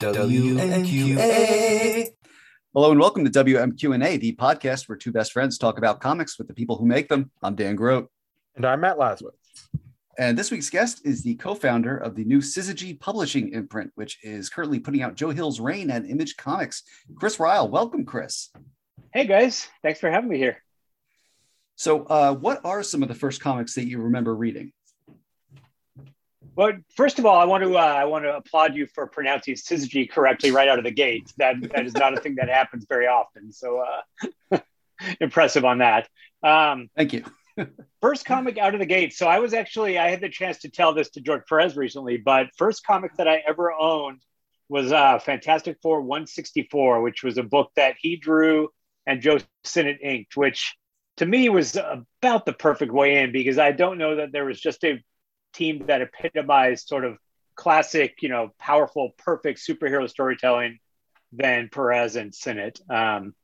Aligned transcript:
WMQA. 0.00 1.18
Hello 2.74 2.90
and 2.90 3.00
welcome 3.00 3.24
to 3.24 3.30
WMQ&A, 3.30 4.18
the 4.18 4.36
podcast 4.36 4.90
where 4.90 4.98
two 4.98 5.10
best 5.10 5.32
friends 5.32 5.56
talk 5.56 5.78
about 5.78 6.00
comics 6.00 6.36
with 6.36 6.48
the 6.48 6.52
people 6.52 6.76
who 6.76 6.84
make 6.84 7.08
them. 7.08 7.30
I'm 7.42 7.54
Dan 7.54 7.76
Grote. 7.76 8.10
And 8.56 8.66
I'm 8.66 8.80
Matt 8.80 8.98
Laswitz. 8.98 9.30
And 10.18 10.36
this 10.36 10.50
week's 10.50 10.68
guest 10.68 11.00
is 11.06 11.22
the 11.22 11.36
co-founder 11.36 11.96
of 11.96 12.14
the 12.14 12.24
new 12.24 12.40
Syzygy 12.40 13.00
Publishing 13.00 13.54
imprint, 13.54 13.90
which 13.94 14.18
is 14.22 14.50
currently 14.50 14.80
putting 14.80 15.00
out 15.00 15.14
Joe 15.14 15.30
Hill's 15.30 15.60
Rain 15.60 15.90
and 15.90 16.04
Image 16.06 16.36
Comics. 16.36 16.82
Chris 17.14 17.38
Ryall, 17.38 17.70
welcome, 17.70 18.04
Chris. 18.04 18.50
Hey 19.14 19.26
guys, 19.26 19.66
thanks 19.82 19.98
for 19.98 20.10
having 20.10 20.28
me 20.28 20.36
here. 20.36 20.62
So, 21.76 22.04
uh, 22.04 22.34
what 22.34 22.60
are 22.66 22.82
some 22.82 23.02
of 23.02 23.08
the 23.08 23.14
first 23.14 23.40
comics 23.40 23.74
that 23.76 23.88
you 23.88 24.02
remember 24.02 24.34
reading? 24.34 24.72
Well, 26.54 26.72
first 26.94 27.18
of 27.18 27.26
all, 27.26 27.38
I 27.38 27.44
want 27.44 27.64
to 27.64 27.76
uh, 27.76 27.80
I 27.80 28.04
want 28.04 28.24
to 28.24 28.36
applaud 28.36 28.74
you 28.74 28.86
for 28.86 29.06
pronouncing 29.06 29.54
syzygy 29.54 30.08
correctly 30.10 30.50
right 30.50 30.68
out 30.68 30.78
of 30.78 30.84
the 30.84 30.90
gate. 30.90 31.32
That 31.38 31.56
that 31.72 31.86
is 31.86 31.94
not 31.94 32.14
a 32.14 32.20
thing 32.20 32.36
that 32.36 32.48
happens 32.48 32.86
very 32.88 33.06
often. 33.06 33.52
So 33.52 33.84
uh, 34.52 34.58
impressive 35.20 35.64
on 35.64 35.78
that. 35.78 36.08
Um, 36.42 36.88
Thank 36.96 37.12
you. 37.12 37.24
first 38.02 38.24
comic 38.24 38.58
out 38.58 38.74
of 38.74 38.80
the 38.80 38.86
gate. 38.86 39.14
So 39.14 39.26
I 39.26 39.38
was 39.38 39.54
actually 39.54 39.98
I 39.98 40.10
had 40.10 40.20
the 40.20 40.28
chance 40.28 40.58
to 40.58 40.70
tell 40.70 40.94
this 40.94 41.10
to 41.10 41.20
George 41.20 41.42
Perez 41.48 41.76
recently, 41.76 42.16
but 42.18 42.48
first 42.56 42.86
comic 42.86 43.16
that 43.16 43.28
I 43.28 43.42
ever 43.46 43.72
owned 43.72 44.20
was 44.68 44.92
uh, 44.92 45.18
Fantastic 45.18 45.78
Four 45.82 46.00
164, 46.00 47.00
which 47.00 47.22
was 47.22 47.38
a 47.38 47.42
book 47.42 47.70
that 47.76 47.96
he 47.98 48.16
drew 48.16 48.68
and 49.06 49.22
Joe 49.22 49.38
Sinnott 49.64 49.98
inked, 50.02 50.36
which 50.36 50.76
to 51.18 51.26
me 51.26 51.48
was 51.48 51.76
about 51.76 52.44
the 52.44 52.52
perfect 52.52 52.92
way 52.92 53.22
in 53.22 53.32
because 53.32 53.58
I 53.58 53.72
don't 53.72 53.98
know 53.98 54.16
that 54.16 54.32
there 54.32 54.44
was 54.44 54.60
just 54.60 54.84
a 54.84 55.02
team 55.56 55.84
that 55.86 56.02
epitomized 56.02 56.86
sort 56.86 57.04
of 57.04 57.18
classic, 57.54 58.16
you 58.20 58.28
know, 58.28 58.52
powerful, 58.58 59.14
perfect 59.18 59.58
superhero 59.58 60.08
storytelling 60.08 60.78
than 61.32 61.68
Perez 61.72 62.16
and 62.16 62.34
Sinnott. 62.34 62.80
Um, 62.88 63.34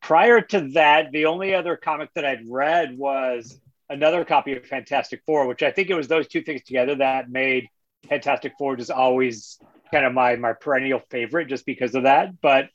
prior 0.00 0.40
to 0.40 0.68
that, 0.72 1.12
the 1.12 1.26
only 1.26 1.54
other 1.54 1.76
comic 1.76 2.10
that 2.14 2.24
I'd 2.24 2.48
read 2.48 2.96
was 2.96 3.60
another 3.90 4.24
copy 4.24 4.56
of 4.56 4.66
Fantastic 4.66 5.22
Four, 5.26 5.46
which 5.46 5.62
I 5.62 5.70
think 5.70 5.90
it 5.90 5.94
was 5.94 6.08
those 6.08 6.28
two 6.28 6.42
things 6.42 6.62
together 6.62 6.96
that 6.96 7.30
made 7.30 7.68
Fantastic 8.08 8.54
Four 8.58 8.76
just 8.76 8.90
always 8.90 9.58
kind 9.92 10.04
of 10.04 10.12
my 10.12 10.36
my 10.36 10.52
perennial 10.52 11.00
favorite, 11.10 11.48
just 11.48 11.66
because 11.66 11.94
of 11.94 12.04
that. 12.04 12.40
But 12.40 12.70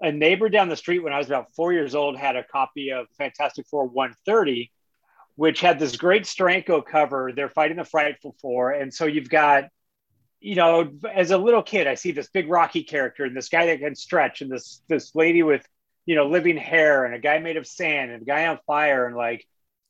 a 0.00 0.10
neighbor 0.10 0.48
down 0.48 0.68
the 0.68 0.76
street 0.76 1.00
when 1.00 1.12
I 1.12 1.18
was 1.18 1.26
about 1.26 1.52
four 1.54 1.72
years 1.72 1.94
old 1.94 2.16
had 2.16 2.36
a 2.36 2.44
copy 2.44 2.90
of 2.90 3.06
Fantastic 3.18 3.66
Four 3.68 3.86
130 3.86 4.70
which 5.36 5.60
had 5.60 5.78
this 5.78 5.96
great 5.96 6.24
Steranko 6.24 6.84
cover. 6.84 7.32
They're 7.34 7.48
fighting 7.48 7.76
the 7.76 7.84
Frightful 7.84 8.36
Four. 8.40 8.72
And 8.72 8.92
so 8.92 9.06
you've 9.06 9.30
got, 9.30 9.64
you 10.40 10.54
know, 10.54 10.92
as 11.12 11.30
a 11.30 11.38
little 11.38 11.62
kid, 11.62 11.86
I 11.86 11.94
see 11.94 12.12
this 12.12 12.28
big 12.28 12.48
Rocky 12.48 12.82
character 12.82 13.24
and 13.24 13.36
this 13.36 13.48
guy 13.48 13.66
that 13.66 13.80
can 13.80 13.94
stretch 13.94 14.42
and 14.42 14.50
this 14.50 14.82
this 14.88 15.14
lady 15.14 15.42
with, 15.42 15.66
you 16.06 16.14
know, 16.14 16.26
living 16.28 16.56
hair 16.56 17.04
and 17.04 17.14
a 17.14 17.18
guy 17.18 17.38
made 17.38 17.56
of 17.56 17.66
sand 17.66 18.10
and 18.10 18.22
a 18.22 18.24
guy 18.24 18.46
on 18.46 18.58
fire. 18.66 19.06
And 19.06 19.16
like 19.16 19.46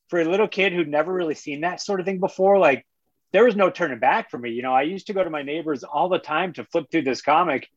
for 0.09 0.19
a 0.21 0.25
little 0.25 0.47
kid 0.47 0.73
who'd 0.73 0.87
never 0.87 1.11
really 1.11 1.35
seen 1.35 1.61
that 1.61 1.81
sort 1.81 1.99
of 1.99 2.05
thing 2.05 2.19
before, 2.19 2.59
like 2.59 2.85
there 3.31 3.45
was 3.45 3.55
no 3.55 3.69
turning 3.69 3.99
back 3.99 4.29
for 4.29 4.37
me. 4.37 4.51
You 4.51 4.61
know, 4.61 4.73
I 4.73 4.83
used 4.83 5.07
to 5.07 5.13
go 5.13 5.23
to 5.23 5.29
my 5.29 5.41
neighbors 5.41 5.83
all 5.83 6.09
the 6.09 6.19
time 6.19 6.53
to 6.53 6.65
flip 6.65 6.91
through 6.91 7.03
this 7.03 7.21
comic. 7.21 7.69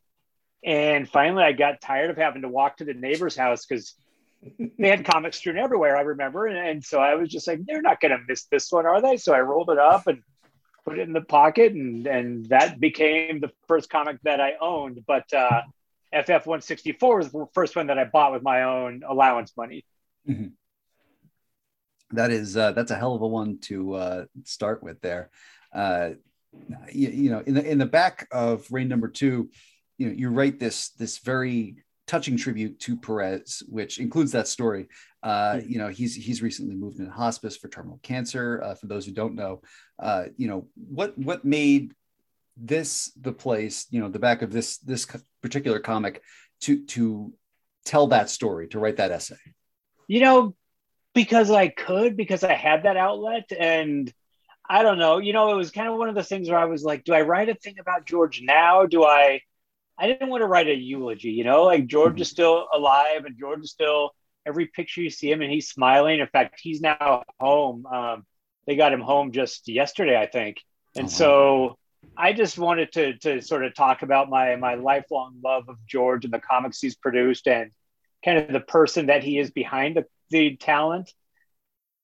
And 0.65 1.09
finally 1.09 1.45
I 1.45 1.53
got 1.53 1.81
tired 1.81 2.11
of 2.11 2.17
having 2.17 2.43
to 2.43 2.49
walk 2.49 2.79
to 2.79 2.85
the 2.85 2.95
neighbor's 2.95 3.37
house 3.37 3.67
because 3.67 3.95
they 4.79 4.89
had 4.89 5.05
comics 5.05 5.39
strewn 5.39 5.59
everywhere, 5.59 5.97
I 5.97 6.03
remember. 6.03 6.47
And, 6.47 6.57
and 6.57 6.85
so 6.85 7.01
I 7.01 7.15
was 7.15 7.29
just 7.29 7.47
like, 7.47 7.61
they're 7.65 7.83
not 7.83 8.01
going 8.01 8.13
to 8.13 8.19
miss 8.27 8.45
this 8.45 8.71
one, 8.71 8.87
are 8.87 9.01
they? 9.01 9.17
So 9.17 9.33
I 9.33 9.41
rolled 9.41 9.71
it 9.71 9.79
up 9.79 10.07
and 10.07 10.23
put 10.85 10.99
it 10.99 11.03
in 11.03 11.13
the 11.13 11.23
pocket. 11.23 11.73
And, 11.73 12.07
and 12.07 12.47
that 12.47 12.81
became 12.81 13.41
the 13.41 13.51
first 13.69 13.91
comic 13.91 14.19
that 14.25 14.41
I 14.41 14.55
owned. 14.61 15.05
But 15.07 15.33
uh, 15.33 15.63
FF 16.13 16.47
164 16.47 17.17
was 17.17 17.33
the 17.33 17.47
first 17.55 17.75
one 17.77 17.87
that 17.87 17.99
I 17.99 18.05
bought 18.05 18.33
with 18.33 18.43
my 18.43 18.65
own 18.65 19.03
allowance 19.07 19.53
money. 19.57 19.85
Mm-hmm. 20.29 20.49
That 22.13 22.31
is, 22.31 22.57
uh, 22.57 22.73
that's 22.73 22.91
a 22.91 22.97
hell 22.97 23.15
of 23.15 23.23
a 23.23 23.27
one 23.27 23.59
to 23.63 23.95
uh, 23.95 24.25
start 24.45 24.83
with 24.83 25.01
there. 25.01 25.31
Uh, 25.73 26.11
you, 26.93 27.09
you 27.09 27.31
know, 27.31 27.41
in 27.41 27.55
the, 27.55 27.69
in 27.69 27.79
the 27.79 27.87
back 27.87 28.29
of 28.31 28.71
Rain 28.71 28.89
number 28.89 29.09
two, 29.09 29.51
you 29.99 30.09
know, 30.09 30.13
you 30.13 30.29
write 30.29 30.61
this, 30.61 30.91
this 30.91 31.19
very 31.19 31.77
touching 32.07 32.37
tribute 32.37 32.79
to 32.81 32.97
Perez, 32.97 33.63
which 33.69 33.99
includes 33.99 34.33
that 34.33 34.49
story. 34.49 34.89
Uh, 35.23 35.61
you 35.67 35.79
know, 35.79 35.89
he's 35.89 36.15
he's 36.15 36.43
recently 36.43 36.75
moved 36.75 36.99
into 36.99 37.11
hospice 37.11 37.57
for 37.57 37.69
terminal 37.69 37.99
cancer. 38.03 38.63
Uh, 38.63 38.75
for 38.75 38.87
those 38.87 39.07
who 39.07 39.13
don't 39.13 39.35
know, 39.35 39.63
uh, 39.99 40.25
you 40.37 40.49
know 40.49 40.67
what 40.75 41.17
what 41.17 41.45
made 41.45 41.95
this 42.57 43.11
the 43.21 43.33
place, 43.33 43.87
you 43.91 44.01
know, 44.01 44.09
the 44.09 44.19
back 44.19 44.43
of 44.43 44.53
this 44.53 44.79
this 44.79 45.07
particular 45.43 45.81
comic 45.81 46.23
to 46.63 46.85
to 46.87 47.33
tell 47.85 48.09
that 48.09 48.31
story, 48.31 48.69
to 48.69 48.79
write 48.79 48.97
that 48.97 49.11
essay. 49.11 49.37
You 50.07 50.21
know, 50.21 50.55
because 51.15 51.51
I 51.51 51.69
could, 51.69 52.17
because 52.17 52.45
I 52.45 52.55
had 52.55 52.83
that 52.85 52.97
outlet, 52.97 53.51
and 53.59 54.13
I 54.69 54.83
don't 54.83 54.99
know. 54.99 55.19
You 55.19 55.33
know, 55.33 55.51
it 55.51 55.57
was 55.57 55.71
kind 55.71 55.89
of 55.89 55.97
one 55.97 56.09
of 56.09 56.15
those 56.15 56.29
things 56.29 56.49
where 56.49 56.59
I 56.59 56.67
was 56.67 56.83
like, 56.83 57.05
do 57.05 57.15
I 57.15 57.23
write 57.23 57.49
a 57.49 57.55
thing 57.55 57.79
about 57.79 58.07
George 58.07 58.43
now? 58.43 58.87
Do 58.87 59.05
I? 59.05 59.41
I 59.99 60.07
didn't 60.07 60.29
want 60.29 60.43
to 60.43 60.47
write 60.47 60.69
a 60.69 60.75
eulogy, 60.75 61.31
you 61.31 61.45
know, 61.45 61.65
like 61.65 61.87
George 61.87 62.21
is 62.21 62.29
still 62.29 62.67
alive 62.73 63.25
and 63.25 63.39
George 63.39 63.63
is 63.63 63.71
still 63.71 64.11
every 64.47 64.67
picture 64.67 65.01
you 65.01 65.11
see 65.11 65.31
him 65.31 65.41
and 65.41 65.51
he's 65.51 65.69
smiling. 65.69 66.21
In 66.21 66.27
fact, 66.27 66.61
he's 66.61 66.81
now 66.81 67.23
home. 67.39 67.87
Um, 67.87 68.27
they 68.67 68.77
got 68.77 68.93
him 68.93 69.01
home 69.01 69.33
just 69.33 69.69
yesterday, 69.69 70.21
I 70.21 70.27
think. 70.27 70.59
And 70.97 71.07
uh-huh. 71.07 71.17
so 71.17 71.79
I 72.17 72.33
just 72.33 72.59
wanted 72.59 72.93
to 72.93 73.19
to 73.19 73.41
sort 73.41 73.65
of 73.65 73.75
talk 73.75 74.03
about 74.03 74.29
my 74.29 74.57
my 74.57 74.75
lifelong 74.75 75.39
love 75.45 75.69
of 75.69 75.77
George 75.87 76.25
and 76.25 76.35
the 76.35 76.41
comics 76.41 76.81
he's 76.81 76.97
produced 76.97 77.47
and 77.47 77.71
kind 78.25 78.39
of 78.39 78.53
the 78.53 78.61
person 78.61 79.07
that 79.07 79.23
he 79.23 79.39
is 79.39 79.51
behind 79.51 79.97
the, 79.97 80.05
the 80.31 80.57
talent 80.57 81.13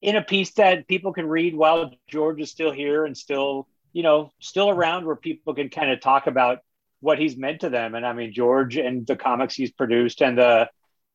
in 0.02 0.16
a 0.16 0.22
piece 0.22 0.52
that 0.54 0.86
people 0.88 1.12
can 1.12 1.26
read 1.26 1.54
while 1.54 1.92
George 2.08 2.40
is 2.40 2.50
still 2.50 2.70
here 2.70 3.04
and 3.04 3.16
still, 3.16 3.68
you 3.92 4.02
know, 4.02 4.30
still 4.40 4.70
around 4.70 5.06
where 5.06 5.16
people 5.16 5.54
can 5.54 5.68
kind 5.68 5.90
of 5.90 6.00
talk 6.00 6.26
about 6.26 6.58
what 7.00 7.18
he's 7.18 7.36
meant 7.36 7.60
to 7.60 7.70
them. 7.70 7.94
And 7.94 8.06
I 8.06 8.12
mean, 8.12 8.32
George 8.32 8.76
and 8.76 9.06
the 9.06 9.16
comics 9.16 9.54
he's 9.54 9.72
produced 9.72 10.22
and 10.22 10.36
the 10.36 10.68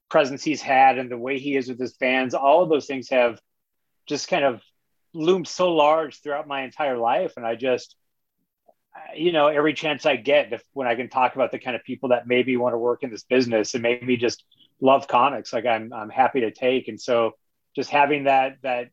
presence 0.09 0.43
he's 0.43 0.61
had 0.61 0.97
and 0.97 1.09
the 1.09 1.17
way 1.17 1.39
he 1.39 1.55
is 1.55 1.67
with 1.67 1.79
his 1.79 1.95
fans, 1.95 2.33
all 2.33 2.63
of 2.63 2.69
those 2.69 2.87
things 2.87 3.09
have 3.09 3.39
just 4.07 4.27
kind 4.27 4.43
of 4.43 4.61
loomed 5.13 5.47
so 5.47 5.73
large 5.73 6.21
throughout 6.21 6.47
my 6.47 6.63
entire 6.63 6.97
life. 6.97 7.33
And 7.37 7.45
I 7.45 7.55
just, 7.55 7.95
you 9.15 9.31
know, 9.31 9.47
every 9.47 9.73
chance 9.73 10.05
I 10.05 10.15
get 10.15 10.53
if, 10.53 10.63
when 10.73 10.87
I 10.87 10.95
can 10.95 11.09
talk 11.09 11.35
about 11.35 11.51
the 11.51 11.59
kind 11.59 11.75
of 11.75 11.83
people 11.83 12.09
that 12.09 12.27
maybe 12.27 12.57
want 12.57 12.73
to 12.73 12.77
work 12.77 13.03
in 13.03 13.11
this 13.11 13.23
business 13.23 13.73
and 13.73 13.83
make 13.83 14.03
me 14.03 14.17
just 14.17 14.43
love 14.81 15.07
comics, 15.07 15.53
like 15.53 15.65
I'm, 15.65 15.93
I'm 15.93 16.09
happy 16.09 16.41
to 16.41 16.51
take. 16.51 16.87
And 16.87 16.99
so 16.99 17.33
just 17.75 17.89
having 17.89 18.25
that, 18.25 18.57
that 18.63 18.89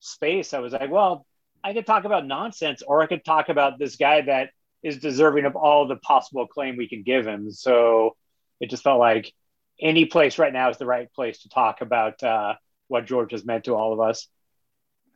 space, 0.00 0.52
I 0.52 0.58
was 0.58 0.72
like, 0.72 0.90
well, 0.90 1.26
I 1.64 1.72
could 1.72 1.86
talk 1.86 2.04
about 2.04 2.26
nonsense 2.26 2.82
or 2.86 3.02
I 3.02 3.06
could 3.06 3.24
talk 3.24 3.48
about 3.48 3.78
this 3.78 3.96
guy 3.96 4.20
that 4.22 4.50
is 4.86 4.98
deserving 4.98 5.44
of 5.44 5.56
all 5.56 5.88
the 5.88 5.96
possible 5.96 6.46
claim 6.46 6.76
we 6.76 6.88
can 6.88 7.02
give 7.02 7.26
him. 7.26 7.50
So 7.50 8.14
it 8.60 8.70
just 8.70 8.84
felt 8.84 9.00
like 9.00 9.32
any 9.80 10.04
place 10.04 10.38
right 10.38 10.52
now 10.52 10.70
is 10.70 10.78
the 10.78 10.86
right 10.86 11.12
place 11.12 11.42
to 11.42 11.48
talk 11.48 11.80
about 11.80 12.22
uh, 12.22 12.54
what 12.86 13.04
George 13.04 13.32
has 13.32 13.44
meant 13.44 13.64
to 13.64 13.74
all 13.74 13.92
of 13.92 13.98
us. 14.00 14.28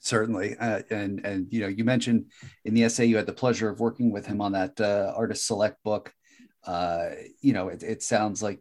Certainly, 0.01 0.57
uh, 0.59 0.81
and 0.91 1.25
and 1.25 1.47
you 1.53 1.61
know, 1.61 1.69
you 1.69 1.85
mentioned 1.85 2.27
in 2.65 2.75
the 2.75 2.85
essay 2.85 3.05
you 3.05 3.17
had 3.17 3.27
the 3.27 3.33
pleasure 3.33 3.69
of 3.69 3.79
working 3.81 4.11
with 4.11 4.27
him 4.27 4.41
on 4.41 4.53
that 4.53 4.81
uh, 4.81 5.13
artist 5.15 5.47
select 5.47 5.83
book. 5.85 6.13
Uh, 6.67 7.11
you 7.41 7.53
know, 7.53 7.69
it, 7.69 7.83
it 7.83 8.03
sounds 8.03 8.43
like 8.43 8.61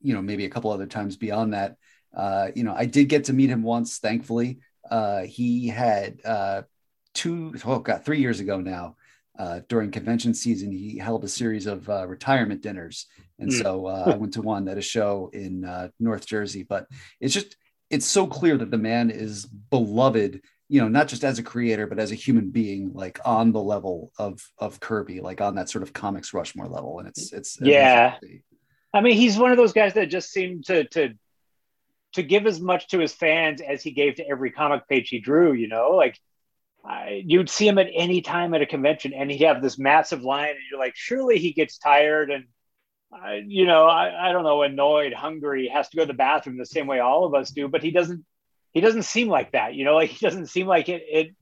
you 0.00 0.14
know 0.14 0.22
maybe 0.22 0.46
a 0.46 0.50
couple 0.50 0.72
other 0.72 0.86
times 0.86 1.16
beyond 1.16 1.52
that. 1.52 1.76
Uh, 2.16 2.48
you 2.56 2.64
know, 2.64 2.74
I 2.74 2.86
did 2.86 3.08
get 3.08 3.24
to 3.24 3.32
meet 3.32 3.50
him 3.50 3.62
once. 3.62 3.98
Thankfully, 3.98 4.60
uh, 4.90 5.20
he 5.20 5.68
had 5.68 6.20
two 7.12 7.54
oh 7.64 7.78
god 7.80 8.04
three 8.04 8.20
years 8.20 8.40
ago 8.40 8.60
now 8.60 8.96
uh, 9.40 9.60
during 9.70 9.90
convention 9.90 10.34
season, 10.34 10.70
he 10.70 10.98
held 10.98 11.24
a 11.24 11.28
series 11.28 11.64
of 11.64 11.88
uh, 11.88 12.06
retirement 12.06 12.60
dinners, 12.60 13.06
and 13.38 13.48
mm. 13.48 13.62
so 13.62 13.86
uh, 13.86 14.12
I 14.12 14.16
went 14.16 14.34
to 14.34 14.42
one 14.42 14.68
at 14.68 14.76
a 14.76 14.82
show 14.82 15.30
in 15.32 15.64
uh, 15.64 15.88
North 15.98 16.26
Jersey. 16.26 16.62
But 16.62 16.86
it's 17.20 17.32
just 17.32 17.56
it's 17.88 18.04
so 18.04 18.26
clear 18.26 18.58
that 18.58 18.70
the 18.70 18.76
man 18.76 19.08
is 19.08 19.46
beloved, 19.46 20.42
you 20.68 20.82
know, 20.82 20.88
not 20.88 21.08
just 21.08 21.24
as 21.24 21.38
a 21.38 21.42
creator, 21.42 21.86
but 21.86 21.98
as 21.98 22.12
a 22.12 22.16
human 22.16 22.50
being, 22.50 22.92
like 22.92 23.18
on 23.24 23.52
the 23.52 23.62
level 23.62 24.12
of 24.18 24.46
of 24.58 24.78
Kirby, 24.78 25.20
like 25.20 25.40
on 25.40 25.54
that 25.54 25.70
sort 25.70 25.84
of 25.84 25.94
comics 25.94 26.34
Rushmore 26.34 26.68
level. 26.68 26.98
And 26.98 27.08
it's 27.08 27.32
it's 27.32 27.58
yeah. 27.62 28.18
I 28.92 29.00
mean, 29.00 29.16
he's 29.16 29.38
one 29.38 29.52
of 29.52 29.56
those 29.56 29.72
guys 29.72 29.94
that 29.94 30.10
just 30.10 30.30
seemed 30.30 30.66
to 30.66 30.84
to 30.88 31.14
to 32.12 32.22
give 32.22 32.46
as 32.46 32.60
much 32.60 32.88
to 32.88 32.98
his 32.98 33.14
fans 33.14 33.62
as 33.62 33.82
he 33.82 33.92
gave 33.92 34.16
to 34.16 34.28
every 34.28 34.50
comic 34.50 34.86
page 34.86 35.08
he 35.08 35.18
drew. 35.18 35.54
You 35.54 35.68
know, 35.68 35.92
like 35.92 36.18
You'd 37.24 37.50
see 37.50 37.68
him 37.68 37.78
at 37.78 37.88
any 37.94 38.22
time 38.22 38.54
at 38.54 38.62
a 38.62 38.66
convention 38.66 39.12
and 39.12 39.30
he'd 39.30 39.44
have 39.44 39.62
this 39.62 39.78
massive 39.78 40.22
line 40.22 40.50
and 40.50 40.58
you're 40.70 40.80
like 40.80 40.94
surely 40.96 41.38
he 41.38 41.52
gets 41.52 41.78
tired 41.78 42.30
and 42.30 42.44
uh, 43.12 43.32
you 43.44 43.66
know 43.66 43.86
I, 43.86 44.28
I 44.28 44.32
don't 44.32 44.44
know 44.44 44.62
annoyed 44.62 45.12
hungry 45.12 45.68
has 45.68 45.88
to 45.88 45.96
go 45.96 46.04
to 46.04 46.06
the 46.06 46.14
bathroom 46.14 46.58
the 46.58 46.64
same 46.66 46.86
way 46.86 47.00
all 47.00 47.24
of 47.24 47.34
us 47.34 47.50
do 47.50 47.68
but 47.68 47.82
he 47.82 47.90
doesn't 47.90 48.24
he 48.72 48.80
doesn't 48.80 49.02
seem 49.02 49.28
like 49.28 49.52
that 49.52 49.74
you 49.74 49.84
know 49.84 49.94
like 49.94 50.10
he 50.10 50.24
doesn't 50.24 50.46
seem 50.46 50.66
like 50.66 50.88
it, 50.88 51.02
it 51.10 51.34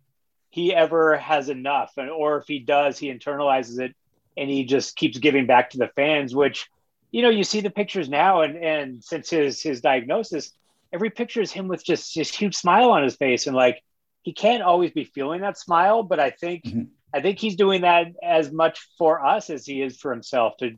he 0.50 0.75
ever 0.75 1.19
has 1.19 1.50
enough 1.50 1.93
and 1.99 2.11
or 2.11 2.38
if 2.38 2.44
he 2.46 2.58
does 2.58 2.99
he 2.99 3.12
internalizes 3.12 3.79
it 3.81 3.94
and 4.38 4.49
he 4.49 4.64
just 4.64 4.96
keeps 4.96 5.19
giving 5.19 5.46
back 5.46 5.70
to 5.70 5.79
the 5.79 5.90
fans, 5.96 6.35
which 6.35 6.69
you 7.11 7.23
know, 7.23 7.31
you 7.31 7.43
see 7.43 7.61
the 7.61 7.70
pictures 7.70 8.08
now, 8.08 8.43
and 8.43 8.56
and 8.56 9.02
since 9.02 9.31
his 9.31 9.61
his 9.61 9.81
diagnosis, 9.81 10.52
every 10.93 11.11
picture 11.11 11.40
is 11.40 11.50
him 11.50 11.67
with 11.67 11.85
just 11.85 12.14
this 12.14 12.35
huge 12.35 12.55
smile 12.55 12.90
on 12.90 13.02
his 13.02 13.17
face, 13.17 13.46
and 13.46 13.56
like 13.56 13.82
he 14.28 14.34
can't 14.34 14.62
always 14.62 14.90
be 14.90 15.04
feeling 15.04 15.40
that 15.40 15.56
smile, 15.56 16.02
but 16.02 16.20
I 16.20 16.28
think 16.28 16.64
mm-hmm. 16.64 16.82
I 17.14 17.22
think 17.22 17.38
he's 17.38 17.56
doing 17.56 17.80
that 17.80 18.08
as 18.22 18.52
much 18.52 18.86
for 18.98 19.25
us 19.25 19.48
as 19.48 19.64
he 19.64 19.80
is 19.80 19.96
for 19.96 20.10
himself 20.10 20.58
to 20.58 20.72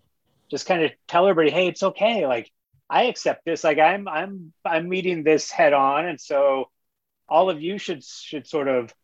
just 0.48 0.66
kind 0.66 0.84
of 0.84 0.92
tell 1.08 1.26
everybody, 1.26 1.52
hey, 1.52 1.66
it's 1.66 1.82
okay, 1.82 2.28
like 2.28 2.48
I 2.88 3.06
accept 3.06 3.44
this, 3.44 3.64
like 3.64 3.80
I'm 3.80 4.06
I'm 4.06 4.52
I'm 4.64 4.88
meeting 4.88 5.24
this 5.24 5.50
head 5.50 5.72
on, 5.72 6.06
and 6.06 6.20
so 6.20 6.70
all 7.28 7.50
of 7.50 7.60
you 7.60 7.76
should 7.76 8.04
should 8.04 8.46
sort 8.46 8.68
of 8.68 8.94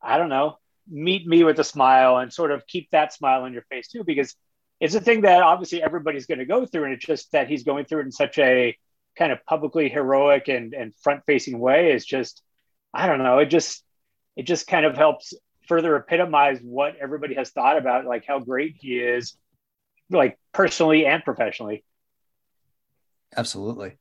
I 0.00 0.16
don't 0.16 0.30
know 0.30 0.56
meet 0.88 1.26
me 1.26 1.44
with 1.44 1.58
a 1.58 1.64
smile 1.64 2.16
and 2.16 2.32
sort 2.32 2.52
of 2.52 2.66
keep 2.66 2.88
that 2.92 3.12
smile 3.12 3.42
on 3.42 3.52
your 3.52 3.66
face 3.68 3.88
too 3.88 4.04
because 4.04 4.34
it's 4.80 4.94
a 4.94 5.00
thing 5.02 5.20
that 5.20 5.42
obviously 5.42 5.82
everybody's 5.82 6.24
going 6.24 6.38
to 6.38 6.46
go 6.46 6.64
through 6.64 6.84
and 6.84 6.94
it's 6.94 7.04
just 7.04 7.30
that 7.32 7.46
he's 7.46 7.64
going 7.64 7.84
through 7.84 8.00
it 8.00 8.06
in 8.06 8.12
such 8.12 8.38
a 8.38 8.74
kind 9.18 9.32
of 9.32 9.44
publicly 9.44 9.90
heroic 9.90 10.48
and 10.48 10.72
and 10.72 10.94
front 10.94 11.22
facing 11.26 11.58
way 11.58 11.92
is 11.92 12.06
just 12.06 12.42
i 12.96 13.06
don't 13.06 13.18
know. 13.18 13.38
It 13.38 13.46
just 13.46 13.84
it 14.36 14.44
just 14.44 14.66
kind 14.66 14.84
of 14.86 14.96
helps 14.96 15.34
further 15.68 15.96
epitomize 15.96 16.60
what 16.62 16.96
everybody 16.96 17.34
has 17.34 17.50
thought 17.50 17.76
about 17.76 18.06
like 18.06 18.24
how 18.26 18.38
great 18.38 18.76
he 18.78 18.98
is 18.98 19.36
like 20.10 20.38
personally 20.52 21.06
and 21.06 21.24
professionally. 21.24 21.84
Absolutely. 23.36 23.98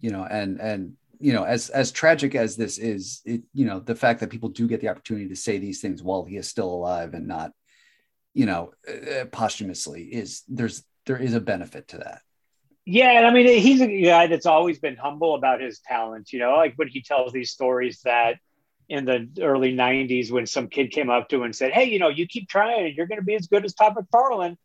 You 0.00 0.10
know 0.10 0.24
and 0.24 0.60
and 0.60 0.94
you 1.20 1.32
know 1.32 1.44
as 1.44 1.70
as 1.70 1.92
tragic 1.92 2.34
as 2.34 2.56
this 2.56 2.78
is 2.78 3.20
it 3.24 3.42
you 3.52 3.64
know 3.64 3.78
the 3.78 3.94
fact 3.94 4.20
that 4.20 4.30
people 4.30 4.48
do 4.48 4.66
get 4.66 4.80
the 4.80 4.88
opportunity 4.88 5.28
to 5.28 5.36
say 5.36 5.58
these 5.58 5.80
things 5.80 6.02
while 6.02 6.24
he 6.24 6.36
is 6.36 6.48
still 6.48 6.70
alive 6.70 7.14
and 7.14 7.28
not 7.28 7.52
you 8.34 8.46
know, 8.46 8.72
uh, 8.88 9.26
posthumously 9.26 10.04
is 10.04 10.42
there's 10.48 10.84
there 11.06 11.18
is 11.18 11.34
a 11.34 11.40
benefit 11.40 11.88
to 11.88 11.98
that. 11.98 12.22
Yeah, 12.84 13.10
and 13.12 13.26
I 13.26 13.30
mean 13.30 13.46
he's 13.46 13.80
a 13.80 14.02
guy 14.02 14.26
that's 14.26 14.46
always 14.46 14.78
been 14.78 14.96
humble 14.96 15.34
about 15.34 15.60
his 15.60 15.78
talent. 15.80 16.32
You 16.32 16.40
know, 16.40 16.56
like 16.56 16.74
when 16.76 16.88
he 16.88 17.02
tells 17.02 17.32
these 17.32 17.50
stories 17.50 18.00
that 18.04 18.38
in 18.88 19.04
the 19.04 19.28
early 19.40 19.72
'90s 19.72 20.30
when 20.30 20.46
some 20.46 20.68
kid 20.68 20.90
came 20.90 21.08
up 21.08 21.28
to 21.28 21.36
him 21.36 21.42
and 21.44 21.54
said, 21.54 21.72
"Hey, 21.72 21.84
you 21.84 21.98
know, 21.98 22.08
you 22.08 22.26
keep 22.26 22.48
trying, 22.48 22.86
and 22.86 22.96
you're 22.96 23.06
going 23.06 23.20
to 23.20 23.24
be 23.24 23.36
as 23.36 23.46
good 23.46 23.64
as 23.64 23.74
Todd 23.74 23.94
McFarlane." 23.94 24.56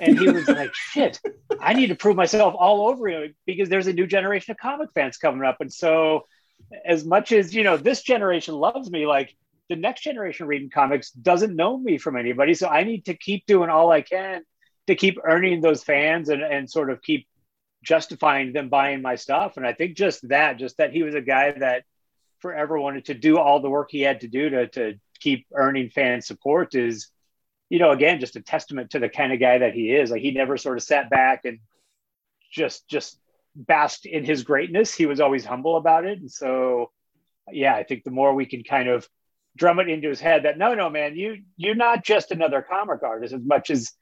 and 0.00 0.18
he 0.18 0.28
was 0.28 0.48
like, 0.48 0.74
"Shit, 0.92 1.20
I 1.60 1.74
need 1.74 1.88
to 1.88 1.94
prove 1.94 2.16
myself 2.16 2.54
all 2.56 2.88
over 2.88 3.08
again 3.08 3.34
because 3.46 3.68
there's 3.68 3.86
a 3.86 3.92
new 3.92 4.06
generation 4.06 4.52
of 4.52 4.58
comic 4.58 4.90
fans 4.94 5.16
coming 5.16 5.46
up." 5.46 5.60
And 5.60 5.72
so, 5.72 6.26
as 6.84 7.04
much 7.04 7.32
as 7.32 7.54
you 7.54 7.64
know, 7.64 7.76
this 7.76 8.02
generation 8.02 8.54
loves 8.54 8.90
me, 8.90 9.06
like 9.06 9.34
the 9.68 9.76
next 9.76 10.02
generation 10.02 10.46
reading 10.46 10.70
comics 10.70 11.10
doesn't 11.10 11.54
know 11.54 11.76
me 11.76 11.98
from 11.98 12.16
anybody. 12.16 12.54
So 12.54 12.68
I 12.68 12.84
need 12.84 13.06
to 13.06 13.14
keep 13.14 13.46
doing 13.46 13.70
all 13.70 13.90
I 13.90 14.02
can 14.02 14.42
to 14.86 14.94
keep 14.94 15.18
earning 15.24 15.60
those 15.60 15.82
fans 15.82 16.28
and, 16.28 16.42
and 16.42 16.70
sort 16.70 16.90
of 16.90 17.02
keep 17.02 17.26
justifying 17.86 18.52
them 18.52 18.68
buying 18.68 19.00
my 19.00 19.14
stuff. 19.14 19.56
And 19.56 19.66
I 19.66 19.72
think 19.72 19.96
just 19.96 20.28
that, 20.28 20.58
just 20.58 20.78
that 20.78 20.92
he 20.92 21.04
was 21.04 21.14
a 21.14 21.20
guy 21.20 21.52
that 21.52 21.84
forever 22.40 22.78
wanted 22.78 23.06
to 23.06 23.14
do 23.14 23.38
all 23.38 23.60
the 23.60 23.70
work 23.70 23.90
he 23.90 24.02
had 24.02 24.20
to 24.20 24.28
do 24.28 24.50
to, 24.50 24.66
to 24.68 24.94
keep 25.20 25.46
earning 25.54 25.88
fan 25.88 26.20
support 26.20 26.74
is, 26.74 27.08
you 27.70 27.78
know, 27.78 27.92
again, 27.92 28.18
just 28.20 28.36
a 28.36 28.42
testament 28.42 28.90
to 28.90 28.98
the 28.98 29.08
kind 29.08 29.32
of 29.32 29.38
guy 29.38 29.58
that 29.58 29.72
he 29.72 29.92
is. 29.92 30.10
Like 30.10 30.20
he 30.20 30.32
never 30.32 30.56
sort 30.56 30.76
of 30.76 30.82
sat 30.82 31.08
back 31.08 31.44
and 31.44 31.60
just, 32.52 32.88
just 32.88 33.20
basked 33.54 34.04
in 34.04 34.24
his 34.24 34.42
greatness. 34.42 34.92
He 34.92 35.06
was 35.06 35.20
always 35.20 35.44
humble 35.44 35.76
about 35.76 36.04
it. 36.04 36.18
And 36.18 36.30
so, 36.30 36.90
yeah, 37.50 37.74
I 37.74 37.84
think 37.84 38.02
the 38.02 38.10
more 38.10 38.34
we 38.34 38.46
can 38.46 38.64
kind 38.64 38.88
of 38.88 39.08
drum 39.56 39.78
it 39.78 39.88
into 39.88 40.08
his 40.08 40.20
head 40.20 40.42
that 40.42 40.58
no, 40.58 40.74
no, 40.74 40.90
man, 40.90 41.16
you 41.16 41.42
you're 41.56 41.74
not 41.74 42.04
just 42.04 42.30
another 42.30 42.62
comic 42.62 43.02
artist 43.02 43.32
as 43.32 43.42
much 43.42 43.70
as 43.70 43.92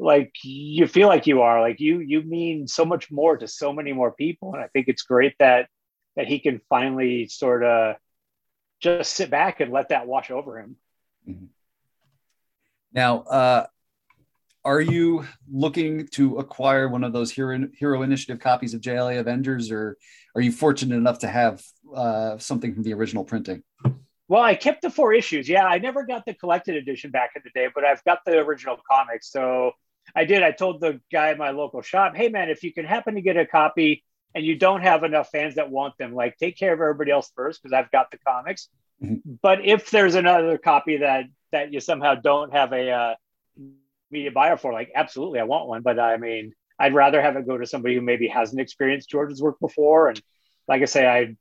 like 0.00 0.32
you 0.42 0.86
feel 0.86 1.08
like 1.08 1.26
you 1.26 1.42
are. 1.42 1.60
Like 1.60 1.78
you 1.78 2.00
you 2.00 2.22
mean 2.22 2.66
so 2.66 2.84
much 2.84 3.10
more 3.10 3.36
to 3.36 3.46
so 3.46 3.72
many 3.72 3.92
more 3.92 4.12
people, 4.12 4.54
and 4.54 4.62
I 4.62 4.68
think 4.68 4.88
it's 4.88 5.02
great 5.02 5.34
that 5.38 5.68
that 6.16 6.26
he 6.26 6.38
can 6.38 6.60
finally 6.68 7.28
sort 7.28 7.62
of 7.62 7.96
just 8.80 9.12
sit 9.12 9.30
back 9.30 9.60
and 9.60 9.70
let 9.70 9.90
that 9.90 10.06
wash 10.06 10.30
over 10.30 10.58
him. 10.58 10.76
Mm-hmm. 11.28 11.46
Now, 12.92 13.18
uh, 13.20 13.66
are 14.64 14.80
you 14.80 15.26
looking 15.50 16.08
to 16.08 16.38
acquire 16.38 16.88
one 16.88 17.04
of 17.04 17.12
those 17.12 17.30
hero, 17.30 17.68
hero 17.74 18.02
initiative 18.02 18.40
copies 18.40 18.74
of 18.74 18.80
JLA 18.80 19.20
Avengers, 19.20 19.70
or 19.70 19.96
are 20.34 20.40
you 20.40 20.50
fortunate 20.50 20.96
enough 20.96 21.20
to 21.20 21.28
have 21.28 21.62
uh, 21.94 22.38
something 22.38 22.74
from 22.74 22.82
the 22.82 22.94
original 22.94 23.24
printing? 23.24 23.62
Well, 24.28 24.42
I 24.42 24.54
kept 24.54 24.82
the 24.82 24.90
four 24.90 25.12
issues. 25.12 25.48
Yeah, 25.48 25.66
I 25.66 25.78
never 25.78 26.04
got 26.04 26.24
the 26.24 26.34
collected 26.34 26.76
edition 26.76 27.10
back 27.10 27.32
in 27.36 27.42
the 27.44 27.50
day, 27.50 27.68
but 27.74 27.84
I've 27.84 28.02
got 28.04 28.20
the 28.24 28.38
original 28.38 28.78
comics. 28.90 29.30
So 29.30 29.72
I 30.14 30.24
did. 30.24 30.42
I 30.42 30.52
told 30.52 30.80
the 30.80 31.00
guy 31.12 31.30
at 31.30 31.38
my 31.38 31.50
local 31.50 31.82
shop, 31.82 32.16
hey, 32.16 32.28
man, 32.28 32.50
if 32.50 32.62
you 32.62 32.72
can 32.72 32.84
happen 32.84 33.14
to 33.14 33.20
get 33.20 33.36
a 33.36 33.46
copy 33.46 34.04
and 34.34 34.44
you 34.44 34.56
don't 34.56 34.82
have 34.82 35.04
enough 35.04 35.30
fans 35.30 35.56
that 35.56 35.70
want 35.70 35.96
them, 35.98 36.14
like 36.14 36.36
take 36.36 36.56
care 36.56 36.72
of 36.72 36.80
everybody 36.80 37.10
else 37.10 37.30
first 37.34 37.62
because 37.62 37.72
I've 37.72 37.90
got 37.90 38.10
the 38.10 38.18
comics. 38.18 38.68
Mm-hmm. 39.02 39.34
But 39.42 39.64
if 39.64 39.90
there's 39.90 40.14
another 40.14 40.58
copy 40.58 40.98
that 40.98 41.24
that 41.52 41.72
you 41.72 41.80
somehow 41.80 42.14
don't 42.14 42.52
have 42.52 42.72
a 42.72 42.90
uh, 42.90 43.14
media 44.10 44.30
buyer 44.30 44.56
for, 44.56 44.72
like 44.72 44.92
absolutely, 44.94 45.40
I 45.40 45.44
want 45.44 45.68
one. 45.68 45.82
But 45.82 45.98
I 45.98 46.16
mean, 46.16 46.52
I'd 46.78 46.94
rather 46.94 47.20
have 47.20 47.36
it 47.36 47.46
go 47.46 47.58
to 47.58 47.66
somebody 47.66 47.94
who 47.94 48.02
maybe 48.02 48.28
hasn't 48.28 48.60
experienced 48.60 49.10
George's 49.10 49.42
work 49.42 49.58
before. 49.58 50.08
And 50.08 50.20
like 50.68 50.82
I 50.82 50.86
say, 50.86 51.06
I 51.06 51.36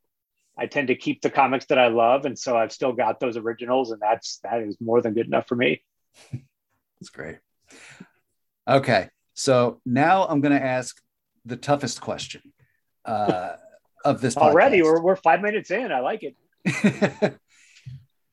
I 0.58 0.68
tend 0.68 0.88
to 0.88 0.96
keep 0.96 1.22
the 1.22 1.30
comics 1.30 1.66
that 1.68 1.80
I 1.80 1.88
love, 1.88 2.26
and 2.26 2.38
so 2.38 2.58
I've 2.58 2.74
still 2.74 2.92
got 2.92 3.20
those 3.20 3.38
originals, 3.38 3.92
and 3.92 4.02
that's 4.02 4.40
that 4.44 4.62
is 4.62 4.78
more 4.82 5.02
than 5.02 5.14
good 5.14 5.28
enough 5.28 5.48
for 5.48 5.56
me. 5.56 5.84
That's 7.00 7.12
great. 7.12 7.38
Okay, 8.70 9.10
so 9.34 9.82
now 9.84 10.28
I'm 10.28 10.42
going 10.42 10.56
to 10.56 10.64
ask 10.64 11.02
the 11.44 11.58
toughest 11.58 12.02
question 12.02 12.54
uh, 13.04 13.54
of 14.06 14.22
this. 14.22 14.38
Already, 14.38 14.84
we're 14.84 15.02
we're 15.02 15.16
five 15.16 15.42
minutes 15.42 15.72
in. 15.72 15.92
I 15.92 16.02
like 16.02 16.22
it. 16.22 16.36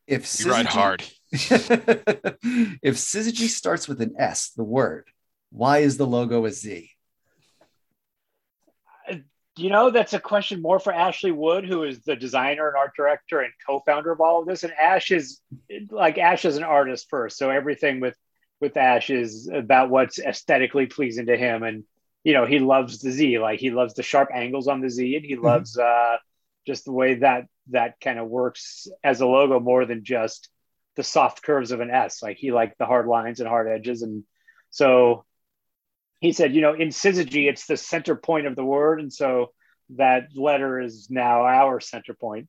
if 0.06 0.26
Syzygy, 0.26 0.44
you 0.44 0.50
ride 0.50 0.66
hard. 0.66 1.02
if 1.32 2.96
Syzygy 2.96 3.48
starts 3.48 3.88
with 3.88 4.02
an 4.02 4.14
S, 4.18 4.50
the 4.50 4.62
word, 4.62 5.08
why 5.50 5.78
is 5.78 5.96
the 5.96 6.06
logo 6.06 6.44
a 6.44 6.50
Z? 6.50 6.90
you 9.58 9.70
know, 9.70 9.90
that's 9.90 10.12
a 10.12 10.20
question 10.20 10.60
more 10.60 10.78
for 10.78 10.92
Ashley 10.92 11.32
Wood, 11.32 11.64
who 11.64 11.84
is 11.84 12.02
the 12.02 12.14
designer 12.14 12.68
and 12.68 12.76
art 12.76 12.92
director 12.94 13.40
and 13.40 13.52
co-founder 13.66 14.12
of 14.12 14.20
all 14.20 14.42
of 14.42 14.46
this. 14.46 14.64
And 14.64 14.72
Ash 14.74 15.10
is 15.10 15.40
like 15.90 16.18
Ash 16.18 16.44
is 16.44 16.58
an 16.58 16.62
artist 16.62 17.06
first, 17.08 17.38
so 17.38 17.48
everything 17.48 18.00
with 18.00 18.14
with 18.61 18.76
Ash 18.76 19.11
is 19.11 19.49
about 19.53 19.91
what's 19.91 20.19
aesthetically 20.19 20.87
pleasing 20.87 21.26
to 21.26 21.37
him. 21.37 21.62
And 21.62 21.85
you 22.25 22.32
know, 22.32 22.44
he 22.44 22.58
loves 22.58 23.00
the 23.00 23.12
Z, 23.12 23.38
like 23.38 23.60
he 23.60 23.70
loves 23.70 23.94
the 23.94 24.03
sharp 24.03 24.31
angles 24.34 24.69
on 24.69 24.81
the 24.81 24.91
Z, 24.91 25.17
and 25.17 25.25
he 25.25 25.34
mm-hmm. 25.34 25.44
loves 25.44 25.79
uh, 25.79 26.17
just 26.67 26.84
the 26.84 26.93
way 26.93 27.17
that 27.17 27.44
that 27.70 28.01
kind 28.01 28.19
of 28.19 28.29
works 28.29 28.89
as 29.03 29.20
a 29.20 29.27
logo 29.27 29.60
more 29.60 29.84
than 29.84 30.05
just 30.05 30.48
the 30.96 31.05
soft 31.05 31.43
curves 31.43 31.70
of 31.70 31.81
an 31.81 31.91
S. 31.91 32.22
Like 32.22 32.36
he 32.36 32.53
liked 32.53 32.79
the 32.79 32.86
hard 32.86 33.06
lines 33.06 33.41
and 33.41 33.48
hard 33.48 33.69
edges, 33.69 34.03
and 34.03 34.25
so 34.70 35.25
he 36.20 36.32
said, 36.32 36.55
you 36.55 36.63
know, 36.63 36.72
in 36.72 36.89
syzygy, 36.89 37.48
it's 37.48 37.67
the 37.67 37.77
center 37.77 38.17
point 38.17 38.46
of 38.46 38.56
the 38.56 38.65
word. 38.65 39.01
And 39.01 39.13
so 39.13 39.53
that 39.91 40.29
letter 40.34 40.81
is 40.81 41.08
now 41.10 41.43
our 41.43 41.81
center 41.81 42.15
point. 42.15 42.48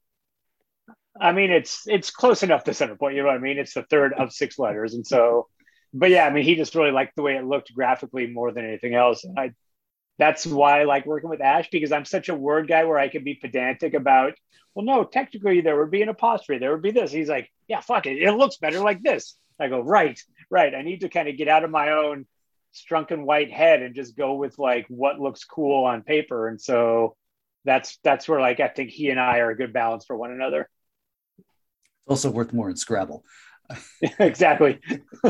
I 1.20 1.32
mean, 1.32 1.52
it's 1.52 1.88
it's 1.88 2.12
close 2.12 2.44
enough 2.44 2.64
to 2.66 2.74
center 2.74 2.96
point. 2.96 3.16
You 3.16 3.24
know 3.24 3.30
what 3.30 3.38
I 3.38 3.40
mean? 3.40 3.58
It's 3.58 3.74
the 3.74 3.84
third 3.84 4.14
of 4.14 4.32
six 4.32 4.60
letters, 4.60 4.94
and 4.94 5.06
so, 5.06 5.48
but 5.94 6.10
yeah, 6.10 6.26
I 6.26 6.30
mean, 6.30 6.44
he 6.44 6.56
just 6.56 6.76
really 6.76 6.92
liked 6.92 7.16
the 7.16 7.22
way 7.22 7.36
it 7.36 7.46
looked 7.46 7.74
graphically 7.74 8.28
more 8.28 8.52
than 8.52 8.66
anything 8.66 8.94
else. 8.94 9.24
And 9.24 9.40
I, 9.40 9.52
that's 10.18 10.46
why 10.46 10.82
I 10.82 10.84
like 10.86 11.06
working 11.06 11.30
with 11.30 11.42
Ash 11.42 11.70
because 11.72 11.92
I'm 11.92 12.06
such 12.06 12.30
a 12.30 12.36
word 12.36 12.68
guy 12.68 12.84
where 12.84 13.00
I 13.00 13.08
can 13.08 13.24
be 13.24 13.36
pedantic 13.36 13.94
about. 13.94 14.34
Well, 14.74 14.86
no, 14.86 15.04
technically 15.04 15.62
there 15.62 15.80
would 15.80 15.92
be 15.92 16.02
an 16.02 16.10
apostrophe. 16.10 16.60
There 16.60 16.72
would 16.72 16.82
be 16.82 16.92
this. 16.92 17.12
He's 17.12 17.30
like, 17.30 17.52
yeah, 17.68 17.82
fuck 17.82 18.06
it. 18.06 18.22
It 18.22 18.32
looks 18.34 18.58
better 18.58 18.80
like 18.80 19.02
this. 19.02 19.36
I 19.60 19.70
go, 19.70 19.82
right, 19.82 20.20
right. 20.52 20.74
I 20.76 20.84
need 20.84 21.02
to 21.02 21.10
kind 21.10 21.28
of 21.28 21.38
get 21.38 21.48
out 21.48 21.64
of 21.64 21.72
my 21.72 21.92
own 21.92 22.26
Strunk 22.76 23.16
white 23.18 23.52
head 23.52 23.82
and 23.82 23.96
just 23.96 24.16
go 24.16 24.36
with 24.36 24.60
like 24.60 24.86
what 24.90 25.20
looks 25.20 25.46
cool 25.46 25.86
on 25.86 26.04
paper. 26.04 26.48
And 26.48 26.62
so 26.62 27.16
that's 27.66 27.98
that's 28.04 28.28
where 28.28 28.40
like 28.40 28.60
I 28.60 28.68
think 28.68 28.92
he 28.92 29.10
and 29.10 29.20
I 29.20 29.40
are 29.40 29.50
a 29.50 29.58
good 29.58 29.74
balance 29.74 30.06
for 30.06 30.16
one 30.16 30.32
another. 30.32 30.70
Also 32.08 32.30
worth 32.30 32.54
more 32.54 32.70
in 32.70 32.76
Scrabble. 32.76 33.24
exactly. 34.20 34.80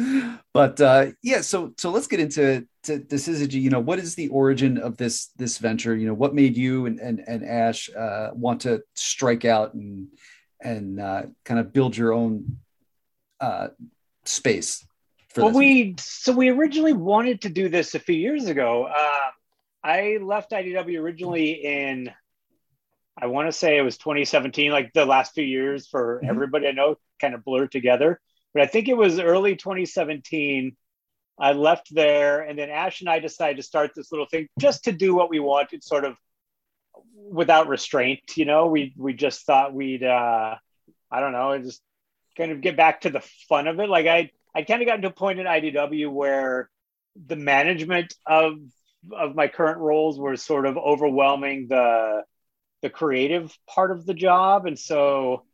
but 0.54 0.80
uh, 0.80 1.06
yeah, 1.22 1.40
so 1.40 1.72
so 1.76 1.90
let's 1.90 2.06
get 2.06 2.20
into 2.20 2.66
to, 2.84 2.98
to 3.00 3.16
Syzygy. 3.16 3.60
You 3.60 3.70
know, 3.70 3.80
what 3.80 3.98
is 3.98 4.14
the 4.14 4.28
origin 4.28 4.78
of 4.78 4.96
this 4.96 5.26
this 5.36 5.58
venture? 5.58 5.96
You 5.96 6.06
know, 6.06 6.14
what 6.14 6.34
made 6.34 6.56
you 6.56 6.86
and 6.86 6.98
and, 6.98 7.22
and 7.26 7.44
Ash 7.44 7.90
uh, 7.94 8.30
want 8.32 8.62
to 8.62 8.82
strike 8.94 9.44
out 9.44 9.74
and 9.74 10.08
and 10.60 11.00
uh, 11.00 11.22
kind 11.44 11.60
of 11.60 11.72
build 11.72 11.96
your 11.96 12.12
own 12.12 12.58
uh, 13.40 13.68
space 14.24 14.84
well, 15.36 15.48
this? 15.48 15.56
we 15.56 15.94
so 15.98 16.32
we 16.32 16.48
originally 16.48 16.92
wanted 16.92 17.42
to 17.42 17.48
do 17.48 17.68
this 17.68 17.94
a 17.94 18.00
few 18.00 18.16
years 18.16 18.46
ago. 18.46 18.84
Uh, 18.84 19.30
I 19.82 20.18
left 20.20 20.50
IDW 20.50 20.98
originally 20.98 21.52
in, 21.52 22.10
I 23.16 23.26
want 23.26 23.48
to 23.48 23.52
say 23.52 23.78
it 23.78 23.82
was 23.82 23.96
2017, 23.96 24.72
like 24.72 24.92
the 24.92 25.06
last 25.06 25.34
few 25.34 25.44
years 25.44 25.86
for 25.86 26.18
mm-hmm. 26.18 26.30
everybody 26.30 26.68
I 26.68 26.72
know 26.72 26.96
kind 27.20 27.34
of 27.34 27.44
blurred 27.44 27.72
together. 27.72 28.20
But 28.52 28.62
I 28.62 28.66
think 28.66 28.88
it 28.88 28.96
was 28.96 29.18
early 29.18 29.56
2017 29.56 30.76
I 31.40 31.52
left 31.52 31.92
there, 31.94 32.42
and 32.42 32.58
then 32.58 32.68
Ash 32.68 33.00
and 33.00 33.08
I 33.08 33.18
decided 33.18 33.56
to 33.56 33.62
start 33.62 33.92
this 33.96 34.12
little 34.12 34.26
thing 34.26 34.48
just 34.60 34.84
to 34.84 34.92
do 34.92 35.14
what 35.14 35.30
we 35.30 35.40
wanted, 35.40 35.82
sort 35.82 36.04
of 36.04 36.16
without 37.14 37.66
restraint. 37.66 38.20
You 38.36 38.44
know, 38.44 38.66
we 38.66 38.92
we 38.96 39.14
just 39.14 39.46
thought 39.46 39.72
we'd, 39.72 40.04
uh, 40.04 40.56
I 41.10 41.20
don't 41.20 41.32
know, 41.32 41.58
just 41.58 41.80
kind 42.36 42.52
of 42.52 42.60
get 42.60 42.76
back 42.76 43.02
to 43.02 43.10
the 43.10 43.22
fun 43.48 43.68
of 43.68 43.80
it. 43.80 43.88
Like 43.88 44.06
I, 44.06 44.30
I 44.54 44.62
kind 44.62 44.82
of 44.82 44.86
gotten 44.86 45.02
to 45.02 45.08
a 45.08 45.12
point 45.12 45.40
in 45.40 45.46
IDW 45.46 46.12
where 46.12 46.68
the 47.26 47.36
management 47.36 48.14
of 48.26 48.58
of 49.10 49.34
my 49.34 49.48
current 49.48 49.78
roles 49.78 50.18
were 50.18 50.36
sort 50.36 50.66
of 50.66 50.76
overwhelming 50.76 51.68
the 51.68 52.22
the 52.82 52.90
creative 52.90 53.56
part 53.66 53.92
of 53.92 54.04
the 54.04 54.14
job, 54.14 54.66
and 54.66 54.78
so 54.78 55.44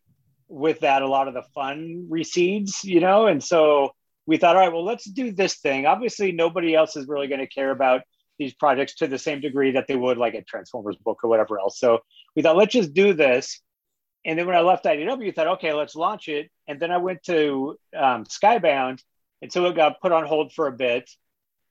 with 0.48 0.80
that, 0.80 1.02
a 1.02 1.08
lot 1.08 1.28
of 1.28 1.34
the 1.34 1.42
fun 1.54 2.06
recedes. 2.08 2.84
You 2.84 3.00
know, 3.00 3.26
and 3.26 3.42
so 3.42 3.92
we 4.26 4.36
thought, 4.36 4.56
all 4.56 4.62
right, 4.62 4.72
well, 4.72 4.84
let's 4.84 5.04
do 5.04 5.32
this 5.32 5.56
thing. 5.56 5.86
Obviously, 5.86 6.32
nobody 6.32 6.74
else 6.74 6.96
is 6.96 7.06
really 7.06 7.28
going 7.28 7.40
to 7.40 7.46
care 7.46 7.70
about 7.70 8.02
these 8.38 8.54
projects 8.54 8.96
to 8.96 9.06
the 9.06 9.18
same 9.18 9.40
degree 9.40 9.72
that 9.72 9.86
they 9.86 9.96
would 9.96 10.18
like 10.18 10.34
a 10.34 10.42
Transformers 10.42 10.96
book 10.96 11.20
or 11.24 11.30
whatever 11.30 11.58
else. 11.58 11.78
So 11.78 12.00
we 12.34 12.42
thought, 12.42 12.56
let's 12.56 12.72
just 12.72 12.92
do 12.92 13.14
this. 13.14 13.60
And 14.24 14.38
then 14.38 14.46
when 14.46 14.56
I 14.56 14.60
left 14.60 14.84
IDW, 14.84 15.28
I 15.28 15.30
thought, 15.30 15.46
okay, 15.48 15.72
let's 15.72 15.94
launch 15.94 16.28
it. 16.28 16.50
And 16.66 16.80
then 16.80 16.90
I 16.90 16.96
went 16.96 17.22
to 17.24 17.76
um, 17.96 18.24
Skybound, 18.24 19.00
and 19.40 19.52
so 19.52 19.66
it 19.66 19.76
got 19.76 20.00
put 20.00 20.12
on 20.12 20.26
hold 20.26 20.52
for 20.52 20.66
a 20.66 20.72
bit 20.72 21.08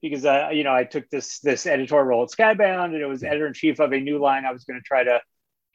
because 0.01 0.25
uh, 0.25 0.49
you 0.53 0.63
know 0.63 0.73
I 0.73 0.83
took 0.83 1.09
this 1.09 1.39
this 1.39 1.65
editorial 1.65 2.07
role 2.07 2.23
at 2.23 2.29
Skybound, 2.29 2.93
and 2.93 3.01
it 3.01 3.05
was 3.07 3.23
editor 3.23 3.47
in 3.47 3.53
chief 3.53 3.79
of 3.79 3.91
a 3.91 3.99
new 3.99 4.19
line 4.19 4.45
I 4.45 4.51
was 4.51 4.63
going 4.63 4.79
to 4.79 4.83
try 4.83 5.03
to 5.03 5.19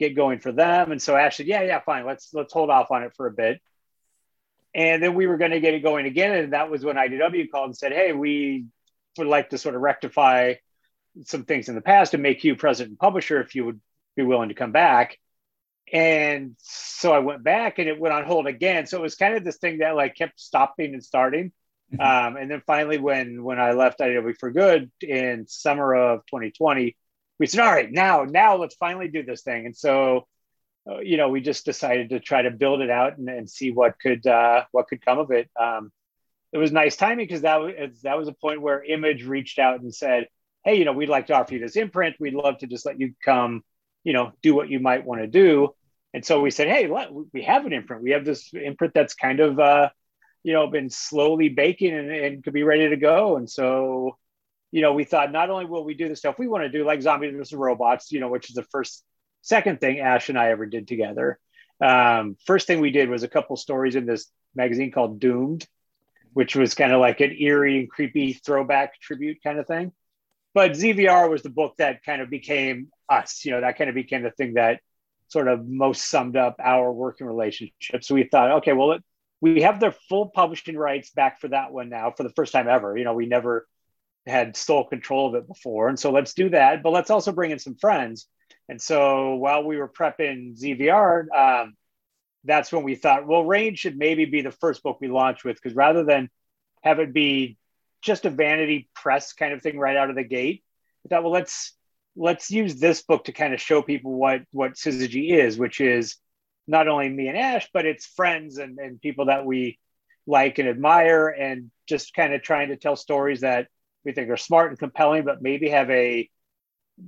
get 0.00 0.16
going 0.16 0.40
for 0.40 0.50
them. 0.50 0.90
And 0.90 1.00
so 1.00 1.14
Ash 1.14 1.37
said, 1.37 1.47
yeah, 1.47 1.62
yeah, 1.62 1.80
fine, 1.80 2.04
let's 2.04 2.35
let's 2.35 2.52
hold 2.52 2.71
off 2.71 2.90
on 2.90 3.04
it 3.04 3.14
for 3.14 3.28
a 3.28 3.33
bit. 3.33 3.61
And 4.75 5.02
then 5.02 5.14
we 5.14 5.26
were 5.26 5.37
going 5.37 5.50
to 5.50 5.61
get 5.61 5.75
it 5.75 5.80
going 5.80 6.07
again. 6.07 6.33
And 6.33 6.52
that 6.52 6.71
was 6.71 6.85
when 6.85 6.97
IDW 6.97 7.50
called 7.50 7.66
and 7.66 7.76
said, 7.76 7.92
Hey, 7.92 8.12
we 8.12 8.66
would 9.19 9.26
like 9.26 9.50
to 9.50 9.59
sort 9.59 9.75
of 9.75 9.80
rectify 9.80 10.54
some 11.25 11.45
things 11.45 11.69
in 11.69 11.75
the 11.75 11.80
past 11.80 12.14
and 12.14 12.23
make 12.23 12.45
you 12.45 12.57
president 12.57 12.90
and 12.90 12.99
publisher 12.99 13.40
if 13.40 13.54
you 13.54 13.64
would 13.64 13.80
be 14.16 14.23
willing 14.23 14.49
to 14.49 14.54
come 14.54 14.73
back. 14.73 15.19
And 15.92 16.54
so 16.59 17.12
I 17.12 17.19
went 17.19 17.42
back 17.42 17.80
and 17.80 17.88
it 17.88 17.99
went 17.99 18.14
on 18.14 18.25
hold 18.25 18.47
again. 18.47 18.87
So 18.87 18.99
it 18.99 19.02
was 19.02 19.16
kind 19.16 19.35
of 19.35 19.42
this 19.42 19.57
thing 19.57 19.78
that 19.78 19.97
like 19.97 20.14
kept 20.14 20.38
stopping 20.38 20.95
and 20.95 21.04
starting. 21.04 21.52
Mm-hmm. 21.92 22.00
Um, 22.00 22.37
and 22.40 22.49
then 22.49 22.62
finally, 22.64 22.99
when 22.99 23.42
when 23.42 23.59
I 23.59 23.73
left 23.73 23.99
IDW 23.99 24.37
for 24.38 24.52
good 24.52 24.92
in 25.00 25.47
summer 25.49 25.95
of 25.95 26.21
2020, 26.26 26.97
we 27.41 27.47
said, 27.49 27.61
"All 27.61 27.73
right, 27.73 27.91
now 27.91 28.25
now 28.25 28.57
let's 28.57 28.77
finally 28.77 29.09
do 29.09 29.25
this 29.25 29.43
thing." 29.43 29.67
And 29.67 29.77
so 29.77 30.29
uh, 30.89 31.01
you 31.01 31.17
know, 31.17 31.29
we 31.29 31.41
just 31.41 31.65
decided 31.65 32.11
to 32.11 32.21
try 32.21 32.43
to 32.43 32.51
build 32.51 32.81
it 32.81 32.91
out 32.91 33.19
and, 33.19 33.29
and 33.29 33.51
see 33.51 33.71
what 33.71 33.99
could 34.01 34.27
uh, 34.27 34.65
what 34.73 34.89
could 34.89 35.05
come 35.05 35.19
of 35.19 35.31
it. 35.31 35.51
Um, 35.59 35.93
it 36.53 36.59
was 36.59 36.73
nice 36.73 36.97
timing 36.97 37.27
because 37.27 37.43
that 37.43 37.61
was 37.61 38.01
that 38.03 38.19
was 38.19 38.29
a 38.29 38.33
point 38.33 38.63
where 38.63 38.83
Image 38.83 39.25
reached 39.25 39.59
out 39.59 39.81
and 39.81 39.95
said, 39.95 40.27
"Hey, 40.65 40.77
you 40.77 40.85
know, 40.85 40.93
we'd 40.93 41.09
like 41.09 41.27
to 41.27 41.35
offer 41.35 41.55
you 41.55 41.61
this 41.61 41.77
imprint. 41.77 42.17
We'd 42.19 42.35
love 42.35 42.59
to 42.59 42.67
just 42.67 42.87
let 42.87 42.99
you 42.99 43.15
come, 43.25 43.63
you 44.05 44.13
know, 44.13 44.33
do 44.43 44.55
what 44.55 44.71
you 44.71 44.81
might 44.81 45.05
want 45.05 45.21
to 45.21 45.27
do." 45.27 45.75
And 46.15 46.25
so 46.25 46.41
we 46.41 46.51
said, 46.51 46.69
"Hey, 46.69 46.89
let, 46.89 47.11
we 47.13 47.43
have 47.43 47.67
an 47.67 47.73
imprint. 47.73 48.03
We 48.03 48.13
have 48.13 48.25
this 48.25 48.51
imprint 48.53 48.95
that's 48.95 49.15
kind 49.15 49.41
of, 49.41 49.61
uh, 49.61 49.91
you 50.43 50.55
know, 50.55 50.67
been 50.67 50.91
slowly 50.91 51.51
baking 51.51 51.95
and, 51.95 52.11
and 52.11 52.43
could 52.45 52.55
be 52.55 52.65
ready 52.65 52.89
to 52.89 52.97
go." 52.97 53.37
And 53.37 53.49
so, 53.49 54.17
you 54.73 54.83
know, 54.83 54.93
we 54.93 55.05
thought 55.05 55.33
not 55.33 55.50
only 55.50 55.65
will 55.65 55.85
we 55.85 55.95
do 55.95 56.09
the 56.09 56.17
stuff 56.17 56.39
we 56.39 56.49
want 56.49 56.62
to 56.65 56.69
do, 56.69 56.85
like 56.85 57.03
Zombies 57.03 57.35
vs. 57.35 57.53
Robots, 57.53 58.12
you 58.12 58.21
know, 58.21 58.29
which 58.29 58.50
is 58.50 58.55
the 58.55 58.62
first 58.65 59.05
second 59.43 59.81
thing 59.81 60.00
Ash 60.00 60.29
and 60.29 60.39
I 60.39 60.50
ever 60.50 60.67
did 60.67 60.87
together. 60.87 61.39
Um, 61.81 62.37
first 62.47 62.67
thing 62.67 62.81
we 62.81 62.91
did 62.91 63.09
was 63.09 63.23
a 63.23 63.29
couple 63.29 63.57
stories 63.57 63.97
in 63.97 64.07
this 64.07 64.31
magazine 64.55 64.93
called 64.93 65.19
Doomed, 65.19 65.67
which 66.33 66.55
was 66.55 66.75
kind 66.75 66.93
of 66.93 67.00
like 67.00 67.21
an 67.21 67.33
eerie 67.33 67.79
and 67.81 67.91
creepy 67.91 68.35
throwback 68.35 69.00
tribute 69.00 69.39
kind 69.43 69.59
of 69.59 69.67
thing. 69.67 69.93
But 70.53 70.73
ZVR 70.73 71.31
was 71.31 71.43
the 71.43 71.50
book 71.50 71.75
that 71.79 72.05
kind 72.05 72.21
of 72.21 72.29
became 72.29 72.89
us. 73.09 73.45
You 73.45 73.53
know, 73.53 73.61
that 73.61 73.79
kind 73.79 73.89
of 73.89 73.95
became 73.95 74.23
the 74.23 74.31
thing 74.31 74.55
that 74.55 74.81
sort 75.29 75.49
of 75.49 75.67
most 75.67 76.09
summed 76.09 76.37
up 76.37 76.57
our 76.62 76.93
working 76.93 77.27
relationship. 77.27 78.03
So 78.03 78.15
we 78.15 78.25
thought, 78.25 78.50
okay, 78.59 78.73
well, 78.73 78.93
it, 78.93 79.05
we 79.41 79.62
have 79.62 79.81
the 79.81 79.95
full 80.09 80.29
publishing 80.29 80.77
rights 80.77 81.11
back 81.11 81.41
for 81.41 81.49
that 81.49 81.73
one 81.73 81.89
now 81.89 82.12
for 82.17 82.25
the 82.25 82.31
first 82.31 82.53
time 82.53 82.69
ever. 82.69 82.97
You 82.97 83.05
know, 83.05 83.15
we 83.15 83.27
never 83.27 83.67
had 84.27 84.57
sole 84.57 84.85
control 84.85 85.29
of 85.29 85.35
it 85.35 85.49
before. 85.49 85.89
And 85.89 85.99
so 85.99 86.11
let's 86.12 86.35
do 86.35 86.50
that. 86.50 86.83
But 86.83 86.93
let's 86.93 87.11
also 87.11 87.33
bring 87.33 87.50
in 87.50 87.59
some 87.59 87.77
friends 87.77 88.27
and 88.71 88.81
so 88.81 89.35
while 89.35 89.65
we 89.65 89.79
were 89.79 89.89
prepping 89.89 90.57
ZVR, 90.57 91.27
um, 91.37 91.75
that's 92.45 92.71
when 92.71 92.85
we 92.85 92.95
thought, 92.95 93.27
well, 93.27 93.45
Rain 93.45 93.75
should 93.75 93.99
maybe 93.99 94.27
be 94.27 94.43
the 94.43 94.53
first 94.53 94.85
book 94.85 94.99
we 95.00 95.09
launch 95.09 95.43
with, 95.43 95.57
because 95.57 95.75
rather 95.75 96.05
than 96.05 96.31
have 96.83 97.00
it 97.00 97.12
be 97.12 97.59
just 98.00 98.27
a 98.27 98.31
vanity 98.31 98.89
press 98.95 99.33
kind 99.33 99.53
of 99.53 99.61
thing 99.61 99.77
right 99.77 99.97
out 99.97 100.09
of 100.09 100.15
the 100.15 100.23
gate, 100.23 100.62
we 101.03 101.09
thought, 101.09 101.25
well, 101.25 101.33
let's 101.33 101.77
let's 102.15 102.53
use 102.53 102.77
this 102.77 103.03
book 103.03 103.25
to 103.25 103.33
kind 103.33 103.53
of 103.55 103.61
show 103.61 103.83
people 103.83 104.12
what 104.12 104.43
what 104.53 104.75
Syzygy 104.75 105.33
is, 105.33 105.59
which 105.59 105.81
is 105.81 106.17
not 106.69 106.87
only 106.87 107.09
me 107.09 107.27
and 107.27 107.37
Ash, 107.37 107.69
but 107.75 107.87
it's 107.87 108.07
friends 108.07 108.59
and, 108.59 108.79
and 108.79 109.00
people 109.00 109.27
that 109.27 109.45
we 109.45 109.81
like 110.29 110.61
and 110.61 110.69
admire, 110.69 111.27
and 111.27 111.73
just 111.89 112.15
kind 112.15 112.33
of 112.33 112.43
trying 112.43 112.69
to 112.69 112.77
tell 112.77 112.95
stories 112.95 113.41
that 113.41 113.67
we 114.04 114.12
think 114.12 114.30
are 114.30 114.37
smart 114.37 114.71
and 114.71 114.78
compelling, 114.78 115.25
but 115.25 115.42
maybe 115.42 115.69
have 115.71 115.90
a 115.90 116.28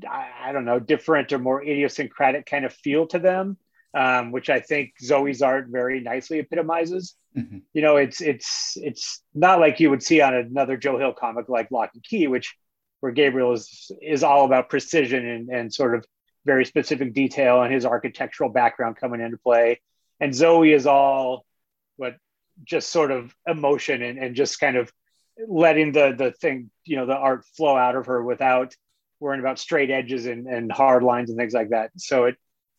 I 0.08 0.52
don't 0.52 0.64
know, 0.64 0.80
different 0.80 1.32
or 1.32 1.38
more 1.38 1.62
idiosyncratic 1.62 2.46
kind 2.46 2.64
of 2.64 2.72
feel 2.72 3.06
to 3.08 3.18
them, 3.18 3.58
um, 3.94 4.32
which 4.32 4.48
I 4.48 4.60
think 4.60 4.94
Zoe's 5.02 5.42
art 5.42 5.66
very 5.68 6.00
nicely 6.00 6.38
epitomizes. 6.38 7.14
Mm-hmm. 7.36 7.58
You 7.74 7.82
know, 7.82 7.96
it's 7.96 8.20
it's 8.20 8.76
it's 8.76 9.22
not 9.34 9.60
like 9.60 9.80
you 9.80 9.90
would 9.90 10.02
see 10.02 10.20
on 10.20 10.34
another 10.34 10.76
Joe 10.76 10.98
Hill 10.98 11.12
comic 11.12 11.48
like 11.48 11.70
Locke 11.70 11.90
and 11.94 12.02
Key, 12.02 12.26
which 12.26 12.54
where 13.00 13.12
Gabriel 13.12 13.52
is 13.52 13.90
is 14.00 14.22
all 14.22 14.44
about 14.44 14.70
precision 14.70 15.26
and, 15.26 15.48
and 15.50 15.74
sort 15.74 15.94
of 15.94 16.04
very 16.44 16.64
specific 16.64 17.14
detail 17.14 17.62
and 17.62 17.72
his 17.72 17.86
architectural 17.86 18.50
background 18.50 18.96
coming 18.96 19.20
into 19.20 19.38
play. 19.38 19.80
And 20.20 20.34
Zoe 20.34 20.72
is 20.72 20.86
all 20.86 21.44
what 21.96 22.16
just 22.64 22.90
sort 22.90 23.10
of 23.10 23.34
emotion 23.46 24.02
and, 24.02 24.18
and 24.18 24.36
just 24.36 24.60
kind 24.60 24.76
of 24.76 24.92
letting 25.48 25.92
the 25.92 26.14
the 26.16 26.32
thing, 26.32 26.70
you 26.84 26.96
know, 26.96 27.06
the 27.06 27.16
art 27.16 27.44
flow 27.56 27.76
out 27.76 27.96
of 27.96 28.06
her 28.06 28.22
without 28.22 28.74
worrying 29.20 29.40
about 29.40 29.58
straight 29.58 29.90
edges 29.90 30.26
and, 30.26 30.46
and 30.46 30.70
hard 30.70 31.02
lines 31.02 31.30
and 31.30 31.38
things 31.38 31.52
like 31.52 31.70
that. 31.70 31.90
So 31.96 32.24
it 32.24 32.36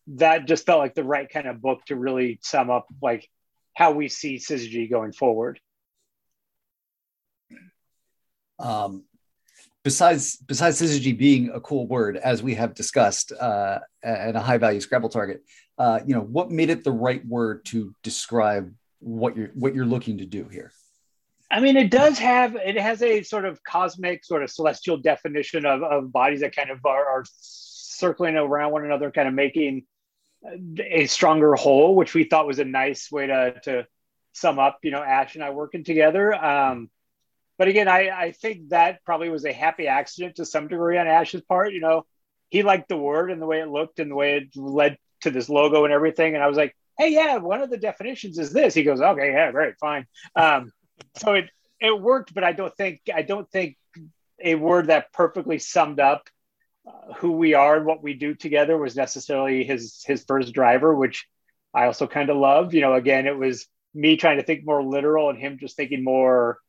that 0.08 0.46
just 0.48 0.66
felt 0.66 0.80
like 0.80 0.96
the 0.96 1.04
right 1.04 1.30
kind 1.30 1.48
of 1.48 1.62
book 1.62 1.80
to 1.86 1.96
really 1.96 2.40
sum 2.42 2.70
up 2.70 2.88
like 3.02 3.30
how 3.74 3.92
we 3.92 4.10
see 4.10 4.36
syzygy 4.36 4.90
going 4.90 5.14
forward. 5.14 5.60
Um, 8.60 9.06
besides 9.84 10.38
besides 10.38 10.82
syzygy 10.82 11.18
being 11.18 11.50
a 11.50 11.60
cool 11.60 11.88
word, 11.88 12.18
as 12.18 12.44
we 12.44 12.56
have 12.56 12.74
discussed, 12.74 13.32
uh, 13.32 13.80
and 14.04 14.38
a 14.38 14.42
high 14.42 14.58
value 14.58 14.80
Scrabble 14.80 15.10
target, 15.10 15.44
uh, 15.78 16.00
you 16.06 16.14
know, 16.14 16.22
what 16.22 16.52
made 16.52 16.70
it 16.70 16.84
the 16.84 16.92
right 16.92 17.26
word 17.26 17.66
to 17.66 17.94
describe 18.04 18.74
what 19.00 19.36
you're 19.36 19.50
what 19.56 19.74
you're 19.74 19.86
looking 19.86 20.20
to 20.20 20.26
do 20.26 20.48
here? 20.50 20.72
I 21.54 21.60
mean, 21.60 21.78
it 21.78 21.92
does 21.92 22.18
have 22.18 22.56
it 22.56 22.80
has 22.80 23.04
a 23.04 23.22
sort 23.22 23.46
of 23.46 23.64
cosmic, 23.64 24.26
sort 24.26 24.42
of 24.42 24.50
celestial 24.50 24.98
definition 24.98 25.68
of, 25.68 25.84
of 25.84 26.12
bodies 26.12 26.40
that 26.40 26.56
kind 26.56 26.72
of 26.72 26.84
are, 26.84 27.06
are 27.06 27.24
circling 27.38 28.36
around 28.36 28.72
one 28.72 28.84
another, 28.84 29.12
kind 29.12 29.28
of 29.28 29.36
making 29.36 29.86
a 30.80 31.06
stronger 31.06 31.54
whole, 31.54 31.96
which 31.96 32.16
we 32.16 32.24
thought 32.24 32.48
was 32.48 32.58
a 32.58 32.66
nice 32.66 33.12
way 33.12 33.28
to 33.28 33.60
to 33.66 33.88
sum 34.34 34.58
up, 34.58 34.80
you 34.82 34.90
know, 34.90 35.04
Ash 35.04 35.36
and 35.36 35.44
I 35.44 35.52
working 35.52 35.84
together. 35.84 36.34
Um, 36.34 36.90
but 37.60 37.68
again, 37.68 37.88
I, 37.88 38.10
I 38.10 38.32
think 38.32 38.70
that 38.70 39.06
probably 39.06 39.30
was 39.30 39.46
a 39.46 39.54
happy 39.54 39.88
accident 39.88 40.38
to 40.38 40.46
some 40.46 40.68
degree 40.68 40.98
on 40.98 41.06
Ash's 41.08 41.42
part. 41.42 41.72
You 41.72 41.82
know, 41.82 42.08
he 42.50 42.64
liked 42.64 42.90
the 42.90 42.98
word 42.98 43.30
and 43.30 43.40
the 43.40 43.46
way 43.46 43.60
it 43.60 43.70
looked 43.70 44.00
and 44.00 44.10
the 44.10 44.16
way 44.16 44.38
it 44.38 44.56
led 44.56 44.98
to 45.22 45.30
this 45.30 45.50
logo 45.50 45.84
and 45.86 45.94
everything. 45.94 46.34
And 46.34 46.44
I 46.44 46.48
was 46.48 46.58
like, 46.58 46.76
hey, 46.98 47.14
yeah, 47.14 47.38
one 47.38 47.62
of 47.62 47.70
the 47.70 47.78
definitions 47.78 48.40
is 48.40 48.52
this. 48.52 48.74
He 48.74 48.82
goes, 48.82 49.02
okay, 49.02 49.32
yeah, 49.32 49.52
great, 49.52 49.76
fine. 49.80 50.08
Um, 50.36 50.72
so 51.16 51.34
it 51.34 51.50
it 51.80 52.00
worked, 52.00 52.34
but 52.34 52.44
I 52.44 52.54
don't 52.54 52.76
think 52.76 53.02
I 53.14 53.22
don't 53.22 53.50
think 53.50 53.78
a 54.42 54.56
word 54.56 54.88
that 54.88 55.12
perfectly 55.14 55.60
summed 55.60 56.00
up 56.00 56.30
uh, 56.88 57.14
who 57.16 57.34
we 57.34 57.54
are 57.54 57.78
and 57.78 57.86
what 57.86 58.04
we 58.04 58.14
do 58.14 58.34
together 58.34 58.78
was 58.78 58.96
necessarily 58.96 59.64
his 59.64 60.04
his 60.06 60.24
first 60.26 60.54
driver, 60.54 60.94
which 60.94 61.28
I 61.74 61.86
also 61.86 62.08
kind 62.08 62.30
of 62.30 62.38
love. 62.38 62.74
You 62.74 62.82
know, 62.82 62.94
again, 62.94 63.28
it 63.28 63.38
was 63.38 63.68
me 63.94 64.18
trying 64.18 64.38
to 64.38 64.44
think 64.44 64.66
more 64.66 64.84
literal 64.84 65.30
and 65.30 65.40
him 65.40 65.58
just 65.60 65.76
thinking 65.76 66.04
more 66.04 66.60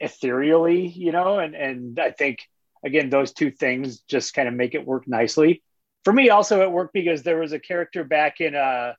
ethereally. 0.00 0.88
You 0.88 1.12
know, 1.12 1.38
and 1.38 1.54
and 1.54 1.98
I 1.98 2.10
think 2.10 2.40
again 2.84 3.10
those 3.10 3.32
two 3.32 3.50
things 3.50 4.00
just 4.00 4.34
kind 4.34 4.48
of 4.48 4.54
make 4.54 4.74
it 4.74 4.86
work 4.86 5.08
nicely. 5.08 5.62
For 6.04 6.12
me, 6.12 6.28
also 6.30 6.62
it 6.62 6.70
worked 6.70 6.92
because 6.92 7.22
there 7.22 7.38
was 7.38 7.52
a 7.52 7.58
character 7.58 8.04
back 8.04 8.40
in 8.40 8.54
a 8.54 8.58
uh, 8.58 8.92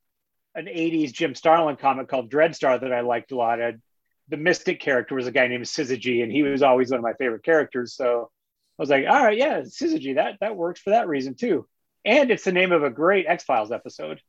an 0.56 0.66
80s 0.66 1.12
Jim 1.12 1.36
Starlin 1.36 1.76
comic 1.76 2.08
called 2.08 2.32
Dreadstar 2.32 2.80
that 2.80 2.94
I 2.94 3.02
liked 3.02 3.34
a 3.34 3.36
lot. 3.36 3.62
I'd, 3.62 3.82
the 4.29 4.38
mystic 4.38 4.79
character 4.79 5.15
was 5.15 5.27
a 5.27 5.32
guy 5.32 5.48
named 5.48 5.65
Syzygy, 5.65 6.24
and 6.24 6.32
he 6.32 6.44
was 6.44 6.63
always 6.63 6.89
one 6.89 7.00
of 7.00 7.03
my 7.03 7.13
favorite 7.13 7.44
characters. 7.44 7.96
So 7.96 8.29
I 8.77 8.82
was 8.82 8.89
like, 8.89 9.05
all 9.08 9.24
right, 9.24 9.38
yeah, 9.38 9.62
Syzygy, 9.62 10.15
that 10.15 10.38
that 10.41 10.55
works 10.55 10.82
for 10.82 10.91
that 10.91 11.08
reason 11.08 11.36
too. 11.36 11.67
And 12.03 12.29
it's 12.32 12.44
the 12.44 12.51
name 12.51 12.72
of 12.72 12.84
a 12.84 12.89
great 12.89 13.25
X 13.27 13.44
Files 13.44 13.72
episode. 13.72 14.22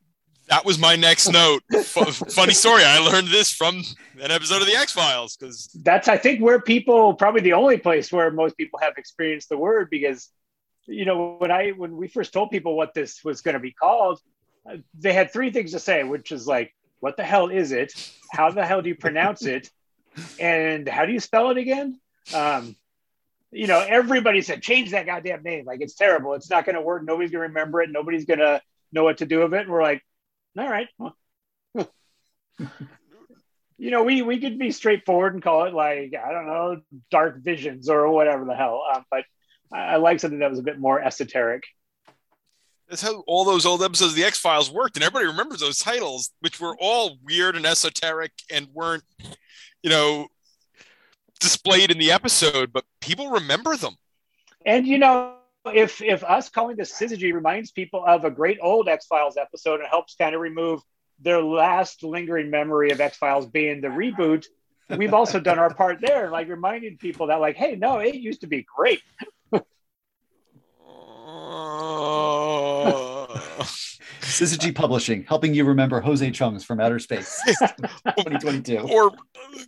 That 0.48 0.64
was 0.64 0.78
my 0.78 0.94
next 0.94 1.28
note. 1.28 1.62
F- 1.74 2.22
funny 2.30 2.52
story. 2.52 2.84
I 2.84 2.98
learned 2.98 3.28
this 3.28 3.52
from 3.52 3.82
an 4.20 4.30
episode 4.30 4.60
of 4.60 4.66
the 4.66 4.76
X 4.76 4.92
Files 4.92 5.36
because 5.36 5.68
that's 5.82 6.08
I 6.08 6.16
think 6.16 6.40
where 6.40 6.60
people 6.60 7.14
probably 7.14 7.40
the 7.40 7.54
only 7.54 7.78
place 7.78 8.12
where 8.12 8.30
most 8.30 8.56
people 8.56 8.78
have 8.80 8.94
experienced 8.96 9.48
the 9.48 9.58
word 9.58 9.88
because 9.90 10.30
you 10.86 11.04
know 11.04 11.36
when 11.38 11.50
I 11.50 11.70
when 11.70 11.96
we 11.96 12.06
first 12.06 12.32
told 12.32 12.50
people 12.50 12.76
what 12.76 12.94
this 12.94 13.24
was 13.24 13.40
going 13.40 13.54
to 13.54 13.60
be 13.60 13.72
called, 13.72 14.20
they 14.98 15.12
had 15.12 15.32
three 15.32 15.50
things 15.50 15.72
to 15.72 15.80
say, 15.80 16.04
which 16.04 16.30
is 16.30 16.46
like, 16.46 16.72
what 17.00 17.16
the 17.16 17.24
hell 17.24 17.48
is 17.48 17.72
it? 17.72 17.92
How 18.30 18.50
the 18.50 18.64
hell 18.64 18.82
do 18.82 18.88
you 18.88 18.94
pronounce 18.94 19.44
it? 19.44 19.70
And 20.38 20.88
how 20.88 21.06
do 21.06 21.12
you 21.12 21.20
spell 21.20 21.50
it 21.50 21.58
again? 21.58 22.00
Um, 22.34 22.76
you 23.50 23.66
know, 23.66 23.84
everybody 23.86 24.42
said 24.42 24.62
change 24.62 24.90
that 24.90 25.06
goddamn 25.06 25.42
name. 25.42 25.64
Like 25.64 25.80
it's 25.80 25.94
terrible. 25.94 26.34
It's 26.34 26.50
not 26.50 26.64
going 26.64 26.74
to 26.74 26.82
work. 26.82 27.04
Nobody's 27.04 27.30
going 27.30 27.42
to 27.42 27.48
remember 27.48 27.80
it. 27.82 27.90
Nobody's 27.90 28.24
going 28.24 28.40
to 28.40 28.60
know 28.92 29.04
what 29.04 29.18
to 29.18 29.26
do 29.26 29.40
with 29.40 29.54
it. 29.54 29.62
And 29.62 29.70
we're 29.70 29.82
like, 29.82 30.02
all 30.58 30.68
right. 30.68 30.88
you 33.78 33.90
know, 33.90 34.02
we 34.04 34.22
we 34.22 34.38
could 34.40 34.58
be 34.58 34.70
straightforward 34.70 35.34
and 35.34 35.42
call 35.42 35.64
it 35.64 35.74
like 35.74 36.14
I 36.14 36.32
don't 36.32 36.46
know, 36.46 36.80
dark 37.10 37.38
visions 37.42 37.88
or 37.88 38.08
whatever 38.10 38.44
the 38.44 38.54
hell. 38.54 38.82
Um, 38.94 39.04
but 39.10 39.24
I, 39.72 39.78
I 39.78 39.96
like 39.96 40.20
something 40.20 40.40
that 40.40 40.50
was 40.50 40.58
a 40.58 40.64
bit 40.64 40.78
more 40.78 41.00
esoteric. 41.00 41.64
That's 42.88 43.02
how 43.02 43.24
all 43.26 43.44
those 43.44 43.66
old 43.66 43.82
episodes 43.82 44.12
of 44.12 44.16
the 44.16 44.24
X 44.24 44.38
Files 44.38 44.70
worked, 44.70 44.96
and 44.96 45.02
everybody 45.02 45.26
remembers 45.26 45.60
those 45.60 45.78
titles, 45.78 46.30
which 46.40 46.60
were 46.60 46.76
all 46.80 47.18
weird 47.24 47.56
and 47.56 47.66
esoteric 47.66 48.30
and 48.50 48.68
weren't, 48.72 49.02
you 49.86 49.90
know, 49.90 50.26
displayed 51.38 51.92
in 51.92 51.98
the 51.98 52.10
episode, 52.10 52.72
but 52.72 52.84
people 53.00 53.30
remember 53.30 53.76
them. 53.76 53.94
And 54.64 54.84
you 54.84 54.98
know, 54.98 55.36
if 55.64 56.02
if 56.02 56.24
us 56.24 56.48
calling 56.48 56.76
this 56.76 56.92
syzygy 56.92 57.32
reminds 57.32 57.70
people 57.70 58.02
of 58.04 58.24
a 58.24 58.30
great 58.32 58.58
old 58.60 58.88
X 58.88 59.06
Files 59.06 59.36
episode 59.36 59.78
and 59.78 59.88
helps 59.88 60.16
kind 60.16 60.34
of 60.34 60.40
remove 60.40 60.80
their 61.20 61.40
last 61.40 62.02
lingering 62.02 62.50
memory 62.50 62.90
of 62.90 63.00
X 63.00 63.16
Files 63.16 63.46
being 63.46 63.80
the 63.80 63.86
reboot, 63.86 64.46
we've 64.90 65.14
also 65.14 65.38
done 65.38 65.60
our 65.60 65.72
part 65.72 66.00
there, 66.00 66.30
like 66.30 66.48
reminding 66.48 66.96
people 66.96 67.28
that, 67.28 67.40
like, 67.40 67.54
hey, 67.54 67.76
no, 67.76 67.98
it 67.98 68.16
used 68.16 68.40
to 68.40 68.48
be 68.48 68.66
great. 68.76 69.02
Oh. 71.28 73.26
Syzygy 74.26 74.74
Publishing, 74.74 75.24
helping 75.24 75.54
you 75.54 75.64
remember 75.64 76.00
Jose 76.00 76.30
Chung's 76.32 76.64
from 76.64 76.80
Outer 76.80 76.98
Space, 76.98 77.40
2022. 77.46 78.78
Or 78.78 79.12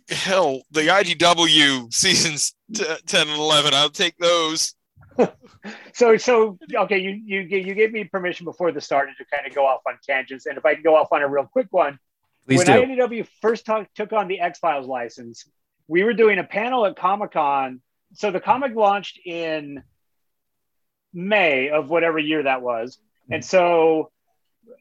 hell, 0.09 0.61
the 0.71 0.81
IDW 0.81 1.91
seasons 1.93 2.53
10 2.73 3.27
and 3.27 3.29
11. 3.29 3.73
I'll 3.73 3.89
take 3.89 4.17
those. 4.17 4.75
so 5.93 6.15
so 6.17 6.57
okay 6.73 6.97
you 6.97 7.11
you 7.25 7.41
you 7.41 7.73
gave 7.73 7.91
me 7.91 8.03
permission 8.05 8.45
before 8.45 8.71
the 8.71 8.79
start 8.79 9.09
to 9.17 9.25
kind 9.25 9.45
of 9.45 9.53
go 9.53 9.65
off 9.65 9.81
on 9.85 9.97
tangents 10.07 10.45
and 10.45 10.57
if 10.57 10.65
i 10.65 10.73
can 10.73 10.81
go 10.81 10.95
off 10.95 11.09
on 11.11 11.21
a 11.21 11.27
real 11.27 11.45
quick 11.45 11.67
one 11.71 11.99
Please 12.45 12.59
when 12.59 12.67
do. 12.67 12.95
IDW 12.95 13.27
first 13.41 13.65
talk, 13.65 13.87
took 13.95 14.13
on 14.13 14.29
the 14.29 14.39
x-files 14.39 14.87
license 14.87 15.45
we 15.87 16.03
were 16.03 16.13
doing 16.13 16.39
a 16.39 16.43
panel 16.43 16.85
at 16.85 16.95
comic-con 16.95 17.81
so 18.13 18.31
the 18.31 18.39
comic 18.39 18.73
launched 18.75 19.19
in 19.25 19.83
may 21.13 21.69
of 21.69 21.89
whatever 21.89 22.17
year 22.17 22.43
that 22.43 22.61
was 22.61 22.97
and 23.29 23.43
so 23.43 24.11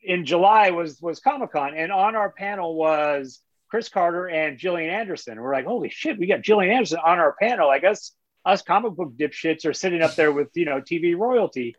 in 0.03 0.25
july 0.25 0.71
was 0.71 1.01
was 1.01 1.21
comic-con 1.21 1.75
and 1.75 1.93
on 1.93 2.17
our 2.17 2.31
panel 2.31 2.75
was 2.75 3.41
chris 3.71 3.89
carter 3.89 4.29
and 4.29 4.59
gillian 4.59 4.91
anderson 4.91 5.41
we're 5.41 5.53
like 5.53 5.67
holy 5.67 5.89
shit 5.89 6.19
we 6.19 6.27
got 6.27 6.43
gillian 6.43 6.73
anderson 6.73 6.99
on 7.05 7.19
our 7.19 7.35
panel 7.41 7.69
i 7.69 7.79
guess 7.79 8.13
us 8.49 8.63
comic 8.63 8.95
book 8.95 9.13
dipshits 9.17 9.67
are 9.67 9.75
sitting 9.75 10.03
up 10.03 10.15
there 10.15 10.33
with 10.33 10.49
you 10.55 10.65
know 10.65 10.81
TV 10.81 11.17
royalty. 11.17 11.77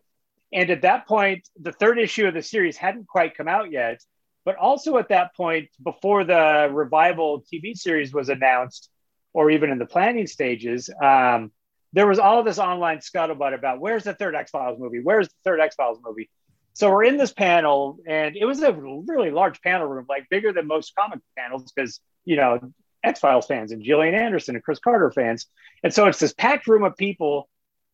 And 0.54 0.70
at 0.70 0.82
that 0.82 1.08
point, 1.08 1.48
the 1.60 1.72
third 1.72 2.00
issue 2.00 2.28
of 2.28 2.34
the 2.34 2.42
series 2.42 2.78
hadn't 2.78 3.08
quite 3.08 3.36
come 3.36 3.48
out 3.48 3.72
yet. 3.72 4.02
But 4.46 4.56
also 4.56 4.98
at 4.98 5.10
that 5.10 5.36
point, 5.36 5.70
before 5.84 6.24
the 6.24 6.70
revival 6.72 7.44
TV 7.54 7.76
series 7.76 8.14
was 8.14 8.30
announced, 8.30 8.90
or 9.34 9.52
even 9.52 9.70
in 9.70 9.78
the 9.78 9.86
planning 9.86 10.26
stages, 10.26 10.90
um, 11.04 11.52
there 11.94 12.08
was 12.08 12.20
all 12.20 12.42
this 12.42 12.58
online 12.58 13.00
scuttlebutt 13.00 13.54
about 13.54 13.80
where's 13.80 14.04
the 14.04 14.14
third 14.14 14.34
X 14.36 14.50
Files 14.52 14.80
movie? 14.80 15.02
Where's 15.02 15.28
the 15.28 15.36
third 15.44 15.60
X 15.60 15.76
Files 15.76 16.00
movie? 16.04 16.30
So 16.74 16.90
we're 16.92 17.04
in 17.04 17.18
this 17.18 17.34
panel, 17.34 17.98
and 18.08 18.36
it 18.38 18.46
was 18.46 18.62
a 18.62 18.72
really 18.72 19.32
large 19.32 19.62
panel 19.62 19.88
room, 19.88 20.06
like 20.08 20.30
bigger 20.30 20.54
than 20.54 20.68
most 20.68 20.96
comic 20.96 21.20
panels, 21.38 21.72
because 21.72 22.00
you 22.26 22.36
know 22.36 22.60
X 23.04 23.20
Files 23.20 23.48
fans 23.48 23.72
and 23.72 23.84
Gillian 23.84 24.16
Anderson 24.16 24.56
and 24.56 24.64
Chris 24.64 24.80
Carter 24.80 25.12
fans. 25.12 25.48
And 25.84 25.94
so 25.94 26.08
it's 26.08 26.20
this 26.20 26.34
packed 26.34 26.68
room 26.68 26.84
of 26.84 26.96
people. 26.98 27.50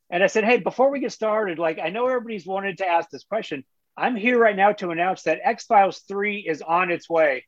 And 0.10 0.24
I 0.24 0.28
said, 0.28 0.44
Hey, 0.44 0.58
before 0.58 0.92
we 0.92 1.00
get 1.00 1.12
started, 1.12 1.60
like 1.60 1.80
I 1.80 1.90
know 1.90 2.08
everybody's 2.08 2.46
wanted 2.46 2.78
to 2.80 2.88
ask 2.88 3.10
this 3.10 3.24
question. 3.24 3.64
I'm 3.98 4.16
here 4.16 4.38
right 4.38 4.56
now 4.56 4.74
to 4.74 4.92
announce 4.92 5.24
that 5.24 5.40
X 5.44 5.66
Files 5.66 6.00
3 6.08 6.40
is 6.40 6.62
on 6.62 6.92
its 6.92 7.10
way. 7.10 7.46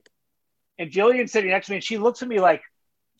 And 0.79 0.91
Gillian's 0.91 1.31
sitting 1.31 1.51
next 1.51 1.67
to 1.67 1.73
me 1.73 1.77
and 1.77 1.83
she 1.83 1.97
looks 1.97 2.21
at 2.21 2.27
me 2.27 2.39
like, 2.39 2.61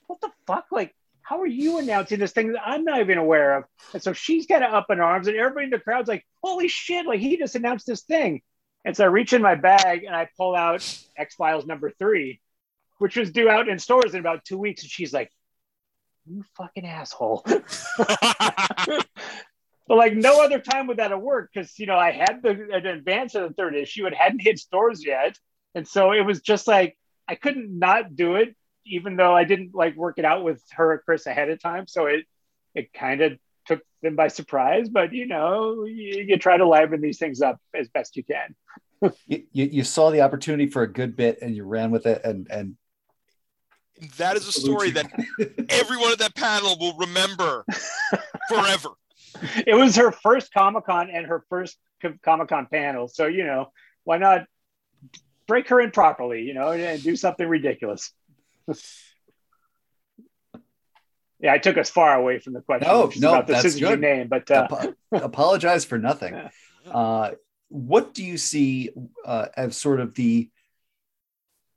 What 0.08 0.22
the 0.22 0.32
fuck? 0.46 0.66
Like, 0.72 0.96
how 1.28 1.42
are 1.42 1.48
you 1.48 1.80
announcing 1.80 2.20
this 2.20 2.32
thing 2.32 2.54
that 2.54 2.62
I'm 2.66 2.84
not 2.84 3.00
even 3.00 3.18
aware 3.18 3.58
of? 3.58 3.64
And 3.94 4.02
so 4.02 4.14
she's 4.14 4.46
kind 4.46 4.64
of 4.64 4.74
up 4.74 4.88
in 4.90 5.00
arms, 5.00 5.28
and 5.28 5.36
everybody 5.36 5.66
in 5.66 5.72
the 5.72 5.80
crowd's 5.80 6.08
like, 6.08 6.26
Holy 6.44 6.68
shit, 6.68 7.06
like 7.06 7.20
he 7.20 7.38
just 7.38 7.56
announced 7.56 7.88
this 7.88 8.04
thing. 8.04 8.42
And 8.86 8.96
so 8.96 9.04
I 9.04 9.08
reach 9.08 9.34
in 9.34 9.42
my 9.42 9.56
bag 9.56 10.04
and 10.04 10.16
I 10.16 10.30
pull 10.38 10.56
out 10.56 10.82
X 11.18 11.36
Files 11.36 11.66
number 11.66 11.92
three 11.92 12.40
which 12.98 13.18
was 13.18 13.32
due 13.32 13.50
out 13.50 13.68
in 13.68 13.80
stores 13.80 14.14
in 14.14 14.20
about 14.20 14.46
two 14.46 14.58
weeks. 14.58 14.82
And 14.84 14.92
she's 14.92 15.14
like, 15.14 15.32
you 16.26 16.44
fucking 16.56 16.86
asshole. 16.86 17.46
but 17.98 19.06
like 19.90 20.16
no 20.16 20.44
other 20.44 20.60
time 20.60 20.88
would 20.88 20.98
that 20.98 21.12
have 21.12 21.22
worked 21.22 21.54
because 21.54 21.78
you 21.80 21.86
know 21.86 21.98
I 21.98 22.12
had 22.12 22.42
the 22.44 22.50
an 22.50 22.86
advance 22.86 23.36
of 23.36 23.48
the 23.48 23.54
third 23.54 23.76
issue. 23.76 24.06
It 24.06 24.14
hadn't 24.14 24.42
hit 24.42 24.60
stores 24.60 25.06
yet, 25.06 25.38
and 25.74 25.88
so 25.88 26.12
it 26.12 26.26
was 26.26 26.42
just 26.42 26.68
like 26.68 26.98
I 27.28 27.36
couldn't 27.36 27.78
not 27.78 28.16
do 28.16 28.36
it, 28.36 28.56
even 28.90 29.16
though 29.16 29.36
I 29.36 29.44
didn't 29.44 29.74
like 29.74 29.96
work 29.96 30.18
it 30.18 30.26
out 30.26 30.44
with 30.44 30.62
her 30.72 30.94
or 30.94 30.98
Chris 31.00 31.26
ahead 31.26 31.50
of 31.50 31.62
time. 31.62 31.88
So 31.88 32.06
it 32.06 32.26
it 32.76 32.94
kind 32.94 33.22
of 33.22 33.40
took 33.66 33.82
them 34.02 34.16
by 34.16 34.28
surprise. 34.28 34.90
But 34.90 35.14
you 35.14 35.28
know, 35.28 35.86
you, 35.86 36.24
you 36.28 36.38
try 36.38 36.58
to 36.58 36.68
liven 36.68 37.02
these 37.02 37.18
things 37.18 37.42
up 37.42 37.60
as 37.74 37.88
best 37.90 38.16
you 38.16 38.24
can. 38.24 38.56
you, 39.28 39.44
you 39.52 39.84
saw 39.84 40.10
the 40.10 40.22
opportunity 40.22 40.68
for 40.68 40.82
a 40.82 40.92
good 40.92 41.16
bit 41.16 41.40
and 41.42 41.56
you 41.56 41.64
ran 41.64 41.92
with 41.92 42.08
it 42.08 42.24
and 42.24 42.48
and 42.50 42.76
that 44.18 44.36
is 44.36 44.48
a 44.48 44.52
story 44.52 44.92
that 44.92 45.12
everyone 45.70 46.12
at 46.12 46.20
that 46.20 46.36
panel 46.36 46.78
will 46.80 46.96
remember 46.98 47.66
forever. 48.50 48.90
It 49.66 49.76
was 49.76 49.96
her 49.96 50.12
first 50.12 50.54
Comic 50.54 50.86
Con 50.86 51.10
and 51.10 51.26
her 51.26 51.44
first 51.50 51.78
Comic 52.24 52.50
Con 52.50 52.68
panel. 52.68 53.08
So, 53.08 53.26
you 53.26 53.44
know, 53.44 53.72
why 54.04 54.18
not 54.18 54.46
break 55.48 55.70
her 55.70 55.82
in 55.82 55.92
properly, 55.92 56.44
you 56.44 56.54
know, 56.54 56.72
and 56.72 57.02
do 57.02 57.16
something 57.16 57.48
ridiculous? 57.48 58.14
yeah, 61.40 61.54
I 61.54 61.58
took 61.58 61.78
us 61.78 61.90
far 61.90 62.16
away 62.16 62.40
from 62.40 62.54
the 62.54 62.62
question. 62.62 62.88
No, 62.88 63.12
no, 63.18 63.30
about 63.34 63.48
the 63.48 63.54
that's 63.54 63.74
good. 63.76 63.80
Your 63.80 63.98
name, 63.98 64.28
but 64.28 64.50
uh... 64.52 64.92
apologize 65.12 65.86
for 65.86 65.98
nothing. 65.98 66.40
Uh, 66.88 67.32
what 67.68 68.14
do 68.14 68.24
you 68.24 68.38
see 68.38 68.92
uh, 69.26 69.48
as 69.58 69.76
sort 69.76 70.00
of 70.00 70.16
the, 70.16 70.50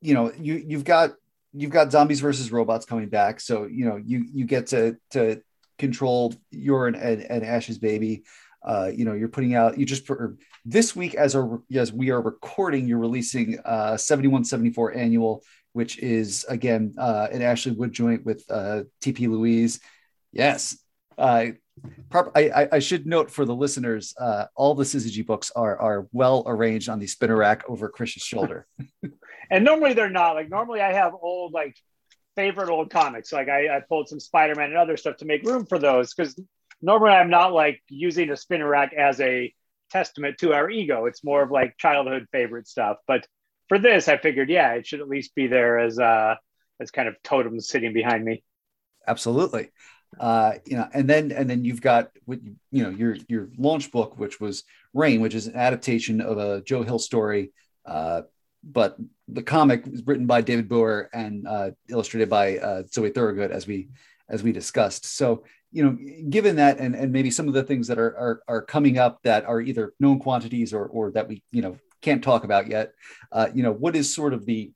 you 0.01 0.15
know, 0.15 0.33
you 0.39 0.55
you've 0.55 0.85
got 0.85 1.15
you've 1.53 1.73
got 1.73 1.91
zombies 1.91 2.21
versus 2.21 2.53
robots 2.53 2.87
coming 2.87 3.09
back, 3.09 3.41
so 3.41 3.67
you 3.67 3.87
know 3.87 3.97
you 3.97 4.25
you 4.33 4.45
get 4.45 4.69
to 4.69 4.97
to 5.11 5.43
control 5.79 6.33
your 6.51 6.87
and, 6.87 6.97
and, 6.97 7.23
and 7.23 7.45
Ash's 7.45 7.79
baby. 7.79 8.23
Uh, 8.63 8.91
you 8.95 9.05
know, 9.05 9.15
you're 9.15 9.29
putting 9.29 9.55
out 9.55 9.79
you 9.79 9.87
just 9.87 10.09
this 10.65 10.95
week 10.95 11.15
as 11.15 11.35
a 11.35 11.59
as 11.75 11.93
we 11.93 12.11
are 12.11 12.21
recording, 12.21 12.87
you're 12.87 12.99
releasing 12.99 13.59
uh 13.65 13.97
7174 13.97 14.95
annual, 14.95 15.43
which 15.73 15.99
is 15.99 16.45
again 16.49 16.95
uh 16.99 17.29
an 17.33 17.43
Ashley 17.43 17.73
Wood 17.73 17.93
joint 17.93 18.25
with 18.25 18.45
uh 18.51 18.83
TP 19.03 19.29
Louise. 19.29 19.81
Yes. 20.33 20.79
Uh 21.17 21.47
I, 22.13 22.69
I, 22.73 22.79
should 22.79 23.07
note 23.07 23.31
for 23.31 23.45
the 23.45 23.55
listeners, 23.55 24.15
uh, 24.19 24.47
all 24.55 24.75
the 24.75 24.85
Syzygy 24.85 25.25
books 25.25 25.51
are 25.55 25.79
are 25.79 26.09
well 26.13 26.43
arranged 26.47 26.89
on 26.89 26.99
the 26.99 27.07
spinner 27.07 27.37
rack 27.37 27.63
over 27.69 27.89
Chris's 27.89 28.23
shoulder. 28.23 28.67
and 29.51 29.65
normally 29.65 29.93
they're 29.93 30.11
not. 30.11 30.35
Like 30.35 30.51
normally 30.51 30.81
I 30.81 30.93
have 30.93 31.15
old 31.21 31.53
like 31.53 31.77
favorite 32.37 32.69
old 32.69 32.91
comics. 32.91 33.33
Like 33.33 33.49
I, 33.49 33.77
I 33.77 33.81
pulled 33.89 34.09
some 34.09 34.21
Spider 34.21 34.55
Man 34.55 34.71
and 34.71 34.77
other 34.77 34.97
stuff 34.97 35.17
to 35.19 35.25
make 35.25 35.43
room 35.45 35.67
for 35.67 35.79
those 35.79 36.13
because 36.15 36.39
normally 36.83 37.13
I'm 37.13 37.31
not 37.31 37.53
like 37.53 37.81
using 37.89 38.31
a 38.31 38.37
spinner 38.37 38.69
rack 38.69 38.93
as 38.93 39.21
a 39.21 39.53
testament 39.91 40.39
to 40.39 40.53
our 40.53 40.71
ego. 40.71 41.07
It's 41.07 41.25
more 41.25 41.43
of 41.43 41.51
like 41.51 41.77
childhood 41.79 42.27
favorite 42.33 42.69
stuff. 42.69 42.99
But 43.07 43.27
for 43.71 43.79
this, 43.79 44.07
I 44.09 44.19
figured, 44.19 44.51
yeah, 44.51 44.75
it 44.75 44.87
should 44.87 45.01
at 45.01 45.09
least 45.09 45.35
be 45.35 45.47
there 45.47 45.79
as 45.79 45.99
uh 45.99 46.35
as 46.79 46.91
kind 46.91 47.09
of 47.09 47.15
totems 47.23 47.69
sitting 47.69 47.95
behind 47.95 48.23
me. 48.25 48.43
Absolutely. 49.07 49.71
Uh, 50.19 50.55
you 50.67 50.77
know, 50.77 50.89
and 50.93 51.09
then 51.09 51.33
and 51.33 51.49
then 51.49 51.65
you've 51.65 51.81
got 51.81 52.11
what 52.27 52.41
you 52.71 52.83
know 52.83 52.91
your 52.91 53.17
your 53.29 53.49
launch 53.57 53.91
book, 53.91 54.19
which 54.19 54.39
was 54.41 54.65
Rain, 54.93 55.23
which 55.23 55.35
is 55.35 55.47
an 55.47 55.57
adaptation 55.57 56.21
of 56.21 56.37
a 56.37 56.61
Joe 56.63 56.83
Hill 56.83 56.99
story 56.99 57.53
uh, 57.87 58.23
but 58.63 58.97
the 59.29 59.43
comic 59.43 59.87
is 59.87 60.07
written 60.07 60.27
by 60.27 60.41
David 60.43 60.69
Booher 60.69 61.07
and 61.13 61.47
uh, 61.47 61.71
illustrated 61.89 62.29
by 62.29 62.59
uh, 62.59 62.83
Zoe 62.91 63.11
Thorogood, 63.11 63.51
as 63.51 63.67
we 63.67 63.89
as 64.29 64.43
we 64.43 64.53
discussed. 64.53 65.07
So, 65.07 65.45
you 65.73 65.85
know, 65.85 65.99
given 66.29 66.57
that, 66.57 66.79
and, 66.79 66.95
and 66.95 67.13
maybe 67.13 67.31
some 67.31 67.49
of 67.49 67.55
the 67.55 67.65
things 67.65 67.89
that 67.89 67.99
are, 67.99 68.17
are, 68.17 68.43
are 68.47 68.63
coming 68.63 68.99
up 68.99 69.19
that 69.25 69.45
are 69.45 69.61
either 69.61 69.95
known 69.99 70.21
quantities 70.21 70.73
or 70.73 70.87
or 70.87 71.11
that 71.13 71.29
we 71.29 71.43
you 71.53 71.63
know 71.63 71.79
can't 72.01 72.23
talk 72.23 72.45
about 72.45 72.69
yet. 72.69 72.93
Uh, 73.33 73.49
you 73.55 73.63
know, 73.63 73.73
what 73.73 73.97
is 73.97 74.15
sort 74.15 74.33
of 74.33 74.47
the 74.47 74.73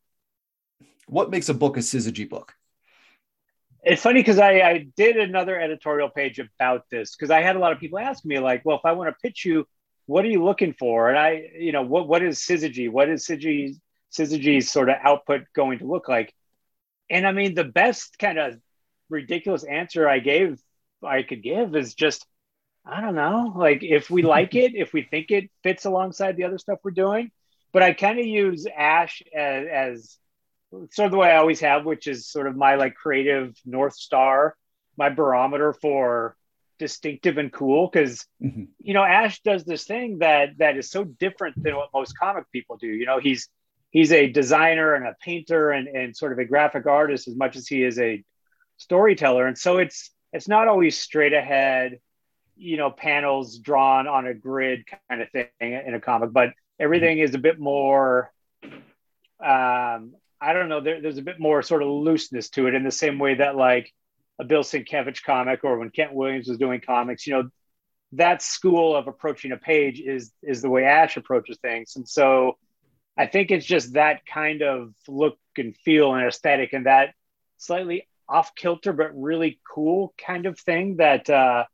what 1.07 1.31
makes 1.31 1.49
a 1.49 1.55
book 1.55 1.77
a 1.77 1.81
syzygy 1.81 2.29
book? 2.29 2.55
It's 3.83 4.03
funny 4.03 4.21
because 4.21 4.39
I, 4.39 4.61
I 4.61 4.87
did 4.97 5.17
another 5.17 5.61
editorial 5.61 6.09
page 6.09 6.39
about 6.39 6.89
this 6.91 7.15
because 7.15 7.31
I 7.31 7.43
had 7.43 7.57
a 7.57 7.59
lot 7.59 7.73
of 7.73 7.79
people 7.79 7.99
ask 7.99 8.25
me 8.25 8.39
like, 8.39 8.63
well, 8.65 8.79
if 8.79 8.85
I 8.85 8.93
want 8.93 9.11
to 9.11 9.21
pitch 9.23 9.45
you, 9.45 9.67
what 10.07 10.25
are 10.25 10.29
you 10.29 10.43
looking 10.43 10.73
for? 10.73 11.11
And 11.11 11.19
I, 11.19 11.51
you 11.59 11.73
know, 11.73 11.83
what 11.83 12.09
what 12.09 12.23
is 12.23 12.39
syzygy? 12.39 12.91
What 12.91 13.09
is 13.09 13.27
syzygy 13.27 13.77
syzygy's 14.13 14.71
sort 14.71 14.89
of 14.89 14.97
output 15.03 15.43
going 15.55 15.81
to 15.81 15.87
look 15.87 16.09
like? 16.09 16.33
And 17.11 17.27
I 17.27 17.33
mean, 17.33 17.55
the 17.55 17.65
best 17.65 18.19
kind 18.19 18.39
of 18.39 18.59
ridiculous 19.11 19.65
answer 19.65 20.09
I 20.09 20.19
gave 20.19 20.59
I 21.03 21.23
could 21.23 21.43
give 21.43 21.77
is 21.77 21.95
just 21.95 22.27
I 22.87 23.01
don't 23.01 23.15
know, 23.15 23.53
like 23.57 23.83
if 23.83 24.11
we 24.11 24.23
like 24.23 24.55
it, 24.55 24.75
if 24.75 24.93
we 24.93 25.03
think 25.03 25.31
it 25.31 25.51
fits 25.63 25.85
alongside 25.85 26.37
the 26.37 26.45
other 26.45 26.59
stuff 26.59 26.81
we're 26.83 26.91
doing. 26.91 27.31
But 27.73 27.83
I 27.83 27.93
kind 27.93 28.21
of 28.21 28.27
use 28.27 28.67
Ash 28.67 29.23
as, 29.35 29.67
as 29.67 30.19
sort 30.93 31.07
of 31.07 31.13
the 31.13 31.19
way 31.19 31.31
I 31.31 31.39
always 31.39 31.61
have, 31.61 31.85
which 31.85 32.07
is 32.07 32.29
sort 32.29 32.47
of 32.47 32.57
my 32.57 32.77
like 32.77 32.95
creative 32.95 33.57
north 33.65 33.95
star, 33.95 34.57
my 34.97 35.09
barometer 35.09 35.73
for 35.73 36.37
distinctive 36.79 37.39
and 37.39 37.53
cool. 37.53 37.89
Because 37.93 38.25
mm-hmm. 38.43 38.65
you 38.81 38.95
know, 38.95 39.03
Ash 39.03 39.41
does 39.43 39.65
this 39.65 39.85
thing 39.85 40.19
that 40.19 40.59
that 40.59 40.77
is 40.77 40.91
so 40.91 41.05
different 41.05 41.61
than 41.61 41.75
what 41.75 41.91
most 41.93 42.17
comic 42.17 42.45
people 42.53 42.77
do. 42.77 42.87
You 42.87 43.07
know, 43.07 43.19
he's 43.19 43.49
he's 43.91 44.13
a 44.13 44.29
designer 44.29 44.95
and 44.95 45.07
a 45.07 45.17
painter 45.21 45.71
and, 45.71 45.89
and 45.89 46.17
sort 46.17 46.33
of 46.33 46.39
a 46.39 46.45
graphic 46.45 46.87
artist 46.87 47.29
as 47.29 47.37
much 47.37 47.57
as 47.57 47.67
he 47.67 47.83
is 47.83 47.99
a 47.99 48.23
storyteller. 48.77 49.47
And 49.47 49.59
so 49.59 49.79
it's 49.79 50.11
it's 50.33 50.49
not 50.49 50.69
always 50.69 50.99
straight 50.99 51.33
ahead, 51.33 51.99
you 52.57 52.77
know, 52.77 52.91
panels 52.91 53.59
drawn 53.59 54.07
on 54.07 54.27
a 54.27 54.35
grid 54.35 54.85
kind 55.09 55.23
of 55.23 55.31
thing 55.31 55.49
in 55.61 55.95
a 55.95 56.01
comic, 56.01 56.33
but 56.33 56.51
everything 56.79 57.19
is 57.19 57.35
a 57.35 57.39
bit 57.39 57.59
more 57.59 58.33
um 59.45 60.15
I 60.41 60.53
don't 60.53 60.69
know, 60.69 60.81
there, 60.81 61.01
there's 61.01 61.17
a 61.17 61.23
bit 61.23 61.41
more 61.41 61.63
sort 61.63 61.83
of 61.83 61.89
looseness 61.89 62.51
to 62.51 62.67
it 62.67 62.75
in 62.75 62.85
the 62.85 62.91
same 62.91 63.19
way 63.19 63.37
that 63.37 63.57
like 63.57 63.91
a 64.39 64.45
Bill 64.45 64.63
Sienkiewicz 64.63 65.23
comic 65.23 65.65
or 65.65 65.79
when 65.79 65.91
Kent 65.91 66.13
Williams 66.13 66.49
was 66.49 66.59
doing 66.59 66.81
comics, 66.81 67.27
you 67.27 67.33
know, 67.33 67.49
that 68.13 68.43
school 68.43 68.95
of 68.95 69.09
approaching 69.09 69.53
a 69.53 69.57
page 69.57 70.01
is 70.01 70.33
is 70.43 70.63
the 70.63 70.69
way 70.71 70.85
Ash 70.85 71.17
approaches 71.17 71.59
things. 71.63 71.97
And 71.97 72.09
so 72.09 72.59
I 73.17 73.27
think 73.27 73.51
it's 73.51 73.67
just 73.67 73.95
that 73.95 74.27
kind 74.27 74.63
of 74.63 74.93
look 75.09 75.39
and 75.57 75.77
feel 75.77 76.15
and 76.15 76.27
aesthetic 76.27 76.73
and 76.73 76.87
that 76.87 77.15
slightly 77.57 78.09
off 78.29 78.55
kilter 78.55 78.93
but 78.93 79.11
really 79.15 79.61
cool 79.73 80.15
kind 80.19 80.47
of 80.47 80.59
thing 80.59 80.97
that 80.97 81.29
uh 81.29 81.65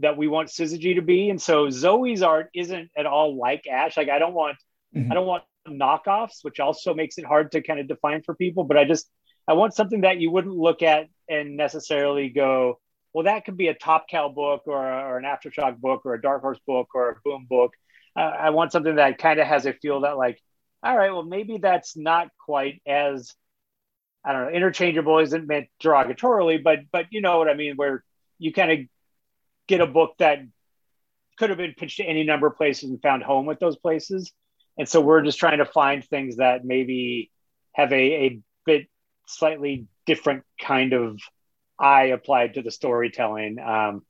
that 0.00 0.16
we 0.16 0.28
want 0.28 0.48
Syzygy 0.48 0.94
to 0.96 1.02
be. 1.02 1.30
And 1.30 1.40
so 1.40 1.70
Zoe's 1.70 2.22
art 2.22 2.50
isn't 2.54 2.90
at 2.96 3.06
all 3.06 3.36
like 3.36 3.66
Ash. 3.66 3.96
Like 3.96 4.08
I 4.08 4.18
don't 4.18 4.34
want 4.34 4.56
mm-hmm. 4.94 5.10
I 5.10 5.14
don't 5.14 5.26
want 5.26 5.44
knockoffs, 5.68 6.42
which 6.42 6.60
also 6.60 6.94
makes 6.94 7.18
it 7.18 7.24
hard 7.24 7.52
to 7.52 7.62
kind 7.62 7.80
of 7.80 7.88
define 7.88 8.22
for 8.22 8.34
people. 8.34 8.64
But 8.64 8.76
I 8.76 8.84
just 8.84 9.08
I 9.48 9.54
want 9.54 9.74
something 9.74 10.02
that 10.02 10.18
you 10.18 10.30
wouldn't 10.30 10.54
look 10.54 10.82
at 10.82 11.06
and 11.28 11.56
necessarily 11.56 12.28
go, 12.28 12.78
well, 13.12 13.24
that 13.24 13.44
could 13.44 13.56
be 13.56 13.68
a 13.68 13.74
Top 13.74 14.08
Cow 14.08 14.28
book 14.28 14.62
or, 14.66 14.78
or 14.78 15.18
an 15.18 15.24
Aftershock 15.24 15.78
book 15.78 16.02
or 16.04 16.14
a 16.14 16.20
Dark 16.20 16.42
Horse 16.42 16.60
book 16.66 16.88
or 16.94 17.10
a 17.10 17.16
Boom 17.24 17.46
book. 17.48 17.72
Uh, 18.16 18.20
I 18.20 18.50
want 18.50 18.72
something 18.72 18.96
that 18.96 19.18
kind 19.18 19.40
of 19.40 19.46
has 19.46 19.66
a 19.66 19.72
feel 19.72 20.00
that 20.00 20.16
like, 20.16 20.40
all 20.82 20.96
right, 20.96 21.12
well, 21.12 21.22
maybe 21.22 21.58
that's 21.58 21.96
not 21.96 22.28
quite 22.44 22.82
as 22.86 23.34
I 24.24 24.32
don't 24.32 24.46
know, 24.46 24.50
interchangeable 24.50 25.18
isn't 25.18 25.46
meant 25.46 25.68
derogatorily, 25.82 26.62
but 26.62 26.80
but 26.92 27.06
you 27.10 27.20
know 27.20 27.38
what 27.38 27.48
I 27.48 27.54
mean, 27.54 27.76
where 27.76 28.04
you 28.38 28.52
kind 28.52 28.70
of 28.70 28.78
get 29.70 29.80
a 29.80 29.86
book 29.86 30.14
that 30.18 30.40
could 31.38 31.48
have 31.48 31.58
been 31.58 31.74
pitched 31.74 31.98
to 31.98 32.04
any 32.04 32.24
number 32.24 32.48
of 32.48 32.56
places 32.56 32.90
and 32.90 33.00
found 33.00 33.22
home 33.22 33.46
with 33.46 33.60
those 33.60 33.76
places. 33.76 34.32
And 34.76 34.88
so 34.88 35.00
we're 35.00 35.22
just 35.22 35.38
trying 35.38 35.58
to 35.58 35.64
find 35.64 36.04
things 36.04 36.36
that 36.36 36.64
maybe 36.64 37.30
have 37.72 37.92
a, 37.92 37.96
a 38.26 38.40
bit 38.66 38.88
slightly 39.26 39.86
different 40.06 40.42
kind 40.60 40.92
of 40.92 41.18
eye 41.78 42.06
applied 42.06 42.54
to 42.54 42.62
the 42.62 42.70
storytelling. 42.70 43.58
Um, 43.58 44.02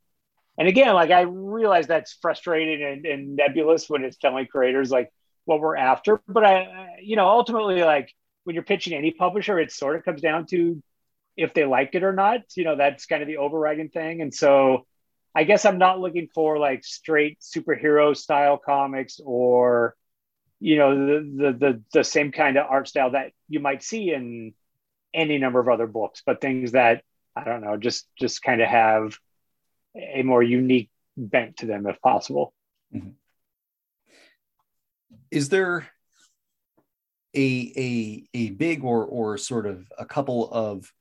and 0.59 0.67
again, 0.67 0.95
like 0.95 1.11
I 1.11 1.23
realize 1.23 1.87
that's 1.87 2.19
frustrating 2.21 2.83
and, 2.83 3.07
and 3.07 3.37
nebulous 3.37 3.89
when 3.89 4.03
it's 4.03 4.17
telling 4.17 4.47
creators 4.47 4.91
like 4.91 5.13
what 5.45 5.61
we're 5.61 5.77
after. 5.77 6.21
But 6.27 6.45
I, 6.45 6.97
you 7.03 7.17
know, 7.17 7.29
ultimately, 7.29 7.83
like 7.83 8.13
when 8.45 8.55
you're 8.55 8.65
pitching 8.65 8.95
any 8.95 9.11
publisher, 9.11 9.59
it 9.59 9.73
sort 9.73 9.97
of 9.97 10.05
comes 10.05 10.21
down 10.21 10.47
to 10.47 10.83
if 11.37 11.55
they 11.55 11.65
like 11.65 11.95
it 11.95 12.03
or 12.03 12.13
not. 12.13 12.41
You 12.57 12.65
know, 12.65 12.77
that's 12.77 13.07
kind 13.07 13.23
of 13.23 13.29
the 13.29 13.37
overriding 13.37 13.89
thing. 13.89 14.21
And 14.21 14.35
so 14.35 14.87
I 15.35 15.45
guess 15.45 15.65
I'm 15.65 15.79
not 15.79 16.01
looking 16.01 16.29
for 16.35 16.59
like 16.59 16.85
straight 16.85 17.39
superhero 17.41 18.17
style 18.17 18.59
comics 18.59 19.21
or 19.25 19.95
you 20.61 20.77
know 20.77 20.95
the, 20.95 21.21
the 21.37 21.53
the 21.53 21.83
the 21.95 22.05
same 22.05 22.31
kind 22.31 22.57
of 22.57 22.67
art 22.69 22.87
style 22.87 23.13
that 23.13 23.33
you 23.49 23.61
might 23.61 23.83
see 23.83 24.13
in 24.13 24.55
any 25.13 25.39
number 25.39 25.59
of 25.59 25.69
other 25.69 25.87
books 25.87 26.23
but 26.25 26.41
things 26.41 26.73
that 26.73 27.03
i 27.35 27.43
don't 27.43 27.63
know 27.63 27.77
just 27.77 28.07
just 28.17 28.43
kind 28.43 28.61
of 28.61 28.69
have 28.69 29.17
a 29.97 30.23
more 30.23 30.43
unique 30.43 30.91
bent 31.17 31.57
to 31.57 31.67
them 31.67 31.87
if 31.87 32.01
possible 32.01 32.53
mm-hmm. 32.95 33.11
is 35.31 35.49
there 35.49 35.89
a 37.35 37.73
a 37.77 38.25
a 38.35 38.51
big 38.51 38.85
or 38.85 39.05
or 39.05 39.39
sort 39.39 39.67
of 39.67 39.91
a 39.99 40.05
couple 40.05 40.49
of 40.53 40.93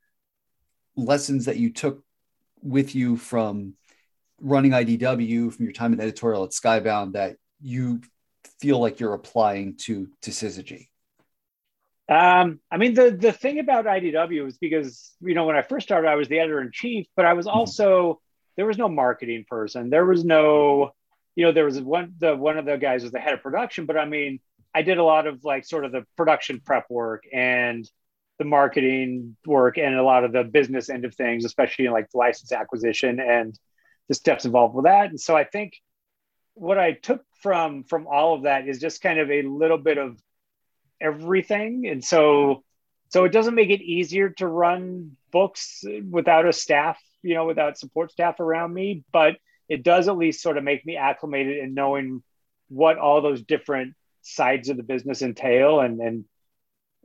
lessons 0.95 1.45
that 1.45 1.57
you 1.57 1.71
took 1.71 2.03
with 2.61 2.95
you 2.95 3.17
from 3.17 3.73
running 4.41 4.71
IDW 4.71 5.53
from 5.53 5.65
your 5.65 5.73
time 5.73 5.93
in 5.93 5.99
editorial 5.99 6.43
at 6.43 6.51
Skybound 6.51 7.13
that 7.13 7.37
you 7.61 8.01
feel 8.59 8.79
like 8.79 8.99
you're 8.99 9.13
applying 9.13 9.75
to 9.77 10.09
to 10.21 10.31
Syzygy? 10.31 10.87
Um, 12.09 12.59
I 12.71 12.77
mean, 12.77 12.95
the 12.95 13.11
the 13.11 13.31
thing 13.31 13.59
about 13.59 13.85
IDW 13.85 14.47
is 14.47 14.57
because 14.57 15.13
you 15.21 15.35
know 15.35 15.45
when 15.45 15.55
I 15.55 15.61
first 15.61 15.87
started, 15.87 16.09
I 16.09 16.15
was 16.15 16.27
the 16.27 16.39
editor 16.39 16.61
in 16.61 16.71
chief, 16.71 17.07
but 17.15 17.25
I 17.25 17.33
was 17.33 17.45
mm-hmm. 17.45 17.57
also 17.57 18.13
mm-hmm. 18.13 18.19
there 18.57 18.65
was 18.65 18.77
no 18.77 18.89
marketing 18.89 19.45
person. 19.47 19.89
There 19.89 20.05
was 20.05 20.25
no, 20.25 20.91
you 21.35 21.45
know, 21.45 21.51
there 21.51 21.65
was 21.65 21.79
one 21.79 22.13
the 22.17 22.35
one 22.35 22.57
of 22.57 22.65
the 22.65 22.77
guys 22.77 23.03
was 23.03 23.11
the 23.11 23.19
head 23.19 23.35
of 23.35 23.43
production, 23.43 23.85
but 23.85 23.97
I 23.97 24.05
mean, 24.05 24.39
I 24.73 24.81
did 24.81 24.97
a 24.97 25.03
lot 25.03 25.27
of 25.27 25.43
like 25.43 25.65
sort 25.65 25.85
of 25.85 25.91
the 25.91 26.05
production 26.17 26.61
prep 26.65 26.85
work 26.89 27.23
and 27.31 27.87
the 28.39 28.45
marketing 28.45 29.35
work 29.45 29.77
and 29.77 29.95
a 29.95 30.03
lot 30.03 30.23
of 30.23 30.31
the 30.31 30.43
business 30.43 30.89
end 30.89 31.05
of 31.05 31.13
things, 31.13 31.45
especially 31.45 31.85
in 31.85 31.91
like 31.91 32.07
license 32.13 32.51
acquisition 32.51 33.19
and 33.19 33.59
the 34.09 34.15
steps 34.15 34.43
involved 34.43 34.75
with 34.75 34.85
that. 34.85 35.09
And 35.09 35.19
so 35.19 35.37
I 35.37 35.45
think 35.45 35.73
what 36.55 36.77
I 36.77 36.91
took 36.91 37.23
from 37.41 37.83
from 37.83 38.05
all 38.07 38.35
of 38.35 38.43
that 38.43 38.67
is 38.67 38.79
just 38.79 39.01
kind 39.01 39.19
of 39.19 39.31
a 39.31 39.43
little 39.43 39.77
bit 39.77 39.97
of 39.97 40.21
everything 40.99 41.87
and 41.87 42.03
so 42.03 42.63
so 43.07 43.23
it 43.23 43.31
doesn't 43.31 43.55
make 43.55 43.69
it 43.69 43.81
easier 43.81 44.29
to 44.29 44.45
run 44.45 45.15
books 45.31 45.85
without 46.09 46.45
a 46.45 46.51
staff 46.51 46.99
you 47.21 47.33
know 47.33 47.45
without 47.45 47.77
support 47.77 48.11
staff 48.11 48.41
around 48.41 48.73
me 48.73 49.05
but 49.13 49.37
it 49.69 49.83
does 49.83 50.09
at 50.09 50.17
least 50.17 50.41
sort 50.41 50.57
of 50.57 50.63
make 50.65 50.85
me 50.85 50.97
acclimated 50.97 51.57
in 51.59 51.73
knowing 51.73 52.21
what 52.67 52.97
all 52.97 53.21
those 53.21 53.41
different 53.41 53.93
sides 54.21 54.67
of 54.67 54.75
the 54.75 54.83
business 54.83 55.21
entail 55.21 55.79
and 55.79 56.01
and 56.01 56.25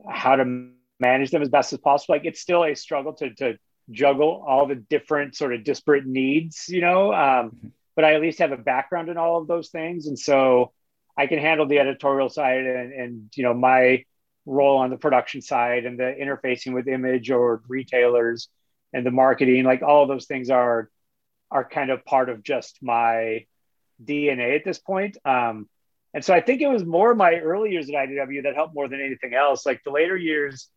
how 0.09 0.35
to 0.35 0.69
manage 0.99 1.31
them 1.31 1.41
as 1.41 1.49
best 1.49 1.71
as 1.71 1.79
possible 1.79 2.15
like 2.15 2.25
it's 2.25 2.41
still 2.41 2.65
a 2.65 2.75
struggle 2.75 3.13
to 3.13 3.33
to 3.35 3.57
juggle 3.91 4.43
all 4.47 4.67
the 4.67 4.75
different 4.75 5.35
sort 5.35 5.53
of 5.53 5.63
disparate 5.63 6.05
needs 6.05 6.65
you 6.67 6.81
know 6.81 7.13
um, 7.13 7.51
mm-hmm 7.51 7.67
but 7.95 8.03
I 8.03 8.13
at 8.13 8.21
least 8.21 8.39
have 8.39 8.51
a 8.51 8.57
background 8.57 9.09
in 9.09 9.17
all 9.17 9.37
of 9.37 9.47
those 9.47 9.69
things. 9.69 10.07
And 10.07 10.19
so 10.19 10.73
I 11.17 11.27
can 11.27 11.39
handle 11.39 11.65
the 11.65 11.79
editorial 11.79 12.29
side 12.29 12.65
and, 12.65 12.93
and 12.93 13.31
you 13.35 13.43
know, 13.43 13.53
my 13.53 14.03
role 14.45 14.77
on 14.77 14.89
the 14.89 14.97
production 14.97 15.41
side 15.41 15.85
and 15.85 15.97
the 15.97 16.03
interfacing 16.03 16.73
with 16.73 16.87
image 16.87 17.31
or 17.31 17.63
retailers 17.67 18.49
and 18.93 19.05
the 19.05 19.11
marketing, 19.11 19.63
like 19.63 19.81
all 19.81 20.05
those 20.07 20.25
things 20.25 20.49
are, 20.49 20.89
are 21.49 21.67
kind 21.67 21.89
of 21.89 22.05
part 22.05 22.29
of 22.29 22.43
just 22.43 22.77
my 22.81 23.45
DNA 24.03 24.57
at 24.57 24.65
this 24.65 24.77
point. 24.77 25.17
Um, 25.25 25.69
and 26.13 26.23
so 26.23 26.33
I 26.33 26.41
think 26.41 26.61
it 26.61 26.67
was 26.67 26.85
more 26.85 27.15
my 27.15 27.35
early 27.35 27.71
years 27.71 27.89
at 27.89 27.95
IDW 27.95 28.43
that 28.43 28.55
helped 28.55 28.75
more 28.75 28.87
than 28.87 29.01
anything 29.01 29.33
else. 29.33 29.65
Like 29.65 29.83
the 29.83 29.91
later 29.91 30.15
years, 30.17 30.69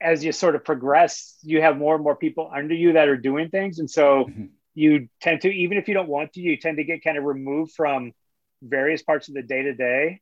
as 0.00 0.24
you 0.24 0.32
sort 0.32 0.54
of 0.54 0.64
progress, 0.64 1.36
you 1.42 1.60
have 1.60 1.76
more 1.76 1.94
and 1.94 2.04
more 2.04 2.16
people 2.16 2.50
under 2.54 2.74
you 2.74 2.94
that 2.94 3.08
are 3.08 3.16
doing 3.16 3.50
things. 3.50 3.78
And 3.78 3.90
so 3.90 4.24
mm-hmm. 4.24 4.46
you 4.74 5.08
tend 5.20 5.42
to 5.42 5.48
even 5.50 5.78
if 5.78 5.88
you 5.88 5.94
don't 5.94 6.08
want 6.08 6.32
to 6.34 6.40
you 6.40 6.56
tend 6.56 6.78
to 6.78 6.84
get 6.84 7.04
kind 7.04 7.18
of 7.18 7.24
removed 7.24 7.72
from 7.72 8.12
various 8.62 9.02
parts 9.02 9.28
of 9.28 9.34
the 9.34 9.42
day 9.42 9.62
to 9.62 9.74
day 9.74 10.20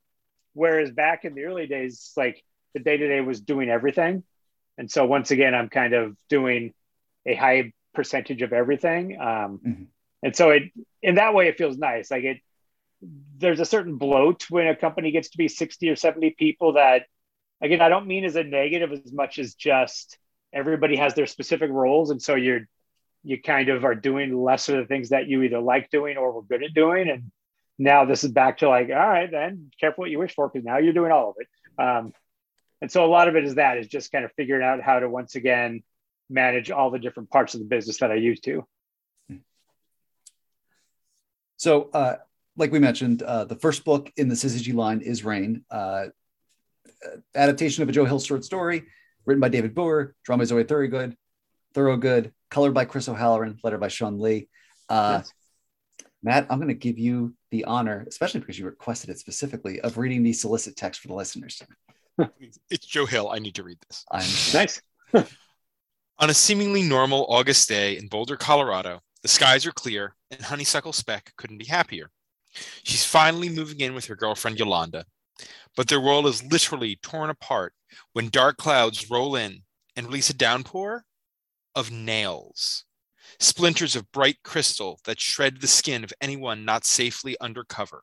whereas 0.54 0.90
back 0.90 1.24
in 1.24 1.34
the 1.34 1.44
early 1.44 1.66
days 1.66 2.12
like 2.16 2.42
the 2.74 2.80
day 2.80 2.96
to 2.96 3.08
day 3.08 3.20
was 3.20 3.40
doing 3.40 3.68
everything. 3.68 4.22
And 4.78 4.90
so 4.90 5.06
once 5.06 5.30
again 5.30 5.54
i'm 5.54 5.68
kind 5.68 5.94
of 5.94 6.16
doing 6.28 6.72
a 7.26 7.34
high 7.34 7.72
percentage 7.94 8.42
of 8.42 8.52
everything. 8.52 9.18
Um, 9.20 9.60
mm-hmm. 9.64 9.84
and 10.22 10.36
so 10.36 10.50
it 10.50 10.64
in 11.02 11.16
that 11.16 11.34
way 11.34 11.48
it 11.48 11.58
feels 11.58 11.78
nice. 11.78 12.10
Like 12.10 12.24
it 12.24 12.38
there's 13.38 13.60
a 13.60 13.64
certain 13.64 13.96
bloat 13.96 14.46
when 14.48 14.68
a 14.68 14.76
company 14.76 15.10
gets 15.10 15.30
to 15.30 15.38
be 15.38 15.48
60 15.48 15.88
or 15.88 15.96
70 15.96 16.36
people 16.38 16.74
that 16.74 17.02
again 17.62 17.80
i 17.80 17.88
don't 17.88 18.06
mean 18.06 18.24
as 18.24 18.36
a 18.36 18.44
negative 18.44 18.92
as 18.92 19.12
much 19.12 19.38
as 19.38 19.54
just 19.54 20.18
everybody 20.52 20.96
has 20.96 21.14
their 21.14 21.26
specific 21.26 21.70
roles 21.70 22.10
and 22.10 22.20
so 22.20 22.34
you're 22.34 22.66
you 23.24 23.40
kind 23.40 23.68
of 23.68 23.84
are 23.84 23.94
doing 23.94 24.36
less 24.36 24.68
of 24.68 24.76
the 24.76 24.84
things 24.84 25.10
that 25.10 25.28
you 25.28 25.42
either 25.42 25.60
like 25.60 25.88
doing 25.90 26.16
or 26.16 26.32
were 26.32 26.42
good 26.42 26.62
at 26.62 26.74
doing 26.74 27.08
and 27.08 27.30
now 27.78 28.04
this 28.04 28.24
is 28.24 28.30
back 28.30 28.58
to 28.58 28.68
like, 28.68 28.88
all 28.88 28.94
right, 28.94 29.30
then 29.30 29.70
careful 29.80 30.02
what 30.02 30.10
you 30.10 30.18
wish 30.18 30.34
for 30.34 30.48
because 30.48 30.64
now 30.64 30.78
you're 30.78 30.92
doing 30.92 31.12
all 31.12 31.30
of 31.30 31.36
it. 31.38 31.82
Um, 31.82 32.12
and 32.80 32.90
so 32.90 33.04
a 33.04 33.06
lot 33.06 33.28
of 33.28 33.36
it 33.36 33.44
is 33.44 33.56
that 33.56 33.78
is 33.78 33.88
just 33.88 34.12
kind 34.12 34.24
of 34.24 34.32
figuring 34.32 34.62
out 34.62 34.80
how 34.80 34.98
to 34.98 35.08
once 35.08 35.34
again 35.34 35.82
manage 36.28 36.70
all 36.70 36.90
the 36.90 36.98
different 36.98 37.30
parts 37.30 37.54
of 37.54 37.60
the 37.60 37.66
business 37.66 37.98
that 37.98 38.10
I 38.10 38.16
used 38.16 38.44
to. 38.44 38.66
So, 41.56 41.90
uh, 41.92 42.16
like 42.56 42.72
we 42.72 42.80
mentioned, 42.80 43.22
uh, 43.22 43.44
the 43.44 43.54
first 43.54 43.84
book 43.84 44.12
in 44.16 44.28
the 44.28 44.34
Syzygy 44.34 44.74
line 44.74 45.00
is 45.00 45.24
Rain, 45.24 45.64
uh, 45.70 46.06
adaptation 47.34 47.82
of 47.82 47.88
a 47.88 47.92
Joe 47.92 48.04
Hill 48.04 48.20
short 48.20 48.44
story, 48.44 48.84
written 49.26 49.40
by 49.40 49.48
David 49.48 49.74
Booher, 49.74 50.12
drawn 50.24 50.38
by 50.38 50.44
Zoe 50.44 50.64
Thorogood, 50.64 51.16
Thorogood, 51.74 52.32
colored 52.50 52.74
by 52.74 52.84
Chris 52.84 53.08
O'Halloran, 53.08 53.58
letter 53.62 53.78
by 53.78 53.88
Shawn 53.88 54.18
Lee. 54.18 54.48
Uh, 54.88 55.20
yes. 55.20 55.32
Matt, 56.22 56.46
I'm 56.50 56.58
going 56.58 56.68
to 56.68 56.74
give 56.74 56.98
you 56.98 57.34
the 57.50 57.64
honor, 57.64 58.04
especially 58.06 58.40
because 58.40 58.58
you 58.58 58.64
requested 58.64 59.10
it 59.10 59.18
specifically, 59.18 59.80
of 59.80 59.98
reading 59.98 60.22
the 60.22 60.32
solicit 60.32 60.76
text 60.76 61.00
for 61.00 61.08
the 61.08 61.14
listeners. 61.14 61.62
it's 62.70 62.86
Joe 62.86 63.06
Hill. 63.06 63.28
I 63.28 63.38
need 63.38 63.56
to 63.56 63.64
read 63.64 63.78
this. 63.88 64.04
I'm 64.10 64.20
nice. 64.54 64.80
On 66.18 66.30
a 66.30 66.34
seemingly 66.34 66.82
normal 66.82 67.26
August 67.28 67.68
day 67.68 67.96
in 67.96 68.06
Boulder, 68.06 68.36
Colorado, 68.36 69.00
the 69.22 69.28
skies 69.28 69.66
are 69.66 69.72
clear 69.72 70.14
and 70.30 70.40
Honeysuckle 70.40 70.92
Speck 70.92 71.32
couldn't 71.36 71.58
be 71.58 71.64
happier. 71.64 72.10
She's 72.84 73.04
finally 73.04 73.48
moving 73.48 73.80
in 73.80 73.94
with 73.94 74.06
her 74.06 74.16
girlfriend 74.16 74.58
Yolanda, 74.58 75.06
but 75.76 75.88
their 75.88 76.00
world 76.00 76.26
is 76.26 76.42
literally 76.44 76.96
torn 77.02 77.30
apart 77.30 77.74
when 78.12 78.28
dark 78.28 78.56
clouds 78.56 79.10
roll 79.10 79.36
in 79.36 79.62
and 79.96 80.06
release 80.06 80.30
a 80.30 80.34
downpour 80.34 81.04
of 81.74 81.90
nails, 81.90 82.84
splinters 83.40 83.96
of 83.96 84.10
bright 84.12 84.38
crystal 84.42 85.00
that 85.04 85.20
shred 85.20 85.60
the 85.60 85.66
skin 85.66 86.04
of 86.04 86.12
anyone 86.20 86.64
not 86.64 86.84
safely 86.84 87.36
under 87.40 87.64
cover. 87.64 88.02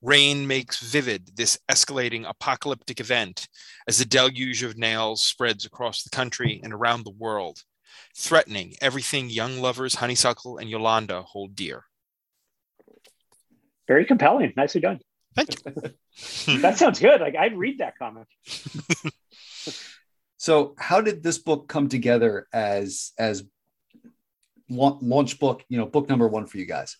Rain 0.00 0.46
makes 0.46 0.78
vivid 0.80 1.36
this 1.36 1.58
escalating 1.68 2.28
apocalyptic 2.28 3.00
event 3.00 3.48
as 3.88 3.98
the 3.98 4.04
deluge 4.04 4.62
of 4.62 4.78
nails 4.78 5.24
spreads 5.24 5.64
across 5.64 6.04
the 6.04 6.10
country 6.10 6.60
and 6.62 6.72
around 6.72 7.04
the 7.04 7.10
world, 7.10 7.64
threatening 8.16 8.74
everything 8.80 9.28
young 9.28 9.58
lovers 9.58 9.96
Honeysuckle 9.96 10.58
and 10.58 10.70
Yolanda 10.70 11.22
hold 11.22 11.56
dear. 11.56 11.84
Very 13.88 14.04
compelling. 14.04 14.52
Nicely 14.56 14.80
done. 14.80 15.00
Thank 15.46 15.96
you. 16.46 16.60
that 16.60 16.78
sounds 16.78 17.00
good. 17.00 17.20
Like 17.20 17.36
I'd 17.36 17.56
read 17.56 17.78
that 17.78 17.98
comic. 17.98 18.26
so, 20.36 20.74
how 20.78 21.00
did 21.00 21.22
this 21.22 21.38
book 21.38 21.68
come 21.68 21.88
together 21.88 22.46
as 22.52 23.12
as 23.18 23.44
launch 24.68 25.38
book? 25.38 25.64
You 25.68 25.78
know, 25.78 25.86
book 25.86 26.08
number 26.08 26.28
one 26.28 26.46
for 26.46 26.58
you 26.58 26.66
guys 26.66 26.96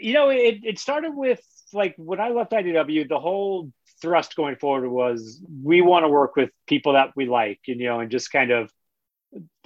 you 0.00 0.14
know, 0.14 0.30
it, 0.30 0.60
it 0.64 0.78
started 0.78 1.14
with 1.14 1.40
like 1.72 1.94
when 1.96 2.20
I 2.20 2.30
left 2.30 2.52
IDW, 2.52 3.08
the 3.08 3.20
whole 3.20 3.70
thrust 4.00 4.34
going 4.34 4.56
forward 4.56 4.88
was 4.88 5.42
we 5.62 5.82
want 5.82 6.04
to 6.04 6.08
work 6.08 6.36
with 6.36 6.50
people 6.66 6.94
that 6.94 7.10
we 7.14 7.26
like, 7.26 7.60
and 7.68 7.80
you 7.80 7.86
know, 7.86 8.00
and 8.00 8.10
just 8.10 8.32
kind 8.32 8.50
of, 8.50 8.70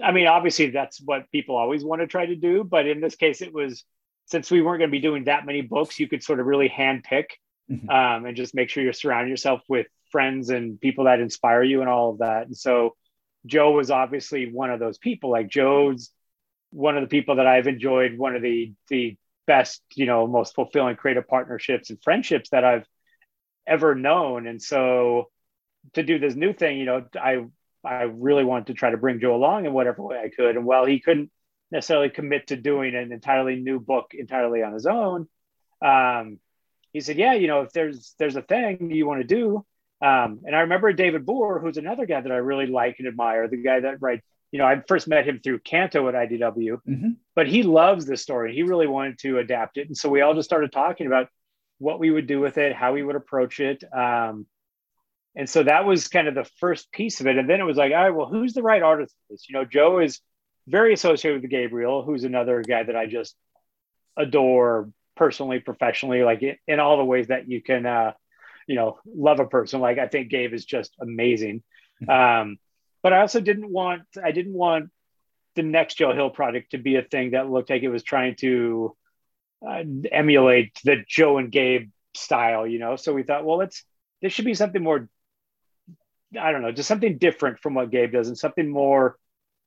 I 0.02 0.12
mean, 0.12 0.26
obviously 0.26 0.70
that's 0.70 1.00
what 1.00 1.30
people 1.30 1.56
always 1.56 1.84
want 1.84 2.02
to 2.02 2.06
try 2.06 2.26
to 2.26 2.36
do, 2.36 2.64
but 2.64 2.86
in 2.86 3.00
this 3.00 3.16
case, 3.16 3.40
it 3.40 3.54
was 3.54 3.84
since 4.26 4.50
we 4.50 4.62
weren't 4.62 4.78
going 4.78 4.90
to 4.90 4.92
be 4.92 5.00
doing 5.00 5.24
that 5.24 5.46
many 5.46 5.60
books, 5.60 5.98
you 5.98 6.08
could 6.08 6.22
sort 6.22 6.40
of 6.40 6.46
really 6.46 6.68
handpick 6.68 7.26
mm-hmm. 7.70 7.88
um, 7.88 8.26
and 8.26 8.36
just 8.36 8.54
make 8.54 8.70
sure 8.70 8.82
you're 8.82 8.92
surrounding 8.92 9.30
yourself 9.30 9.62
with 9.68 9.86
friends 10.10 10.50
and 10.50 10.80
people 10.80 11.04
that 11.04 11.20
inspire 11.20 11.62
you 11.62 11.80
and 11.80 11.90
all 11.90 12.10
of 12.10 12.18
that. 12.18 12.46
And 12.46 12.56
so 12.56 12.94
Joe 13.46 13.72
was 13.72 13.90
obviously 13.90 14.50
one 14.50 14.70
of 14.70 14.80
those 14.80 14.98
people. 14.98 15.30
Like 15.30 15.48
Joe's 15.48 16.10
one 16.70 16.96
of 16.96 17.02
the 17.02 17.08
people 17.08 17.36
that 17.36 17.46
I've 17.46 17.66
enjoyed 17.66 18.18
one 18.18 18.34
of 18.34 18.42
the 18.42 18.72
the 18.88 19.16
best, 19.46 19.82
you 19.94 20.06
know, 20.06 20.26
most 20.26 20.54
fulfilling 20.54 20.96
creative 20.96 21.28
partnerships 21.28 21.90
and 21.90 22.02
friendships 22.02 22.50
that 22.50 22.64
I've 22.64 22.86
ever 23.66 23.94
known. 23.94 24.46
And 24.46 24.60
so 24.60 25.30
to 25.92 26.02
do 26.02 26.18
this 26.18 26.34
new 26.34 26.52
thing, 26.52 26.78
you 26.78 26.86
know, 26.86 27.04
I 27.20 27.44
I 27.84 28.04
really 28.04 28.44
wanted 28.44 28.68
to 28.68 28.74
try 28.74 28.90
to 28.90 28.96
bring 28.96 29.20
Joe 29.20 29.34
along 29.34 29.66
in 29.66 29.72
whatever 29.72 30.02
way 30.02 30.18
I 30.18 30.30
could. 30.30 30.56
And 30.56 30.64
while 30.64 30.86
he 30.86 31.00
couldn't 31.00 31.30
necessarily 31.74 32.08
commit 32.08 32.46
to 32.46 32.56
doing 32.56 32.94
an 32.94 33.12
entirely 33.12 33.56
new 33.56 33.78
book 33.78 34.12
entirely 34.14 34.62
on 34.62 34.72
his 34.72 34.86
own, 34.86 35.28
um, 35.84 36.38
he 36.92 37.00
said, 37.00 37.18
"Yeah, 37.18 37.34
you 37.34 37.48
know, 37.48 37.60
if 37.62 37.72
there's 37.72 38.14
there's 38.18 38.36
a 38.36 38.42
thing 38.42 38.90
you 38.90 39.06
want 39.06 39.20
to 39.20 39.26
do." 39.26 39.66
Um, 40.00 40.40
and 40.44 40.56
I 40.56 40.60
remember 40.60 40.92
David 40.92 41.26
Booher, 41.26 41.60
who's 41.60 41.76
another 41.76 42.06
guy 42.06 42.20
that 42.20 42.32
I 42.32 42.36
really 42.36 42.66
like 42.66 42.96
and 42.98 43.08
admire, 43.08 43.48
the 43.48 43.58
guy 43.58 43.80
that 43.80 44.00
writes 44.00 44.24
you 44.54 44.58
know, 44.58 44.66
I 44.66 44.80
first 44.86 45.08
met 45.08 45.26
him 45.26 45.40
through 45.42 45.58
Canto 45.58 46.08
at 46.08 46.14
IDW, 46.14 46.78
mm-hmm. 46.88 47.08
but 47.34 47.48
he 47.48 47.64
loves 47.64 48.06
this 48.06 48.22
story. 48.22 48.54
He 48.54 48.62
really 48.62 48.86
wanted 48.86 49.18
to 49.22 49.38
adapt 49.38 49.78
it. 49.78 49.88
And 49.88 49.96
so 49.96 50.08
we 50.08 50.20
all 50.20 50.32
just 50.32 50.48
started 50.48 50.70
talking 50.70 51.08
about 51.08 51.26
what 51.78 51.98
we 51.98 52.12
would 52.12 52.28
do 52.28 52.38
with 52.38 52.56
it, 52.56 52.72
how 52.72 52.92
we 52.92 53.02
would 53.02 53.16
approach 53.16 53.58
it. 53.58 53.82
Um, 53.92 54.46
and 55.34 55.50
so 55.50 55.64
that 55.64 55.84
was 55.84 56.06
kind 56.06 56.28
of 56.28 56.36
the 56.36 56.48
first 56.60 56.92
piece 56.92 57.20
of 57.20 57.26
it. 57.26 57.36
And 57.36 57.50
then 57.50 57.60
it 57.60 57.64
was 57.64 57.76
like, 57.76 57.90
all 57.90 58.04
right, 58.04 58.14
well, 58.14 58.28
who's 58.28 58.52
the 58.52 58.62
right 58.62 58.80
artist 58.80 59.12
for 59.26 59.34
this? 59.34 59.48
You 59.48 59.54
know, 59.54 59.64
Joe 59.64 59.98
is 59.98 60.20
very 60.66 60.94
associated 60.94 61.42
with 61.42 61.50
Gabriel, 61.50 62.02
who's 62.02 62.24
another 62.24 62.62
guy 62.62 62.82
that 62.82 62.96
I 62.96 63.06
just 63.06 63.36
adore 64.16 64.90
personally, 65.16 65.60
professionally, 65.60 66.22
like 66.22 66.42
in 66.66 66.80
all 66.80 66.96
the 66.96 67.04
ways 67.04 67.28
that 67.28 67.48
you 67.48 67.62
can, 67.62 67.86
uh, 67.86 68.12
you 68.66 68.76
know, 68.76 68.98
love 69.06 69.40
a 69.40 69.46
person. 69.46 69.80
Like 69.80 69.98
I 69.98 70.08
think 70.08 70.30
Gabe 70.30 70.52
is 70.52 70.64
just 70.64 70.94
amazing. 71.00 71.62
Mm-hmm. 72.02 72.10
Um, 72.10 72.58
but 73.02 73.12
I 73.12 73.20
also 73.20 73.40
didn't 73.40 73.70
want 73.70 74.02
I 74.22 74.32
didn't 74.32 74.54
want 74.54 74.90
the 75.54 75.62
next 75.62 75.96
Joe 75.96 76.12
Hill 76.12 76.30
project 76.30 76.72
to 76.72 76.78
be 76.78 76.96
a 76.96 77.02
thing 77.02 77.32
that 77.32 77.50
looked 77.50 77.70
like 77.70 77.82
it 77.82 77.88
was 77.88 78.02
trying 78.02 78.36
to 78.36 78.96
uh, 79.66 79.82
emulate 80.10 80.78
the 80.84 81.04
Joe 81.06 81.38
and 81.38 81.52
Gabe 81.52 81.90
style, 82.14 82.66
you 82.66 82.78
know. 82.78 82.96
So 82.96 83.12
we 83.12 83.22
thought, 83.22 83.44
well, 83.44 83.58
let's 83.58 83.84
this 84.22 84.32
should 84.32 84.44
be 84.46 84.54
something 84.54 84.82
more. 84.82 85.08
I 86.40 86.50
don't 86.50 86.62
know, 86.62 86.72
just 86.72 86.88
something 86.88 87.18
different 87.18 87.60
from 87.60 87.74
what 87.74 87.90
Gabe 87.90 88.12
does, 88.12 88.28
and 88.28 88.38
something 88.38 88.68
more 88.68 89.16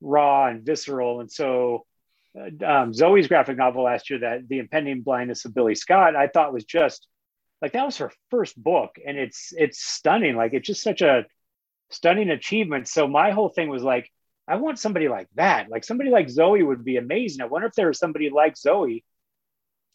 raw 0.02 0.48
and 0.48 0.66
visceral. 0.66 1.20
And 1.22 1.32
so, 1.32 1.86
uh, 2.38 2.66
um, 2.66 2.94
Zoe's 2.94 3.28
graphic 3.28 3.58
novel 3.58 3.84
last 3.84 4.10
year, 4.10 4.20
that 4.20 4.48
the 4.48 4.60
impending 4.60 5.02
blindness 5.02 5.46
of 5.46 5.54
Billy 5.54 5.76
Scott, 5.76 6.16
I 6.16 6.28
thought 6.28 6.54
was 6.54 6.66
just 6.66 7.08
like 7.62 7.74
that 7.74 7.86
was 7.86 7.98
her 7.98 8.12
first 8.30 8.62
book, 8.62 8.98
and 9.06 9.18
it's 9.18 9.54
it's 9.58 9.80
stunning. 9.80 10.36
Like 10.36 10.54
it's 10.54 10.68
just 10.68 10.84
such 10.84 11.02
a 11.02 11.26
stunning 11.90 12.30
achievement. 12.30 12.88
So 12.88 13.08
my 13.08 13.32
whole 13.32 13.50
thing 13.50 13.70
was 13.70 13.84
like, 13.84 14.12
I 14.48 14.56
want 14.56 14.80
somebody 14.80 15.08
like 15.08 15.28
that. 15.36 15.70
Like 15.70 15.84
somebody 15.84 16.10
like 16.10 16.30
Zoe 16.30 16.64
would 16.64 16.84
be 16.84 16.98
amazing. 16.98 17.42
I 17.42 17.46
wonder 17.46 17.68
if 17.68 17.74
there 17.74 17.88
was 17.88 18.00
somebody 18.00 18.30
like 18.30 18.58
Zoe. 18.58 19.04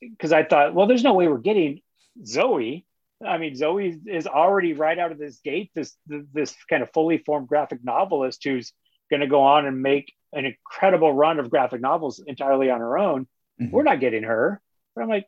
Because 0.00 0.32
I 0.32 0.42
thought, 0.44 0.74
well, 0.74 0.86
there's 0.86 1.04
no 1.04 1.14
way 1.14 1.28
we're 1.28 1.38
getting 1.38 1.80
Zoe. 2.24 2.84
I 3.24 3.38
mean, 3.38 3.54
Zoe 3.54 4.00
is 4.06 4.26
already 4.26 4.72
right 4.72 4.98
out 4.98 5.12
of 5.12 5.18
this 5.18 5.38
gate, 5.44 5.70
this 5.74 5.96
this 6.06 6.56
kind 6.68 6.82
of 6.82 6.90
fully 6.92 7.18
formed 7.18 7.46
graphic 7.46 7.84
novelist 7.84 8.42
who's 8.42 8.72
going 9.12 9.20
to 9.20 9.26
go 9.26 9.42
on 9.42 9.66
and 9.66 9.82
make 9.82 10.12
an 10.32 10.46
incredible 10.46 11.12
run 11.12 11.38
of 11.38 11.50
graphic 11.50 11.80
novels 11.80 12.22
entirely 12.26 12.70
on 12.70 12.80
her 12.80 12.98
own. 12.98 13.28
Mm-hmm. 13.60 13.70
We're 13.70 13.82
not 13.82 14.00
getting 14.00 14.22
her. 14.22 14.60
But 14.94 15.02
I'm 15.02 15.08
like, 15.08 15.26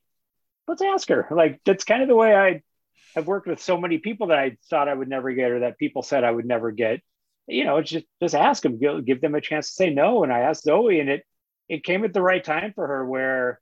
let's 0.67 0.83
ask 0.83 1.09
her. 1.11 1.29
Like 1.31 1.61
that's 1.65 1.85
kind 1.85 2.03
of 2.03 2.09
the 2.09 2.17
way 2.17 2.35
I 2.35 2.63
I've 3.17 3.27
worked 3.27 3.47
with 3.47 3.63
so 3.63 3.81
many 3.81 3.99
people 3.99 4.29
that 4.29 4.39
I 4.39 4.57
thought 4.71 4.89
I 4.89 4.95
would 4.95 5.09
never 5.09 5.33
get 5.33 5.51
or 5.51 5.61
that 5.61 5.79
people 5.79 6.03
said 6.03 6.25
I 6.25 6.31
would 6.31 6.47
never 6.47 6.71
get. 6.73 7.01
You 7.47 7.65
know, 7.65 7.81
just 7.83 8.07
just 8.23 8.35
ask 8.35 8.63
them, 8.63 8.79
give, 8.79 9.05
give 9.05 9.21
them 9.21 9.35
a 9.35 9.41
chance 9.41 9.69
to 9.69 9.75
say 9.75 9.91
no. 9.91 10.25
And 10.25 10.33
I 10.33 10.41
asked 10.41 10.65
Zoe, 10.65 10.99
and 10.99 11.11
it 11.11 11.23
it 11.69 11.85
came 11.85 12.05
at 12.05 12.15
the 12.15 12.23
right 12.23 12.43
time 12.43 12.73
for 12.75 12.87
her. 12.87 13.05
Where 13.05 13.61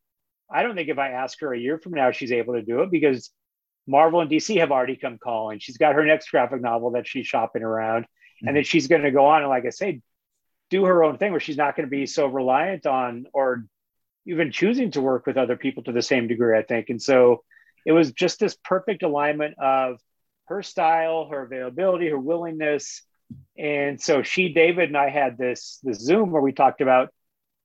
I 0.50 0.62
don't 0.62 0.76
think 0.76 0.88
if 0.88 0.98
I 0.98 1.10
ask 1.10 1.40
her 1.40 1.52
a 1.52 1.58
year 1.58 1.78
from 1.78 1.92
now, 1.92 2.12
she's 2.12 2.32
able 2.32 2.54
to 2.54 2.62
do 2.62 2.82
it 2.82 2.90
because 2.90 3.30
Marvel 3.86 4.20
and 4.20 4.30
DC 4.30 4.58
have 4.60 4.70
already 4.70 4.96
come 4.96 5.18
calling. 5.18 5.58
She's 5.58 5.78
got 5.78 5.96
her 5.96 6.04
next 6.04 6.30
graphic 6.30 6.60
novel 6.60 6.92
that 6.92 7.08
she's 7.08 7.26
shopping 7.26 7.62
around, 7.62 8.04
mm-hmm. 8.04 8.48
and 8.48 8.56
then 8.56 8.64
she's 8.64 8.86
going 8.86 9.02
to 9.02 9.10
go 9.10 9.26
on 9.26 9.42
and, 9.42 9.50
like 9.50 9.66
I 9.66 9.70
say, 9.70 10.00
do 10.72 10.86
her 10.86 11.04
own 11.04 11.18
thing 11.18 11.30
where 11.30 11.40
she's 11.40 11.58
not 11.58 11.76
going 11.76 11.86
to 11.86 11.90
be 11.90 12.06
so 12.06 12.26
reliant 12.26 12.86
on 12.86 13.26
or 13.34 13.64
even 14.24 14.50
choosing 14.50 14.90
to 14.90 15.02
work 15.02 15.26
with 15.26 15.36
other 15.36 15.56
people 15.56 15.82
to 15.82 15.92
the 15.92 16.00
same 16.00 16.26
degree. 16.26 16.58
I 16.58 16.62
think, 16.62 16.88
and 16.88 17.00
so 17.00 17.44
it 17.84 17.92
was 17.92 18.12
just 18.12 18.40
this 18.40 18.56
perfect 18.64 19.02
alignment 19.02 19.58
of 19.58 20.00
her 20.46 20.62
style, 20.62 21.28
her 21.30 21.42
availability, 21.42 22.08
her 22.08 22.18
willingness. 22.18 23.02
And 23.58 24.00
so 24.00 24.22
she, 24.22 24.54
David, 24.54 24.88
and 24.88 24.96
I 24.96 25.10
had 25.10 25.36
this 25.36 25.78
this 25.82 25.98
Zoom 25.98 26.30
where 26.30 26.42
we 26.42 26.52
talked 26.52 26.80
about 26.80 27.10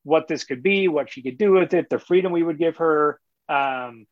what 0.04 0.28
this 0.28 0.43
could 0.43 0.62
be, 0.62 0.89
what 0.89 1.10
she 1.10 1.22
could 1.22 1.38
do 1.38 1.52
with 1.54 1.74
it, 1.74 1.89
the 1.89 2.00
freedom 2.00 2.34
we 2.34 2.43
would 2.43 2.60
give 2.60 2.78
her. 2.78 3.20
Um, 3.48 4.06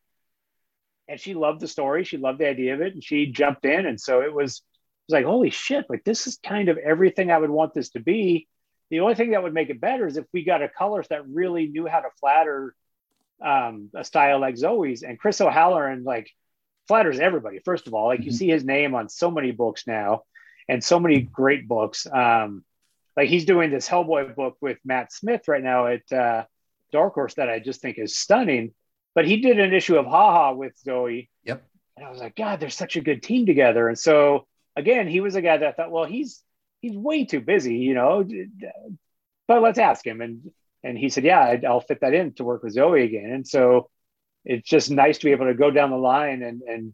and 1.08 1.20
she 1.20 1.34
loved 1.34 1.60
the 1.60 1.68
story. 1.68 2.06
She 2.06 2.18
loved 2.18 2.40
the 2.40 2.48
idea 2.48 2.74
of 2.74 2.82
it, 2.82 2.94
and 2.94 3.04
she 3.04 3.28
jumped 3.28 3.66
in. 3.66 3.86
And 3.86 4.00
so 4.00 4.22
it 4.22 4.34
was, 4.34 4.58
it 4.58 5.12
was 5.12 5.20
like, 5.20 5.26
holy 5.26 5.50
shit! 5.50 5.86
Like 5.90 6.06
this 6.06 6.28
is 6.28 6.40
kind 6.42 6.70
of 6.70 6.78
everything 6.78 7.30
I 7.30 7.38
would 7.38 7.50
want 7.50 7.74
this 7.74 7.90
to 7.90 8.00
be. 8.00 8.48
The 8.96 9.02
only 9.02 9.16
thing 9.16 9.32
that 9.32 9.44
would 9.44 9.54
make 9.54 9.70
it 9.70 9.82
better 9.82 10.08
is 10.08 10.16
if 10.16 10.26
we 10.32 10.46
got 10.46 10.62
a 10.62 10.70
colorist 10.70 11.10
that 11.10 11.28
really 11.28 11.68
knew 11.68 11.86
how 11.86 12.00
to 12.00 12.10
flatter 12.20 12.74
um, 13.44 13.90
a 13.94 14.06
style 14.06 14.40
like 14.40 14.56
Zoe's. 14.58 15.04
And 15.04 15.20
Chris 15.20 15.42
O'Halloran 15.42 16.04
like 16.04 16.32
flatters 16.88 17.20
everybody. 17.20 17.60
First 17.66 17.88
of 17.88 17.94
all, 17.94 18.08
like 18.08 18.22
mm-hmm. 18.22 18.28
you 18.28 18.32
see 18.32 18.48
his 18.48 18.64
name 18.64 18.96
on 18.96 19.10
so 19.10 19.30
many 19.30 19.52
books 19.52 19.86
now, 19.86 20.22
and 20.70 20.84
so 20.84 21.00
many 21.00 21.20
great 21.22 21.68
books. 21.68 22.08
Um, 22.08 22.64
like 23.18 23.30
he's 23.30 23.46
doing 23.46 23.70
this 23.70 23.88
Hellboy 23.88 24.34
book 24.34 24.56
with 24.62 24.78
Matt 24.86 25.12
Smith 25.12 25.48
right 25.48 25.64
now 25.64 25.88
at 25.88 26.12
uh, 26.12 26.46
Dark 26.92 27.14
Horse 27.14 27.34
that 27.36 27.50
I 27.50 27.60
just 27.60 27.82
think 27.82 27.98
is 27.98 28.18
stunning. 28.18 28.74
but 29.14 29.26
he 29.26 29.42
did 29.42 29.60
an 29.60 29.74
issue 29.74 29.98
of 29.98 30.06
haha 30.06 30.54
with 30.54 30.78
zoe 30.78 31.30
yep 31.44 31.64
and 31.96 32.06
i 32.06 32.10
was 32.12 32.20
like 32.20 32.36
god 32.36 32.60
they're 32.60 32.70
such 32.70 32.98
a 32.98 33.02
good 33.02 33.24
team 33.24 33.46
together 33.46 33.88
and 33.88 33.98
so 33.98 34.46
again 34.76 35.08
he 35.08 35.22
was 35.22 35.36
a 35.36 35.42
guy 35.42 35.58
that 35.58 35.70
i 35.70 35.72
thought 35.72 35.90
well 35.90 36.04
he's 36.04 36.44
he's 36.86 36.98
way 36.98 37.26
too 37.26 37.42
busy 37.42 37.76
you 37.76 37.94
know 37.94 38.24
but 39.48 39.62
let's 39.62 39.80
ask 39.80 40.06
him 40.06 40.22
and 40.22 40.52
and 40.84 40.98
he 40.98 41.10
said 41.10 41.24
yeah 41.24 41.56
i'll 41.68 41.82
fit 41.82 42.02
that 42.02 42.14
in 42.14 42.34
to 42.34 42.44
work 42.44 42.64
with 42.64 42.74
zoe 42.74 43.04
again 43.04 43.32
and 43.32 43.48
so 43.48 43.90
it's 44.44 44.68
just 44.70 44.92
nice 44.92 45.18
to 45.18 45.26
be 45.26 45.32
able 45.32 45.48
to 45.48 45.54
go 45.54 45.72
down 45.72 45.90
the 45.90 45.98
line 45.98 46.44
and 46.44 46.62
and 46.62 46.94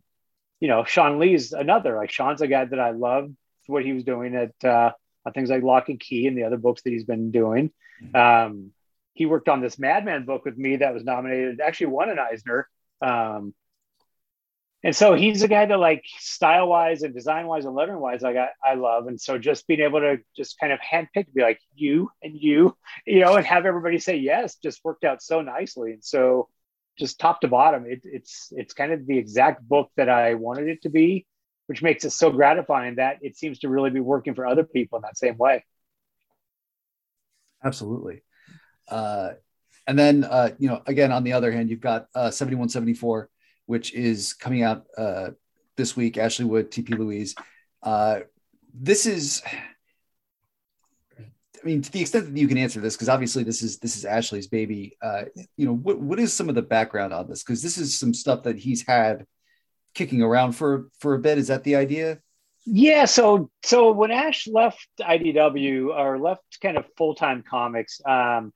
you 0.59 0.67
know 0.67 0.83
shawn 0.83 1.19
lee's 1.19 1.53
another 1.53 1.95
like 1.95 2.11
sean's 2.11 2.41
a 2.41 2.47
guy 2.47 2.65
that 2.65 2.79
i 2.79 2.91
love 2.91 3.29
what 3.67 3.85
he 3.85 3.93
was 3.93 4.03
doing 4.03 4.35
at 4.35 4.67
uh, 4.67 4.91
on 5.25 5.33
things 5.33 5.49
like 5.49 5.63
Locke 5.63 5.89
and 5.89 5.99
Key 5.99 6.27
and 6.27 6.37
the 6.37 6.43
other 6.43 6.57
books 6.57 6.81
that 6.83 6.91
he's 6.91 7.05
been 7.05 7.31
doing. 7.31 7.71
Mm-hmm. 8.03 8.15
Um, 8.15 8.71
he 9.13 9.25
worked 9.25 9.49
on 9.49 9.61
this 9.61 9.79
Madman 9.79 10.25
book 10.25 10.45
with 10.45 10.57
me 10.57 10.77
that 10.77 10.93
was 10.93 11.03
nominated, 11.03 11.59
actually 11.61 11.87
won 11.87 12.09
an 12.09 12.19
Eisner. 12.19 12.67
Um, 13.01 13.53
and 14.83 14.95
so 14.95 15.13
he's 15.13 15.43
a 15.43 15.47
guy 15.47 15.65
that 15.65 15.77
like 15.77 16.03
style 16.19 16.67
wise 16.67 17.03
and 17.03 17.13
design 17.13 17.47
wise 17.47 17.65
and 17.65 17.75
lettering 17.75 17.99
wise, 17.99 18.21
like 18.21 18.37
I, 18.37 18.49
I 18.65 18.73
love. 18.75 19.07
And 19.07 19.19
so 19.19 19.37
just 19.37 19.67
being 19.67 19.81
able 19.81 19.99
to 19.99 20.17
just 20.35 20.59
kind 20.59 20.73
of 20.73 20.79
handpick, 20.79 21.33
be 21.33 21.41
like 21.41 21.59
you 21.75 22.09
and 22.23 22.35
you, 22.35 22.75
you 23.05 23.19
know, 23.19 23.35
and 23.35 23.45
have 23.45 23.65
everybody 23.65 23.99
say 23.99 24.17
yes, 24.17 24.55
just 24.55 24.83
worked 24.83 25.03
out 25.03 25.21
so 25.21 25.41
nicely. 25.41 25.91
And 25.93 26.03
so 26.03 26.49
just 26.97 27.19
top 27.19 27.41
to 27.41 27.47
bottom, 27.47 27.85
it, 27.87 28.01
it's 28.03 28.49
it's 28.51 28.73
kind 28.73 28.91
of 28.91 29.05
the 29.05 29.17
exact 29.17 29.67
book 29.67 29.91
that 29.97 30.09
I 30.09 30.33
wanted 30.33 30.67
it 30.67 30.81
to 30.83 30.89
be 30.89 31.25
which 31.71 31.81
makes 31.81 32.03
it 32.03 32.09
so 32.09 32.29
gratifying 32.29 32.95
that 32.95 33.19
it 33.21 33.37
seems 33.37 33.59
to 33.59 33.69
really 33.69 33.89
be 33.89 34.01
working 34.01 34.35
for 34.35 34.45
other 34.45 34.65
people 34.65 34.97
in 34.97 35.03
that 35.03 35.17
same 35.17 35.37
way. 35.37 35.63
Absolutely. 37.63 38.23
Uh, 38.89 39.29
and 39.87 39.97
then, 39.97 40.25
uh, 40.25 40.49
you 40.59 40.67
know, 40.67 40.81
again, 40.85 41.13
on 41.13 41.23
the 41.23 41.31
other 41.31 41.49
hand, 41.49 41.69
you've 41.69 41.79
got 41.79 42.07
uh, 42.13 42.29
7174, 42.29 43.29
which 43.65 43.93
is 43.93 44.33
coming 44.33 44.63
out 44.63 44.85
uh, 44.97 45.29
this 45.77 45.95
week, 45.95 46.17
Ashley 46.17 46.45
Wood, 46.45 46.71
TP 46.71 46.97
Louise. 46.97 47.35
Uh, 47.81 48.21
this 48.73 49.05
is, 49.05 49.41
I 51.17 51.23
mean, 51.63 51.81
to 51.81 51.91
the 51.91 52.01
extent 52.01 52.25
that 52.25 52.39
you 52.39 52.47
can 52.47 52.57
answer 52.57 52.79
this, 52.79 52.95
because 52.95 53.09
obviously 53.09 53.43
this 53.43 53.61
is 53.61 53.79
this 53.79 53.95
is 53.95 54.05
Ashley's 54.05 54.47
baby. 54.47 54.97
Uh, 55.01 55.23
you 55.57 55.65
know, 55.65 55.75
what 55.75 55.99
what 55.99 56.19
is 56.19 56.33
some 56.33 56.49
of 56.49 56.55
the 56.55 56.61
background 56.61 57.13
on 57.13 57.27
this? 57.27 57.43
Because 57.43 57.61
this 57.61 57.77
is 57.77 57.97
some 57.97 58.13
stuff 58.13 58.43
that 58.43 58.57
he's 58.57 58.85
had 58.85 59.25
kicking 59.93 60.21
around 60.21 60.53
for 60.53 60.89
for 60.99 61.15
a 61.15 61.19
bit. 61.19 61.37
Is 61.37 61.47
that 61.47 61.63
the 61.63 61.75
idea? 61.75 62.19
Yeah. 62.65 63.05
So 63.05 63.49
so 63.63 63.91
when 63.91 64.11
Ash 64.11 64.47
left 64.47 64.87
IDW 64.99 65.87
or 65.87 66.19
left 66.19 66.59
kind 66.61 66.77
of 66.77 66.85
full 66.97 67.15
time 67.15 67.43
comics, 67.47 67.99
um, 68.05 68.53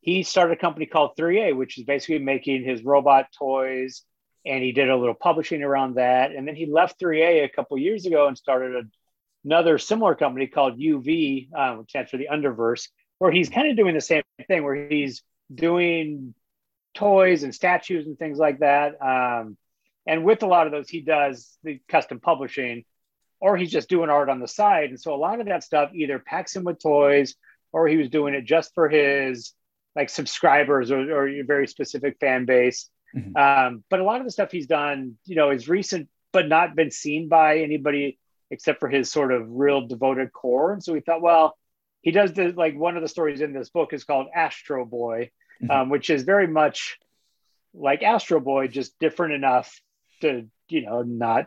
he 0.00 0.22
started 0.24 0.58
a 0.58 0.60
company 0.60 0.86
called 0.86 1.12
3A, 1.18 1.56
which 1.56 1.78
is 1.78 1.84
basically 1.84 2.18
making 2.18 2.64
his 2.64 2.84
robot 2.84 3.26
toys, 3.38 4.02
and 4.44 4.62
he 4.62 4.72
did 4.72 4.90
a 4.90 4.96
little 4.96 5.14
publishing 5.14 5.62
around 5.62 5.96
that. 5.96 6.32
And 6.32 6.46
then 6.46 6.56
he 6.56 6.66
left 6.66 7.00
3A 7.00 7.44
a 7.44 7.48
couple 7.48 7.78
years 7.78 8.06
ago 8.06 8.26
and 8.26 8.36
started 8.36 8.76
a, 8.76 8.82
another 9.44 9.78
similar 9.78 10.14
company 10.14 10.46
called 10.46 10.78
UV, 10.78 11.52
um, 11.54 11.78
which 11.78 11.90
stands 11.90 12.10
for 12.10 12.16
the 12.16 12.28
Underverse, 12.32 12.88
where 13.18 13.30
he's 13.30 13.48
kind 13.48 13.70
of 13.70 13.76
doing 13.76 13.94
the 13.94 14.00
same 14.00 14.22
thing, 14.48 14.64
where 14.64 14.88
he's 14.88 15.22
doing 15.54 16.34
toys 16.94 17.42
and 17.42 17.54
statues 17.54 18.06
and 18.06 18.18
things 18.18 18.38
like 18.38 18.58
that. 18.60 19.00
Um, 19.00 19.56
and 20.06 20.24
with 20.24 20.42
a 20.42 20.46
lot 20.46 20.66
of 20.66 20.72
those, 20.72 20.88
he 20.88 21.00
does 21.00 21.56
the 21.62 21.80
custom 21.88 22.20
publishing 22.20 22.84
or 23.40 23.56
he's 23.56 23.70
just 23.70 23.88
doing 23.88 24.10
art 24.10 24.28
on 24.28 24.40
the 24.40 24.48
side. 24.48 24.90
And 24.90 25.00
so 25.00 25.14
a 25.14 25.16
lot 25.16 25.40
of 25.40 25.46
that 25.46 25.64
stuff 25.64 25.90
either 25.94 26.18
packs 26.18 26.54
him 26.54 26.64
with 26.64 26.80
toys 26.80 27.34
or 27.72 27.88
he 27.88 27.96
was 27.96 28.08
doing 28.08 28.34
it 28.34 28.44
just 28.44 28.74
for 28.74 28.88
his 28.88 29.52
like 29.96 30.10
subscribers 30.10 30.90
or, 30.90 31.12
or 31.12 31.44
very 31.44 31.66
specific 31.66 32.18
fan 32.20 32.44
base. 32.44 32.88
Mm-hmm. 33.16 33.36
Um, 33.36 33.84
but 33.88 34.00
a 34.00 34.04
lot 34.04 34.20
of 34.20 34.24
the 34.24 34.30
stuff 34.30 34.50
he's 34.50 34.66
done, 34.66 35.16
you 35.24 35.36
know, 35.36 35.50
is 35.50 35.68
recent, 35.68 36.08
but 36.32 36.48
not 36.48 36.74
been 36.74 36.90
seen 36.90 37.28
by 37.28 37.58
anybody 37.58 38.18
except 38.50 38.80
for 38.80 38.88
his 38.88 39.10
sort 39.10 39.32
of 39.32 39.46
real 39.48 39.86
devoted 39.86 40.32
core. 40.32 40.72
And 40.72 40.82
so 40.82 40.92
we 40.92 41.00
thought, 41.00 41.22
well, 41.22 41.56
he 42.02 42.10
does 42.10 42.32
the 42.32 42.52
like 42.52 42.76
one 42.76 42.96
of 42.96 43.02
the 43.02 43.08
stories 43.08 43.40
in 43.40 43.52
this 43.52 43.70
book 43.70 43.92
is 43.92 44.04
called 44.04 44.26
Astro 44.34 44.84
Boy, 44.84 45.30
mm-hmm. 45.62 45.70
um, 45.70 45.88
which 45.88 46.10
is 46.10 46.22
very 46.22 46.46
much 46.46 46.98
like 47.72 48.02
Astro 48.02 48.40
Boy, 48.40 48.68
just 48.68 48.98
different 48.98 49.34
enough 49.34 49.80
to 50.20 50.48
you 50.68 50.82
know 50.82 51.02
not 51.02 51.46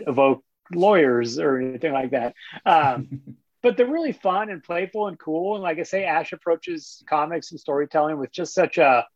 evoke 0.00 0.42
lawyers 0.72 1.38
or 1.38 1.58
anything 1.58 1.92
like 1.92 2.10
that. 2.10 2.34
Um, 2.64 3.20
but 3.62 3.76
they're 3.76 3.86
really 3.86 4.12
fun 4.12 4.48
and 4.48 4.62
playful 4.62 5.06
and 5.06 5.18
cool. 5.18 5.54
And 5.54 5.62
like 5.62 5.78
I 5.78 5.82
say, 5.82 6.04
Ash 6.04 6.32
approaches 6.32 7.04
comics 7.08 7.50
and 7.50 7.60
storytelling 7.60 8.18
with 8.18 8.32
just 8.32 8.54
such 8.54 8.78
a 8.78 9.06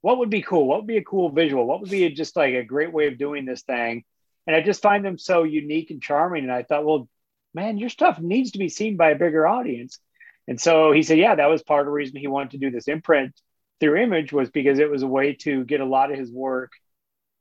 what 0.00 0.18
would 0.18 0.30
be 0.30 0.42
cool? 0.42 0.66
What 0.66 0.78
would 0.78 0.86
be 0.86 0.98
a 0.98 1.04
cool 1.04 1.30
visual? 1.30 1.66
What 1.66 1.80
would 1.80 1.90
be 1.90 2.08
just 2.10 2.36
like 2.36 2.54
a 2.54 2.64
great 2.64 2.92
way 2.92 3.08
of 3.08 3.18
doing 3.18 3.44
this 3.44 3.62
thing? 3.62 4.04
And 4.46 4.54
I 4.54 4.60
just 4.60 4.82
find 4.82 5.04
them 5.04 5.18
so 5.18 5.42
unique 5.42 5.90
and 5.90 6.02
charming. 6.02 6.44
And 6.44 6.52
I 6.52 6.62
thought, 6.62 6.84
well, 6.84 7.08
man, 7.54 7.78
your 7.78 7.88
stuff 7.88 8.18
needs 8.18 8.52
to 8.52 8.58
be 8.58 8.68
seen 8.68 8.96
by 8.96 9.10
a 9.10 9.18
bigger 9.18 9.46
audience. 9.46 9.98
And 10.46 10.60
so 10.60 10.92
he 10.92 11.02
said, 11.02 11.18
yeah, 11.18 11.34
that 11.34 11.50
was 11.50 11.62
part 11.62 11.80
of 11.80 11.86
the 11.86 11.92
reason 11.92 12.16
he 12.16 12.28
wanted 12.28 12.52
to 12.52 12.58
do 12.58 12.70
this 12.70 12.88
imprint 12.88 13.38
through 13.80 13.96
Image 13.96 14.32
was 14.32 14.50
because 14.50 14.78
it 14.78 14.90
was 14.90 15.02
a 15.02 15.06
way 15.06 15.34
to 15.34 15.64
get 15.64 15.80
a 15.80 15.84
lot 15.84 16.10
of 16.10 16.18
his 16.18 16.32
work 16.32 16.72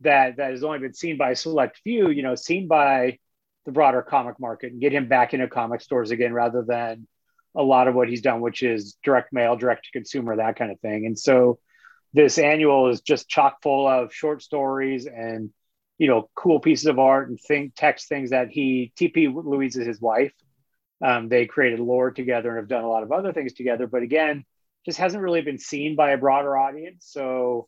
that 0.02 0.38
that 0.38 0.52
has 0.52 0.64
only 0.64 0.80
been 0.80 0.94
seen 0.94 1.18
by 1.18 1.32
a 1.32 1.36
select 1.36 1.80
few, 1.84 2.10
you 2.10 2.22
know, 2.22 2.36
seen 2.36 2.68
by 2.68 3.18
the 3.66 3.72
broader 3.72 4.02
comic 4.02 4.40
market 4.40 4.72
and 4.72 4.82
get 4.82 4.94
him 4.94 5.08
back 5.08 5.34
into 5.34 5.48
comic 5.48 5.82
stores 5.82 6.12
again 6.12 6.34
rather 6.34 6.64
than 6.64 7.08
a 7.56 7.64
lot 7.64 7.88
of 7.88 7.96
what 7.96 8.08
he's 8.08 8.22
done, 8.22 8.40
which 8.42 8.62
is 8.62 8.98
direct 9.04 9.34
mail, 9.34 9.56
direct 9.56 9.86
to 9.86 9.92
consumer, 9.92 10.36
that 10.36 10.56
kind 10.56 10.72
of 10.72 10.80
thing. 10.80 11.06
And 11.06 11.18
so 11.18 11.60
this 12.14 12.38
annual 12.38 12.90
is 12.90 13.02
just 13.02 13.30
chock 13.30 13.62
full 13.62 13.88
of 13.88 14.14
short 14.14 14.42
stories 14.42 15.06
and 15.06 15.52
you 15.98 16.08
know 16.08 16.30
cool 16.36 16.60
pieces 16.60 16.86
of 16.86 17.00
art 17.00 17.30
and 17.30 17.40
think 17.40 17.74
text 17.76 18.08
things 18.08 18.30
that 18.30 18.50
he 18.50 18.92
TP 19.00 19.34
Louise 19.34 19.76
is 19.76 19.88
his 19.88 20.02
wife. 20.02 20.34
Um, 21.04 21.30
they 21.30 21.46
created 21.46 21.80
lore 21.80 22.12
together 22.12 22.50
and 22.50 22.58
have 22.58 22.68
done 22.68 22.84
a 22.84 22.90
lot 22.90 23.04
of 23.04 23.12
other 23.12 23.32
things 23.32 23.54
together, 23.54 23.86
but 23.86 24.02
again, 24.02 24.46
just 24.86 24.98
hasn't 24.98 25.22
really 25.22 25.42
been 25.42 25.60
seen 25.60 25.96
by 25.96 26.12
a 26.12 26.18
broader 26.18 26.58
audience. 26.58 27.06
So 27.08 27.68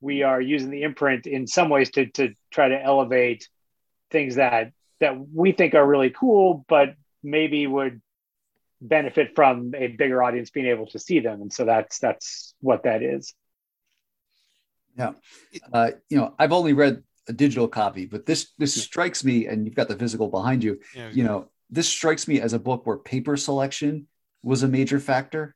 we 0.00 0.22
are 0.22 0.40
using 0.40 0.70
the 0.70 0.82
imprint 0.82 1.26
in 1.26 1.46
some 1.46 1.68
ways 1.68 1.90
to 1.92 2.06
to 2.06 2.34
try 2.50 2.68
to 2.68 2.82
elevate 2.82 3.48
things 4.10 4.36
that 4.36 4.72
that 5.00 5.14
we 5.32 5.52
think 5.52 5.74
are 5.74 5.86
really 5.86 6.10
cool, 6.10 6.64
but 6.68 6.94
maybe 7.22 7.66
would 7.66 8.00
benefit 8.80 9.34
from 9.34 9.72
a 9.74 9.88
bigger 9.88 10.22
audience 10.22 10.50
being 10.50 10.66
able 10.66 10.86
to 10.88 10.98
see 10.98 11.20
them. 11.20 11.40
And 11.40 11.52
so 11.52 11.64
that's 11.64 11.98
that's 11.98 12.54
what 12.60 12.84
that 12.84 13.02
is. 13.02 13.34
Yeah, 14.96 15.12
uh, 15.72 15.90
you 16.08 16.16
know, 16.16 16.34
I've 16.38 16.52
only 16.52 16.72
read 16.72 17.02
a 17.28 17.32
digital 17.32 17.68
copy, 17.68 18.06
but 18.06 18.26
this 18.26 18.52
this 18.58 18.80
strikes 18.80 19.24
me, 19.24 19.46
and 19.46 19.66
you've 19.66 19.74
got 19.74 19.88
the 19.88 19.96
physical 19.96 20.28
behind 20.28 20.64
you. 20.64 20.80
Yeah, 20.94 21.10
you 21.12 21.24
know, 21.24 21.48
this 21.70 21.88
strikes 21.88 22.26
me 22.26 22.40
as 22.40 22.52
a 22.52 22.58
book 22.58 22.86
where 22.86 22.98
paper 22.98 23.36
selection 23.36 24.08
was 24.42 24.62
a 24.62 24.68
major 24.68 25.00
factor. 25.00 25.54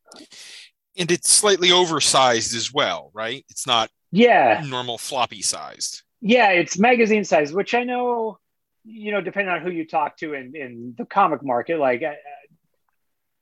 And 0.99 1.11
it's 1.11 1.31
slightly 1.31 1.71
oversized 1.71 2.55
as 2.55 2.73
well, 2.73 3.11
right? 3.15 3.45
It's 3.49 3.67
not 3.67 3.91
yeah 4.13 4.63
normal 4.67 4.99
floppy 4.99 5.43
sized 5.43 6.03
yeah 6.21 6.51
it's 6.51 6.79
magazine 6.79 7.25
size 7.25 7.53
which 7.53 7.75
i 7.75 7.85
know 7.85 8.39
you 8.85 9.13
know 9.13 9.21
depending 9.21 9.53
on 9.53 9.61
who 9.61 9.71
you 9.71 9.87
talk 9.87 10.17
to 10.17 10.35
in 10.35 10.55
in 10.57 10.95
the 10.99 11.05
comic 11.05 11.45
market 11.45 11.79
like 11.79 12.03
uh, 12.03 12.13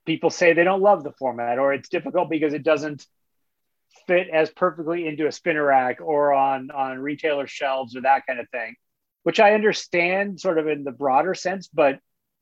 people 0.05 0.31
say 0.31 0.53
they 0.53 0.65
don't 0.65 0.83
love 0.83 1.05
the 1.05 1.13
format 1.13 1.59
or 1.59 1.73
it's 1.73 1.89
difficult 1.89 2.29
because 2.29 2.53
it 2.53 2.63
doesn't 2.63 3.07
fit 4.07 4.29
as 4.29 4.51
perfectly 4.51 5.07
into 5.07 5.27
a 5.27 5.33
spinner 5.33 5.65
rack 5.65 6.01
or 6.01 6.33
on 6.33 6.71
on 6.71 6.99
retailer 6.99 7.47
shelves 7.47 7.97
or 7.97 8.03
that 8.03 8.27
kind 8.27 8.41
of 8.41 8.49
thing 8.51 8.75
which 9.23 9.41
i 9.41 9.55
understand 9.55 10.41
sort 10.41 10.59
of 10.59 10.67
in 10.67 10.85
the 10.85 10.93
broader 10.93 11.35
sense 11.35 11.69
but 11.69 11.99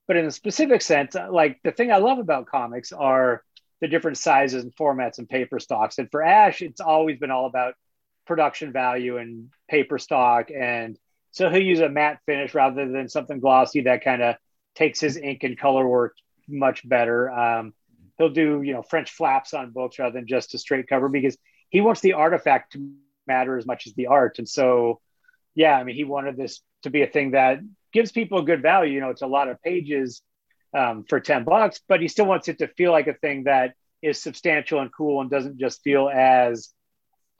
but 0.07 0.15
in 0.17 0.25
a 0.25 0.31
specific 0.31 0.81
sense 0.81 1.15
uh, 1.15 1.27
like 1.31 1.59
the 1.63 1.71
thing 1.71 1.91
i 1.91 1.97
love 1.97 2.19
about 2.19 2.47
comics 2.47 2.91
are 2.91 3.43
the 3.79 3.87
different 3.87 4.17
sizes 4.17 4.63
and 4.63 4.75
formats 4.75 5.17
and 5.17 5.29
paper 5.29 5.59
stocks 5.59 5.97
and 5.97 6.09
for 6.11 6.23
ash 6.23 6.61
it's 6.61 6.81
always 6.81 7.17
been 7.17 7.31
all 7.31 7.45
about 7.45 7.75
production 8.27 8.71
value 8.71 9.17
and 9.17 9.49
paper 9.67 9.97
stock. 9.97 10.51
And 10.51 10.99
so 11.31 11.49
he'll 11.49 11.63
use 11.63 11.79
a 11.79 11.89
matte 11.89 12.19
finish 12.25 12.53
rather 12.53 12.87
than 12.87 13.09
something 13.09 13.39
glossy 13.39 13.81
that 13.81 14.03
kind 14.03 14.21
of 14.21 14.35
takes 14.75 14.99
his 14.99 15.17
ink 15.17 15.43
and 15.43 15.57
color 15.57 15.87
work 15.87 16.15
much 16.47 16.87
better. 16.87 17.31
Um, 17.31 17.73
he'll 18.17 18.29
do, 18.29 18.61
you 18.61 18.73
know, 18.73 18.81
French 18.81 19.11
flaps 19.11 19.53
on 19.53 19.71
books 19.71 19.99
rather 19.99 20.13
than 20.13 20.27
just 20.27 20.53
a 20.53 20.57
straight 20.57 20.87
cover 20.87 21.09
because 21.09 21.37
he 21.69 21.81
wants 21.81 22.01
the 22.01 22.13
artifact 22.13 22.73
to 22.73 22.91
matter 23.27 23.57
as 23.57 23.65
much 23.65 23.87
as 23.87 23.93
the 23.93 24.07
art. 24.07 24.39
And 24.39 24.47
so, 24.47 25.01
yeah, 25.55 25.77
I 25.77 25.83
mean, 25.83 25.95
he 25.95 26.03
wanted 26.03 26.37
this 26.37 26.61
to 26.83 26.89
be 26.89 27.01
a 27.01 27.07
thing 27.07 27.31
that 27.31 27.59
gives 27.91 28.11
people 28.11 28.39
a 28.39 28.43
good 28.43 28.61
value. 28.61 28.93
You 28.93 29.01
know, 29.01 29.09
it's 29.09 29.21
a 29.21 29.27
lot 29.27 29.49
of 29.49 29.61
pages 29.61 30.21
um, 30.75 31.05
for 31.07 31.19
10 31.19 31.43
bucks, 31.43 31.79
but 31.87 32.01
he 32.01 32.07
still 32.07 32.25
wants 32.25 32.47
it 32.47 32.59
to 32.59 32.67
feel 32.67 32.91
like 32.91 33.07
a 33.07 33.13
thing 33.13 33.43
that 33.43 33.73
is 34.01 34.21
substantial 34.21 34.79
and 34.79 34.91
cool 34.95 35.21
and 35.21 35.29
doesn't 35.29 35.59
just 35.59 35.81
feel 35.81 36.09
as 36.09 36.69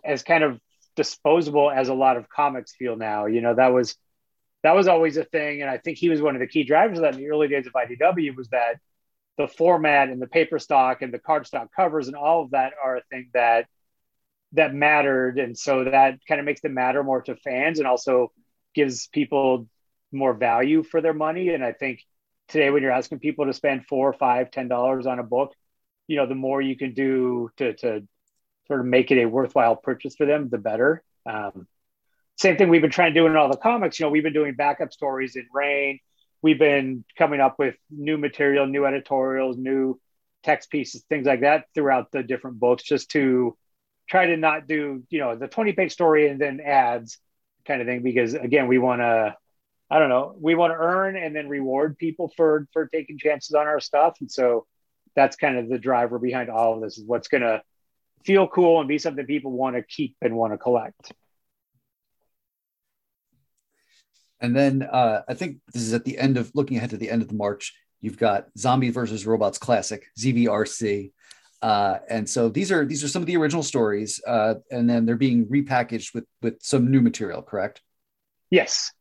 as 0.04 0.24
kind 0.24 0.44
of 0.44 0.60
disposable 0.96 1.70
as 1.70 1.90
a 1.90 1.94
lot 1.94 2.18
of 2.18 2.30
comics 2.30 2.74
feel 2.76 2.96
now. 2.96 3.26
You 3.26 3.42
know, 3.42 3.56
that 3.56 3.74
was 3.74 3.96
that 4.64 4.76
was 4.76 4.88
always 4.88 5.18
a 5.18 5.24
thing, 5.24 5.62
and 5.62 5.70
I 5.70 5.78
think 5.78 5.98
he 5.98 6.10
was 6.10 6.22
one 6.22 6.36
of 6.36 6.40
the 6.40 6.48
key 6.48 6.64
drivers 6.64 6.98
of 6.98 7.04
that 7.04 7.14
in 7.14 7.20
the 7.20 7.30
early 7.30 7.48
days 7.48 7.68
of 7.68 7.74
IDW 7.74 8.36
was 8.36 8.50
that 8.50 8.80
the 9.38 9.48
format 9.48 10.10
and 10.10 10.22
the 10.22 10.28
paper 10.28 10.60
stock 10.60 11.02
and 11.02 11.14
the 11.14 11.20
cardstock 11.20 11.68
covers 11.76 12.08
and 12.08 12.16
all 12.16 12.44
of 12.44 12.52
that 12.52 12.74
are 12.84 12.98
a 12.98 13.04
thing 13.10 13.30
that 13.34 13.68
that 14.54 14.74
mattered, 14.74 15.40
and 15.40 15.58
so 15.58 15.84
that 15.84 16.20
kind 16.28 16.40
of 16.40 16.46
makes 16.46 16.62
them 16.62 16.74
matter 16.74 17.04
more 17.04 17.22
to 17.22 17.36
fans, 17.36 17.80
and 17.80 17.88
also 17.88 18.32
gives 18.74 19.08
people 19.08 19.68
more 20.12 20.34
value 20.34 20.84
for 20.84 21.02
their 21.02 21.14
money. 21.14 21.50
And 21.50 21.64
I 21.64 21.74
think 21.74 22.00
today, 22.48 22.70
when 22.70 22.82
you're 22.82 22.92
asking 22.92 23.20
people 23.20 23.46
to 23.46 23.54
spend 23.54 23.86
four, 23.86 24.14
five, 24.14 24.50
ten 24.50 24.70
dollars 24.70 25.06
on 25.06 25.20
a 25.20 25.24
book, 25.24 25.54
you 26.08 26.16
know, 26.16 26.26
the 26.26 26.36
more 26.36 26.62
you 26.62 26.78
can 26.78 26.94
do 26.94 27.50
to 27.58 27.74
to 27.74 28.08
sort 28.68 28.80
of 28.80 28.86
make 28.86 29.12
it 29.12 29.22
a 29.22 29.26
worthwhile 29.26 29.76
purchase 29.76 30.16
for 30.16 30.26
them, 30.26 30.50
the 30.50 30.58
better. 30.58 31.04
Um, 31.26 31.68
same 32.38 32.56
thing 32.56 32.70
we've 32.70 32.82
been 32.82 32.92
trying 32.92 33.14
to 33.14 33.20
do 33.20 33.26
in 33.26 33.36
all 33.36 33.50
the 33.50 33.58
comics. 33.58 34.00
You 34.00 34.06
know, 34.06 34.12
we've 34.12 34.24
been 34.24 34.34
doing 34.34 34.56
backup 34.56 34.94
stories 34.94 35.36
in 35.36 35.48
Rain. 35.54 36.00
We've 36.42 36.60
been 36.60 37.04
coming 37.18 37.40
up 37.40 37.58
with 37.58 37.76
new 37.90 38.18
material, 38.18 38.66
new 38.68 38.86
editorials, 38.86 39.58
new 39.58 40.00
text 40.44 40.70
pieces, 40.70 41.04
things 41.10 41.26
like 41.26 41.42
that 41.42 41.66
throughout 41.74 42.12
the 42.12 42.24
different 42.24 42.60
books, 42.60 42.84
just 42.84 43.12
to 43.12 43.58
try 44.10 44.28
to 44.28 44.38
not 44.38 44.68
do, 44.68 45.04
you 45.10 45.20
know, 45.20 45.36
the 45.36 45.48
20 45.48 45.74
page 45.74 45.92
story 45.92 46.30
and 46.30 46.40
then 46.40 46.60
ads 46.60 47.18
kind 47.66 47.82
of 47.82 47.88
thing. 47.88 48.02
Because 48.04 48.34
again, 48.34 48.68
we 48.68 48.78
want 48.78 49.02
to, 49.02 49.36
I 49.90 50.00
don't 50.00 50.10
know, 50.10 50.36
we 50.40 50.56
want 50.56 50.72
to 50.72 50.78
earn 50.78 51.18
and 51.18 51.36
then 51.36 51.50
reward 51.50 51.98
people 51.98 52.32
for 52.36 52.68
for 52.72 52.88
taking 52.88 53.18
chances 53.18 53.54
on 53.54 53.68
our 53.68 53.80
stuff. 53.80 54.18
And 54.20 54.32
so 54.32 54.66
that's 55.16 55.36
kind 55.36 55.58
of 55.58 55.68
the 55.68 55.80
driver 55.80 56.20
behind 56.20 56.50
all 56.50 56.76
of 56.76 56.82
this 56.82 56.98
is 56.98 57.04
what's 57.06 57.28
going 57.28 57.42
to 57.42 57.62
feel 58.24 58.48
cool 58.48 58.80
and 58.80 58.88
be 58.88 58.98
something 58.98 59.26
people 59.26 59.52
want 59.52 59.76
to 59.76 59.82
keep 59.82 60.16
and 60.22 60.36
want 60.36 60.54
to 60.54 60.58
collect. 60.58 61.12
And 64.40 64.56
then 64.56 64.84
uh, 64.84 65.22
I 65.28 65.34
think 65.34 65.58
this 65.74 65.82
is 65.82 65.94
at 65.94 66.06
the 66.06 66.18
end 66.18 66.38
of 66.38 66.52
looking 66.54 66.78
ahead 66.78 66.92
to 66.92 66.98
the 66.98 67.10
end 67.10 67.22
of 67.22 67.28
the 67.28 67.34
March. 67.34 67.74
You've 68.02 68.18
got 68.18 68.48
Zombie 68.58 68.92
versus 68.92 69.26
Robots 69.26 69.58
Classic 69.58 70.06
ZVRC, 70.20 71.12
uh, 71.62 71.98
and 72.10 72.30
so 72.30 72.50
these 72.50 72.72
are 72.72 72.86
these 72.86 73.04
are 73.04 73.08
some 73.08 73.24
of 73.24 73.26
the 73.26 73.38
original 73.38 73.64
stories, 73.64 74.22
uh, 74.28 74.56
and 74.70 74.88
then 74.88 75.06
they're 75.06 75.16
being 75.16 75.48
repackaged 75.48 76.14
with 76.14 76.26
with 76.42 76.62
some 76.62 76.92
new 76.92 77.02
material. 77.02 77.42
Correct? 77.42 77.82
Yes. 78.52 78.92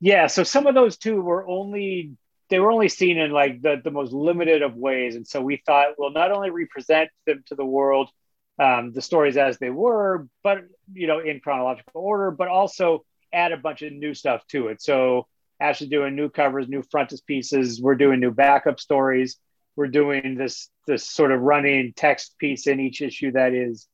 Yeah. 0.00 0.26
So 0.26 0.44
some 0.44 0.66
of 0.66 0.74
those 0.74 0.98
two 0.98 1.22
were 1.22 1.48
only 1.48 2.12
they 2.50 2.60
were 2.60 2.70
only 2.70 2.88
seen 2.88 3.18
in 3.18 3.30
like 3.30 3.62
the 3.62 3.80
the 3.82 3.90
most 3.90 4.12
limited 4.12 4.62
of 4.62 4.74
ways, 4.76 5.16
and 5.16 5.26
so 5.26 5.40
we 5.40 5.62
thought 5.64 5.94
we'll 5.96 6.12
not 6.12 6.30
only 6.30 6.50
represent 6.50 7.08
them 7.26 7.42
to 7.46 7.54
the 7.54 7.64
world, 7.64 8.10
um, 8.58 8.92
the 8.92 9.02
stories 9.02 9.38
as 9.38 9.58
they 9.58 9.70
were, 9.70 10.28
but 10.42 10.58
you 10.92 11.06
know 11.06 11.20
in 11.20 11.40
chronological 11.40 12.02
order, 12.02 12.30
but 12.30 12.48
also 12.48 13.04
add 13.32 13.52
a 13.52 13.56
bunch 13.56 13.82
of 13.82 13.92
new 13.92 14.14
stuff 14.14 14.46
to 14.48 14.68
it. 14.68 14.82
So 14.82 15.26
Ashley's 15.60 15.90
doing 15.90 16.14
new 16.14 16.28
covers, 16.28 16.68
new 16.68 16.82
frontispieces. 16.82 17.80
We're 17.80 17.96
doing 17.96 18.20
new 18.20 18.30
backup 18.30 18.80
stories. 18.80 19.36
We're 19.76 19.88
doing 19.88 20.36
this 20.36 20.68
this 20.86 21.08
sort 21.08 21.32
of 21.32 21.40
running 21.40 21.92
text 21.94 22.38
piece 22.38 22.66
in 22.66 22.80
each 22.80 23.02
issue 23.02 23.32
that 23.32 23.52
is 23.52 23.86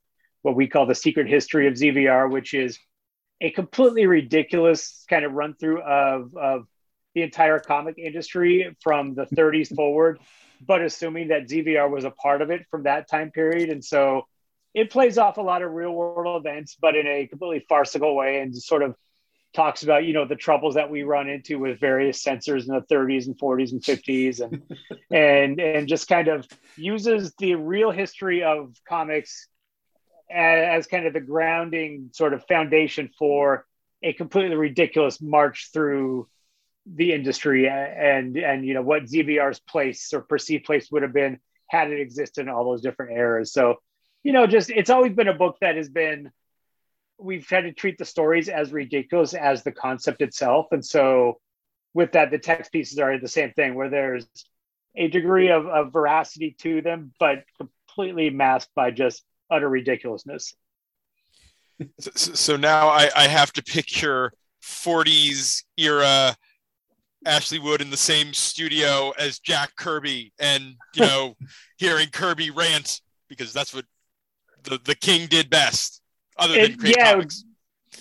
what 0.42 0.54
we 0.54 0.68
call 0.68 0.86
the 0.86 0.94
secret 0.94 1.28
history 1.28 1.66
of 1.66 1.74
ZVR, 1.74 2.30
which 2.30 2.54
is 2.54 2.78
a 3.40 3.50
completely 3.50 4.06
ridiculous 4.06 5.04
kind 5.08 5.24
of 5.24 5.32
run 5.32 5.54
through 5.54 5.82
of, 5.82 6.36
of 6.36 6.66
the 7.14 7.22
entire 7.22 7.58
comic 7.58 7.98
industry 7.98 8.74
from 8.82 9.14
the 9.14 9.24
30s 9.36 9.74
forward, 9.74 10.20
but 10.64 10.82
assuming 10.82 11.28
that 11.28 11.48
ZVR 11.48 11.90
was 11.90 12.04
a 12.04 12.10
part 12.10 12.42
of 12.42 12.50
it 12.50 12.66
from 12.70 12.84
that 12.84 13.08
time 13.08 13.30
period. 13.30 13.70
And 13.70 13.84
so 13.84 14.22
it 14.74 14.90
plays 14.90 15.18
off 15.18 15.38
a 15.38 15.42
lot 15.42 15.62
of 15.62 15.72
real 15.72 15.92
world 15.92 16.44
events, 16.44 16.76
but 16.80 16.96
in 16.96 17.06
a 17.06 17.26
completely 17.26 17.64
farcical 17.68 18.14
way 18.14 18.40
and 18.40 18.54
sort 18.54 18.82
of 18.82 18.94
talks 19.54 19.84
about 19.84 20.04
you 20.04 20.12
know 20.12 20.26
the 20.26 20.36
troubles 20.36 20.74
that 20.74 20.90
we 20.90 21.04
run 21.04 21.28
into 21.28 21.58
with 21.58 21.78
various 21.78 22.20
censors 22.20 22.68
in 22.68 22.74
the 22.74 22.82
30s 22.82 23.26
and 23.26 23.38
40s 23.38 23.72
and 23.72 23.82
50s 23.82 24.40
and 24.40 24.62
and 25.10 25.60
and 25.60 25.88
just 25.88 26.08
kind 26.08 26.28
of 26.28 26.46
uses 26.76 27.32
the 27.38 27.54
real 27.54 27.90
history 27.90 28.42
of 28.42 28.74
comics 28.86 29.48
as, 30.30 30.84
as, 30.84 30.86
kind 30.86 31.06
of 31.06 31.12
the 31.12 31.20
grounding 31.20 32.10
sort 32.12 32.32
of 32.32 32.44
foundation 32.46 33.10
for 33.18 33.64
a 34.02 34.12
completely 34.12 34.56
ridiculous 34.56 35.20
march 35.20 35.70
through 35.72 36.28
the 36.86 37.12
industry 37.12 37.68
and 37.68 38.36
and 38.36 38.66
you 38.66 38.74
know 38.74 38.82
what 38.82 39.04
ZVR's 39.04 39.60
place 39.60 40.12
or 40.12 40.20
perceived 40.20 40.64
place 40.64 40.90
would 40.90 41.02
have 41.02 41.14
been 41.14 41.38
had 41.68 41.90
it 41.90 42.00
existed 42.00 42.42
in 42.42 42.48
all 42.48 42.64
those 42.64 42.82
different 42.82 43.16
eras. 43.16 43.52
So 43.52 43.76
you 44.22 44.32
know 44.32 44.46
just 44.46 44.68
it's 44.68 44.90
always 44.90 45.14
been 45.14 45.28
a 45.28 45.34
book 45.34 45.56
that 45.60 45.76
has 45.76 45.88
been 45.88 46.30
we've 47.18 47.46
tried 47.46 47.62
to 47.62 47.72
treat 47.72 47.98
the 47.98 48.04
stories 48.04 48.48
as 48.48 48.72
ridiculous 48.72 49.34
as 49.34 49.62
the 49.62 49.72
concept 49.72 50.20
itself. 50.20 50.66
And 50.72 50.84
so 50.84 51.38
with 51.92 52.12
that, 52.12 52.30
the 52.30 52.38
text 52.38 52.72
pieces 52.72 52.98
are 52.98 53.18
the 53.18 53.28
same 53.28 53.52
thing 53.52 53.74
where 53.74 53.88
there's 53.88 54.26
a 54.96 55.08
degree 55.08 55.50
of, 55.50 55.66
of 55.66 55.92
veracity 55.92 56.54
to 56.60 56.82
them, 56.82 57.12
but 57.18 57.44
completely 57.58 58.30
masked 58.30 58.74
by 58.74 58.90
just 58.90 59.24
utter 59.50 59.68
ridiculousness. 59.68 60.54
So, 61.98 62.10
so 62.14 62.56
now 62.56 62.88
I, 62.88 63.10
I 63.16 63.28
have 63.28 63.52
to 63.54 63.62
picture 63.62 64.32
40s 64.62 65.64
era 65.76 66.36
Ashley 67.26 67.58
Wood 67.58 67.80
in 67.80 67.90
the 67.90 67.96
same 67.96 68.32
studio 68.32 69.12
as 69.18 69.38
Jack 69.38 69.74
Kirby 69.76 70.32
and, 70.38 70.74
you 70.94 71.02
know, 71.02 71.36
hearing 71.78 72.08
Kirby 72.08 72.50
rant 72.50 73.00
because 73.28 73.52
that's 73.52 73.74
what 73.74 73.86
the, 74.64 74.78
the 74.84 74.94
king 74.94 75.26
did 75.26 75.50
best 75.50 76.00
other 76.36 76.54
than 76.54 76.72
it, 76.72 76.96
yeah, 76.96 77.12
comics. 77.12 77.44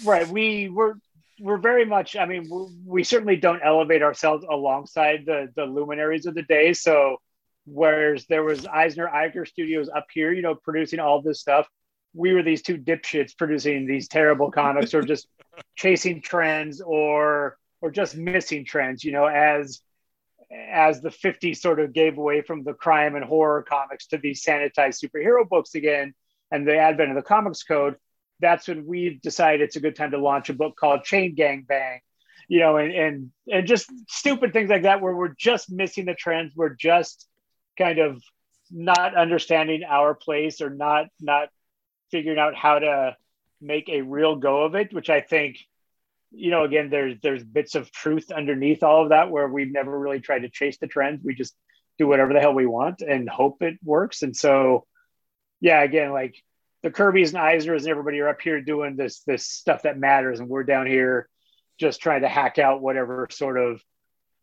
Right. 0.04 0.28
We 0.28 0.70
were 0.70 0.98
we're 1.40 1.58
very 1.58 1.86
much. 1.86 2.16
I 2.16 2.26
mean, 2.26 2.50
we 2.86 3.04
certainly 3.04 3.36
don't 3.36 3.62
elevate 3.64 4.02
ourselves 4.02 4.46
alongside 4.50 5.26
the 5.26 5.52
the 5.56 5.66
luminaries 5.66 6.26
of 6.26 6.36
the 6.36 6.44
day. 6.44 6.74
So, 6.74 7.18
whereas 7.66 8.26
there 8.28 8.44
was 8.44 8.66
Eisner 8.66 9.08
Iger 9.08 9.48
Studios 9.48 9.90
up 9.90 10.08
here, 10.14 10.32
you 10.32 10.42
know, 10.42 10.56
producing 10.56 11.00
all 11.00 11.22
this 11.22 11.40
stuff, 11.40 11.68
we 12.14 12.34
were 12.34 12.44
these 12.44 12.62
two 12.62 12.78
dipshits 12.78 13.38
producing 13.38 13.86
these 13.86 14.08
terrible 14.08 14.52
comics, 14.52 14.94
or 14.94 15.02
just 15.02 15.28
chasing 15.76 16.22
trends, 16.22 16.82
or 16.82 17.58
or 17.82 17.92
just 17.92 18.16
missing 18.16 18.66
trends. 18.66 19.04
You 19.04 19.12
know, 19.12 19.26
as 19.26 19.82
as 20.52 21.02
the 21.02 21.10
50s 21.10 21.58
sort 21.58 21.80
of 21.80 21.94
gave 21.94 22.18
away 22.18 22.42
from 22.42 22.64
the 22.64 22.74
crime 22.74 23.16
and 23.16 23.26
horror 23.26 23.64
comics 23.64 24.08
to 24.08 24.18
these 24.18 24.44
sanitized 24.44 25.04
superhero 25.04 25.48
books 25.48 25.74
again 25.74 26.14
and 26.52 26.68
the 26.68 26.78
advent 26.78 27.10
of 27.10 27.16
the 27.16 27.24
comics 27.24 27.64
code 27.64 27.96
that's 28.44 28.68
when 28.68 28.86
we 28.86 29.20
decided 29.24 29.62
it's 29.62 29.78
a 29.78 29.80
good 29.82 29.96
time 29.96 30.12
to 30.12 30.18
launch 30.18 30.50
a 30.50 30.54
book 30.54 30.76
called 30.76 31.04
Chain 31.04 31.34
Gang 31.34 31.66
Bang, 31.68 32.02
you 32.48 32.60
know, 32.60 32.78
and 32.78 32.94
and 32.94 33.32
and 33.52 33.68
just 33.68 33.90
stupid 34.10 34.54
things 34.54 34.70
like 34.70 34.84
that 34.84 35.02
where 35.02 35.16
we're 35.16 35.34
just 35.38 35.72
missing 35.72 36.06
the 36.06 36.14
trends, 36.14 36.54
we're 36.56 36.76
just 36.76 37.28
kind 37.78 38.00
of 38.00 38.22
not 38.70 39.16
understanding 39.16 39.84
our 39.88 40.14
place 40.14 40.62
or 40.62 40.70
not 40.70 41.08
not 41.20 41.50
figuring 42.12 42.38
out 42.38 42.56
how 42.56 42.80
to 42.80 43.16
make 43.62 43.88
a 43.90 44.02
real 44.02 44.36
go 44.36 44.64
of 44.64 44.76
it, 44.76 44.94
which 44.94 45.10
I 45.10 45.22
think, 45.22 45.58
you 46.32 46.52
know, 46.52 46.64
again, 46.64 46.90
there's 46.90 47.16
there's 47.24 47.44
bits 47.44 47.76
of 47.76 47.92
truth 47.92 48.30
underneath 48.32 48.84
all 48.84 49.04
of 49.04 49.10
that 49.10 49.32
where 49.32 49.48
we've 49.48 49.72
never 49.72 49.98
really 49.98 50.20
tried 50.20 50.40
to 50.40 50.50
chase 50.50 50.78
the 50.80 50.88
trends. 50.88 51.22
We 51.24 51.34
just 51.34 51.56
do 51.98 52.08
whatever 52.08 52.34
the 52.34 52.40
hell 52.40 52.54
we 52.54 52.66
want 52.66 53.02
and 53.02 53.30
hope 53.30 53.62
it 53.62 53.76
works. 53.84 54.22
And 54.22 54.36
so, 54.36 54.86
yeah, 55.62 55.82
again, 55.82 56.12
like 56.12 56.36
the 56.84 56.92
Kirby's 56.92 57.34
and 57.34 57.42
Eisners 57.42 57.80
and 57.80 57.88
everybody 57.88 58.20
are 58.20 58.28
up 58.28 58.42
here 58.42 58.62
doing 58.62 58.96
this 58.96 59.22
this 59.22 59.46
stuff 59.46 59.84
that 59.84 59.98
matters, 59.98 60.40
and 60.40 60.50
we're 60.50 60.64
down 60.64 60.86
here 60.86 61.30
just 61.80 62.02
trying 62.02 62.22
to 62.22 62.28
hack 62.28 62.60
out 62.60 62.82
whatever 62.82 63.28
sort 63.32 63.58
of 63.58 63.82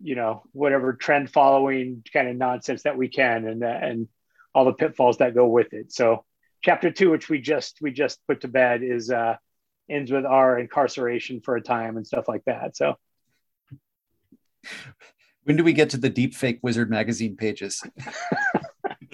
you 0.00 0.16
know 0.16 0.42
whatever 0.52 0.94
trend 0.94 1.30
following 1.30 2.02
kind 2.12 2.28
of 2.28 2.36
nonsense 2.36 2.82
that 2.82 2.96
we 2.96 3.08
can, 3.08 3.46
and 3.46 3.62
and 3.62 4.08
all 4.54 4.64
the 4.64 4.72
pitfalls 4.72 5.18
that 5.18 5.34
go 5.34 5.46
with 5.46 5.72
it. 5.74 5.92
So 5.92 6.24
chapter 6.62 6.90
two, 6.90 7.10
which 7.10 7.28
we 7.28 7.40
just 7.40 7.78
we 7.82 7.92
just 7.92 8.18
put 8.26 8.40
to 8.40 8.48
bed, 8.48 8.82
is 8.82 9.10
uh, 9.10 9.36
ends 9.88 10.10
with 10.10 10.24
our 10.24 10.58
incarceration 10.58 11.42
for 11.42 11.56
a 11.56 11.62
time 11.62 11.98
and 11.98 12.06
stuff 12.06 12.26
like 12.26 12.44
that. 12.46 12.76
So. 12.76 12.96
When 15.44 15.56
do 15.56 15.64
we 15.64 15.72
get 15.72 15.90
to 15.90 15.96
the 15.96 16.10
deep 16.10 16.34
fake 16.34 16.60
wizard 16.62 16.90
magazine 16.90 17.34
pages? 17.34 17.82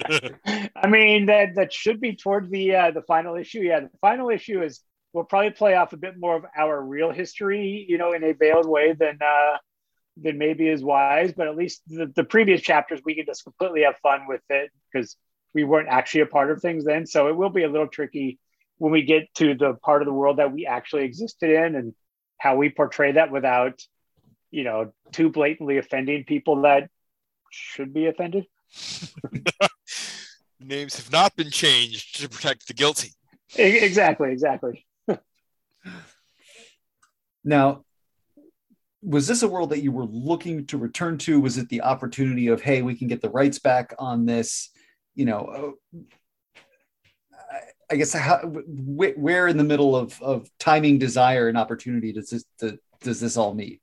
I 0.75 0.87
mean 0.87 1.27
that 1.27 1.55
that 1.55 1.73
should 1.73 1.99
be 1.99 2.15
toward 2.15 2.49
the 2.49 2.75
uh, 2.75 2.91
the 2.91 3.01
final 3.01 3.35
issue. 3.35 3.59
Yeah, 3.59 3.81
the 3.81 3.89
final 4.01 4.29
issue 4.29 4.61
is 4.61 4.81
we'll 5.13 5.23
probably 5.23 5.51
play 5.51 5.75
off 5.75 5.93
a 5.93 5.97
bit 5.97 6.15
more 6.17 6.35
of 6.35 6.45
our 6.57 6.81
real 6.81 7.11
history, 7.11 7.85
you 7.87 7.97
know, 7.97 8.13
in 8.13 8.23
a 8.23 8.33
veiled 8.33 8.67
way 8.67 8.93
than 8.93 9.19
uh, 9.21 9.57
than 10.17 10.37
maybe 10.37 10.67
is 10.67 10.83
wise. 10.83 11.33
But 11.33 11.47
at 11.47 11.55
least 11.55 11.81
the, 11.87 12.11
the 12.15 12.23
previous 12.23 12.61
chapters 12.61 13.01
we 13.05 13.15
can 13.15 13.25
just 13.25 13.43
completely 13.43 13.83
have 13.83 13.97
fun 13.97 14.27
with 14.27 14.41
it 14.49 14.71
because 14.91 15.15
we 15.53 15.63
weren't 15.63 15.89
actually 15.89 16.21
a 16.21 16.27
part 16.27 16.51
of 16.51 16.61
things 16.61 16.85
then. 16.85 17.05
So 17.05 17.27
it 17.27 17.35
will 17.35 17.49
be 17.49 17.63
a 17.63 17.69
little 17.69 17.87
tricky 17.87 18.39
when 18.77 18.91
we 18.91 19.03
get 19.03 19.33
to 19.35 19.55
the 19.55 19.73
part 19.73 20.01
of 20.01 20.05
the 20.05 20.13
world 20.13 20.37
that 20.37 20.51
we 20.51 20.65
actually 20.65 21.03
existed 21.03 21.49
in 21.49 21.75
and 21.75 21.93
how 22.39 22.55
we 22.55 22.69
portray 22.69 23.13
that 23.13 23.31
without, 23.31 23.81
you 24.51 24.63
know, 24.63 24.93
too 25.11 25.29
blatantly 25.29 25.77
offending 25.77 26.25
people 26.25 26.61
that 26.61 26.89
should 27.51 27.93
be 27.93 28.05
offended. 28.05 28.45
Names 30.67 30.97
have 30.97 31.11
not 31.11 31.33
been 31.37 31.49
changed 31.49 32.19
to 32.19 32.27
protect 32.27 32.67
the 32.67 32.73
guilty. 32.73 33.13
Exactly, 33.55 34.31
exactly. 34.31 34.85
now, 37.45 37.85
was 39.01 39.27
this 39.27 39.43
a 39.43 39.47
world 39.47 39.69
that 39.69 39.81
you 39.81 39.93
were 39.93 40.05
looking 40.05 40.65
to 40.65 40.77
return 40.77 41.17
to? 41.19 41.39
Was 41.39 41.57
it 41.57 41.69
the 41.69 41.81
opportunity 41.81 42.47
of, 42.47 42.61
hey, 42.61 42.81
we 42.81 42.95
can 42.95 43.07
get 43.07 43.21
the 43.21 43.29
rights 43.29 43.59
back 43.59 43.93
on 43.97 44.25
this? 44.25 44.69
You 45.15 45.25
know, 45.25 45.75
uh, 45.95 47.57
I 47.89 47.95
guess 47.95 48.11
how 48.11 48.39
where 48.43 49.47
in 49.47 49.55
the 49.55 49.63
middle 49.63 49.95
of 49.95 50.21
of 50.21 50.49
timing, 50.59 50.99
desire, 50.99 51.47
and 51.47 51.57
opportunity 51.57 52.11
does 52.11 52.29
this 52.29 52.43
does 53.01 53.19
this 53.21 53.37
all 53.37 53.53
meet? 53.53 53.81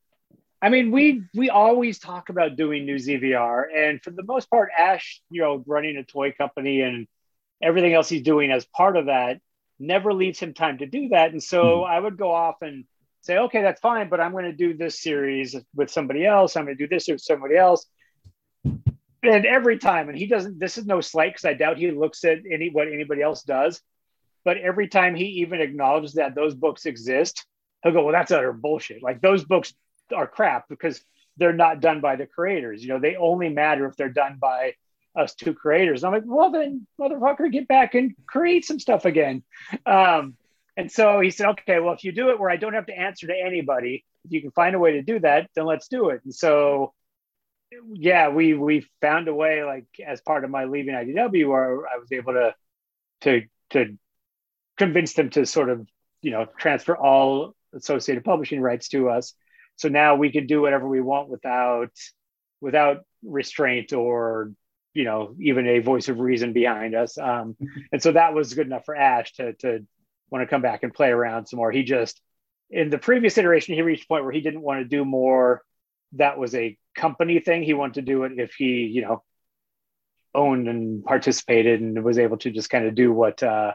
I 0.65 0.71
mean, 0.71 0.91
we 0.91 1.23
we 1.35 1.51
always 1.51 1.99
talk 1.99 2.31
about 2.31 2.57
doing 2.57 2.87
new 2.87 2.97
ZVR, 2.97 3.65
and 3.77 4.03
for 4.03 4.13
the 4.13 4.23
most 4.23 4.49
part, 4.49 4.71
Ash, 4.77 5.21
you 5.29 5.43
know, 5.43 5.63
running 5.67 5.99
a 5.99 6.05
toy 6.05 6.33
company 6.33 6.81
and 6.81 7.07
everything 7.63 7.93
else 7.93 8.09
he's 8.09 8.23
doing 8.23 8.51
as 8.51 8.65
part 8.65 8.97
of 8.97 9.07
that 9.07 9.43
never 9.79 10.15
leaves 10.15 10.39
him 10.39 10.55
time 10.55 10.79
to 10.79 10.87
do 10.87 11.11
that. 11.11 11.33
And 11.33 11.43
so 11.43 11.63
mm-hmm. 11.63 11.93
I 11.93 12.01
would 12.01 12.17
go 12.17 12.33
off 12.33 12.63
and 12.63 12.85
say, 13.21 13.37
okay, 13.37 13.61
that's 13.61 13.81
fine, 13.83 14.09
but 14.09 14.21
I'm 14.21 14.33
going 14.33 14.45
to 14.45 14.53
do 14.53 14.75
this 14.75 15.03
series 15.03 15.55
with 15.75 15.91
somebody 15.91 16.25
else. 16.25 16.57
I'm 16.57 16.65
going 16.65 16.79
to 16.79 16.83
do 16.83 16.89
this 16.89 17.09
with 17.09 17.21
somebody 17.21 17.57
else. 17.59 17.85
And 18.65 19.47
every 19.47 19.79
time, 19.79 20.09
and 20.09 20.17
he 20.17 20.27
doesn't, 20.27 20.59
this 20.59 20.79
is 20.79 20.87
no 20.87 21.03
slight 21.03 21.35
because 21.35 21.45
I 21.45 21.53
doubt 21.53 21.77
he 21.77 21.91
looks 21.91 22.25
at 22.25 22.39
any 22.51 22.71
what 22.71 22.89
anybody 22.89 23.21
else 23.21 23.43
does. 23.43 23.83
But 24.47 24.57
every 24.59 24.89
time 24.89 25.15
he 25.15 25.27
even 25.43 25.61
acknowledges 25.61 26.15
that 26.15 26.35
those 26.35 26.55
books 26.55 26.87
exist, 26.87 27.47
he'll 27.83 27.93
go, 27.93 28.05
well, 28.05 28.13
that's 28.13 28.33
utter 28.33 28.53
bullshit. 28.55 29.03
Like 29.03 29.21
those 29.21 29.45
books 29.45 29.75
are 30.15 30.27
crap 30.27 30.69
because 30.69 31.03
they're 31.37 31.53
not 31.53 31.81
done 31.81 32.01
by 32.01 32.17
the 32.17 32.27
creators. 32.27 32.83
You 32.83 32.89
know, 32.91 33.01
they 33.01 33.17
only 33.17 33.49
matter 33.49 33.87
if 33.87 33.97
they're 33.97 34.09
done 34.09 34.39
by 34.41 34.75
us 35.17 35.35
two 35.35 35.55
creators. 35.55 36.03
And 36.03 36.15
I'm 36.15 36.21
like, 36.21 36.31
well, 36.31 36.51
then, 36.51 36.87
motherfucker, 37.01 37.51
get 37.51 37.69
back 37.69 37.95
and 37.95 38.15
create 38.27 38.65
some 38.65 38.79
stuff 38.79 39.05
again. 39.05 39.43
Um, 39.87 40.37
and 40.77 40.91
so 40.91 41.21
he 41.21 41.31
said, 41.31 41.51
okay, 41.51 41.79
well, 41.79 41.95
if 41.95 42.05
you 42.05 42.13
do 42.13 42.31
it 42.31 42.41
where 42.41 42.51
I 42.51 42.57
don't 42.57 42.75
have 42.75 42.87
to 42.87 42.99
answer 42.99 43.29
to 43.29 43.35
anybody, 43.35 44.05
if 44.25 44.33
you 44.33 44.41
can 44.41 44.51
find 44.51 44.75
a 44.75 44.79
way 44.79 44.93
to 44.93 45.03
do 45.03 45.21
that, 45.21 45.49
then 45.55 45.67
let's 45.67 45.89
do 45.89 46.09
it. 46.09 46.21
And 46.25 46.35
so, 46.35 46.93
yeah, 47.93 48.29
we 48.29 48.55
we 48.55 48.87
found 49.01 49.29
a 49.29 49.35
way, 49.35 49.65
like 49.65 49.87
as 50.05 50.21
part 50.21 50.45
of 50.45 50.51
my 50.51 50.65
leaving 50.65 50.95
IDW, 50.95 51.49
where 51.49 51.87
I 51.87 51.99
was 51.99 52.11
able 52.13 52.33
to 52.33 52.55
to 53.23 53.43
to 53.71 53.97
convince 54.77 55.15
them 55.15 55.31
to 55.31 55.47
sort 55.47 55.69
of 55.71 55.87
you 56.23 56.31
know 56.31 56.47
transfer 56.59 56.97
all 56.97 57.55
associated 57.73 58.25
publishing 58.25 58.61
rights 58.61 58.89
to 58.89 59.11
us. 59.11 59.35
So 59.77 59.89
now 59.89 60.15
we 60.15 60.31
can 60.31 60.47
do 60.47 60.61
whatever 60.61 60.89
we 60.89 61.01
want 61.01 61.29
without 61.29 61.91
without 62.61 63.05
restraint 63.23 63.93
or 63.93 64.53
you 64.95 65.05
know 65.05 65.35
even 65.41 65.67
a 65.67 65.81
voice 65.81 66.09
of 66.09 66.21
reason 66.21 66.53
behind 66.53 66.95
us. 66.95 67.19
Um, 67.19 67.57
and 67.93 68.03
so 68.03 68.13
that 68.13 68.35
was 68.35 68.55
good 68.55 68.67
enough 68.67 68.85
for 68.85 68.97
ash 68.97 69.33
to 69.35 69.55
to 69.55 69.87
want 70.31 70.43
to 70.43 70.47
come 70.47 70.63
back 70.63 70.83
and 70.83 70.95
play 70.95 71.11
around 71.11 71.47
some 71.47 71.59
more. 71.59 71.73
He 71.73 71.83
just 71.83 72.21
in 72.71 72.91
the 72.91 72.99
previous 72.99 73.37
iteration 73.39 73.75
he 73.75 73.83
reached 73.83 74.05
a 74.05 74.09
point 74.09 74.25
where 74.25 74.33
he 74.33 74.41
didn't 74.41 74.63
want 74.63 74.81
to 74.81 74.85
do 74.85 75.05
more. 75.05 75.63
That 76.13 76.39
was 76.39 76.55
a 76.55 76.79
company 76.97 77.41
thing. 77.41 77.63
He 77.63 77.75
wanted 77.75 77.95
to 77.95 78.03
do 78.03 78.25
it 78.25 78.33
if 78.39 78.55
he 78.55 78.87
you 78.87 79.03
know 79.03 79.23
owned 80.35 80.69
and 80.69 81.05
participated 81.05 81.81
and 81.81 82.03
was 82.03 82.19
able 82.19 82.37
to 82.39 82.51
just 82.51 82.71
kind 82.71 82.87
of 82.87 82.95
do 82.95 83.13
what 83.13 83.43
uh 83.43 83.73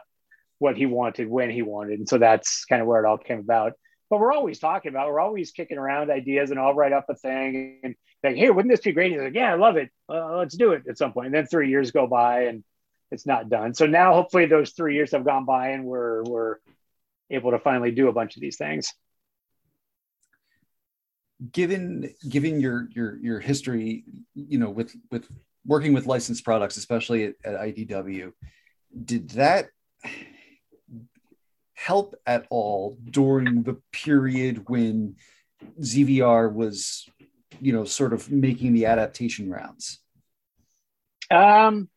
what 0.58 0.76
he 0.76 0.84
wanted 0.86 1.28
when 1.28 1.50
he 1.50 1.62
wanted. 1.62 1.98
And 1.98 2.08
so 2.08 2.18
that's 2.18 2.66
kind 2.66 2.82
of 2.82 2.88
where 2.88 3.02
it 3.02 3.08
all 3.08 3.16
came 3.16 3.38
about 3.38 3.72
but 4.10 4.20
we're 4.20 4.32
always 4.32 4.58
talking 4.58 4.90
about 4.90 5.08
we're 5.08 5.20
always 5.20 5.52
kicking 5.52 5.78
around 5.78 6.10
ideas 6.10 6.50
and 6.50 6.60
i'll 6.60 6.74
write 6.74 6.92
up 6.92 7.06
a 7.08 7.14
thing 7.14 7.78
and 7.82 7.94
like, 8.22 8.36
hey, 8.36 8.50
wouldn't 8.50 8.72
this 8.72 8.80
be 8.80 8.92
great? 8.92 9.12
He's 9.12 9.20
like, 9.20 9.34
yeah, 9.34 9.52
I 9.52 9.56
love 9.56 9.76
it. 9.76 9.90
Uh, 10.08 10.36
let's 10.36 10.56
do 10.56 10.72
it 10.72 10.84
at 10.88 10.98
some 10.98 11.12
point. 11.12 11.26
And 11.26 11.34
then 11.34 11.46
three 11.46 11.70
years 11.70 11.90
go 11.90 12.06
by 12.06 12.44
and 12.44 12.64
it's 13.10 13.26
not 13.26 13.48
done. 13.48 13.74
So 13.74 13.86
now 13.86 14.14
hopefully 14.14 14.46
those 14.46 14.70
three 14.72 14.94
years 14.94 15.12
have 15.12 15.24
gone 15.24 15.44
by 15.44 15.70
and 15.70 15.84
we're 15.84 16.22
we're 16.24 16.56
able 17.30 17.52
to 17.52 17.58
finally 17.58 17.90
do 17.90 18.08
a 18.08 18.12
bunch 18.12 18.36
of 18.36 18.40
these 18.40 18.56
things. 18.56 18.92
Given 21.52 22.12
given 22.28 22.60
your 22.60 22.88
your 22.94 23.16
your 23.16 23.40
history, 23.40 24.04
you 24.34 24.58
know, 24.58 24.70
with 24.70 24.94
with 25.10 25.26
working 25.64 25.94
with 25.94 26.06
licensed 26.06 26.44
products, 26.44 26.76
especially 26.76 27.24
at, 27.24 27.34
at 27.44 27.60
IDW, 27.60 28.32
did 29.04 29.30
that 29.30 29.68
help 31.80 32.14
at 32.26 32.46
all 32.50 32.98
during 33.08 33.62
the 33.62 33.80
period 33.90 34.68
when 34.68 35.16
ZVR 35.80 36.52
was 36.52 37.08
you 37.58 37.72
know 37.72 37.84
sort 37.84 38.12
of 38.12 38.30
making 38.30 38.74
the 38.74 38.86
adaptation 38.86 39.50
rounds? 39.50 40.00
Um 41.30 41.88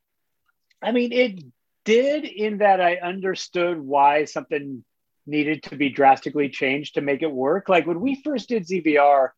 i 0.81 0.91
mean 0.91 1.11
it 1.11 1.43
did 1.85 2.25
in 2.25 2.59
that 2.59 2.81
i 2.81 2.95
understood 2.95 3.79
why 3.79 4.25
something 4.25 4.83
needed 5.25 5.63
to 5.63 5.75
be 5.75 5.89
drastically 5.89 6.49
changed 6.49 6.95
to 6.95 7.01
make 7.01 7.21
it 7.21 7.31
work. 7.31 7.69
Like 7.69 7.87
when 7.87 8.01
we 8.01 8.21
first 8.23 8.49
did 8.49 8.63
zvr 8.63 9.29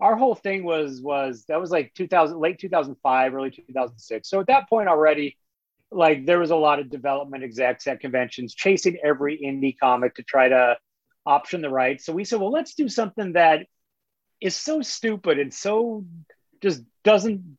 our 0.00 0.16
whole 0.16 0.36
thing 0.36 0.62
was 0.62 1.02
was 1.02 1.44
that 1.48 1.60
was 1.60 1.72
like 1.72 1.92
2000 1.94 2.38
late 2.38 2.60
2005 2.60 3.34
early 3.34 3.50
2006 3.50 4.28
so 4.28 4.38
at 4.38 4.46
that 4.46 4.68
point 4.68 4.88
already 4.88 5.36
like 5.90 6.26
there 6.26 6.38
was 6.38 6.50
a 6.50 6.56
lot 6.56 6.80
of 6.80 6.90
development 6.90 7.44
execs 7.44 7.86
at 7.86 8.00
conventions 8.00 8.54
chasing 8.54 8.98
every 9.02 9.38
indie 9.38 9.78
comic 9.78 10.14
to 10.16 10.22
try 10.22 10.48
to 10.48 10.76
option 11.24 11.60
the 11.60 11.70
rights. 11.70 12.04
So 12.04 12.12
we 12.12 12.24
said 12.24 12.40
well 12.40 12.50
let's 12.50 12.74
do 12.74 12.88
something 12.88 13.32
that 13.32 13.66
is 14.40 14.54
so 14.54 14.82
stupid 14.82 15.38
and 15.38 15.52
so 15.52 16.04
just 16.62 16.82
doesn't 17.04 17.58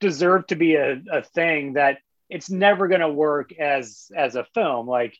deserve 0.00 0.46
to 0.48 0.56
be 0.56 0.76
a, 0.76 1.02
a 1.12 1.22
thing 1.22 1.74
that 1.74 1.98
it's 2.28 2.50
never 2.50 2.88
going 2.88 3.00
to 3.00 3.08
work 3.08 3.52
as 3.58 4.10
as 4.14 4.36
a 4.36 4.44
film. 4.54 4.86
Like 4.86 5.16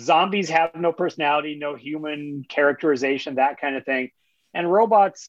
zombies 0.00 0.50
have 0.50 0.74
no 0.74 0.92
personality 0.92 1.56
no 1.58 1.74
human 1.74 2.44
characterization 2.48 3.36
that 3.36 3.60
kind 3.60 3.76
of 3.76 3.84
thing. 3.84 4.10
And 4.54 4.70
robots 4.70 5.28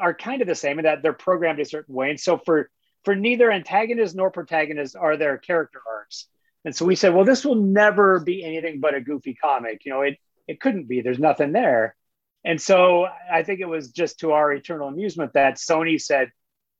are 0.00 0.14
kind 0.14 0.42
of 0.42 0.48
the 0.48 0.54
same 0.54 0.78
in 0.78 0.84
that 0.84 1.02
they're 1.02 1.12
programmed 1.12 1.58
a 1.58 1.64
certain 1.64 1.94
way. 1.94 2.10
And 2.10 2.20
so 2.20 2.38
for 2.38 2.70
for 3.08 3.16
neither 3.16 3.50
antagonist 3.50 4.14
nor 4.14 4.30
protagonist 4.30 4.94
are 4.94 5.16
there 5.16 5.38
character 5.38 5.80
arcs 5.88 6.26
and 6.66 6.76
so 6.76 6.84
we 6.84 6.94
said 6.94 7.14
well 7.14 7.24
this 7.24 7.42
will 7.42 7.54
never 7.54 8.20
be 8.20 8.44
anything 8.44 8.80
but 8.80 8.94
a 8.94 9.00
goofy 9.00 9.34
comic 9.34 9.80
you 9.84 9.92
know 9.92 10.02
it 10.02 10.18
it 10.46 10.60
couldn't 10.60 10.86
be 10.86 11.00
there's 11.00 11.18
nothing 11.18 11.52
there 11.52 11.96
and 12.44 12.60
so 12.60 13.06
I 13.30 13.42
think 13.42 13.60
it 13.60 13.68
was 13.68 13.90
just 13.90 14.20
to 14.20 14.32
our 14.32 14.52
eternal 14.52 14.88
amusement 14.88 15.32
that 15.34 15.56
Sony 15.56 16.00
said, 16.00 16.30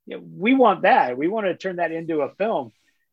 we 0.06 0.54
want 0.54 0.82
that. 0.82 1.18
We 1.18 1.28
want 1.28 1.46
to 1.46 1.56
turn 1.56 1.76
that 1.76 1.92
into 1.92 2.22
a 2.22 2.34
film. 2.34 2.72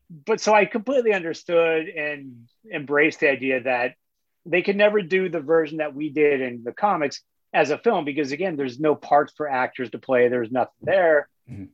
But 0.10 0.40
so 0.40 0.54
I 0.54 0.66
completely 0.66 1.14
understood 1.14 1.88
and 1.88 2.48
embraced 2.72 3.20
the 3.20 3.30
idea 3.30 3.64
that 3.64 3.96
they 4.46 4.62
could 4.62 4.78
never 4.78 5.02
do 5.02 5.28
the 5.28 5.40
version 5.40 5.80
that 5.80 5.96
we 5.96 6.10
did 6.10 6.42
in 6.42 6.64
the 6.64 6.72
comics 6.72 7.22
as 7.52 7.72
a 7.72 7.78
film 7.78 8.06
because, 8.06 8.32
again, 8.32 8.56
there's 8.56 8.80
no 8.80 8.94
parts 8.94 9.34
for 9.36 9.50
actors 9.50 9.90
to 9.90 10.00
play, 10.00 10.28
there's 10.28 10.52
nothing 10.52 10.74
there. 10.82 11.28
Mm-hmm. 11.50 11.66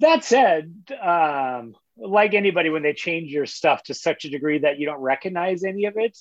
That 0.00 0.24
said, 0.24 0.72
um, 1.02 1.74
like 1.96 2.34
anybody, 2.34 2.70
when 2.70 2.82
they 2.82 2.92
change 2.92 3.32
your 3.32 3.46
stuff 3.46 3.82
to 3.84 3.94
such 3.94 4.24
a 4.24 4.30
degree 4.30 4.58
that 4.60 4.78
you 4.78 4.86
don't 4.86 5.00
recognize 5.00 5.64
any 5.64 5.86
of 5.86 5.96
it, 5.96 6.16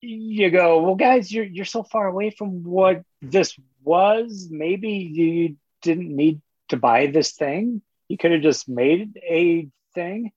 you 0.00 0.50
go, 0.50 0.82
well, 0.82 0.94
guys, 0.94 1.30
you're 1.30 1.44
you're 1.44 1.64
so 1.64 1.82
far 1.82 2.08
away 2.08 2.30
from 2.30 2.64
what 2.64 3.02
this 3.20 3.54
was. 3.84 4.48
Maybe 4.50 4.90
you 4.90 5.56
didn't 5.82 6.14
need 6.14 6.40
to 6.68 6.76
buy 6.76 7.06
this 7.06 7.32
thing. 7.32 7.82
You 8.08 8.18
could 8.18 8.32
have 8.32 8.42
just 8.42 8.68
made 8.68 9.18
a 9.22 9.68
thing 9.94 10.32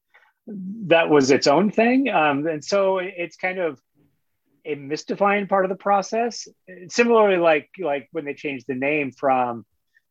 that 0.48 1.10
was 1.10 1.32
its 1.32 1.48
own 1.48 1.72
thing. 1.72 2.10
Um, 2.10 2.46
and 2.48 2.64
so 2.64 3.00
it's 3.00 3.38
kind 3.38 3.60
of 3.60 3.80
a 4.66 4.76
mystifying 4.76 5.48
part 5.48 5.66
of 5.66 5.70
the 5.70 5.76
process. 5.76 6.48
Similarly, 6.90 7.38
like 7.38 7.70
like 7.80 8.08
when 8.12 8.26
they 8.26 8.34
changed 8.34 8.66
the 8.68 8.76
name 8.76 9.12
from 9.12 9.66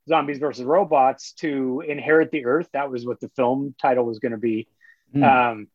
Zombies 0.09 0.38
versus 0.38 0.64
Robots 0.64 1.32
to 1.34 1.82
Inherit 1.86 2.30
the 2.30 2.44
Earth, 2.44 2.68
that 2.72 2.90
was 2.90 3.07
what 3.07 3.20
the 3.20 3.30
film 3.30 3.74
title 3.80 4.05
was 4.05 4.18
going 4.18 4.32
to 4.32 4.38
be. 4.38 4.68
Mm. 5.14 5.22
Um, 5.24 5.68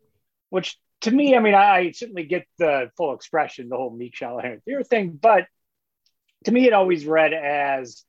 which 0.49 0.77
to 1.01 1.11
me, 1.11 1.35
I 1.35 1.39
mean, 1.39 1.55
I, 1.55 1.77
I, 1.77 1.91
certainly 1.91 2.23
get 2.23 2.45
the 2.57 2.91
full 2.97 3.13
expression, 3.13 3.69
the 3.69 3.77
whole 3.77 3.95
Meek 3.95 4.15
shall 4.15 4.37
inherit 4.37 4.63
the 4.65 4.75
earth 4.75 4.89
thing, 4.89 5.17
but 5.19 5.45
to 6.45 6.51
me, 6.51 6.67
it 6.67 6.73
always 6.73 7.05
read 7.05 7.33
as 7.33 8.03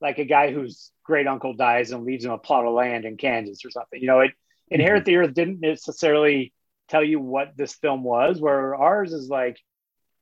like 0.00 0.18
a 0.18 0.24
guy 0.24 0.52
whose 0.52 0.90
great 1.04 1.26
uncle 1.26 1.54
dies 1.54 1.90
and 1.90 2.04
leaves 2.04 2.24
him 2.24 2.32
a 2.32 2.38
plot 2.38 2.66
of 2.66 2.74
land 2.74 3.04
in 3.04 3.16
Kansas 3.16 3.64
or 3.64 3.70
something. 3.70 4.00
You 4.00 4.06
know, 4.06 4.20
it 4.20 4.32
Inherit 4.68 5.02
mm-hmm. 5.02 5.10
the 5.10 5.16
Earth 5.16 5.34
didn't 5.34 5.60
necessarily 5.60 6.52
tell 6.88 7.04
you 7.04 7.20
what 7.20 7.56
this 7.56 7.74
film 7.74 8.02
was, 8.02 8.40
where 8.40 8.74
ours 8.74 9.12
is 9.12 9.28
like, 9.28 9.58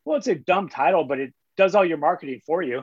well, 0.05 0.19
it's 0.19 0.27
a 0.27 0.35
dumb 0.35 0.69
title, 0.69 1.05
but 1.05 1.19
it 1.19 1.35
does 1.57 1.75
all 1.75 1.85
your 1.85 1.99
marketing 1.99 2.41
for 2.47 2.63
you. 2.63 2.83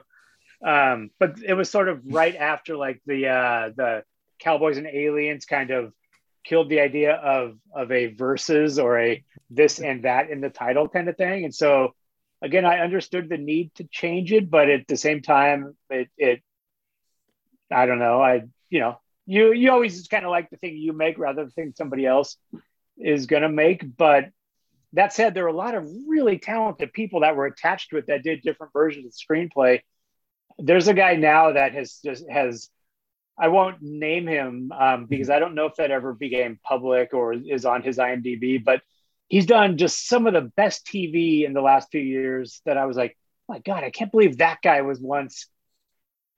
Um, 0.65 1.09
but 1.19 1.37
it 1.43 1.53
was 1.53 1.69
sort 1.69 1.89
of 1.89 2.01
right 2.05 2.35
after 2.35 2.77
like 2.77 3.01
the 3.05 3.27
uh, 3.27 3.69
the 3.75 4.03
Cowboys 4.39 4.77
and 4.77 4.87
Aliens 4.87 5.45
kind 5.45 5.71
of 5.71 5.93
killed 6.43 6.69
the 6.69 6.79
idea 6.79 7.13
of 7.13 7.57
of 7.73 7.91
a 7.91 8.07
versus 8.07 8.79
or 8.79 8.99
a 8.99 9.23
this 9.49 9.79
and 9.79 10.05
that 10.05 10.29
in 10.29 10.41
the 10.41 10.49
title 10.49 10.87
kind 10.87 11.09
of 11.09 11.17
thing. 11.17 11.45
And 11.45 11.53
so 11.53 11.93
again, 12.41 12.65
I 12.65 12.79
understood 12.79 13.29
the 13.29 13.37
need 13.37 13.73
to 13.75 13.85
change 13.85 14.31
it, 14.31 14.49
but 14.49 14.69
at 14.69 14.87
the 14.87 14.97
same 14.97 15.21
time, 15.21 15.75
it, 15.89 16.09
it 16.17 16.41
I 17.71 17.85
don't 17.85 17.99
know. 17.99 18.21
I 18.21 18.43
you 18.69 18.79
know 18.79 18.99
you 19.25 19.53
you 19.53 19.71
always 19.71 20.07
kind 20.07 20.25
of 20.25 20.31
like 20.31 20.49
the 20.49 20.57
thing 20.57 20.77
you 20.77 20.93
make 20.93 21.17
rather 21.17 21.43
than 21.43 21.51
think 21.51 21.77
somebody 21.77 22.05
else 22.05 22.37
is 22.97 23.25
going 23.25 23.43
to 23.43 23.49
make. 23.49 23.85
But 23.97 24.29
that 24.93 25.13
said, 25.13 25.33
there 25.33 25.43
were 25.43 25.49
a 25.49 25.53
lot 25.53 25.75
of 25.75 25.87
really 26.07 26.37
talented 26.37 26.91
people 26.93 27.21
that 27.21 27.35
were 27.35 27.45
attached 27.45 27.91
to 27.91 27.97
it 27.97 28.07
that 28.07 28.23
did 28.23 28.41
different 28.41 28.73
versions 28.73 29.05
of 29.05 29.11
the 29.11 29.35
screenplay. 29.35 29.81
There's 30.57 30.87
a 30.87 30.93
guy 30.93 31.15
now 31.15 31.53
that 31.53 31.73
has 31.73 31.99
just 32.03 32.29
has 32.29 32.69
I 33.37 33.47
won't 33.47 33.81
name 33.81 34.27
him 34.27 34.71
um, 34.77 35.05
because 35.05 35.29
I 35.29 35.39
don't 35.39 35.55
know 35.55 35.65
if 35.65 35.75
that 35.75 35.89
ever 35.89 36.13
became 36.13 36.59
public 36.63 37.13
or 37.13 37.33
is 37.33 37.65
on 37.65 37.81
his 37.81 37.97
IMDb, 37.97 38.63
but 38.63 38.81
he's 39.29 39.45
done 39.45 39.77
just 39.77 40.07
some 40.07 40.27
of 40.27 40.33
the 40.33 40.41
best 40.41 40.85
TV 40.85 41.45
in 41.45 41.53
the 41.53 41.61
last 41.61 41.89
few 41.91 42.01
years 42.01 42.61
that 42.65 42.77
I 42.77 42.85
was 42.85 42.97
like, 42.97 43.17
oh 43.49 43.53
my 43.53 43.59
God, 43.59 43.83
I 43.83 43.89
can't 43.89 44.11
believe 44.11 44.37
that 44.37 44.59
guy 44.61 44.81
was 44.81 44.99
once 44.99 45.47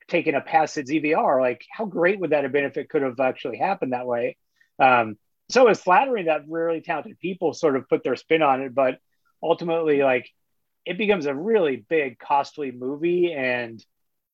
taking 0.07 0.35
a 0.35 0.41
pass 0.41 0.77
at 0.77 0.85
ZVR. 0.85 1.41
Like, 1.41 1.65
how 1.69 1.85
great 1.85 2.19
would 2.19 2.29
that 2.29 2.43
have 2.43 2.53
been 2.53 2.65
if 2.65 2.77
it 2.77 2.89
could 2.89 3.01
have 3.01 3.19
actually 3.19 3.57
happened 3.57 3.93
that 3.93 4.07
way? 4.07 4.37
Um, 4.79 5.17
so 5.49 5.67
it's 5.67 5.81
flattering 5.81 6.25
that 6.25 6.47
really 6.47 6.81
talented 6.81 7.19
people 7.19 7.53
sort 7.53 7.75
of 7.75 7.89
put 7.89 8.03
their 8.03 8.15
spin 8.15 8.41
on 8.41 8.61
it, 8.61 8.73
but 8.73 8.99
ultimately, 9.41 10.03
like, 10.03 10.29
it 10.85 10.97
becomes 10.97 11.25
a 11.25 11.35
really 11.35 11.77
big, 11.77 12.19
costly 12.19 12.71
movie, 12.71 13.33
and 13.33 13.83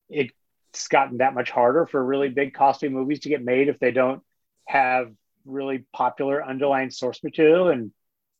it's 0.10 0.88
gotten 0.90 1.18
that 1.18 1.34
much 1.34 1.52
harder 1.52 1.86
for 1.86 2.04
really 2.04 2.30
big, 2.30 2.54
costly 2.54 2.90
movies 2.90 3.22
to 3.22 3.30
get 3.30 3.44
made 3.44 3.70
if 3.70 3.80
they 3.80 3.92
don't 3.92 4.22
have 4.66 5.12
really 5.46 5.86
popular 5.94 6.44
underlying 6.44 6.92
source 6.92 7.24
material. 7.24 7.70
And 7.70 7.92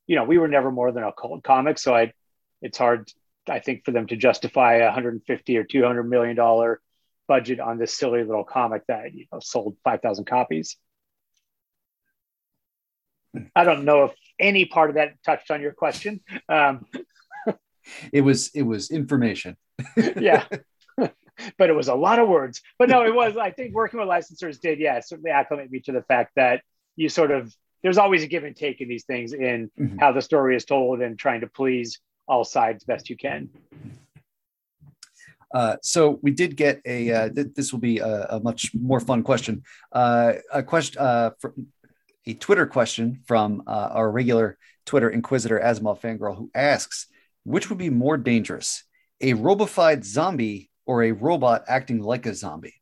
you 0.06 0.16
know, 0.16 0.24
we 0.24 0.38
were 0.38 0.48
never 0.48 0.70
more 0.70 0.92
than 0.92 1.04
a 1.04 1.12
cult 1.12 1.42
comic, 1.42 1.78
so 1.78 1.94
I, 1.94 2.12
it's 2.62 2.78
hard, 2.78 3.10
I 3.48 3.60
think, 3.60 3.84
for 3.84 3.92
them 3.92 4.06
to 4.08 4.16
justify 4.16 4.74
a 4.76 4.86
150 4.86 5.56
or 5.56 5.64
200 5.64 6.02
million 6.04 6.36
dollar 6.36 6.80
budget 7.28 7.60
on 7.60 7.78
this 7.78 7.96
silly 7.96 8.24
little 8.24 8.42
comic 8.42 8.82
that 8.88 9.14
you 9.14 9.26
know 9.32 9.38
sold 9.40 9.76
5,000 9.84 10.24
copies. 10.24 10.76
I 13.54 13.62
don't 13.62 13.84
know 13.84 14.04
if 14.04 14.12
any 14.38 14.64
part 14.64 14.90
of 14.90 14.96
that 14.96 15.22
touched 15.24 15.50
on 15.52 15.60
your 15.60 15.72
question. 15.72 16.20
Um, 16.48 16.86
it 18.12 18.22
was 18.22 18.50
it 18.54 18.62
was 18.62 18.90
information. 18.90 19.56
yeah, 20.18 20.44
but 21.58 21.70
it 21.70 21.74
was 21.74 21.88
a 21.88 21.94
lot 21.94 22.18
of 22.18 22.28
words. 22.28 22.62
But 22.78 22.88
no, 22.88 23.04
it 23.04 23.14
was. 23.14 23.36
I 23.36 23.50
think 23.50 23.74
working 23.74 24.00
with 24.00 24.08
licensors 24.08 24.60
did, 24.60 24.78
yeah, 24.78 25.00
certainly 25.00 25.30
acclimate 25.30 25.70
me 25.70 25.80
to 25.80 25.92
the 25.92 26.02
fact 26.02 26.32
that 26.36 26.62
you 26.96 27.08
sort 27.08 27.30
of 27.30 27.54
there's 27.82 27.98
always 27.98 28.22
a 28.22 28.26
give 28.26 28.44
and 28.44 28.54
take 28.54 28.80
in 28.80 28.88
these 28.88 29.04
things 29.04 29.32
in 29.32 29.70
mm-hmm. 29.78 29.98
how 29.98 30.12
the 30.12 30.22
story 30.22 30.56
is 30.56 30.64
told 30.64 31.00
and 31.00 31.18
trying 31.18 31.40
to 31.40 31.46
please 31.46 31.98
all 32.28 32.44
sides 32.44 32.84
best 32.84 33.10
you 33.10 33.16
can. 33.16 33.48
Uh, 35.52 35.76
so 35.82 36.18
we 36.22 36.30
did 36.30 36.56
get 36.56 36.80
a. 36.84 37.12
Uh, 37.12 37.28
th- 37.28 37.48
this 37.54 37.72
will 37.72 37.80
be 37.80 37.98
a, 37.98 38.26
a, 38.30 38.40
much 38.40 38.72
more 38.74 39.00
fun 39.00 39.22
question. 39.22 39.64
Uh, 39.90 40.34
a 40.52 40.62
question, 40.62 41.00
uh, 41.00 41.30
a 42.26 42.34
Twitter 42.34 42.66
question 42.66 43.20
from 43.26 43.64
uh, 43.66 43.88
our 43.92 44.10
regular 44.10 44.56
Twitter 44.86 45.10
inquisitor 45.10 45.58
Asimov 45.58 46.00
fangirl, 46.00 46.36
who 46.36 46.50
asks, 46.54 47.08
"Which 47.42 47.68
would 47.68 47.78
be 47.78 47.90
more 47.90 48.16
dangerous, 48.16 48.84
a 49.20 49.34
robofied 49.34 50.04
zombie 50.04 50.69
or 50.90 51.04
a 51.04 51.12
robot 51.12 51.64
acting 51.68 52.00
like 52.02 52.26
a 52.26 52.34
zombie?" 52.34 52.74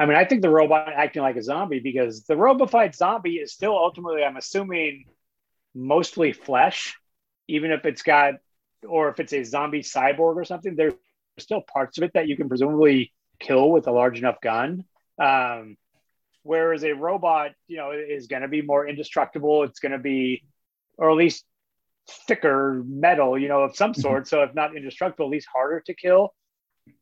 I 0.00 0.06
mean, 0.06 0.16
I 0.16 0.24
think 0.24 0.40
the 0.40 0.48
robot 0.48 0.88
acting 0.88 1.20
like 1.20 1.36
a 1.36 1.42
zombie 1.42 1.80
because 1.80 2.24
the 2.24 2.34
robofied 2.34 2.94
zombie 2.94 3.36
is 3.36 3.52
still 3.52 3.76
ultimately, 3.76 4.24
I'm 4.24 4.38
assuming, 4.38 5.04
mostly 5.74 6.32
flesh, 6.32 6.96
even 7.48 7.70
if 7.70 7.84
it's 7.84 8.02
got, 8.02 8.34
or 8.88 9.10
if 9.10 9.20
it's 9.20 9.34
a 9.34 9.42
zombie 9.44 9.82
cyborg 9.82 10.36
or 10.36 10.44
something, 10.44 10.74
there's 10.74 10.94
still 11.38 11.60
parts 11.60 11.98
of 11.98 12.04
it 12.04 12.12
that 12.14 12.28
you 12.28 12.36
can 12.38 12.48
presumably 12.48 13.12
kill 13.38 13.70
with 13.70 13.88
a 13.88 13.92
large 13.92 14.18
enough 14.18 14.40
gun. 14.40 14.84
Um, 15.18 15.76
whereas 16.44 16.82
a 16.82 16.92
robot, 16.92 17.50
you 17.68 17.76
know, 17.76 17.90
is 17.90 18.26
going 18.26 18.42
to 18.42 18.48
be 18.48 18.62
more 18.62 18.88
indestructible. 18.88 19.64
It's 19.64 19.80
going 19.80 19.92
to 19.92 19.98
be, 19.98 20.44
or 20.96 21.10
at 21.10 21.16
least 21.18 21.44
thicker 22.26 22.82
metal, 22.86 23.38
you 23.38 23.48
know, 23.48 23.62
of 23.62 23.76
some 23.76 23.92
mm-hmm. 23.92 24.00
sort. 24.00 24.28
So 24.28 24.42
if 24.42 24.54
not 24.54 24.76
indestructible, 24.76 25.26
at 25.26 25.30
least 25.30 25.48
harder 25.52 25.82
to 25.86 25.94
kill. 25.94 26.34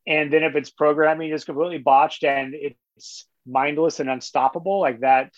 And 0.05 0.31
then 0.31 0.43
if 0.43 0.55
its 0.55 0.69
programming 0.69 1.31
is 1.31 1.45
completely 1.45 1.79
botched 1.79 2.23
and 2.23 2.53
it's 2.53 3.25
mindless 3.45 3.99
and 3.99 4.09
unstoppable, 4.09 4.79
like 4.79 4.99
that, 5.01 5.31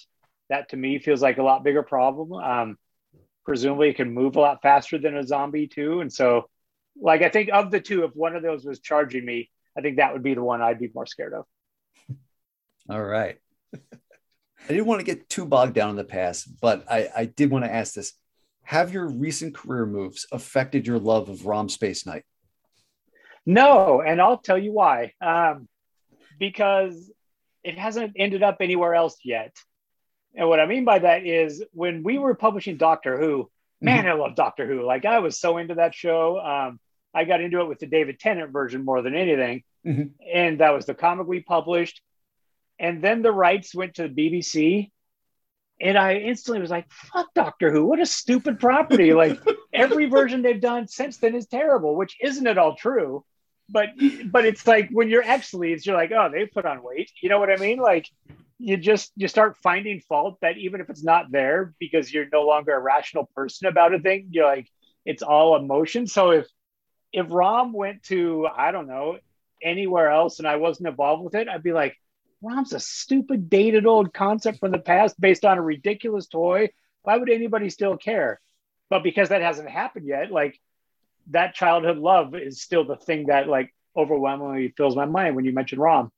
that 0.50 0.70
to 0.70 0.78
me 0.78 1.00
feels 1.00 1.22
like 1.22 1.38
a 1.38 1.44
lot 1.44 1.64
bigger 1.64 1.84
problem. 1.84 2.34
Um, 2.34 2.78
presumably 3.46 3.90
it 3.90 3.96
can 3.96 4.14
move 4.14 4.36
a 4.36 4.40
lot 4.40 4.62
faster 4.62 4.98
than 4.98 5.16
a 5.16 5.26
zombie 5.26 5.68
too. 5.68 6.02
And 6.02 6.12
so 6.12 6.50
like 7.00 7.22
I 7.22 7.30
think 7.30 7.50
of 7.52 7.72
the 7.72 7.80
two, 7.80 8.04
if 8.04 8.12
one 8.14 8.36
of 8.36 8.44
those 8.44 8.66
was 8.66 8.80
charging 8.80 9.26
me, 9.26 9.50
I 9.78 9.82
think 9.82 9.98
that 9.98 10.14
would 10.14 10.24
be 10.24 10.34
the 10.34 10.44
one 10.44 10.62
I'd 10.62 10.80
be 10.80 10.90
more 10.94 11.06
scared 11.06 11.34
of. 11.34 11.46
All 12.90 13.02
right. 13.02 13.38
I 13.76 14.68
didn't 14.68 14.86
want 14.86 15.00
to 15.00 15.06
get 15.06 15.30
too 15.30 15.46
bogged 15.46 15.74
down 15.74 15.90
in 15.90 15.96
the 15.96 16.04
past, 16.04 16.48
but 16.62 16.86
I, 16.90 17.10
I 17.16 17.26
did 17.26 17.50
want 17.50 17.66
to 17.66 17.74
ask 17.74 17.94
this. 17.94 18.14
Have 18.64 18.94
your 18.94 19.08
recent 19.08 19.56
career 19.56 19.86
moves 19.86 20.26
affected 20.32 20.88
your 20.88 21.00
love 21.00 21.30
of 21.30 21.46
ROM 21.46 21.70
Space 21.70 22.06
Knight? 22.06 22.24
No, 23.46 24.02
and 24.02 24.22
I'll 24.22 24.38
tell 24.38 24.58
you 24.58 24.72
why. 24.72 25.14
Um, 25.20 25.68
because 26.40 27.12
it 27.64 27.78
hasn't 27.78 28.14
ended 28.16 28.44
up 28.44 28.58
anywhere 28.60 28.96
else 28.96 29.18
yet. 29.24 29.56
And 30.36 30.48
what 30.48 30.60
I 30.60 30.66
mean 30.66 30.86
by 30.86 31.00
that 31.00 31.26
is 31.26 31.64
when 31.74 32.04
we 32.04 32.18
were 32.18 32.34
publishing 32.36 32.78
Doctor 32.78 33.20
Who, 33.20 33.50
man, 33.82 34.06
mm-hmm. 34.06 34.08
I 34.08 34.14
love 34.14 34.36
Doctor 34.36 34.66
Who. 34.66 34.86
Like 34.86 35.06
I 35.06 35.20
was 35.20 35.40
so 35.40 35.58
into 35.58 35.76
that 35.76 35.94
show. 35.94 36.40
Um, 36.40 36.80
I 37.14 37.26
got 37.26 37.42
into 37.42 37.60
it 37.62 37.68
with 37.68 37.80
the 37.80 37.88
David 37.88 38.20
Tennant 38.20 38.52
version 38.52 38.86
more 38.86 39.02
than 39.02 39.16
anything. 39.16 39.64
Mm-hmm. 39.86 40.04
And 40.34 40.60
that 40.60 40.74
was 40.74 40.86
the 40.86 40.94
comic 40.94 41.28
we 41.28 41.42
published. 41.42 42.02
And 42.80 43.04
then 43.04 43.22
the 43.22 43.32
rights 43.32 43.76
went 43.76 43.96
to 43.96 44.08
the 44.08 44.10
BBC. 44.10 44.92
And 45.82 45.98
I 45.98 46.16
instantly 46.16 46.62
was 46.62 46.70
like, 46.70 46.92
fuck 46.92 47.34
Doctor 47.34 47.72
Who. 47.72 47.86
What 47.86 48.00
a 48.00 48.06
stupid 48.06 48.60
property. 48.60 49.14
like 49.14 49.40
every 49.74 50.06
version 50.06 50.42
they've 50.42 50.62
done 50.62 50.88
since 50.88 51.18
then 51.18 51.36
is 51.36 51.48
terrible, 51.48 51.96
which 51.96 52.18
isn't 52.22 52.46
at 52.46 52.58
all 52.58 52.76
true 52.76 53.26
but 53.72 53.90
but 54.26 54.46
it's 54.46 54.68
like 54.68 54.90
when 54.92 55.10
you're 55.10 55.24
ex-leads, 55.24 55.86
you're 55.86 55.96
like, 55.96 56.12
oh, 56.12 56.30
they 56.32 56.46
put 56.46 56.66
on 56.66 56.84
weight. 56.84 57.12
You 57.22 57.30
know 57.30 57.40
what 57.40 57.52
I 57.52 57.56
mean? 57.56 57.80
Like 57.80 58.08
you 58.60 58.78
just 58.78 59.12
you 59.16 59.28
start 59.28 59.58
finding 59.58 60.00
fault 60.02 60.38
that 60.42 60.58
even 60.58 60.82
if 60.82 60.90
it's 60.90 61.04
not 61.04 61.32
there 61.32 61.74
because 61.80 62.14
you're 62.14 62.28
no 62.32 62.44
longer 62.44 62.74
a 62.74 62.80
rational 62.80 63.30
person 63.36 63.68
about 63.68 63.94
a 63.96 64.00
thing, 64.00 64.28
you're 64.32 64.46
like 64.46 64.68
it's 65.06 65.24
all 65.24 65.56
emotion. 65.56 66.06
So 66.08 66.32
if 66.32 66.48
if 67.14 67.28
Rom 67.30 67.74
went 67.74 68.04
to 68.04 68.48
I 68.48 68.72
don't 68.72 68.88
know 68.88 69.18
anywhere 69.64 70.10
else 70.10 70.40
and 70.40 70.48
I 70.48 70.58
wasn't 70.58 70.90
involved 70.90 71.24
with 71.24 71.36
it, 71.36 71.48
I'd 71.48 71.64
be 71.64 71.74
like, 71.74 71.96
Rom's 72.42 72.74
a 72.74 72.80
stupid 72.80 73.50
dated 73.50 73.86
old 73.86 74.14
concept 74.14 74.60
from 74.60 74.72
the 74.72 74.80
past 74.80 75.20
based 75.20 75.46
on 75.46 75.58
a 75.58 75.62
ridiculous 75.62 76.28
toy. 76.28 76.70
Why 77.04 77.18
would 77.18 77.30
anybody 77.30 77.70
still 77.70 77.98
care? 77.98 78.40
But 78.90 79.04
because 79.04 79.30
that 79.30 79.42
hasn't 79.42 79.70
happened 79.70 80.08
yet, 80.08 80.32
like 80.32 80.60
that 81.28 81.54
childhood 81.54 81.98
love 81.98 82.36
is 82.36 82.62
still 82.62 82.84
the 82.84 82.96
thing 82.96 83.28
that 83.28 83.48
like 83.48 83.74
overwhelmingly 83.96 84.74
fills 84.76 84.96
my 84.96 85.06
mind 85.06 85.36
when 85.36 85.46
you 85.46 85.54
mention 85.54 85.80
Rom. 85.80 86.12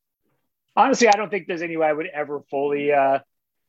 Honestly, 0.76 1.08
I 1.08 1.12
don't 1.12 1.30
think 1.30 1.48
there's 1.48 1.62
any 1.62 1.78
way 1.78 1.88
I 1.88 1.94
would 1.94 2.08
ever 2.08 2.42
fully 2.50 2.92
uh, 2.92 3.20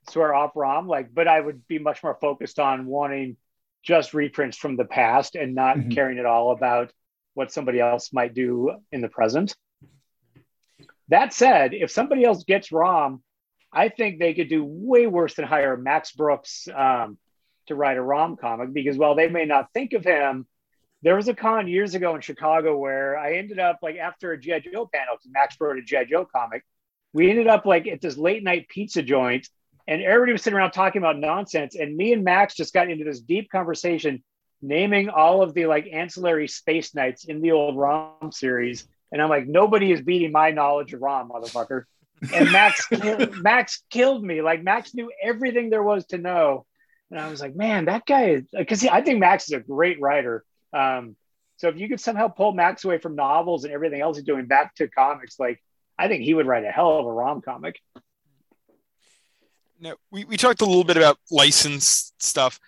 swear 0.08 0.34
off 0.34 0.52
Rom. 0.54 0.86
Like, 0.86 1.12
but 1.12 1.28
I 1.28 1.40
would 1.40 1.66
be 1.66 1.78
much 1.78 2.02
more 2.02 2.16
focused 2.20 2.58
on 2.58 2.86
wanting 2.86 3.36
just 3.82 4.14
reprints 4.14 4.56
from 4.56 4.76
the 4.76 4.84
past 4.84 5.34
and 5.34 5.54
not 5.54 5.76
mm-hmm. 5.76 5.90
caring 5.90 6.18
at 6.18 6.26
all 6.26 6.52
about 6.52 6.90
what 7.34 7.52
somebody 7.52 7.80
else 7.80 8.12
might 8.12 8.32
do 8.32 8.72
in 8.90 9.00
the 9.00 9.08
present. 9.08 9.54
That 11.08 11.32
said, 11.32 11.74
if 11.74 11.90
somebody 11.90 12.24
else 12.24 12.44
gets 12.44 12.72
Rom, 12.72 13.22
I 13.72 13.88
think 13.88 14.18
they 14.18 14.34
could 14.34 14.48
do 14.48 14.64
way 14.64 15.06
worse 15.06 15.34
than 15.34 15.44
hire 15.44 15.76
Max 15.76 16.12
Brooks 16.12 16.68
um, 16.74 17.18
to 17.66 17.74
write 17.74 17.96
a 17.96 18.02
Rom 18.02 18.36
comic 18.36 18.72
because 18.72 18.96
while 18.96 19.14
they 19.14 19.28
may 19.28 19.44
not 19.44 19.72
think 19.72 19.92
of 19.92 20.04
him 20.04 20.46
there 21.04 21.16
was 21.16 21.28
a 21.28 21.34
con 21.34 21.68
years 21.68 21.94
ago 21.94 22.14
in 22.14 22.22
Chicago 22.22 22.78
where 22.78 23.18
I 23.18 23.34
ended 23.34 23.58
up 23.58 23.80
like 23.82 23.96
after 23.96 24.32
a 24.32 24.40
G.I. 24.40 24.60
Joe 24.60 24.88
panel, 24.92 25.16
Max 25.28 25.54
wrote 25.60 25.76
a 25.76 25.82
G.I. 25.82 26.06
Joe 26.06 26.24
comic. 26.24 26.64
We 27.12 27.28
ended 27.30 27.46
up 27.46 27.66
like 27.66 27.86
at 27.86 28.00
this 28.00 28.16
late 28.16 28.42
night 28.42 28.68
pizza 28.70 29.02
joint, 29.02 29.46
and 29.86 30.00
everybody 30.00 30.32
was 30.32 30.42
sitting 30.42 30.56
around 30.56 30.70
talking 30.70 31.02
about 31.02 31.18
nonsense. 31.18 31.76
And 31.76 31.94
me 31.94 32.14
and 32.14 32.24
Max 32.24 32.54
just 32.54 32.72
got 32.72 32.90
into 32.90 33.04
this 33.04 33.20
deep 33.20 33.50
conversation, 33.50 34.24
naming 34.62 35.10
all 35.10 35.42
of 35.42 35.52
the 35.52 35.66
like 35.66 35.86
ancillary 35.92 36.48
space 36.48 36.94
knights 36.94 37.26
in 37.26 37.42
the 37.42 37.52
old 37.52 37.76
ROM 37.76 38.32
series. 38.32 38.88
And 39.14 39.22
I'm 39.22 39.28
like, 39.28 39.46
nobody 39.46 39.92
is 39.92 40.02
beating 40.02 40.32
my 40.32 40.50
knowledge 40.50 40.92
of 40.92 41.00
ROM, 41.00 41.30
motherfucker. 41.30 41.84
And 42.34 42.50
Max, 42.50 42.88
Max 43.40 43.84
killed 43.88 44.24
me. 44.24 44.42
Like 44.42 44.64
Max 44.64 44.92
knew 44.92 45.08
everything 45.22 45.70
there 45.70 45.84
was 45.84 46.04
to 46.06 46.18
know. 46.18 46.66
And 47.12 47.20
I 47.20 47.30
was 47.30 47.40
like, 47.40 47.54
man, 47.54 47.84
that 47.84 48.06
guy 48.06 48.30
is 48.30 48.42
because 48.50 48.84
I 48.84 49.02
think 49.02 49.20
Max 49.20 49.44
is 49.44 49.52
a 49.52 49.60
great 49.60 50.00
writer. 50.00 50.44
Um, 50.72 51.14
so 51.58 51.68
if 51.68 51.78
you 51.78 51.88
could 51.88 52.00
somehow 52.00 52.26
pull 52.26 52.50
Max 52.50 52.84
away 52.84 52.98
from 52.98 53.14
novels 53.14 53.62
and 53.62 53.72
everything 53.72 54.00
else 54.00 54.16
he's 54.16 54.26
doing 54.26 54.46
back 54.46 54.74
to 54.76 54.88
comics, 54.88 55.38
like 55.38 55.62
I 55.96 56.08
think 56.08 56.24
he 56.24 56.34
would 56.34 56.48
write 56.48 56.64
a 56.64 56.72
hell 56.72 56.98
of 56.98 57.06
a 57.06 57.12
rom 57.12 57.40
comic. 57.40 57.76
Now 59.78 59.94
we, 60.10 60.24
we 60.24 60.36
talked 60.36 60.60
a 60.60 60.66
little 60.66 60.82
bit 60.82 60.96
about 60.96 61.18
license 61.30 62.12
stuff 62.18 62.58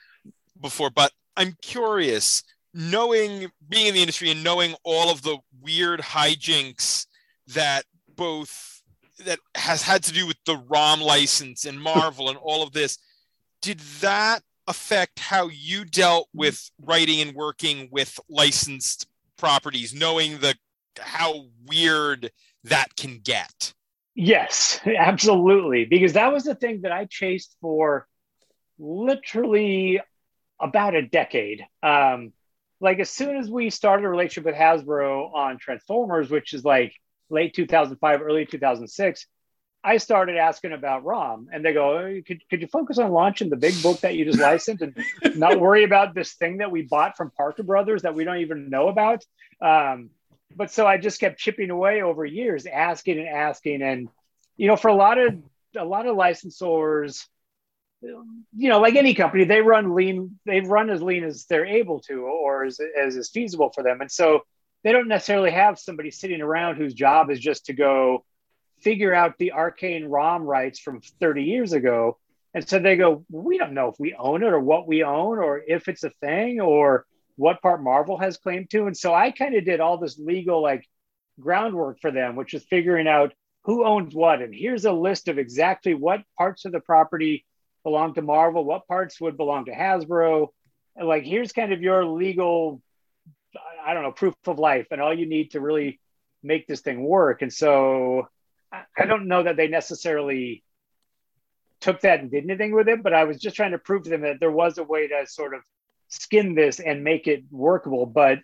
before, 0.60 0.90
but 0.90 1.10
I'm 1.36 1.56
curious, 1.60 2.44
knowing 2.76 3.50
being 3.68 3.86
in 3.86 3.94
the 3.94 4.00
industry 4.00 4.30
and 4.30 4.44
knowing 4.44 4.74
all 4.84 5.10
of 5.10 5.22
the 5.22 5.38
weird 5.62 6.00
hijinks 6.00 7.06
that 7.48 7.84
both 8.14 8.82
that 9.24 9.38
has 9.54 9.82
had 9.82 10.02
to 10.04 10.12
do 10.12 10.26
with 10.26 10.36
the 10.44 10.62
ROM 10.68 11.00
license 11.00 11.64
and 11.64 11.80
Marvel 11.80 12.28
and 12.28 12.38
all 12.38 12.62
of 12.62 12.72
this, 12.72 12.98
did 13.62 13.80
that 14.00 14.42
affect 14.68 15.18
how 15.18 15.48
you 15.48 15.84
dealt 15.84 16.28
with 16.34 16.70
writing 16.82 17.20
and 17.20 17.34
working 17.34 17.88
with 17.90 18.20
licensed 18.28 19.06
properties, 19.38 19.94
knowing 19.94 20.38
the 20.38 20.54
how 21.00 21.46
weird 21.66 22.30
that 22.64 22.94
can 22.96 23.20
get? 23.22 23.72
Yes, 24.14 24.80
absolutely. 24.86 25.84
Because 25.84 26.14
that 26.14 26.32
was 26.32 26.44
the 26.44 26.54
thing 26.54 26.82
that 26.82 26.92
I 26.92 27.06
chased 27.06 27.56
for 27.60 28.06
literally 28.78 30.00
about 30.60 30.94
a 30.94 31.02
decade. 31.02 31.64
Um, 31.82 32.32
like 32.80 32.98
as 33.00 33.10
soon 33.10 33.36
as 33.36 33.50
we 33.50 33.70
started 33.70 34.04
a 34.04 34.08
relationship 34.08 34.44
with 34.44 34.54
Hasbro 34.54 35.34
on 35.34 35.58
Transformers, 35.58 36.30
which 36.30 36.52
is 36.52 36.64
like 36.64 36.94
late 37.30 37.54
2005, 37.54 38.22
early 38.22 38.46
2006, 38.46 39.26
I 39.82 39.98
started 39.98 40.36
asking 40.36 40.72
about 40.72 41.04
ROM, 41.04 41.48
and 41.52 41.64
they 41.64 41.72
go, 41.72 41.98
oh, 41.98 42.20
could, 42.26 42.42
could 42.50 42.60
you 42.60 42.66
focus 42.66 42.98
on 42.98 43.12
launching 43.12 43.50
the 43.50 43.56
big 43.56 43.80
book 43.84 44.00
that 44.00 44.16
you 44.16 44.24
just 44.24 44.40
licensed 44.40 44.82
and 44.82 44.96
not 45.38 45.60
worry 45.60 45.84
about 45.84 46.12
this 46.12 46.34
thing 46.34 46.58
that 46.58 46.72
we 46.72 46.82
bought 46.82 47.16
from 47.16 47.30
Parker 47.30 47.62
Brothers 47.62 48.02
that 48.02 48.14
we 48.14 48.24
don't 48.24 48.38
even 48.38 48.68
know 48.68 48.88
about? 48.88 49.22
Um, 49.60 50.10
but 50.56 50.72
so 50.72 50.86
I 50.86 50.98
just 50.98 51.20
kept 51.20 51.38
chipping 51.38 51.70
away 51.70 52.02
over 52.02 52.24
years, 52.24 52.66
asking 52.66 53.20
and 53.20 53.28
asking, 53.28 53.82
and 53.82 54.08
you 54.56 54.66
know, 54.66 54.76
for 54.76 54.88
a 54.88 54.94
lot 54.94 55.18
of 55.18 55.36
a 55.76 55.84
lot 55.84 56.06
of 56.06 56.16
licensors, 56.16 57.24
you 58.02 58.68
know, 58.68 58.80
like 58.80 58.94
any 58.94 59.14
company, 59.14 59.44
they 59.44 59.60
run 59.60 59.94
lean, 59.94 60.38
they 60.44 60.60
run 60.60 60.90
as 60.90 61.02
lean 61.02 61.24
as 61.24 61.46
they're 61.46 61.66
able 61.66 62.00
to, 62.00 62.22
or 62.22 62.64
as, 62.64 62.78
as 62.98 63.16
is 63.16 63.30
feasible 63.30 63.70
for 63.74 63.82
them, 63.82 64.00
and 64.00 64.10
so 64.10 64.42
they 64.84 64.92
don't 64.92 65.08
necessarily 65.08 65.50
have 65.50 65.78
somebody 65.78 66.10
sitting 66.10 66.40
around 66.40 66.76
whose 66.76 66.94
job 66.94 67.30
is 67.30 67.40
just 67.40 67.66
to 67.66 67.72
go 67.72 68.24
figure 68.80 69.14
out 69.14 69.38
the 69.38 69.52
arcane 69.52 70.04
ROM 70.04 70.42
rights 70.42 70.78
from 70.78 71.00
30 71.20 71.42
years 71.42 71.72
ago. 71.72 72.18
And 72.54 72.68
so 72.68 72.78
they 72.78 72.96
go, 72.96 73.24
we 73.30 73.58
don't 73.58 73.74
know 73.74 73.88
if 73.88 73.96
we 73.98 74.14
own 74.14 74.42
it 74.42 74.52
or 74.52 74.60
what 74.60 74.86
we 74.86 75.02
own 75.02 75.38
or 75.38 75.62
if 75.66 75.88
it's 75.88 76.04
a 76.04 76.10
thing 76.10 76.60
or 76.60 77.06
what 77.36 77.60
part 77.62 77.82
Marvel 77.82 78.18
has 78.18 78.36
claim 78.36 78.66
to. 78.70 78.86
And 78.86 78.96
so 78.96 79.12
I 79.12 79.30
kind 79.30 79.54
of 79.54 79.64
did 79.64 79.80
all 79.80 79.98
this 79.98 80.18
legal 80.18 80.62
like 80.62 80.86
groundwork 81.40 82.00
for 82.00 82.10
them, 82.10 82.36
which 82.36 82.54
is 82.54 82.64
figuring 82.64 83.08
out 83.08 83.34
who 83.64 83.84
owns 83.84 84.14
what. 84.14 84.40
And 84.40 84.54
here's 84.54 84.84
a 84.84 84.92
list 84.92 85.28
of 85.28 85.38
exactly 85.38 85.94
what 85.94 86.22
parts 86.38 86.64
of 86.64 86.72
the 86.72 86.80
property 86.80 87.44
belong 87.86 88.14
to 88.14 88.20
Marvel, 88.20 88.64
what 88.64 88.88
parts 88.88 89.20
would 89.20 89.36
belong 89.36 89.66
to 89.66 89.70
Hasbro. 89.70 90.48
And 90.96 91.06
like, 91.06 91.22
here's 91.22 91.52
kind 91.52 91.72
of 91.72 91.80
your 91.82 92.04
legal, 92.04 92.82
I 93.86 93.94
don't 93.94 94.02
know, 94.02 94.10
proof 94.10 94.34
of 94.48 94.58
life 94.58 94.88
and 94.90 95.00
all 95.00 95.14
you 95.16 95.28
need 95.28 95.52
to 95.52 95.60
really 95.60 96.00
make 96.42 96.66
this 96.66 96.80
thing 96.80 97.04
work. 97.04 97.42
And 97.42 97.52
so 97.52 98.26
I 98.72 99.06
don't 99.06 99.28
know 99.28 99.44
that 99.44 99.56
they 99.56 99.68
necessarily 99.68 100.64
took 101.80 102.00
that 102.00 102.18
and 102.18 102.28
did 102.28 102.42
anything 102.42 102.74
with 102.74 102.88
it, 102.88 103.04
but 103.04 103.14
I 103.14 103.22
was 103.22 103.38
just 103.38 103.54
trying 103.54 103.70
to 103.70 103.78
prove 103.78 104.02
to 104.02 104.10
them 104.10 104.22
that 104.22 104.40
there 104.40 104.50
was 104.50 104.78
a 104.78 104.82
way 104.82 105.06
to 105.06 105.24
sort 105.28 105.54
of 105.54 105.60
skin 106.08 106.56
this 106.56 106.80
and 106.80 107.04
make 107.04 107.28
it 107.28 107.44
workable. 107.52 108.04
But 108.04 108.40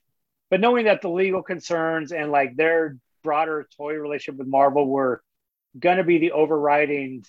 but 0.50 0.60
knowing 0.60 0.84
that 0.84 1.02
the 1.02 1.08
legal 1.08 1.42
concerns 1.42 2.12
and 2.12 2.30
like 2.30 2.54
their 2.54 2.96
broader 3.24 3.66
toy 3.76 3.94
relationship 3.94 4.38
with 4.38 4.46
Marvel 4.46 4.86
were 4.86 5.20
gonna 5.76 6.04
be 6.04 6.18
the 6.18 6.30
overriding 6.30 7.24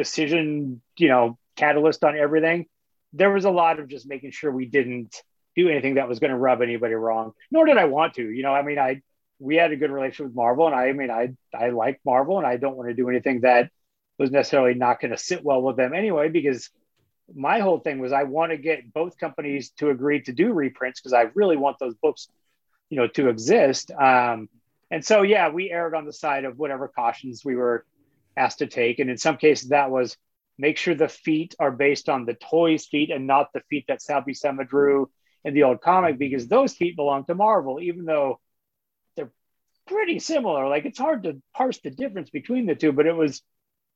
decision, 0.00 0.80
you 0.96 1.08
know, 1.08 1.38
catalyst 1.56 2.02
on 2.04 2.16
everything, 2.16 2.64
there 3.12 3.30
was 3.30 3.44
a 3.44 3.50
lot 3.50 3.78
of 3.78 3.88
just 3.88 4.08
making 4.08 4.30
sure 4.30 4.50
we 4.50 4.64
didn't 4.64 5.14
do 5.54 5.68
anything 5.68 5.96
that 5.96 6.08
was 6.08 6.20
going 6.20 6.30
to 6.30 6.38
rub 6.38 6.62
anybody 6.62 6.94
wrong. 6.94 7.32
Nor 7.50 7.66
did 7.66 7.76
I 7.76 7.84
want 7.84 8.14
to. 8.14 8.22
You 8.22 8.42
know, 8.42 8.54
I 8.54 8.62
mean, 8.62 8.78
I 8.78 9.02
we 9.38 9.56
had 9.56 9.72
a 9.72 9.76
good 9.76 9.90
relationship 9.90 10.26
with 10.26 10.34
Marvel, 10.34 10.66
and 10.66 10.74
I, 10.74 10.88
I 10.88 10.92
mean, 10.94 11.10
I 11.10 11.34
I 11.54 11.68
like 11.68 12.00
Marvel, 12.04 12.38
and 12.38 12.46
I 12.46 12.56
don't 12.56 12.76
want 12.76 12.88
to 12.88 12.94
do 12.94 13.10
anything 13.10 13.42
that 13.42 13.70
was 14.18 14.30
necessarily 14.30 14.74
not 14.74 15.00
going 15.00 15.10
to 15.10 15.18
sit 15.18 15.44
well 15.44 15.60
with 15.60 15.76
them 15.76 15.92
anyway. 15.92 16.30
Because 16.30 16.70
my 17.34 17.58
whole 17.60 17.78
thing 17.78 17.98
was 17.98 18.10
I 18.12 18.22
want 18.22 18.52
to 18.52 18.56
get 18.56 18.90
both 18.92 19.18
companies 19.18 19.70
to 19.80 19.90
agree 19.90 20.22
to 20.22 20.32
do 20.32 20.52
reprints 20.54 21.00
because 21.00 21.12
I 21.12 21.30
really 21.34 21.58
want 21.58 21.78
those 21.78 21.94
books, 21.94 22.28
you 22.88 22.96
know, 22.96 23.08
to 23.08 23.28
exist. 23.28 23.90
Um, 23.90 24.48
and 24.90 25.04
so, 25.04 25.22
yeah, 25.22 25.50
we 25.50 25.70
erred 25.70 25.94
on 25.94 26.06
the 26.06 26.12
side 26.12 26.44
of 26.44 26.58
whatever 26.58 26.88
cautions 26.88 27.44
we 27.44 27.54
were 27.54 27.84
asked 28.36 28.58
to 28.58 28.66
take, 28.66 28.98
and 28.98 29.10
in 29.10 29.18
some 29.18 29.36
cases 29.36 29.70
that 29.70 29.90
was 29.90 30.16
make 30.60 30.76
sure 30.76 30.94
the 30.94 31.08
feet 31.08 31.54
are 31.58 31.70
based 31.70 32.08
on 32.08 32.26
the 32.26 32.34
toys 32.34 32.84
feet 32.84 33.10
and 33.10 33.26
not 33.26 33.52
the 33.54 33.62
feet 33.70 33.86
that 33.88 34.02
Sal 34.02 34.22
Buscema 34.22 34.68
drew 34.68 35.10
in 35.42 35.54
the 35.54 35.62
old 35.62 35.80
comic 35.80 36.18
because 36.18 36.46
those 36.46 36.74
feet 36.74 36.96
belong 36.96 37.24
to 37.24 37.34
Marvel, 37.34 37.80
even 37.80 38.04
though 38.04 38.38
they're 39.16 39.32
pretty 39.86 40.18
similar. 40.18 40.68
Like 40.68 40.84
it's 40.84 40.98
hard 40.98 41.22
to 41.22 41.40
parse 41.56 41.78
the 41.80 41.90
difference 41.90 42.28
between 42.28 42.66
the 42.66 42.74
two, 42.74 42.92
but 42.92 43.06
it 43.06 43.16
was, 43.16 43.42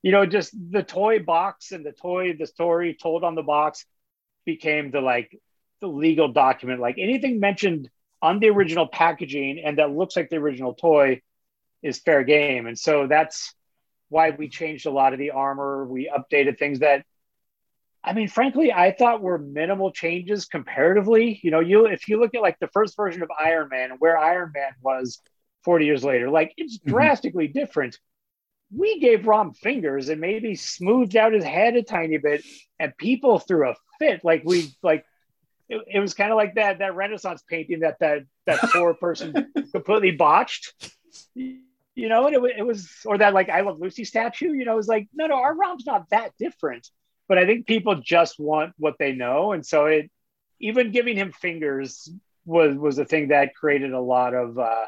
you 0.02 0.10
know, 0.10 0.24
just 0.24 0.54
the 0.70 0.82
toy 0.82 1.18
box 1.18 1.72
and 1.72 1.84
the 1.84 1.92
toy, 1.92 2.34
the 2.38 2.46
story 2.46 2.96
told 3.00 3.24
on 3.24 3.34
the 3.34 3.42
box 3.42 3.84
became 4.46 4.90
the 4.90 5.02
like 5.02 5.38
the 5.82 5.86
legal 5.86 6.28
document. 6.28 6.80
Like 6.80 6.96
anything 6.98 7.40
mentioned 7.40 7.90
on 8.22 8.40
the 8.40 8.48
original 8.48 8.86
packaging 8.86 9.60
and 9.62 9.78
that 9.78 9.90
looks 9.90 10.16
like 10.16 10.30
the 10.30 10.36
original 10.36 10.72
toy 10.72 11.20
is 11.82 11.98
fair 11.98 12.24
game. 12.24 12.66
And 12.66 12.78
so 12.78 13.06
that's 13.06 13.54
why 14.14 14.30
we 14.30 14.48
changed 14.48 14.86
a 14.86 14.90
lot 14.90 15.12
of 15.12 15.18
the 15.18 15.32
armor. 15.32 15.84
We 15.84 16.08
updated 16.08 16.58
things 16.58 16.78
that 16.78 17.04
I 18.06 18.12
mean, 18.12 18.28
frankly, 18.28 18.70
I 18.70 18.92
thought 18.92 19.22
were 19.22 19.38
minimal 19.38 19.90
changes 19.90 20.44
comparatively. 20.44 21.40
You 21.42 21.50
know, 21.50 21.60
you 21.60 21.86
if 21.86 22.08
you 22.08 22.20
look 22.20 22.34
at 22.34 22.42
like 22.42 22.58
the 22.60 22.68
first 22.68 22.96
version 22.96 23.22
of 23.22 23.30
Iron 23.38 23.68
Man 23.70 23.90
and 23.90 24.00
where 24.00 24.16
Iron 24.18 24.52
Man 24.54 24.72
was 24.82 25.20
40 25.64 25.86
years 25.86 26.04
later. 26.04 26.30
Like 26.30 26.52
it's 26.56 26.78
mm-hmm. 26.78 26.90
drastically 26.90 27.48
mm-hmm. 27.48 27.58
different. 27.58 27.98
We 28.70 29.00
gave 29.00 29.26
Rom 29.26 29.52
fingers 29.52 30.08
and 30.08 30.20
maybe 30.20 30.54
smoothed 30.54 31.16
out 31.16 31.32
his 31.32 31.44
head 31.44 31.76
a 31.76 31.82
tiny 31.82 32.18
bit, 32.18 32.44
and 32.78 32.96
people 32.96 33.38
threw 33.38 33.70
a 33.70 33.74
fit. 33.98 34.24
Like 34.24 34.42
we 34.44 34.70
like 34.82 35.04
it, 35.68 35.82
it 35.86 36.00
was 36.00 36.14
kind 36.14 36.30
of 36.30 36.36
like 36.36 36.54
that 36.54 36.78
that 36.78 36.94
Renaissance 36.94 37.42
painting 37.48 37.80
that 37.80 37.98
that 38.00 38.22
that 38.46 38.60
poor 38.72 38.94
person 38.94 39.52
completely 39.72 40.12
botched. 40.12 40.74
You 41.94 42.08
know, 42.08 42.26
and 42.26 42.34
it, 42.34 42.58
it 42.58 42.66
was 42.66 42.90
or 43.04 43.18
that 43.18 43.34
like 43.34 43.48
I 43.48 43.60
love 43.60 43.80
Lucy 43.80 44.04
statue. 44.04 44.52
You 44.52 44.64
know, 44.64 44.72
it 44.72 44.76
was 44.76 44.88
like 44.88 45.08
no, 45.14 45.26
no, 45.26 45.36
our 45.36 45.54
Rom's 45.54 45.86
not 45.86 46.08
that 46.10 46.32
different. 46.38 46.88
But 47.28 47.38
I 47.38 47.46
think 47.46 47.66
people 47.66 47.96
just 47.96 48.38
want 48.38 48.74
what 48.76 48.96
they 48.98 49.12
know, 49.12 49.52
and 49.52 49.64
so 49.64 49.86
it 49.86 50.10
even 50.60 50.92
giving 50.92 51.16
him 51.16 51.32
fingers 51.32 52.10
was 52.44 52.76
was 52.76 52.98
a 52.98 53.04
thing 53.04 53.28
that 53.28 53.54
created 53.54 53.92
a 53.92 54.00
lot 54.00 54.34
of 54.34 54.58
uh, 54.58 54.86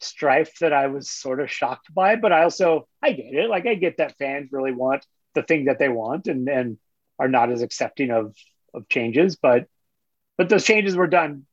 strife 0.00 0.58
that 0.60 0.72
I 0.72 0.86
was 0.88 1.10
sort 1.10 1.40
of 1.40 1.50
shocked 1.50 1.92
by, 1.92 2.16
but 2.16 2.32
I 2.32 2.42
also 2.42 2.88
I 3.02 3.12
get 3.12 3.34
it. 3.34 3.50
Like 3.50 3.66
I 3.66 3.74
get 3.74 3.98
that 3.98 4.16
fans 4.18 4.50
really 4.52 4.72
want 4.72 5.06
the 5.34 5.42
thing 5.42 5.66
that 5.66 5.78
they 5.78 5.88
want 5.88 6.26
and 6.26 6.48
and 6.48 6.78
are 7.18 7.28
not 7.28 7.50
as 7.50 7.62
accepting 7.62 8.10
of 8.10 8.34
of 8.74 8.88
changes, 8.88 9.36
but 9.36 9.66
but 10.36 10.48
those 10.48 10.64
changes 10.64 10.96
were 10.96 11.06
done 11.06 11.46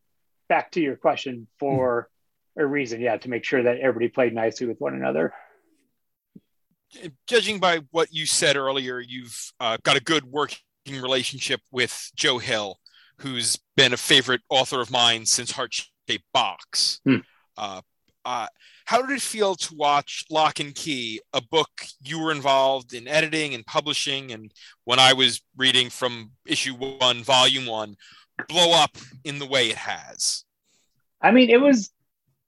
back 0.49 0.71
to 0.71 0.81
your 0.81 0.95
question 0.95 1.47
for 1.59 2.09
a 2.57 2.65
reason, 2.65 3.01
yeah, 3.01 3.17
to 3.17 3.29
make 3.29 3.43
sure 3.43 3.63
that 3.63 3.79
everybody 3.79 4.09
played 4.09 4.33
nicely 4.33 4.67
with 4.67 4.79
one 4.79 4.93
another. 4.93 5.33
Judging 7.27 7.59
by 7.59 7.79
what 7.91 8.09
you 8.11 8.25
said 8.25 8.55
earlier, 8.55 8.99
you've 8.99 9.51
uh, 9.59 9.77
got 9.83 9.97
a 9.97 10.03
good 10.03 10.25
working 10.25 10.59
relationship 10.87 11.61
with 11.71 12.11
Joe 12.15 12.37
Hill, 12.37 12.77
who's 13.17 13.57
been 13.75 13.93
a 13.93 13.97
favorite 13.97 14.41
author 14.49 14.79
of 14.81 14.91
mine 14.91 15.25
since 15.25 15.51
Heart 15.51 15.73
Shaped 16.07 16.25
Box. 16.33 17.01
Hmm. 17.03 17.17
Uh, 17.57 17.81
uh, 18.25 18.47
how 18.85 19.01
did 19.01 19.15
it 19.15 19.21
feel 19.21 19.55
to 19.55 19.75
watch 19.75 20.25
Locke 20.29 20.59
and 20.59 20.75
Key, 20.75 21.21
a 21.33 21.41
book 21.41 21.69
you 22.01 22.19
were 22.19 22.31
involved 22.31 22.93
in 22.93 23.07
editing 23.07 23.53
and 23.53 23.65
publishing, 23.65 24.31
and 24.31 24.51
when 24.83 24.99
I 24.99 25.13
was 25.13 25.41
reading 25.57 25.89
from 25.89 26.31
issue 26.45 26.73
one, 26.73 27.23
volume 27.23 27.65
one, 27.65 27.95
blow 28.47 28.71
up 28.73 28.97
in 29.23 29.39
the 29.39 29.45
way 29.45 29.69
it 29.69 29.77
has? 29.77 30.43
I 31.21 31.31
mean, 31.31 31.49
it 31.49 31.61
was 31.61 31.91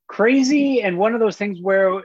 crazy, 0.08 0.82
and 0.82 0.98
one 0.98 1.14
of 1.14 1.20
those 1.20 1.38
things 1.38 1.60
where 1.62 2.04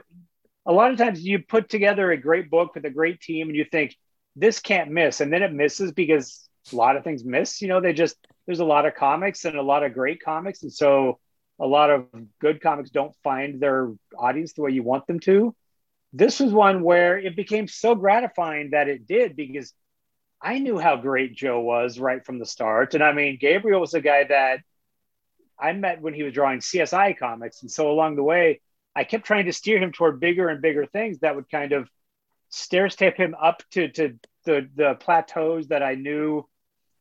a 0.65 0.71
lot 0.71 0.91
of 0.91 0.97
times 0.97 1.23
you 1.23 1.39
put 1.39 1.69
together 1.69 2.11
a 2.11 2.17
great 2.17 2.49
book 2.49 2.75
with 2.75 2.85
a 2.85 2.89
great 2.89 3.21
team, 3.21 3.47
and 3.47 3.55
you 3.55 3.65
think 3.65 3.95
this 4.35 4.59
can't 4.59 4.91
miss, 4.91 5.21
and 5.21 5.31
then 5.31 5.43
it 5.43 5.53
misses 5.53 5.91
because 5.91 6.47
a 6.71 6.75
lot 6.75 6.95
of 6.95 7.03
things 7.03 7.23
miss. 7.23 7.61
You 7.61 7.67
know, 7.67 7.81
they 7.81 7.93
just 7.93 8.15
there's 8.45 8.59
a 8.59 8.65
lot 8.65 8.85
of 8.85 8.95
comics 8.95 9.45
and 9.45 9.55
a 9.55 9.61
lot 9.61 9.83
of 9.83 9.93
great 9.93 10.21
comics, 10.23 10.63
and 10.63 10.73
so 10.73 11.19
a 11.59 11.67
lot 11.67 11.89
of 11.89 12.07
good 12.39 12.61
comics 12.61 12.89
don't 12.89 13.15
find 13.23 13.59
their 13.59 13.91
audience 14.17 14.53
the 14.53 14.61
way 14.61 14.71
you 14.71 14.83
want 14.83 15.05
them 15.07 15.19
to. 15.21 15.55
This 16.13 16.39
was 16.39 16.51
one 16.51 16.83
where 16.83 17.17
it 17.17 17.35
became 17.35 17.67
so 17.67 17.95
gratifying 17.95 18.71
that 18.71 18.89
it 18.89 19.07
did 19.07 19.35
because 19.35 19.73
I 20.41 20.57
knew 20.59 20.79
how 20.79 20.97
great 20.97 21.35
Joe 21.35 21.59
was 21.59 21.99
right 21.99 22.25
from 22.25 22.39
the 22.39 22.45
start. 22.45 22.95
And 22.95 23.03
I 23.03 23.13
mean, 23.13 23.37
Gabriel 23.39 23.79
was 23.79 23.93
a 23.93 24.01
guy 24.01 24.23
that 24.23 24.59
I 25.61 25.73
met 25.73 26.01
when 26.01 26.13
he 26.13 26.23
was 26.23 26.33
drawing 26.33 26.59
CSI 26.59 27.17
comics. 27.17 27.61
And 27.61 27.71
so 27.71 27.91
along 27.91 28.15
the 28.15 28.23
way, 28.23 28.61
I 28.95 29.03
kept 29.03 29.25
trying 29.25 29.45
to 29.45 29.53
steer 29.53 29.79
him 29.79 29.91
toward 29.91 30.19
bigger 30.19 30.49
and 30.49 30.61
bigger 30.61 30.85
things 30.85 31.19
that 31.19 31.35
would 31.35 31.49
kind 31.49 31.71
of 31.71 31.89
stair 32.49 32.89
step 32.89 33.15
him 33.15 33.35
up 33.41 33.63
to, 33.71 33.87
to 33.89 34.19
the, 34.45 34.67
the 34.75 34.95
plateaus 34.99 35.67
that 35.67 35.83
I 35.83 35.95
knew 35.95 36.47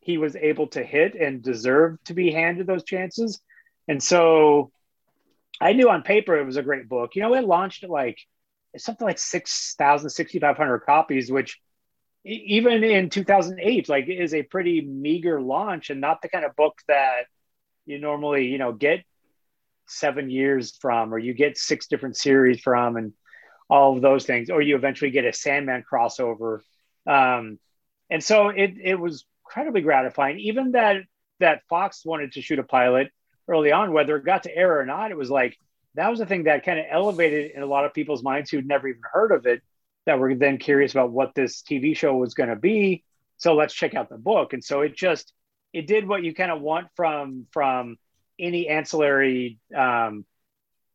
he 0.00 0.18
was 0.18 0.36
able 0.36 0.68
to 0.68 0.82
hit 0.82 1.14
and 1.14 1.42
deserved 1.42 2.04
to 2.06 2.14
be 2.14 2.30
handed 2.30 2.66
those 2.66 2.84
chances. 2.84 3.40
And 3.88 4.02
so 4.02 4.70
I 5.60 5.72
knew 5.72 5.90
on 5.90 6.02
paper 6.02 6.36
it 6.36 6.46
was 6.46 6.56
a 6.56 6.62
great 6.62 6.88
book. 6.88 7.16
You 7.16 7.22
know, 7.22 7.34
it 7.34 7.44
launched 7.44 7.84
at 7.84 7.90
like 7.90 8.18
something 8.76 9.06
like 9.06 9.18
6,000, 9.18 10.10
6,500 10.10 10.78
copies, 10.80 11.30
which 11.30 11.58
even 12.24 12.84
in 12.84 13.10
2008, 13.10 13.88
like 13.88 14.08
is 14.08 14.34
a 14.34 14.42
pretty 14.42 14.80
meager 14.82 15.40
launch 15.40 15.90
and 15.90 16.00
not 16.00 16.22
the 16.22 16.28
kind 16.28 16.44
of 16.44 16.54
book 16.54 16.78
that 16.86 17.24
you 17.90 17.98
normally, 17.98 18.46
you 18.46 18.58
know, 18.58 18.72
get 18.72 19.04
seven 19.86 20.30
years 20.30 20.76
from, 20.80 21.12
or 21.12 21.18
you 21.18 21.34
get 21.34 21.58
six 21.58 21.88
different 21.88 22.16
series 22.16 22.60
from, 22.60 22.96
and 22.96 23.12
all 23.68 23.96
of 23.96 24.02
those 24.02 24.24
things, 24.24 24.50
or 24.50 24.62
you 24.62 24.76
eventually 24.76 25.10
get 25.10 25.24
a 25.24 25.32
Sandman 25.32 25.84
crossover. 25.90 26.60
Um, 27.06 27.58
and 28.10 28.22
so 28.22 28.48
it, 28.48 28.74
it 28.82 28.98
was 28.98 29.24
incredibly 29.44 29.80
gratifying. 29.80 30.38
Even 30.40 30.72
that 30.72 31.02
that 31.38 31.62
Fox 31.68 32.04
wanted 32.04 32.32
to 32.32 32.42
shoot 32.42 32.58
a 32.58 32.64
pilot 32.64 33.10
early 33.48 33.72
on, 33.72 33.92
whether 33.92 34.16
it 34.16 34.24
got 34.24 34.42
to 34.44 34.54
air 34.54 34.78
or 34.78 34.84
not, 34.84 35.10
it 35.10 35.16
was 35.16 35.30
like 35.30 35.56
that 35.94 36.08
was 36.08 36.18
the 36.18 36.26
thing 36.26 36.44
that 36.44 36.64
kind 36.64 36.78
of 36.78 36.86
elevated 36.90 37.52
in 37.52 37.62
a 37.62 37.66
lot 37.66 37.84
of 37.84 37.94
people's 37.94 38.22
minds 38.22 38.50
who'd 38.50 38.66
never 38.66 38.88
even 38.88 39.02
heard 39.12 39.32
of 39.32 39.46
it, 39.46 39.62
that 40.06 40.18
were 40.18 40.34
then 40.34 40.58
curious 40.58 40.92
about 40.92 41.10
what 41.10 41.34
this 41.34 41.62
TV 41.62 41.96
show 41.96 42.16
was 42.16 42.34
going 42.34 42.48
to 42.48 42.56
be. 42.56 43.04
So 43.38 43.54
let's 43.54 43.74
check 43.74 43.94
out 43.94 44.08
the 44.08 44.18
book. 44.18 44.52
And 44.52 44.62
so 44.62 44.82
it 44.82 44.94
just 44.94 45.32
it 45.72 45.86
did 45.86 46.06
what 46.06 46.22
you 46.22 46.34
kind 46.34 46.50
of 46.50 46.60
want 46.60 46.88
from 46.96 47.46
from 47.52 47.96
any 48.38 48.68
ancillary 48.68 49.58
um, 49.76 50.24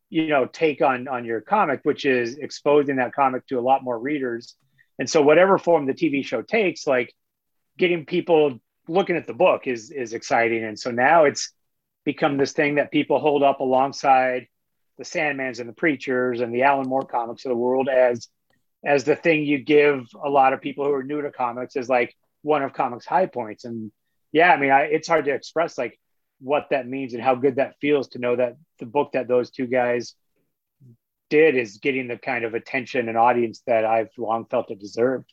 you 0.10 0.28
know 0.28 0.46
take 0.46 0.82
on 0.82 1.08
on 1.08 1.26
your 1.26 1.42
comic, 1.42 1.82
which 1.84 2.06
is 2.06 2.38
exposing 2.38 2.98
that 2.98 3.14
comic 3.14 3.46
to 3.48 3.60
a 3.60 3.62
lot 3.62 3.84
more 3.84 4.00
readers. 4.00 4.56
And 4.98 5.10
so 5.10 5.22
whatever 5.22 5.58
form 5.58 5.86
the 5.86 5.94
TV 5.94 6.24
show 6.24 6.42
takes, 6.42 6.88
like 6.88 7.14
getting 7.78 8.06
people 8.06 8.60
looking 8.88 9.16
at 9.16 9.28
the 9.28 9.34
book 9.34 9.68
is 9.68 9.92
is 9.92 10.14
exciting. 10.14 10.64
And 10.64 10.80
so 10.80 10.92
now 10.92 11.26
it's 11.26 11.52
become 12.04 12.38
this 12.38 12.54
thing 12.54 12.76
that 12.76 12.92
people 12.92 13.20
hold 13.20 13.44
up 13.44 13.60
alongside 13.60 14.48
the 14.98 15.04
Sandmans 15.04 15.60
and 15.60 15.68
the 15.68 15.74
Preachers 15.74 16.40
and 16.40 16.54
the 16.54 16.64
Alan 16.64 16.88
Moore 16.88 17.06
comics 17.06 17.46
of 17.46 17.50
the 17.50 17.56
world 17.56 17.90
as 17.90 18.28
as 18.86 19.04
the 19.04 19.16
thing 19.16 19.44
you 19.44 19.58
give 19.58 20.06
a 20.24 20.30
lot 20.30 20.54
of 20.54 20.62
people 20.62 20.86
who 20.86 20.94
are 20.94 21.04
new 21.04 21.22
to 21.22 21.32
comics 21.32 21.76
as 21.76 21.90
like 21.90 22.16
one 22.44 22.62
of 22.62 22.74
comics 22.74 23.06
high 23.06 23.26
points. 23.26 23.66
And 23.66 23.92
yeah, 24.36 24.52
I 24.52 24.58
mean, 24.58 24.70
I, 24.70 24.82
it's 24.82 25.08
hard 25.08 25.26
to 25.26 25.32
express 25.32 25.78
like 25.78 25.98
what 26.42 26.68
that 26.72 26.86
means 26.86 27.14
and 27.14 27.24
how 27.24 27.36
good 27.36 27.56
that 27.56 27.80
feels 27.80 28.10
to 28.10 28.20
know 28.20 28.36
that 28.36 28.58
the 28.80 28.86
book 28.86 29.14
that 29.14 29.30
those 29.30 29.50
two 29.50 29.66
guys 29.66 30.14
did 31.30 31.56
is 31.56 31.78
getting 31.78 32.10
the 32.10 32.18
kind 32.18 32.44
of 32.44 32.54
attention 32.54 33.08
and 33.08 33.18
audience 33.18 33.62
that 33.66 33.86
I've 33.86 34.10
long 34.18 34.46
felt 34.46 34.72
it 34.72 34.80
deserved. 34.80 35.32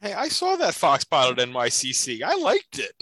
Hey, 0.00 0.12
I 0.12 0.28
saw 0.28 0.54
that 0.54 0.74
Fox 0.74 1.02
pilot 1.02 1.38
NYCC. 1.38 2.22
I 2.22 2.36
liked 2.36 2.78
it. 2.78 2.92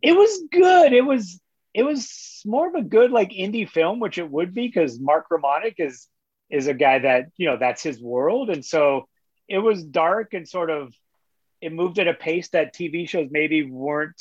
It 0.00 0.12
was 0.12 0.44
good. 0.50 0.94
It 0.94 1.04
was 1.04 1.38
it 1.74 1.82
was 1.82 2.40
more 2.46 2.68
of 2.68 2.74
a 2.74 2.82
good 2.82 3.10
like 3.10 3.32
indie 3.32 3.68
film, 3.68 4.00
which 4.00 4.16
it 4.16 4.30
would 4.30 4.54
be 4.54 4.66
because 4.66 4.98
Mark 4.98 5.26
Romanek 5.30 5.74
is 5.76 6.08
is 6.48 6.68
a 6.68 6.74
guy 6.74 7.00
that 7.00 7.26
you 7.36 7.50
know 7.50 7.58
that's 7.58 7.82
his 7.82 8.00
world, 8.00 8.48
and 8.48 8.64
so 8.64 9.08
it 9.46 9.58
was 9.58 9.84
dark 9.84 10.32
and 10.32 10.48
sort 10.48 10.70
of 10.70 10.94
it 11.60 11.72
moved 11.72 11.98
at 11.98 12.08
a 12.08 12.14
pace 12.14 12.48
that 12.50 12.74
TV 12.74 13.08
shows 13.08 13.28
maybe 13.30 13.64
weren't 13.64 14.20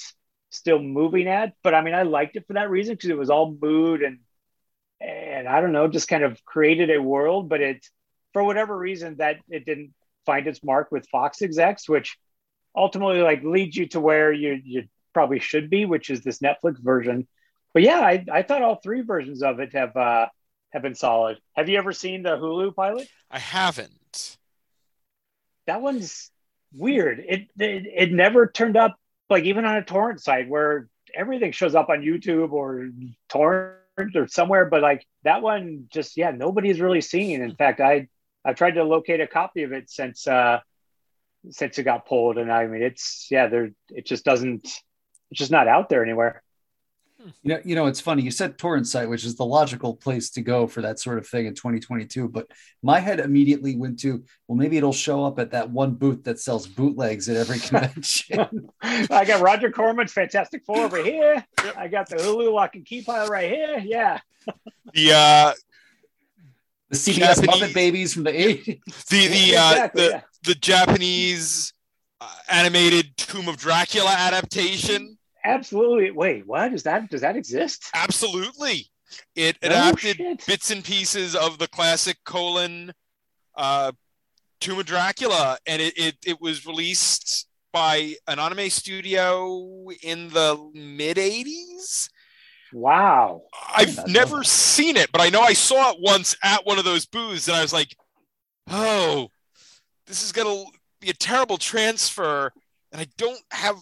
still 0.50 0.80
moving 0.80 1.28
at. 1.28 1.54
But 1.64 1.74
I 1.74 1.82
mean, 1.82 1.94
I 1.94 2.04
liked 2.04 2.36
it 2.36 2.48
for 2.48 2.54
that 2.54 2.70
reason 2.70 2.96
because 2.96 3.10
it 3.10 3.18
was 3.18 3.30
all 3.30 3.56
mood 3.60 4.02
and 4.02 4.20
and 5.02 5.48
I 5.48 5.60
don't 5.62 5.74
know, 5.74 5.88
just 5.88 6.08
kind 6.08 6.24
of 6.24 6.44
created 6.46 6.90
a 6.90 7.02
world. 7.02 7.50
But 7.50 7.62
it, 7.62 7.86
for 8.34 8.44
whatever 8.44 8.78
reason, 8.78 9.18
that 9.18 9.38
it 9.50 9.66
didn't 9.66 9.94
find 10.26 10.48
its 10.48 10.64
mark 10.64 10.92
with 10.92 11.08
Fox 11.10 11.42
execs, 11.42 11.88
which 11.88 12.18
ultimately 12.76 13.22
like 13.22 13.44
leads 13.44 13.76
you 13.76 13.88
to 13.90 14.00
where 14.00 14.32
you 14.32 14.60
you 14.64 14.84
probably 15.14 15.40
should 15.40 15.70
be, 15.70 15.86
which 15.86 16.10
is 16.10 16.22
this 16.22 16.40
Netflix 16.40 16.80
version. 16.80 17.28
But 17.74 17.84
yeah, 17.84 18.00
I, 18.00 18.26
I 18.32 18.42
thought 18.42 18.62
all 18.62 18.76
three 18.76 19.02
versions 19.02 19.44
of 19.44 19.60
it 19.60 19.74
have 19.74 19.96
uh, 19.96 20.28
have 20.72 20.82
been 20.82 20.96
solid. 20.96 21.40
Have 21.56 21.70
you 21.70 21.78
ever 21.78 21.94
seen 21.94 22.24
the 22.24 22.38
Hulu 22.38 22.76
pilot? 22.76 23.08
I 23.30 23.40
haven't. 23.40 24.38
That 25.68 25.82
one's 25.82 26.32
weird. 26.76 27.20
It, 27.20 27.48
it 27.58 27.86
it 27.94 28.12
never 28.12 28.48
turned 28.48 28.78
up 28.78 28.96
like 29.30 29.46
even 29.46 29.66
on 29.66 29.78
a 29.78 29.84
torrent 29.84 30.22
site 30.22 30.50
where 30.50 30.88
everything 31.16 31.52
shows 31.52 31.76
up 31.76 31.90
on 31.90 32.02
YouTube 32.02 32.52
or 32.52 32.90
torrent 33.30 34.16
or 34.16 34.28
somewhere, 34.28 34.66
but 34.66 34.82
like 34.82 35.06
that 35.24 35.42
one 35.42 35.88
just 35.92 36.18
yeah, 36.18 36.32
nobody's 36.32 36.82
really 36.82 37.02
seen. 37.02 37.42
In 37.42 37.56
fact, 37.56 37.80
I 37.80 38.08
I've 38.44 38.56
tried 38.56 38.76
to 38.76 38.84
locate 38.84 39.22
a 39.22 39.28
copy 39.28 39.64
of 39.64 39.72
it 39.72 39.90
since 39.90 40.28
uh 40.28 40.60
since 41.50 41.78
it 41.78 41.84
got 41.84 42.08
pulled, 42.08 42.38
and 42.38 42.52
I 42.52 42.68
mean 42.68 42.82
it's 42.82 43.28
yeah, 43.32 43.48
there 43.48 43.72
it 43.90 44.06
just 44.06 44.26
doesn't 44.26 44.66
it's 44.66 45.40
just 45.40 45.52
not 45.52 45.68
out 45.68 45.90
there 45.90 46.04
anywhere. 46.04 46.44
You 47.44 47.54
know, 47.56 47.60
you 47.64 47.76
know, 47.76 47.86
it's 47.88 48.00
funny. 48.00 48.24
You 48.24 48.32
said 48.32 48.58
torrent 48.58 48.88
site, 48.88 49.10
which 49.10 49.26
is 49.26 49.36
the 49.36 49.46
logical 49.46 49.96
place 49.96 50.30
to 50.32 50.42
go 50.42 50.68
for 50.68 50.82
that 50.82 51.00
sort 51.00 51.18
of 51.18 51.28
thing 51.28 51.46
in 51.46 51.54
2022. 51.54 52.28
But 52.28 52.48
my 52.84 53.00
head 53.00 53.20
immediately 53.20 53.76
went 53.76 54.00
to, 54.00 54.24
well, 54.48 54.58
maybe 54.58 54.78
it'll 54.78 54.94
show 54.94 55.26
up 55.26 55.40
at 55.40 55.52
that 55.52 55.70
one 55.70 55.96
booth 55.96 56.24
that 56.24 56.40
sells 56.40 56.68
bootlegs 56.68 57.30
at 57.30 57.38
every 57.38 57.60
convention. 57.68 58.70
I 58.82 59.26
got 59.26 59.42
Roger 59.42 59.72
Corman's 59.72 60.14
Fantastic 60.14 60.66
Four 60.66 60.80
over 60.80 61.04
here. 61.04 61.46
Yep. 61.64 61.78
I 61.78 61.88
got 61.88 62.10
the 62.10 62.18
Hulu 62.18 62.52
Locke 62.52 62.76
and 62.76 62.86
Key 62.86 63.02
pile 63.02 63.28
right 63.28 63.50
here. 63.50 63.80
Yeah. 63.84 64.20
The 64.94 65.12
uh, 65.12 65.54
the 66.90 66.98
CBS 66.98 67.42
Japanese, 67.42 67.48
Muppet 67.48 67.74
Babies 67.74 68.14
from 68.14 68.24
the 68.24 68.32
80s. 68.32 68.80
The 69.08 69.28
the 69.28 69.58
uh, 69.58 69.72
exactly, 69.72 70.04
the, 70.04 70.10
yeah. 70.10 70.22
the 70.44 70.56
Japanese 70.56 71.74
uh, 72.22 72.30
animated 72.50 73.18
Tomb 73.18 73.48
of 73.48 73.58
Dracula 73.58 74.12
adaptation 74.12 75.18
absolutely. 75.46 76.12
Wait, 76.12 76.46
what 76.46 76.72
does 76.72 76.84
that 76.84 77.10
does 77.10 77.22
that 77.22 77.36
exist? 77.36 77.90
Absolutely. 77.94 78.88
It 79.36 79.58
oh, 79.64 79.68
adapted 79.68 80.18
shit. 80.18 80.46
bits 80.46 80.72
and 80.72 80.84
pieces 80.84 81.36
of 81.36 81.58
the 81.58 81.68
classic 81.68 82.18
Colan 82.26 82.92
uh, 83.56 83.92
Tomb 84.60 84.80
of 84.80 84.86
Dracula, 84.86 85.58
and 85.66 85.82
it, 85.82 85.98
it 85.98 86.16
it 86.26 86.42
was 86.42 86.66
released 86.66 87.48
by 87.72 88.16
an 88.28 88.40
anime 88.40 88.70
studio 88.70 89.90
in 90.02 90.30
the 90.30 90.72
mid 90.74 91.18
'80s. 91.18 92.10
Wow. 92.74 93.44
I've 93.76 94.08
never 94.08 94.44
seen 94.44 94.98
it, 94.98 95.12
but 95.12 95.22
I 95.22 95.30
know 95.30 95.42
I 95.42 95.54
saw 95.54 95.92
it 95.92 95.98
once 96.02 96.36
at 96.44 96.66
one 96.66 96.78
of 96.78 96.84
those 96.84 97.06
booths, 97.06 97.48
and 97.48 97.56
I 97.56 97.62
was 97.62 97.74
like, 97.74 97.96
"Oh, 98.70 99.30
this 100.08 100.24
is 100.24 100.32
gonna 100.32 100.64
be 101.00 101.10
a 101.10 101.14
terrible 101.14 101.58
transfer." 101.58 102.52
And 102.92 103.02
I 103.02 103.08
don't 103.18 103.42
have 103.52 103.82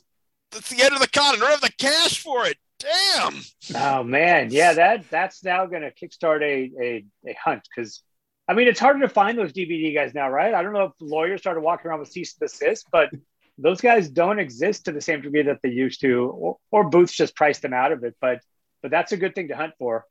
it's 0.56 0.70
the 0.70 0.84
end 0.84 0.94
of 0.94 1.00
the 1.00 1.08
con. 1.08 1.36
I 1.36 1.38
don't 1.38 1.50
have 1.50 1.62
the 1.62 1.72
cash 1.78 2.22
for 2.22 2.46
it. 2.46 2.58
Damn. 2.80 3.42
Oh 3.76 4.04
man, 4.04 4.50
yeah 4.52 4.74
that 4.74 5.10
that's 5.10 5.44
now 5.44 5.66
going 5.66 5.84
to 5.84 5.92
kickstart 5.94 6.42
a 6.42 6.72
a, 6.82 7.06
a 7.28 7.34
hunt 7.42 7.68
because, 7.74 8.02
I 8.48 8.54
mean, 8.54 8.68
it's 8.68 8.80
harder 8.80 9.00
to 9.02 9.10
find 9.10 9.38
those 9.38 9.54
DVD 9.54 9.94
guys 9.94 10.14
now, 10.14 10.30
right? 10.30 10.54
I 10.54 10.62
don't 10.62 10.74
know 10.74 10.86
if 10.86 10.92
lawyers 11.00 11.40
started 11.40 11.62
walking 11.62 11.90
around 11.90 12.00
with 12.00 12.12
cease 12.12 12.36
and 12.40 12.50
desist, 12.50 12.88
but 12.92 13.10
those 13.58 13.80
guys 13.80 14.10
don't 14.10 14.40
exist 14.40 14.86
to 14.86 14.92
the 14.92 15.02
same 15.02 15.22
degree 15.22 15.44
that 15.44 15.60
they 15.62 15.70
used 15.70 16.02
to, 16.02 16.26
or, 16.26 16.58
or 16.72 16.90
Booths 16.90 17.14
just 17.14 17.36
priced 17.36 17.62
them 17.62 17.74
out 17.74 17.92
of 17.92 18.04
it. 18.04 18.16
But 18.20 18.42
but 18.82 18.92
that's 18.92 19.12
a 19.14 19.18
good 19.18 19.34
thing 19.34 19.48
to 19.48 19.56
hunt 19.56 19.74
for. 19.80 20.06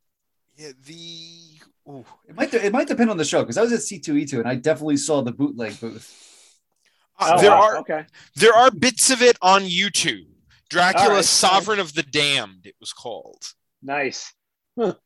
Yeah, 0.56 0.72
the 0.86 1.60
Ooh. 1.88 2.04
it 2.26 2.34
might 2.34 2.54
it 2.54 2.72
might 2.72 2.88
depend 2.88 3.10
on 3.10 3.16
the 3.16 3.24
show 3.24 3.42
because 3.42 3.58
I 3.58 3.62
was 3.62 3.72
at 3.72 3.80
C2E2 3.80 4.38
and 4.38 4.48
I 4.48 4.54
definitely 4.54 4.96
saw 4.96 5.22
the 5.22 5.32
bootleg 5.32 5.78
booth. 5.80 6.58
Uh, 7.18 7.40
there 7.40 7.52
are 7.52 7.76
okay. 7.78 8.06
There 8.36 8.54
are 8.54 8.70
bits 8.70 9.10
of 9.10 9.22
it 9.22 9.36
on 9.42 9.62
YouTube. 9.62 10.26
Dracula, 10.72 11.16
right, 11.16 11.24
Sovereign 11.24 11.80
of 11.80 11.92
the 11.92 12.02
Damned. 12.02 12.64
It 12.64 12.76
was 12.80 12.94
called. 12.94 13.44
Nice. 13.82 14.32
All 14.78 14.96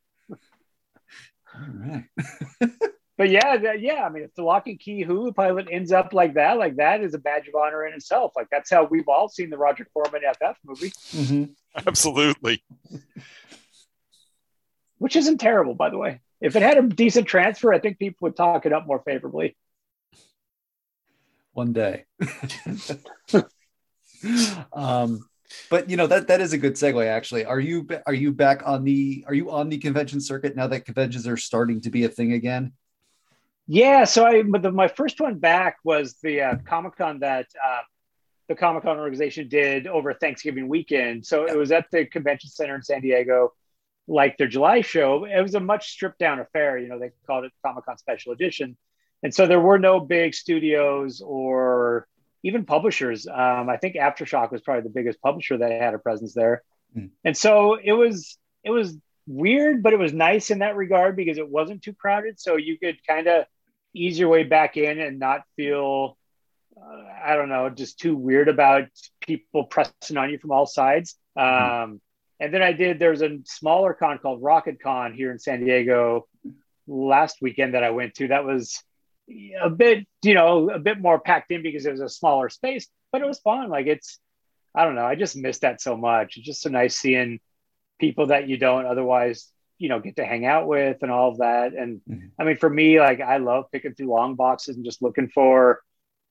right. 1.57 2.05
but 3.19 3.31
yeah, 3.31 3.57
that, 3.57 3.81
yeah. 3.81 4.05
I 4.05 4.09
mean, 4.11 4.23
if 4.23 4.33
the 4.37 4.45
Locke 4.45 4.69
and 4.69 4.79
Key 4.79 5.03
Who 5.03 5.33
pilot 5.33 5.67
ends 5.69 5.91
up 5.91 6.13
like 6.13 6.35
that, 6.35 6.57
like 6.57 6.77
that 6.77 7.01
is 7.01 7.15
a 7.15 7.19
badge 7.19 7.49
of 7.49 7.57
honor 7.57 7.85
in 7.85 7.95
itself. 7.95 8.31
Like 8.37 8.47
that's 8.49 8.71
how 8.71 8.85
we've 8.85 9.09
all 9.09 9.29
seen 9.29 9.51
the 9.51 9.59
Roger 9.59 9.85
Corman 9.93 10.23
FF 10.35 10.57
movie. 10.65 10.91
Mm-hmm. 10.91 11.45
Absolutely. 11.87 12.63
Which 14.99 15.17
isn't 15.17 15.39
terrible, 15.39 15.75
by 15.75 15.91
the 15.91 15.99
way. 15.99 16.21
If 16.41 16.55
it 16.55 16.63
had 16.63 16.79
a 16.79 16.83
decent 16.83 17.27
transfer, 17.27 17.75
I 17.75 17.81
think 17.81 17.99
people 17.99 18.27
would 18.27 18.37
talk 18.37 18.67
it 18.67 18.73
up 18.73 18.87
more 18.87 19.03
favorably. 19.05 19.57
One 21.55 21.73
day. 21.73 22.05
um, 24.73 25.27
but 25.71 25.89
you 25.91 25.97
know 25.97 26.07
that 26.07 26.29
that 26.29 26.41
is 26.41 26.53
a 26.53 26.59
good 26.59 26.75
segue 26.75 27.07
actually. 27.07 27.45
Are 27.45 27.61
you 27.61 27.87
are 28.07 28.15
you 28.15 28.33
back 28.33 28.63
on 28.65 28.85
the 28.85 29.25
are 29.27 29.35
you 29.35 29.51
on 29.51 29.69
the 29.69 29.79
convention 29.79 30.21
circuit 30.21 30.57
now 30.57 30.67
that 30.67 30.85
conventions 30.85 31.27
are 31.27 31.37
starting 31.37 31.81
to 31.83 31.91
be 31.91 32.05
a 32.05 32.09
thing 32.09 32.33
again? 32.33 32.73
Yeah 33.67 34.05
so 34.05 34.27
i 34.27 34.43
the, 34.43 34.71
my 34.71 34.89
first 34.89 35.21
one 35.21 35.39
back 35.39 35.79
was 35.85 36.17
the 36.23 36.41
uh, 36.41 36.57
comic-con 36.65 37.21
that 37.21 37.47
uh, 37.65 37.81
the 38.49 38.55
comic-con 38.55 38.99
organization 38.99 39.49
did 39.49 39.87
over 39.87 40.15
thanksgiving 40.15 40.69
weekend. 40.69 41.27
So 41.27 41.47
it 41.47 41.57
was 41.57 41.73
at 41.73 41.87
the 41.91 42.07
convention 42.07 42.51
center 42.51 42.75
in 42.75 42.83
san 42.83 43.01
diego 43.01 43.53
like 44.09 44.37
their 44.37 44.47
july 44.47 44.83
show. 44.83 45.25
It 45.25 45.43
was 45.43 45.55
a 45.57 45.61
much 45.61 45.91
stripped 45.91 46.19
down 46.19 46.39
affair 46.41 46.79
you 46.79 46.89
know 46.89 46.99
they 46.99 47.11
called 47.27 47.45
it 47.45 47.53
comic-con 47.65 47.99
special 47.99 48.33
edition. 48.33 48.77
And 49.23 49.35
so 49.35 49.47
there 49.47 49.61
were 49.61 49.79
no 49.79 49.99
big 49.99 50.35
studios 50.35 51.21
or 51.25 52.07
even 52.43 52.65
publishers. 52.65 53.27
Um, 53.27 53.69
I 53.69 53.77
think 53.77 53.97
Aftershock 53.97 54.53
was 54.53 54.61
probably 54.61 54.83
the 54.83 54.91
biggest 54.91 55.21
publisher 55.21 55.59
that 55.59 55.71
had 55.73 55.95
a 55.95 55.99
presence 55.99 56.35
there, 56.35 56.63
mm. 56.97 57.11
and 57.25 57.37
so 57.37 57.75
it 57.83 57.93
was 57.93 58.39
it 58.65 58.71
was 58.71 58.97
weird, 59.27 59.83
but 59.83 59.93
it 59.93 59.99
was 59.99 60.13
nice 60.13 60.51
in 60.51 60.61
that 60.61 60.77
regard 60.77 61.17
because 61.17 61.39
it 61.39 61.49
wasn't 61.49 61.83
too 61.83 61.95
crowded, 61.95 62.39
so 62.39 62.57
you 62.57 62.79
could 62.79 63.05
kind 63.07 63.27
of 63.27 63.45
ease 63.95 64.19
your 64.19 64.29
way 64.29 64.45
back 64.45 64.77
in 64.77 65.01
and 65.01 65.19
not 65.19 65.43
feel 65.57 66.17
uh, 66.81 67.03
I 67.25 67.35
don't 67.35 67.49
know 67.49 67.71
just 67.71 67.99
too 67.99 68.15
weird 68.15 68.49
about 68.49 68.85
people 69.21 69.65
pressing 69.65 70.17
on 70.17 70.31
you 70.31 70.39
from 70.39 70.53
all 70.53 70.67
sides. 70.67 71.17
Mm. 71.37 71.83
Um, 71.83 72.01
and 72.39 72.53
then 72.53 72.63
I 72.63 72.73
did 72.73 72.99
there's 72.99 73.23
a 73.23 73.39
smaller 73.45 73.95
con 73.95 74.19
called 74.19 74.43
Rocket 74.43 74.81
Con 74.81 75.15
here 75.15 75.33
in 75.33 75.39
San 75.39 75.65
Diego 75.65 76.29
last 76.87 77.39
weekend 77.41 77.75
that 77.75 77.83
I 77.83 77.91
went 77.91 78.15
to. 78.15 78.29
That 78.29 78.45
was 78.45 78.83
a 79.61 79.71
bit, 79.71 80.07
you 80.23 80.35
know, 80.35 80.71
a 80.71 80.79
bit 80.79 81.01
more 81.01 81.19
packed 81.19 81.51
in 81.51 81.63
because 81.63 81.87
it 81.87 81.93
was 81.93 82.01
a 82.01 82.09
smaller 82.09 82.49
space, 82.49 82.87
but 83.13 83.23
it 83.23 83.27
was 83.27 83.39
fun. 83.41 83.69
Like 83.69 83.87
it's, 83.87 84.19
I 84.75 84.85
don't 84.85 84.95
know. 84.95 85.07
I 85.07 85.15
just 85.15 85.37
miss 85.37 85.61
that 85.61 85.81
so 85.81 85.97
much. 85.97 86.37
It's 86.37 86.47
just 86.47 86.63
so 86.63 86.71
nice 86.71 86.97
seeing 86.97 87.41
people 87.99 88.29
that 88.29 88.49
you 88.49 88.57
don't 88.57 88.87
otherwise, 88.87 89.51
you 89.79 89.89
know, 89.89 90.01
get 90.01 90.17
to 90.17 90.25
hang 90.25 90.45
out 90.47 90.67
with 90.67 90.99
and 91.03 91.11
all 91.11 91.31
of 91.31 91.39
that. 91.39 91.75
And 91.75 92.01
mm-hmm. 92.09 92.27
I 92.39 92.45
mean, 92.45 92.57
for 92.57 92.71
me, 92.71 93.01
like 93.01 93.21
I 93.21 93.39
love 93.39 93.67
picking 93.73 93.95
through 93.95 94.11
long 94.11 94.35
boxes 94.35 94.77
and 94.77 94.85
just 94.85 95.03
looking 95.03 95.29
for 95.29 95.81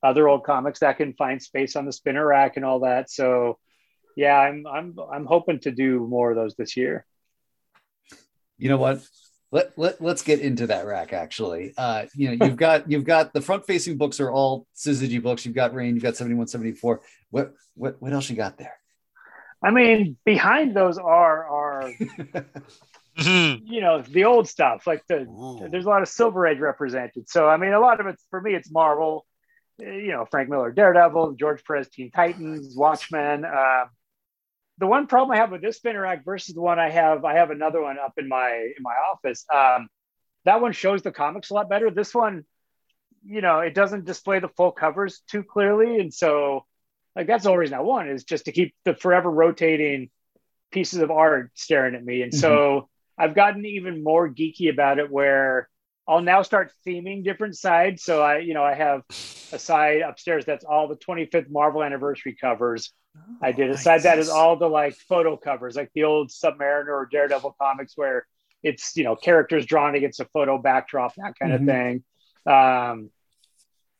other 0.04 0.28
old 0.28 0.43
comics 0.43 0.80
that 0.80 0.98
can 0.98 1.14
find 1.14 1.41
space 1.41 1.76
on 1.76 1.86
the 1.86 1.91
spinner 1.91 2.26
rack 2.26 2.56
and 2.56 2.66
all 2.66 2.82
that. 2.82 3.10
So 3.10 3.58
yeah, 4.16 4.39
I'm 4.39 4.66
I'm 4.68 4.96
I'm 5.12 5.26
hoping 5.26 5.60
to 5.62 5.72
do 5.72 6.00
more 6.00 6.30
of 6.30 6.38
those 6.38 6.56
this 6.56 6.78
year. 6.78 7.06
You 8.58 8.70
know 8.70 8.78
what? 8.78 9.06
Let, 9.56 9.72
let, 9.78 10.01
let's 10.01 10.22
get 10.22 10.41
into 10.41 10.68
that 10.68 10.86
rack 10.86 11.14
actually. 11.14 11.74
Uh, 11.78 12.08
you 12.14 12.36
know, 12.36 12.45
you've 12.45 12.58
got 12.58 12.91
you've 12.91 13.06
got 13.06 13.32
the 13.32 13.39
front 13.39 13.66
facing 13.66 13.95
books 13.95 14.20
are 14.20 14.30
all 14.30 14.68
Syzygy 14.76 15.24
books. 15.24 15.45
You've 15.45 15.56
got 15.56 15.74
rain 15.74 15.95
you've 15.95 16.03
got 16.03 16.18
71, 16.18 16.47
74. 16.47 16.99
What 17.30 17.53
what 17.74 17.95
what 18.01 18.12
else 18.12 18.30
you 18.30 18.36
got 18.36 18.58
there? 18.58 18.74
I 19.64 19.72
mean, 19.72 20.18
behind 20.26 20.76
those 20.76 20.97
are 20.97 21.47
are 21.47 21.89
you 23.16 23.80
know 23.80 24.01
the 24.01 24.26
old 24.26 24.49
stuff 24.49 24.86
like 24.86 25.08
the 25.08 25.22
Ooh. 25.22 25.66
there's 25.72 25.86
a 25.86 25.89
lot 25.89 26.01
of 26.01 26.10
Silver 26.10 26.45
Age 26.47 26.60
represented. 26.60 27.30
So 27.30 27.47
I 27.47 27.56
mean, 27.56 27.72
a 27.72 27.80
lot 27.80 28.01
of 28.01 28.08
it's 28.08 28.26
for 28.30 28.41
me, 28.41 28.56
it's 28.56 28.70
Marvel. 28.70 29.26
You 29.80 30.12
know, 30.12 30.26
Frank 30.30 30.49
Miller, 30.49 30.74
Daredevil, 30.74 31.36
George 31.39 31.64
Perez, 31.64 31.88
Teen 31.88 32.12
Titans, 32.12 32.76
Watchmen. 32.76 33.45
Uh, 33.45 33.86
the 34.78 34.88
one 34.88 35.07
problem 35.07 35.32
I 35.32 35.38
have 35.38 35.51
with 35.51 35.61
this 35.61 35.78
spinner 35.78 36.01
rack 36.01 36.26
versus 36.26 36.53
the 36.53 36.61
one 36.61 36.80
I 36.80 36.89
have, 36.89 37.23
I 37.23 37.36
have 37.36 37.51
another 37.51 37.82
one 37.82 37.97
up 37.97 38.13
in 38.17 38.28
my 38.28 38.49
in 38.49 38.84
my 38.84 38.95
office. 39.13 39.45
Um, 39.53 39.88
that 40.43 40.61
one 40.61 40.73
shows 40.73 41.01
the 41.01 41.11
comics 41.11 41.49
a 41.49 41.53
lot 41.53 41.69
better. 41.69 41.89
This 41.89 42.13
one, 42.13 42.43
you 43.26 43.41
know, 43.41 43.59
it 43.59 43.73
doesn't 43.73 44.05
display 44.05 44.39
the 44.39 44.49
full 44.49 44.71
covers 44.71 45.21
too 45.30 45.43
clearly, 45.43 45.99
and 45.99 46.13
so 46.13 46.65
like 47.15 47.28
that's 47.28 47.43
the 47.43 47.49
whole 47.49 47.57
reason 47.57 47.78
I 47.78 47.82
want 47.82 48.09
is 48.09 48.23
just 48.23 48.45
to 48.45 48.51
keep 48.51 48.76
the 48.84 48.93
forever 48.93 49.30
rotating 49.30 50.09
pieces 50.71 50.99
of 50.99 51.11
art 51.11 51.51
staring 51.55 51.95
at 51.95 52.03
me. 52.03 52.21
And 52.21 52.32
mm-hmm. 52.32 52.39
so 52.39 52.89
I've 53.17 53.36
gotten 53.36 53.65
even 53.65 54.03
more 54.03 54.30
geeky 54.30 54.69
about 54.69 54.99
it 54.99 55.09
where 55.09 55.69
I'll 56.07 56.21
now 56.21 56.41
start 56.41 56.71
theming 56.86 57.23
different 57.23 57.57
sides. 57.57 58.03
So 58.03 58.21
I, 58.21 58.39
you 58.39 58.53
know, 58.53 58.63
I 58.63 58.76
have 58.76 59.01
a 59.09 59.57
side 59.57 60.01
upstairs 60.01 60.45
that's 60.45 60.65
all 60.65 60.88
the 60.88 60.97
25th 60.97 61.49
Marvel 61.49 61.84
anniversary 61.84 62.36
covers. 62.39 62.93
Oh, 63.16 63.38
I 63.41 63.51
did 63.51 63.68
a 63.70 63.74
nice. 63.74 63.84
side 63.84 64.03
that 64.03 64.20
is 64.20 64.30
all 64.30 64.57
the 64.57 64.68
like 64.68 64.95
photo 64.95 65.38
covers, 65.38 65.76
like 65.76 65.91
the 65.93 66.03
old 66.03 66.30
Submariner 66.30 66.89
or 66.89 67.07
Daredevil 67.11 67.55
comics 67.59 67.93
where 67.95 68.28
it's, 68.63 68.95
you 68.95 69.03
know, 69.03 69.16
characters 69.16 69.66
drawn 69.66 69.95
against 69.95 70.20
a 70.20 70.26
photo 70.26 70.57
backdrop, 70.57 71.16
that 71.16 71.38
kind 71.39 71.51
mm-hmm. 71.51 71.70
of 71.70 71.76
thing. 71.76 72.03
Um, 72.51 73.09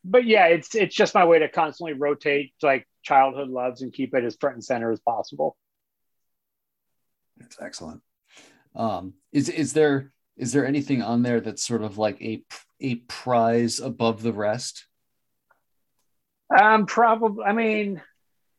but 0.04 0.24
yeah, 0.24 0.46
it's 0.46 0.74
it's 0.74 0.94
just 0.94 1.14
my 1.14 1.24
way 1.24 1.40
to 1.40 1.48
constantly 1.48 1.94
rotate 1.94 2.52
like 2.62 2.86
childhood 3.02 3.48
loves 3.48 3.82
and 3.82 3.92
keep 3.92 4.14
it 4.14 4.24
as 4.24 4.36
front 4.36 4.56
and 4.56 4.64
center 4.64 4.92
as 4.92 5.00
possible. 5.00 5.56
That's 7.36 7.56
excellent. 7.60 8.02
Um, 8.74 9.14
is 9.32 9.48
is 9.48 9.72
there 9.72 10.12
is 10.36 10.52
there 10.52 10.66
anything 10.66 11.02
on 11.02 11.22
there 11.22 11.40
that's 11.40 11.66
sort 11.66 11.82
of 11.82 11.98
like 11.98 12.20
a 12.20 12.42
a 12.80 12.96
prize 12.96 13.80
above 13.80 14.22
the 14.22 14.32
rest? 14.32 14.86
Um, 16.56 16.86
probably. 16.86 17.44
I 17.44 17.52
mean, 17.52 18.02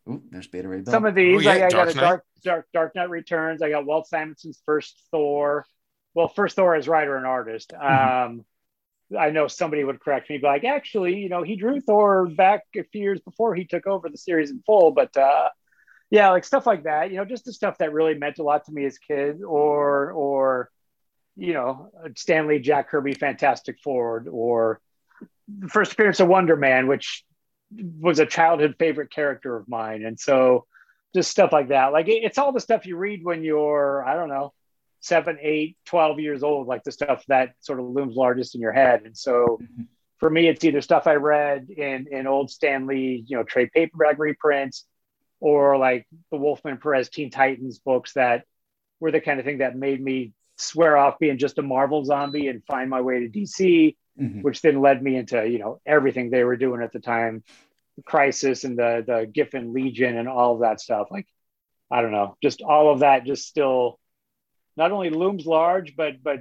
Ooh, 0.09 0.23
there's 0.31 0.47
Beta 0.47 0.67
Ray 0.67 0.81
Bill. 0.81 0.91
Some 0.91 1.05
of 1.05 1.15
these, 1.15 1.45
oh, 1.45 1.51
yeah, 1.51 1.63
I, 1.63 1.65
I 1.67 1.69
got 1.69 1.89
a 1.89 1.93
Dark, 1.93 2.25
Dark 2.43 2.67
Dark 2.73 2.95
Knight 2.95 3.09
Returns. 3.09 3.61
I 3.61 3.69
got 3.69 3.85
Walt 3.85 4.07
Simonson's 4.09 4.61
first 4.65 5.01
Thor. 5.11 5.65
Well, 6.13 6.27
first 6.27 6.55
Thor 6.55 6.75
as 6.75 6.87
writer 6.87 7.15
and 7.17 7.25
artist. 7.25 7.71
Mm-hmm. 7.71 8.37
Um, 8.37 8.45
I 9.17 9.29
know 9.29 9.47
somebody 9.47 9.83
would 9.83 9.99
correct 10.01 10.29
me, 10.29 10.37
but 10.37 10.47
like, 10.47 10.63
actually, 10.65 11.17
you 11.17 11.29
know, 11.29 11.43
he 11.43 11.55
drew 11.55 11.79
Thor 11.79 12.27
back 12.27 12.63
a 12.75 12.83
few 12.83 13.01
years 13.01 13.21
before 13.21 13.55
he 13.55 13.65
took 13.65 13.87
over 13.87 14.09
the 14.09 14.17
series 14.17 14.51
in 14.51 14.61
full. 14.65 14.91
But 14.91 15.15
uh, 15.15 15.49
yeah, 16.09 16.29
like 16.31 16.43
stuff 16.43 16.65
like 16.65 16.83
that, 16.83 17.11
you 17.11 17.17
know, 17.17 17.25
just 17.25 17.45
the 17.45 17.53
stuff 17.53 17.77
that 17.77 17.93
really 17.93 18.15
meant 18.15 18.39
a 18.39 18.43
lot 18.43 18.65
to 18.65 18.71
me 18.71 18.85
as 18.85 18.97
a 18.97 19.13
kid, 19.13 19.43
or 19.43 20.11
or 20.11 20.69
you 21.35 21.53
know, 21.53 21.91
Stan 22.15 22.47
Lee, 22.47 22.59
Jack 22.59 22.89
Kirby, 22.89 23.13
Fantastic 23.13 23.77
Four, 23.83 24.25
or 24.29 24.81
the 25.47 25.69
first 25.69 25.93
appearance 25.93 26.19
of 26.19 26.27
Wonder 26.27 26.55
Man, 26.55 26.87
which 26.87 27.23
was 27.71 28.19
a 28.19 28.25
childhood 28.25 28.75
favorite 28.79 29.11
character 29.11 29.55
of 29.55 29.67
mine, 29.67 30.05
and 30.05 30.19
so 30.19 30.65
just 31.13 31.31
stuff 31.31 31.51
like 31.51 31.69
that. 31.69 31.93
Like 31.93 32.07
it, 32.07 32.23
it's 32.23 32.37
all 32.37 32.51
the 32.51 32.59
stuff 32.59 32.85
you 32.85 32.97
read 32.97 33.23
when 33.23 33.43
you're, 33.43 34.03
I 34.05 34.15
don't 34.15 34.29
know, 34.29 34.53
seven, 34.99 35.37
eight, 35.41 35.77
12 35.85 36.19
years 36.19 36.43
old, 36.43 36.67
like 36.67 36.83
the 36.83 36.91
stuff 36.91 37.23
that 37.27 37.53
sort 37.59 37.79
of 37.79 37.85
looms 37.85 38.15
largest 38.15 38.55
in 38.55 38.61
your 38.61 38.71
head. 38.71 39.03
And 39.05 39.17
so 39.17 39.59
mm-hmm. 39.61 39.83
for 40.17 40.29
me, 40.29 40.47
it's 40.47 40.63
either 40.63 40.81
stuff 40.81 41.07
I 41.07 41.15
read 41.15 41.69
in, 41.69 42.07
in 42.11 42.27
old 42.27 42.51
Stan 42.51 42.87
Lee, 42.87 43.23
you 43.27 43.37
know, 43.37 43.43
trade 43.43 43.69
paperback 43.73 44.17
reprints, 44.19 44.85
or 45.39 45.77
like 45.77 46.07
the 46.31 46.37
Wolfman 46.37 46.77
Perez 46.77 47.09
Teen 47.09 47.29
Titans 47.29 47.79
books 47.79 48.13
that 48.13 48.43
were 48.99 49.11
the 49.11 49.21
kind 49.21 49.39
of 49.39 49.45
thing 49.45 49.59
that 49.59 49.75
made 49.75 50.01
me 50.01 50.33
swear 50.57 50.97
off 50.97 51.19
being 51.19 51.37
just 51.37 51.59
a 51.59 51.61
Marvel 51.61 52.03
zombie 52.03 52.47
and 52.47 52.65
find 52.65 52.89
my 52.89 53.01
way 53.01 53.19
to 53.19 53.29
DC, 53.29 53.95
mm-hmm. 54.19 54.41
which 54.41 54.61
then 54.61 54.81
led 54.81 55.01
me 55.01 55.15
into, 55.15 55.47
you 55.47 55.59
know, 55.59 55.79
everything 55.85 56.29
they 56.29 56.43
were 56.43 56.57
doing 56.57 56.81
at 56.81 56.91
the 56.91 56.99
time, 56.99 57.43
Crisis 58.05 58.63
and 58.63 58.77
the 58.77 59.03
the 59.05 59.27
Giffen 59.31 59.73
Legion 59.73 60.17
and 60.17 60.27
all 60.27 60.55
of 60.55 60.61
that 60.61 60.79
stuff. 60.79 61.07
Like, 61.09 61.27
I 61.89 62.01
don't 62.01 62.11
know, 62.11 62.37
just 62.41 62.61
all 62.61 62.91
of 62.91 62.99
that 62.99 63.25
just 63.25 63.47
still 63.47 63.99
not 64.75 64.91
only 64.91 65.09
looms 65.09 65.45
large, 65.45 65.95
but 65.95 66.21
but 66.21 66.39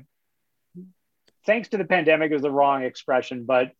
thanks 1.46 1.68
to 1.70 1.78
the 1.78 1.84
pandemic 1.84 2.32
is 2.32 2.42
the 2.42 2.50
wrong 2.50 2.82
expression, 2.82 3.44
but 3.44 3.72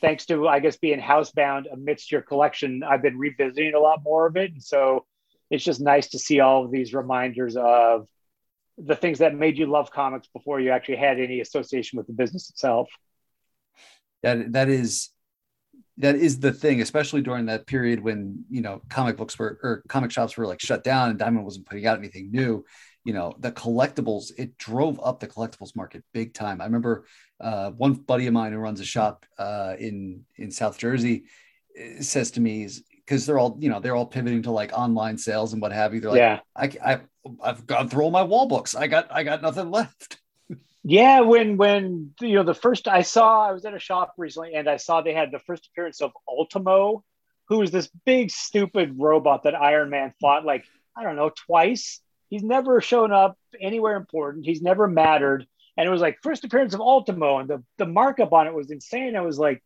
thanks 0.00 0.26
to 0.26 0.48
I 0.48 0.60
guess 0.60 0.76
being 0.76 1.00
housebound 1.00 1.72
amidst 1.72 2.10
your 2.10 2.22
collection, 2.22 2.82
I've 2.82 3.02
been 3.02 3.18
revisiting 3.18 3.74
a 3.74 3.80
lot 3.80 4.02
more 4.02 4.26
of 4.26 4.36
it. 4.36 4.52
And 4.52 4.62
so 4.62 5.04
it's 5.50 5.64
just 5.64 5.80
nice 5.80 6.08
to 6.10 6.18
see 6.18 6.40
all 6.40 6.64
of 6.64 6.70
these 6.70 6.94
reminders 6.94 7.56
of 7.56 8.08
the 8.78 8.96
things 8.96 9.18
that 9.18 9.34
made 9.34 9.58
you 9.58 9.66
love 9.66 9.90
comics 9.90 10.28
before 10.28 10.58
you 10.60 10.70
actually 10.70 10.96
had 10.96 11.20
any 11.20 11.40
association 11.40 11.98
with 11.98 12.06
the 12.06 12.12
business 12.12 12.50
itself. 12.50 12.88
That 14.22 14.52
that 14.52 14.68
is 14.68 15.10
that 15.98 16.16
is 16.16 16.40
the 16.40 16.52
thing, 16.52 16.80
especially 16.80 17.20
during 17.20 17.46
that 17.46 17.66
period 17.66 18.00
when 18.00 18.44
you 18.50 18.62
know 18.62 18.82
comic 18.88 19.16
books 19.16 19.38
were 19.38 19.58
or 19.62 19.82
comic 19.88 20.10
shops 20.10 20.36
were 20.36 20.46
like 20.46 20.60
shut 20.60 20.84
down 20.84 21.10
and 21.10 21.18
Diamond 21.18 21.44
wasn't 21.44 21.66
putting 21.66 21.86
out 21.86 21.98
anything 21.98 22.30
new 22.30 22.64
you 23.04 23.12
know 23.12 23.34
the 23.38 23.52
collectibles 23.52 24.30
it 24.36 24.56
drove 24.58 25.00
up 25.02 25.20
the 25.20 25.26
collectibles 25.26 25.74
market 25.74 26.04
big 26.12 26.34
time. 26.34 26.60
I 26.60 26.64
remember 26.64 27.06
uh, 27.40 27.70
one 27.70 27.94
buddy 27.94 28.26
of 28.26 28.34
mine 28.34 28.52
who 28.52 28.58
runs 28.58 28.80
a 28.80 28.84
shop 28.84 29.24
uh, 29.38 29.74
in 29.78 30.24
in 30.36 30.50
south 30.50 30.78
jersey 30.78 31.24
eh, 31.76 32.00
says 32.02 32.30
to 32.32 32.40
me 32.40 32.68
because 32.94 33.26
they're 33.26 33.38
all 33.38 33.56
you 33.58 33.70
know 33.70 33.80
they're 33.80 33.96
all 33.96 34.06
pivoting 34.06 34.42
to 34.42 34.50
like 34.50 34.72
online 34.72 35.16
sales 35.16 35.52
and 35.52 35.62
what 35.62 35.72
have 35.72 35.94
you. 35.94 36.00
They're 36.00 36.10
like 36.10 36.18
yeah. 36.18 36.40
I, 36.54 36.92
I 36.92 37.00
i've 37.42 37.66
gone 37.66 37.88
through 37.88 38.04
all 38.04 38.10
my 38.10 38.22
wall 38.22 38.46
books. 38.46 38.74
I 38.74 38.86
got 38.86 39.08
i 39.10 39.22
got 39.22 39.42
nothing 39.42 39.70
left 39.70 40.19
yeah 40.82 41.20
when 41.20 41.56
when 41.56 42.12
you 42.20 42.34
know 42.34 42.42
the 42.42 42.54
first 42.54 42.88
i 42.88 43.02
saw 43.02 43.46
i 43.46 43.52
was 43.52 43.64
at 43.64 43.74
a 43.74 43.78
shop 43.78 44.14
recently 44.16 44.54
and 44.54 44.68
i 44.68 44.76
saw 44.76 45.00
they 45.00 45.12
had 45.12 45.30
the 45.30 45.38
first 45.40 45.66
appearance 45.66 46.00
of 46.00 46.10
ultimo 46.28 47.04
who 47.48 47.58
was 47.58 47.70
this 47.70 47.90
big 48.06 48.30
stupid 48.30 48.94
robot 48.98 49.42
that 49.42 49.54
iron 49.54 49.90
man 49.90 50.12
fought 50.20 50.44
like 50.44 50.64
i 50.96 51.02
don't 51.02 51.16
know 51.16 51.30
twice 51.46 52.00
He's 52.30 52.44
never 52.44 52.80
shown 52.80 53.12
up 53.12 53.36
anywhere 53.60 53.96
important. 53.96 54.46
He's 54.46 54.62
never 54.62 54.86
mattered. 54.86 55.46
And 55.76 55.86
it 55.86 55.90
was 55.90 56.00
like 56.00 56.18
first 56.22 56.44
appearance 56.44 56.74
of 56.74 56.80
Ultimo, 56.80 57.38
and 57.38 57.50
the, 57.50 57.62
the 57.76 57.86
markup 57.86 58.32
on 58.32 58.46
it 58.46 58.54
was 58.54 58.70
insane. 58.70 59.16
I 59.16 59.20
was 59.22 59.38
like, 59.38 59.62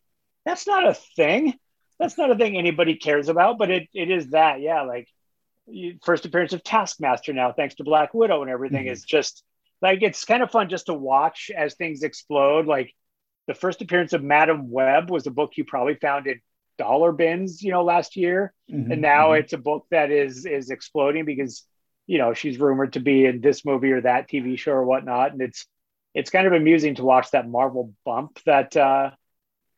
that's 0.46 0.66
not 0.66 0.86
a 0.86 0.94
thing. 0.94 1.54
That's 1.98 2.16
not 2.16 2.30
a 2.30 2.34
thing 2.34 2.56
anybody 2.56 2.96
cares 2.96 3.28
about, 3.28 3.58
but 3.58 3.70
it, 3.70 3.88
it 3.92 4.10
is 4.10 4.30
that. 4.30 4.60
Yeah. 4.60 4.82
Like 4.82 5.08
first 6.02 6.24
appearance 6.24 6.54
of 6.54 6.64
Taskmaster 6.64 7.32
now, 7.32 7.52
thanks 7.52 7.76
to 7.76 7.84
Black 7.84 8.14
Widow 8.14 8.42
and 8.42 8.50
everything. 8.50 8.84
Mm-hmm. 8.84 8.92
Is 8.92 9.04
just 9.04 9.42
like 9.84 10.00
it's 10.00 10.24
kind 10.24 10.42
of 10.42 10.50
fun 10.50 10.70
just 10.70 10.86
to 10.86 10.94
watch 10.94 11.50
as 11.54 11.74
things 11.74 12.02
explode. 12.02 12.66
Like 12.66 12.94
the 13.46 13.52
first 13.52 13.82
appearance 13.82 14.14
of 14.14 14.22
Madame 14.22 14.70
Web 14.70 15.10
was 15.10 15.26
a 15.26 15.30
book 15.30 15.52
you 15.56 15.66
probably 15.66 15.96
found 15.96 16.26
in 16.26 16.40
dollar 16.78 17.12
bins, 17.12 17.62
you 17.62 17.70
know, 17.70 17.84
last 17.84 18.16
year. 18.16 18.54
Mm-hmm. 18.72 18.92
And 18.92 19.02
now 19.02 19.28
mm-hmm. 19.28 19.42
it's 19.42 19.52
a 19.52 19.58
book 19.58 19.84
that 19.90 20.10
is 20.10 20.46
is 20.46 20.70
exploding 20.70 21.26
because 21.26 21.66
you 22.06 22.16
know 22.16 22.32
she's 22.32 22.58
rumored 22.58 22.94
to 22.94 23.00
be 23.00 23.26
in 23.26 23.42
this 23.42 23.66
movie 23.66 23.92
or 23.92 24.00
that 24.00 24.30
TV 24.30 24.58
show 24.58 24.72
or 24.72 24.84
whatnot, 24.84 25.32
and 25.32 25.42
it's 25.42 25.66
it's 26.14 26.30
kind 26.30 26.46
of 26.46 26.54
amusing 26.54 26.94
to 26.94 27.04
watch 27.04 27.32
that 27.32 27.46
Marvel 27.46 27.92
bump 28.06 28.40
that 28.46 28.74
uh, 28.78 29.10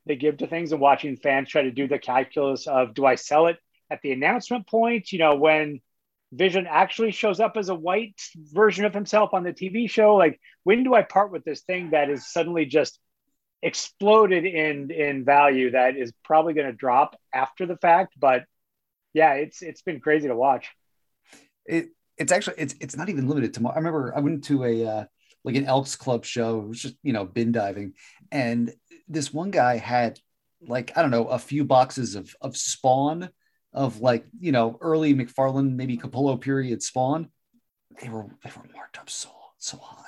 they 0.07 0.15
give 0.15 0.37
to 0.37 0.47
things 0.47 0.71
and 0.71 0.81
watching 0.81 1.17
fans 1.17 1.49
try 1.49 1.63
to 1.63 1.73
do 1.73 1.89
the 1.89 1.99
calculus 1.99 2.69
of 2.69 2.95
do 2.95 3.05
I 3.05 3.17
sell 3.17 3.49
it 3.49 3.57
at 3.91 4.03
the 4.03 4.13
announcement 4.13 4.69
point? 4.69 5.11
You 5.11 5.19
know 5.19 5.35
when 5.35 5.81
Vision 6.37 6.67
actually 6.69 7.13
shows 7.13 7.41
up 7.41 7.57
as 7.57 7.69
a 7.69 7.75
white 7.75 8.21
version 8.53 8.85
of 8.85 8.93
himself 8.93 9.33
on 9.33 9.43
the 9.43 9.53
TV 9.53 9.89
show. 9.89 10.17
Like 10.17 10.41
when 10.65 10.85
do 10.85 10.95
I 10.95 11.03
part 11.03 11.33
with 11.33 11.45
this 11.45 11.63
thing 11.63 11.91
that 11.91 12.11
is 12.11 12.31
suddenly 12.31 12.67
just 12.67 12.99
exploded 13.63 14.45
in 14.45 14.91
in 14.91 15.25
value 15.25 15.71
that 15.71 15.97
is 15.97 16.13
probably 16.23 16.55
going 16.55 16.67
to 16.67 16.73
drop 16.73 17.17
after 17.33 17.67
the 17.67 17.77
fact? 17.77 18.15
But 18.19 18.45
yeah, 19.15 19.35
it's 19.35 19.63
it's 19.63 19.83
been 19.83 20.01
crazy 20.01 20.29
to 20.29 20.37
watch. 20.37 20.69
It 21.65 21.89
it's 22.19 22.33
actually 22.33 22.57
it's 22.59 22.75
it's 22.81 22.97
not 22.97 23.09
even 23.09 23.29
limited 23.29 23.55
to. 23.55 23.69
I 23.69 23.77
remember 23.77 24.13
I 24.15 24.21
went 24.21 24.45
to 24.45 24.65
a 24.65 24.87
uh, 24.87 25.05
like 25.45 25.57
an 25.57 25.65
Elks 25.65 25.97
Club 25.97 26.25
show. 26.25 26.61
It 26.61 26.69
was 26.69 26.83
just 26.83 26.97
you 27.03 27.13
know 27.13 27.25
bin 27.25 27.53
diving, 27.53 27.95
and 28.31 28.73
this 29.09 29.33
one 29.33 29.51
guy 29.51 29.79
had 29.79 30.21
like 30.61 30.93
I 30.97 31.03
don't 31.03 31.11
know 31.11 31.29
a 31.29 31.39
few 31.39 31.65
boxes 31.65 32.15
of 32.15 32.35
of 32.41 32.57
Spawn 32.57 33.31
of 33.73 34.01
like 34.01 34.25
you 34.41 34.53
know 34.53 34.79
early 34.81 35.15
McFarlane, 35.15 35.75
maybe 35.75 35.97
Capullo 35.99 36.41
period 36.41 36.83
Spawn, 36.83 37.29
they 38.01 38.09
were 38.09 38.27
they 38.43 38.51
were 38.57 38.65
marked 38.75 38.99
up 38.99 39.11
so 39.11 39.31
so 39.59 39.79
high. 39.79 40.03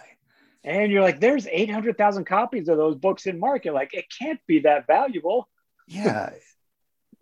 And 0.65 0.91
you're 0.93 1.03
like, 1.03 1.21
there's 1.21 1.47
800,000 1.47 2.25
copies 2.25 2.69
of 2.69 2.77
those 2.77 2.97
books 2.97 3.27
in 3.27 3.39
market. 3.39 3.73
Like, 3.73 3.95
it 3.95 4.05
can't 4.11 4.41
be 4.47 4.59
that 4.61 4.87
valuable. 4.87 5.49
Yeah, 5.87 6.31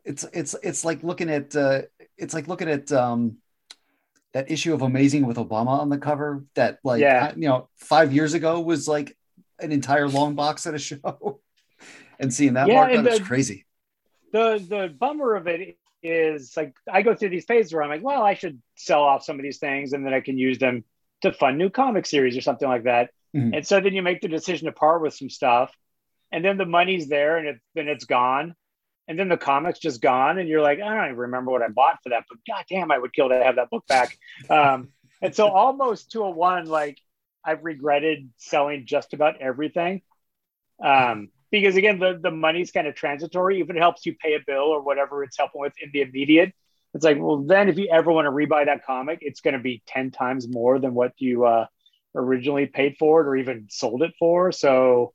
it's 0.04 0.24
it's 0.32 0.56
it's 0.62 0.84
like 0.84 1.02
looking 1.04 1.30
at 1.30 1.54
uh, 1.54 1.82
it's 2.16 2.34
like 2.34 2.48
looking 2.48 2.68
at 2.68 2.90
um, 2.90 3.36
that 4.32 4.50
issue 4.50 4.74
of 4.74 4.82
Amazing 4.82 5.26
with 5.26 5.36
Obama 5.36 5.68
on 5.78 5.90
the 5.90 5.98
cover. 5.98 6.44
That 6.54 6.78
like 6.82 7.02
Yeah. 7.02 7.32
you 7.36 7.48
know 7.48 7.68
five 7.76 8.12
years 8.12 8.34
ago 8.34 8.60
was 8.60 8.88
like 8.88 9.16
an 9.60 9.70
entire 9.70 10.08
long 10.08 10.34
box 10.34 10.66
at 10.66 10.74
a 10.74 10.78
show, 10.88 11.40
and 12.18 12.32
seeing 12.32 12.54
that 12.54 12.68
Yeah, 12.68 12.88
is 12.88 13.20
crazy. 13.20 13.66
The 14.32 14.64
the 14.68 14.94
bummer 14.98 15.36
of 15.36 15.46
it 15.46 15.78
is 16.02 16.56
like 16.56 16.74
I 16.90 17.02
go 17.02 17.14
through 17.14 17.30
these 17.30 17.44
phases 17.44 17.72
where 17.72 17.82
I'm 17.82 17.88
like, 17.88 18.02
well, 18.02 18.22
I 18.22 18.34
should 18.34 18.60
sell 18.76 19.02
off 19.02 19.24
some 19.24 19.38
of 19.38 19.42
these 19.42 19.58
things 19.58 19.92
and 19.92 20.04
then 20.04 20.14
I 20.14 20.20
can 20.20 20.38
use 20.38 20.58
them 20.58 20.84
to 21.22 21.32
fund 21.32 21.58
new 21.58 21.70
comic 21.70 22.06
series 22.06 22.36
or 22.36 22.40
something 22.40 22.68
like 22.68 22.84
that. 22.84 23.10
Mhm. 23.34 23.56
And 23.56 23.66
so 23.66 23.80
then 23.80 23.94
you 23.94 24.02
make 24.02 24.20
the 24.20 24.28
decision 24.28 24.66
to 24.66 24.72
part 24.72 25.02
with 25.02 25.14
some 25.14 25.30
stuff, 25.30 25.74
and 26.32 26.44
then 26.44 26.56
the 26.58 26.66
money's 26.66 27.08
there 27.08 27.38
and 27.38 27.48
it, 27.48 27.56
then 27.74 27.88
it's 27.88 28.04
gone. 28.04 28.54
And 29.08 29.16
then 29.16 29.28
the 29.28 29.36
comic's 29.36 29.78
just 29.78 30.02
gone, 30.02 30.38
and 30.38 30.48
you're 30.48 30.62
like, 30.62 30.80
I 30.80 30.94
don't 30.94 31.04
even 31.04 31.16
remember 31.16 31.52
what 31.52 31.62
I 31.62 31.68
bought 31.68 32.02
for 32.02 32.08
that, 32.08 32.24
but 32.28 32.38
goddamn, 32.44 32.90
I 32.90 32.98
would 32.98 33.12
kill 33.12 33.28
to 33.28 33.36
have 33.36 33.54
that 33.54 33.70
book 33.70 33.86
back. 33.86 34.18
Um, 34.50 34.88
and 35.22 35.32
so 35.32 35.48
almost 35.48 36.10
to 36.12 36.24
a 36.24 36.30
one, 36.30 36.66
like 36.66 36.98
I've 37.44 37.64
regretted 37.64 38.30
selling 38.36 38.84
just 38.84 39.14
about 39.14 39.40
everything. 39.40 40.02
Um, 40.82 41.30
because 41.60 41.76
again, 41.76 41.98
the, 41.98 42.18
the 42.20 42.30
money's 42.30 42.70
kind 42.70 42.86
of 42.86 42.94
transitory, 42.94 43.58
even 43.58 43.70
if 43.70 43.76
it 43.76 43.80
helps 43.80 44.06
you 44.06 44.14
pay 44.16 44.34
a 44.34 44.40
bill 44.46 44.64
or 44.64 44.82
whatever 44.82 45.22
it's 45.22 45.36
helping 45.36 45.60
with 45.60 45.74
in 45.80 45.90
the 45.92 46.02
immediate. 46.02 46.52
It's 46.94 47.04
like, 47.04 47.18
well, 47.20 47.38
then 47.38 47.68
if 47.68 47.76
you 47.76 47.88
ever 47.90 48.10
want 48.10 48.26
to 48.26 48.30
rebuy 48.30 48.66
that 48.66 48.84
comic, 48.86 49.18
it's 49.20 49.40
going 49.40 49.54
to 49.54 49.60
be 49.60 49.82
10 49.86 50.10
times 50.10 50.48
more 50.48 50.78
than 50.78 50.94
what 50.94 51.12
you 51.18 51.44
uh, 51.44 51.66
originally 52.14 52.66
paid 52.66 52.96
for 52.98 53.20
it 53.20 53.26
or 53.26 53.36
even 53.36 53.66
sold 53.70 54.02
it 54.02 54.14
for. 54.18 54.50
So, 54.50 55.12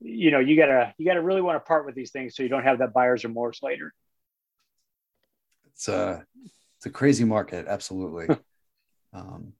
you 0.00 0.30
know, 0.30 0.40
you 0.40 0.56
gotta 0.56 0.94
you 0.98 1.04
gotta 1.04 1.22
really 1.22 1.42
want 1.42 1.56
to 1.56 1.60
part 1.60 1.84
with 1.86 1.94
these 1.94 2.10
things 2.10 2.34
so 2.34 2.42
you 2.42 2.48
don't 2.48 2.64
have 2.64 2.78
that 2.78 2.92
buyer's 2.94 3.22
remorse 3.24 3.62
later. 3.62 3.92
It's 5.66 5.88
a 5.88 6.24
it's 6.78 6.86
a 6.86 6.90
crazy 6.90 7.24
market, 7.24 7.66
absolutely. 7.68 8.34
um, 9.12 9.52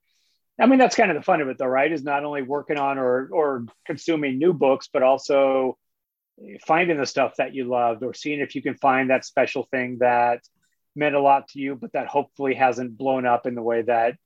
I 0.59 0.67
mean, 0.67 0.79
that's 0.79 0.97
kind 0.97 1.11
of 1.11 1.17
the 1.17 1.23
fun 1.23 1.41
of 1.41 1.49
it, 1.49 1.59
though, 1.59 1.67
right? 1.67 1.91
Is 1.91 2.03
not 2.03 2.25
only 2.25 2.43
working 2.43 2.79
on 2.79 2.99
or 2.99 3.29
or 3.33 3.67
consuming 3.87 4.39
new 4.39 4.53
books, 4.53 4.89
but 4.93 5.03
also 5.03 5.79
finding 6.67 6.97
the 6.97 7.07
stuff 7.07 7.35
that 7.37 7.55
you 7.55 7.65
loved 7.65 8.03
or 8.03 8.15
seeing 8.15 8.41
if 8.41 8.55
you 8.55 8.63
can 8.63 8.75
find 8.77 9.11
that 9.11 9.25
special 9.25 9.65
thing 9.71 9.99
that 10.01 10.41
meant 10.97 11.15
a 11.15 11.21
lot 11.21 11.49
to 11.49 11.61
you, 11.61 11.75
but 11.75 11.93
that 11.93 12.07
hopefully 12.07 12.55
hasn't 12.55 12.97
blown 12.97 13.27
up 13.27 13.47
in 13.47 13.55
the 13.55 13.63
way 13.63 13.83
that 13.83 14.17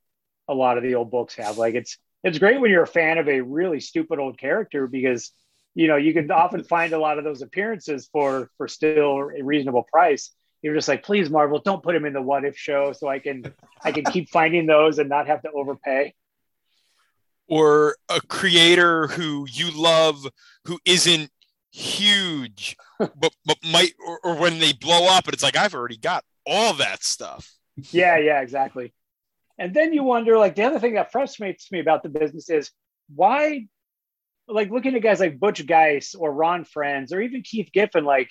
a 0.48 0.54
lot 0.54 0.76
of 0.76 0.82
the 0.82 0.94
old 0.94 1.10
books 1.10 1.34
have. 1.36 1.58
Like 1.58 1.74
it's 1.74 1.98
it's 2.22 2.38
great 2.38 2.60
when 2.60 2.70
you're 2.70 2.82
a 2.82 2.86
fan 2.86 3.18
of 3.18 3.28
a 3.28 3.40
really 3.40 3.80
stupid 3.80 4.18
old 4.18 4.38
character 4.38 4.86
because 4.86 5.32
you 5.74 5.88
know 5.88 5.96
you 5.96 6.12
can 6.12 6.30
often 6.30 6.64
find 6.64 6.92
a 6.92 6.98
lot 6.98 7.18
of 7.18 7.24
those 7.24 7.42
appearances 7.42 8.08
for 8.12 8.50
for 8.56 8.68
still 8.68 9.30
a 9.36 9.42
reasonable 9.42 9.84
price. 9.90 10.30
You're 10.62 10.74
just 10.74 10.88
like, 10.88 11.02
please, 11.02 11.28
Marvel, 11.28 11.58
don't 11.58 11.82
put 11.82 11.94
him 11.94 12.06
in 12.06 12.14
the 12.14 12.22
what 12.22 12.44
if 12.44 12.56
show 12.56 12.92
so 12.92 13.08
I 13.08 13.18
can 13.18 13.52
I 13.82 13.92
can 13.92 14.04
keep 14.04 14.30
finding 14.32 14.66
those 14.66 14.98
and 14.98 15.08
not 15.08 15.26
have 15.26 15.42
to 15.42 15.50
overpay. 15.50 16.14
or 17.46 17.96
a 18.08 18.20
creator 18.22 19.08
who 19.08 19.46
you 19.50 19.70
love 19.70 20.26
who 20.64 20.78
isn't 20.86 21.30
huge 21.74 22.76
but 22.98 23.34
but 23.44 23.58
might 23.64 23.92
or, 24.06 24.20
or 24.22 24.36
when 24.36 24.60
they 24.60 24.72
blow 24.72 25.08
up 25.08 25.24
and 25.24 25.34
it's 25.34 25.42
like 25.42 25.56
i've 25.56 25.74
already 25.74 25.96
got 25.96 26.24
all 26.46 26.72
that 26.72 27.02
stuff 27.02 27.54
yeah, 27.76 28.18
yeah, 28.18 28.40
exactly. 28.40 28.92
And 29.58 29.74
then 29.74 29.92
you 29.92 30.02
wonder, 30.02 30.38
like, 30.38 30.56
the 30.56 30.64
other 30.64 30.80
thing 30.80 30.94
that 30.94 31.12
frustrates 31.12 31.70
me 31.70 31.80
about 31.80 32.02
the 32.02 32.08
business 32.08 32.50
is 32.50 32.70
why, 33.14 33.66
like, 34.48 34.70
looking 34.70 34.94
at 34.94 35.02
guys 35.02 35.20
like 35.20 35.38
Butch 35.38 35.64
Guice 35.66 36.14
or 36.14 36.32
Ron 36.32 36.64
Frenz 36.64 37.12
or 37.12 37.20
even 37.20 37.42
Keith 37.42 37.70
Giffen, 37.72 38.04
like, 38.04 38.30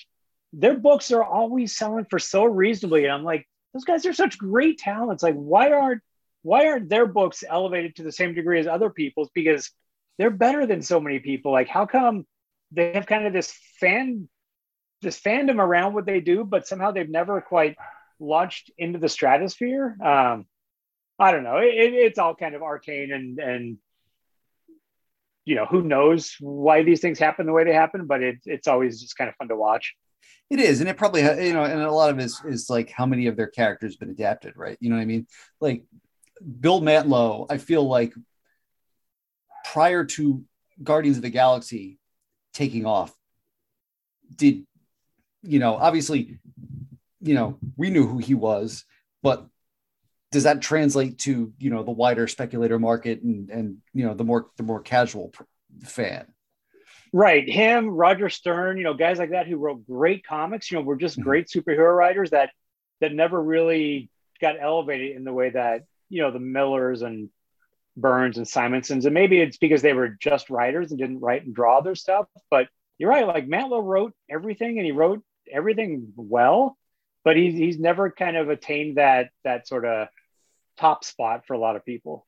their 0.51 0.77
books 0.77 1.11
are 1.11 1.23
always 1.23 1.75
selling 1.75 2.05
for 2.09 2.19
so 2.19 2.43
reasonably. 2.43 3.05
And 3.05 3.13
I'm 3.13 3.23
like, 3.23 3.47
those 3.73 3.85
guys 3.85 4.05
are 4.05 4.13
such 4.13 4.37
great 4.37 4.77
talents. 4.77 5.23
Like, 5.23 5.35
why 5.35 5.71
aren't 5.71 6.01
why 6.43 6.67
aren't 6.67 6.89
their 6.89 7.07
books 7.07 7.43
elevated 7.47 7.95
to 7.95 8.03
the 8.03 8.11
same 8.11 8.35
degree 8.35 8.59
as 8.59 8.67
other 8.67 8.89
people's? 8.89 9.29
Because 9.33 9.71
they're 10.17 10.29
better 10.29 10.65
than 10.67 10.81
so 10.81 10.99
many 10.99 11.19
people. 11.19 11.51
Like, 11.53 11.69
how 11.69 11.85
come 11.85 12.25
they 12.73 12.93
have 12.93 13.05
kind 13.05 13.25
of 13.25 13.33
this 13.33 13.53
fan 13.79 14.27
this 15.01 15.19
fandom 15.19 15.57
around 15.59 15.93
what 15.93 16.05
they 16.05 16.21
do, 16.21 16.45
but 16.45 16.65
somehow 16.67 16.91
they've 16.91 17.09
never 17.09 17.41
quite 17.41 17.75
launched 18.19 18.71
into 18.77 18.99
the 18.99 19.09
stratosphere. 19.09 19.97
Um, 20.01 20.45
I 21.19 21.31
don't 21.31 21.43
know. 21.43 21.57
It, 21.57 21.73
it- 21.75 21.93
it's 21.93 22.19
all 22.19 22.35
kind 22.35 22.55
of 22.55 22.63
arcane 22.63 23.11
and 23.11 23.39
and 23.39 23.77
you 25.45 25.55
know 25.55 25.65
who 25.65 25.81
knows 25.81 26.35
why 26.39 26.83
these 26.83 27.01
things 27.01 27.19
happen 27.19 27.45
the 27.45 27.51
way 27.51 27.65
they 27.65 27.73
happen, 27.73 28.07
but 28.07 28.21
it, 28.23 28.37
it's 28.45 28.67
always 28.67 29.01
just 29.01 29.17
kind 29.17 29.29
of 29.29 29.35
fun 29.35 29.49
to 29.49 29.55
watch. 29.57 29.93
It 30.49 30.59
is, 30.59 30.79
and 30.79 30.89
it 30.89 30.97
probably 30.97 31.21
you 31.45 31.53
know, 31.53 31.63
and 31.63 31.81
a 31.81 31.91
lot 31.91 32.09
of 32.11 32.19
it 32.19 32.23
is, 32.23 32.41
is 32.45 32.69
like 32.69 32.89
how 32.89 33.05
many 33.05 33.27
of 33.27 33.35
their 33.35 33.47
characters 33.47 33.97
been 33.97 34.09
adapted, 34.09 34.53
right? 34.55 34.77
You 34.79 34.89
know 34.89 34.95
what 34.95 35.01
I 35.01 35.05
mean? 35.05 35.27
Like 35.59 35.83
Bill 36.59 36.79
Mantlo, 36.81 37.45
I 37.49 37.57
feel 37.57 37.83
like 37.87 38.13
prior 39.65 40.05
to 40.05 40.43
Guardians 40.81 41.17
of 41.17 41.23
the 41.23 41.29
Galaxy 41.29 41.99
taking 42.53 42.85
off, 42.85 43.13
did 44.35 44.65
you 45.41 45.59
know? 45.59 45.75
Obviously, 45.75 46.39
you 47.21 47.33
know 47.35 47.59
we 47.77 47.89
knew 47.89 48.07
who 48.07 48.17
he 48.17 48.33
was, 48.33 48.85
but 49.21 49.47
does 50.31 50.43
that 50.43 50.61
translate 50.61 51.19
to 51.19 51.53
you 51.59 51.69
know 51.69 51.83
the 51.83 51.91
wider 51.91 52.27
speculator 52.27 52.79
market 52.79 53.21
and 53.21 53.49
and 53.49 53.77
you 53.93 54.05
know 54.05 54.13
the 54.13 54.23
more 54.23 54.47
the 54.57 54.63
more 54.63 54.81
casual 54.81 55.33
fan? 55.83 56.25
Right. 57.11 57.47
Him, 57.47 57.89
Roger 57.89 58.27
Stern, 58.27 58.77
you 58.77 58.83
know, 58.83 58.95
guys 58.95 59.19
like 59.19 59.29
that 59.29 59.47
who 59.47 59.57
wrote 59.57 59.85
great 59.85 60.25
comics, 60.25 60.71
you 60.71 60.77
know, 60.77 60.83
were 60.83 60.95
just 60.95 61.19
Mhm. 61.19 61.23
great 61.23 61.47
superhero 61.47 61.95
writers 61.95 62.31
that 62.31 62.51
that 63.01 63.13
never 63.13 63.41
really 63.41 64.09
got 64.41 64.55
elevated 64.59 65.15
in 65.15 65.23
the 65.23 65.33
way 65.33 65.51
that, 65.51 65.83
you 66.09 66.21
know, 66.21 66.31
the 66.31 66.39
Millers 66.39 67.01
and 67.03 67.29
Burns 67.97 68.37
and 68.37 68.47
Simonsons. 68.47 69.05
And 69.05 69.13
maybe 69.13 69.39
it's 69.41 69.57
because 69.57 69.81
they 69.81 69.93
were 69.93 70.09
just 70.09 70.49
writers 70.49 70.91
and 70.91 70.99
didn't 70.99 71.19
write 71.21 71.45
and 71.45 71.53
draw 71.55 71.81
their 71.81 71.95
stuff. 71.95 72.27
But 72.49 72.67
you're 72.97 73.09
right, 73.09 73.27
like 73.27 73.47
Mantlo 73.47 73.83
wrote 73.83 74.13
everything 74.29 74.77
and 74.77 74.85
he 74.85 74.91
wrote 74.91 75.23
everything 75.51 76.13
well, 76.15 76.77
but 77.23 77.35
he's 77.37 77.53
he's 77.55 77.79
never 77.79 78.09
kind 78.11 78.37
of 78.37 78.49
attained 78.49 78.97
that 78.97 79.29
that 79.43 79.67
sort 79.67 79.85
of 79.85 80.07
top 80.77 81.03
spot 81.03 81.45
for 81.45 81.53
a 81.53 81.59
lot 81.59 81.75
of 81.75 81.85
people. 81.85 82.25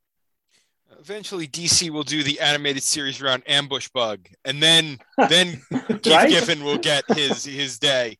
eventually 1.00 1.48
dc 1.48 1.90
will 1.90 2.04
do 2.04 2.24
the 2.24 2.40
animated 2.40 2.84
series 2.84 3.22
around 3.22 3.44
ambush 3.48 3.90
bug 3.90 4.28
and 4.46 4.62
then 4.62 5.00
then 5.30 5.62
keith 6.04 6.06
Right? 6.06 6.30
giffen 6.30 6.64
will 6.64 6.78
get 6.78 7.04
his 7.16 7.44
his 7.46 7.80
day 7.80 8.18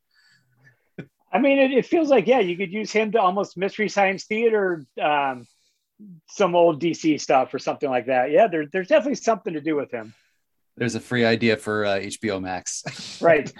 I 1.32 1.40
mean, 1.40 1.60
it, 1.60 1.72
it 1.72 1.86
feels 1.86 2.10
like 2.10 2.28
yeah, 2.28 2.40
you 2.40 2.56
could 2.56 2.72
use 2.72 2.92
him 2.92 3.12
to 3.12 3.20
almost 3.22 3.58
mystery 3.58 3.90
science 3.90 4.24
theater, 4.26 4.86
um, 5.02 5.46
some 6.28 6.56
old 6.56 6.82
DC 6.82 7.20
stuff 7.20 7.54
or 7.54 7.60
something 7.60 7.90
like 7.90 8.08
that. 8.08 8.32
Yeah, 8.32 8.48
there, 8.48 8.66
there's 8.72 8.88
definitely 8.88 9.16
something 9.16 9.54
to 9.54 9.62
do 9.62 9.76
with 9.76 9.92
him. 9.92 10.14
There's 10.78 10.96
a 10.96 11.00
free 11.00 11.24
idea 11.24 11.58
for 11.58 11.86
uh, 11.86 12.00
HBO 12.00 12.42
Max. 12.42 12.84
Right. 13.22 13.52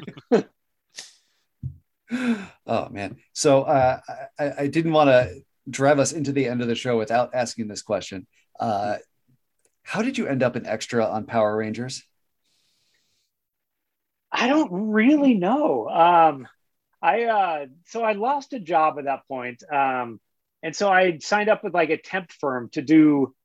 oh 2.68 2.90
man 2.92 3.18
so 3.34 3.64
uh, 3.64 4.00
I, 4.38 4.52
I 4.60 4.68
didn't 4.68 4.92
want 4.92 5.10
to 5.10 5.42
drive 5.68 5.98
us 5.98 6.12
into 6.14 6.32
the 6.32 6.48
end 6.48 6.62
of 6.62 6.68
the 6.68 6.76
show 6.76 7.00
without 7.00 7.32
asking 7.34 7.68
this 7.68 7.82
question 7.82 8.28
uh, 8.60 8.98
how 9.82 10.04
did 10.04 10.16
you 10.16 10.28
end 10.28 10.44
up 10.44 10.56
an 10.56 10.68
extra 10.68 11.04
on 11.04 11.26
power 11.26 11.58
rangers 11.58 12.04
I 14.36 14.48
don't 14.48 14.70
really 14.92 15.34
know. 15.34 15.88
Um, 15.88 16.48
I 17.02 17.24
uh, 17.24 17.66
so 17.86 18.04
I 18.04 18.14
lost 18.14 18.52
a 18.52 18.60
job 18.60 19.00
at 19.00 19.06
that 19.06 19.28
point, 19.30 19.64
um, 19.72 20.20
and 20.66 20.76
so 20.76 20.90
I 20.90 21.20
signed 21.20 21.48
up 21.48 21.64
with 21.64 21.76
like 21.76 21.92
a 21.92 21.98
temp 21.98 22.32
firm 22.32 22.70
to 22.70 22.82
do 22.82 23.36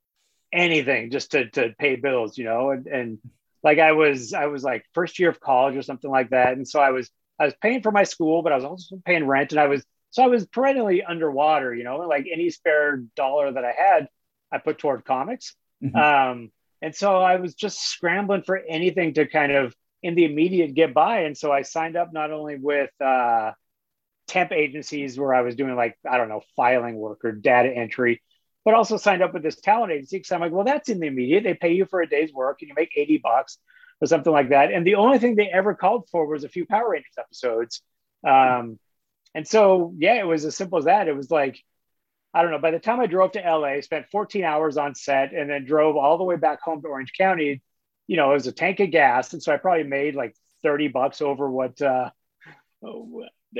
anything 0.51 1.11
just 1.11 1.31
to 1.31 1.49
to 1.51 1.75
pay 1.77 1.95
bills, 1.95 2.37
you 2.37 2.45
know, 2.45 2.71
and 2.71 2.87
and 2.87 3.19
like 3.63 3.77
I 3.77 3.91
was 3.91 4.33
I 4.33 4.47
was 4.47 4.63
like 4.63 4.83
first 4.93 5.19
year 5.19 5.29
of 5.29 5.39
college 5.39 5.75
or 5.75 5.83
something 5.83 6.09
like 6.09 6.31
that, 6.31 6.53
and 6.53 6.67
so 6.67 6.79
I 6.79 6.89
was 6.89 7.09
I 7.39 7.45
was 7.45 7.53
paying 7.61 7.83
for 7.83 7.91
my 7.91 8.03
school, 8.05 8.41
but 8.41 8.51
I 8.51 8.55
was 8.55 8.65
also 8.65 8.97
paying 9.05 9.27
rent, 9.27 9.51
and 9.51 9.61
I 9.61 9.67
was 9.67 9.85
so 10.09 10.23
I 10.23 10.27
was 10.27 10.47
perennially 10.47 11.03
underwater, 11.03 11.73
you 11.75 11.83
know, 11.83 11.97
like 11.99 12.25
any 12.31 12.49
spare 12.49 13.03
dollar 13.15 13.51
that 13.51 13.63
I 13.63 13.71
had, 13.71 14.07
I 14.51 14.57
put 14.57 14.79
toward 14.79 15.05
comics. 15.05 15.55
Mhm. 15.83 15.95
Um, 15.95 16.51
and 16.81 16.95
so 16.95 17.17
I 17.17 17.35
was 17.35 17.53
just 17.53 17.79
scrambling 17.79 18.41
for 18.43 18.57
anything 18.57 19.13
to 19.13 19.27
kind 19.27 19.51
of 19.51 19.75
in 20.01 20.15
the 20.15 20.25
immediate 20.25 20.73
get 20.73 20.93
by. 20.93 21.19
And 21.21 21.37
so 21.37 21.51
I 21.51 21.61
signed 21.61 21.95
up 21.95 22.11
not 22.11 22.31
only 22.31 22.57
with 22.57 22.89
uh, 22.99 23.51
temp 24.27 24.51
agencies 24.51 25.19
where 25.19 25.33
I 25.33 25.41
was 25.41 25.55
doing 25.55 25.75
like, 25.75 25.97
I 26.09 26.17
don't 26.17 26.29
know, 26.29 26.41
filing 26.55 26.95
work 26.95 27.25
or 27.25 27.31
data 27.31 27.69
entry, 27.69 28.21
but 28.65 28.73
also 28.73 28.97
signed 28.97 29.21
up 29.23 29.33
with 29.33 29.43
this 29.43 29.59
talent 29.59 29.91
agency 29.91 30.17
because 30.17 30.31
I'm 30.31 30.41
like, 30.41 30.51
well, 30.51 30.65
that's 30.65 30.89
in 30.89 30.99
the 30.99 31.07
immediate. 31.07 31.43
They 31.43 31.53
pay 31.53 31.73
you 31.73 31.85
for 31.85 32.01
a 32.01 32.09
day's 32.09 32.33
work 32.33 32.61
and 32.61 32.69
you 32.69 32.75
make 32.75 32.91
80 32.95 33.17
bucks 33.19 33.57
or 34.01 34.07
something 34.07 34.31
like 34.33 34.49
that. 34.49 34.71
And 34.71 34.85
the 34.85 34.95
only 34.95 35.19
thing 35.19 35.35
they 35.35 35.47
ever 35.49 35.75
called 35.75 36.07
for 36.11 36.25
was 36.27 36.43
a 36.43 36.49
few 36.49 36.65
Power 36.65 36.91
Rangers 36.91 37.13
episodes. 37.17 37.81
Um, 38.25 38.79
And 39.33 39.47
so, 39.47 39.93
yeah, 39.97 40.15
it 40.15 40.27
was 40.27 40.45
as 40.45 40.55
simple 40.57 40.77
as 40.79 40.85
that. 40.85 41.07
It 41.07 41.15
was 41.15 41.31
like, 41.31 41.63
I 42.33 42.41
don't 42.41 42.51
know, 42.51 42.59
by 42.59 42.71
the 42.71 42.79
time 42.79 42.99
I 42.99 43.07
drove 43.07 43.33
to 43.33 43.39
LA, 43.41 43.81
spent 43.81 44.07
14 44.11 44.43
hours 44.43 44.77
on 44.77 44.95
set 44.95 45.33
and 45.33 45.49
then 45.49 45.65
drove 45.65 45.95
all 45.97 46.17
the 46.17 46.23
way 46.23 46.37
back 46.37 46.61
home 46.61 46.81
to 46.81 46.87
Orange 46.89 47.13
County, 47.17 47.61
you 48.07 48.17
know, 48.17 48.31
it 48.31 48.35
was 48.35 48.47
a 48.47 48.51
tank 48.51 48.79
of 48.79 48.91
gas. 48.91 49.33
And 49.33 49.41
so 49.43 49.53
I 49.53 49.57
probably 49.57 49.83
made 49.83 50.15
like 50.15 50.35
30 50.63 50.89
bucks 50.89 51.21
over 51.21 51.49
what, 51.49 51.81
uh, 51.81 52.09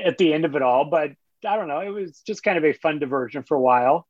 at 0.03 0.17
the 0.17 0.33
end 0.33 0.45
of 0.45 0.55
it 0.55 0.61
all. 0.61 0.85
But 0.85 1.11
I 1.45 1.55
don't 1.55 1.67
know, 1.67 1.79
it 1.79 1.89
was 1.89 2.21
just 2.25 2.43
kind 2.43 2.57
of 2.57 2.65
a 2.65 2.73
fun 2.73 2.99
diversion 2.99 3.43
for 3.43 3.55
a 3.55 3.61
while. 3.61 4.07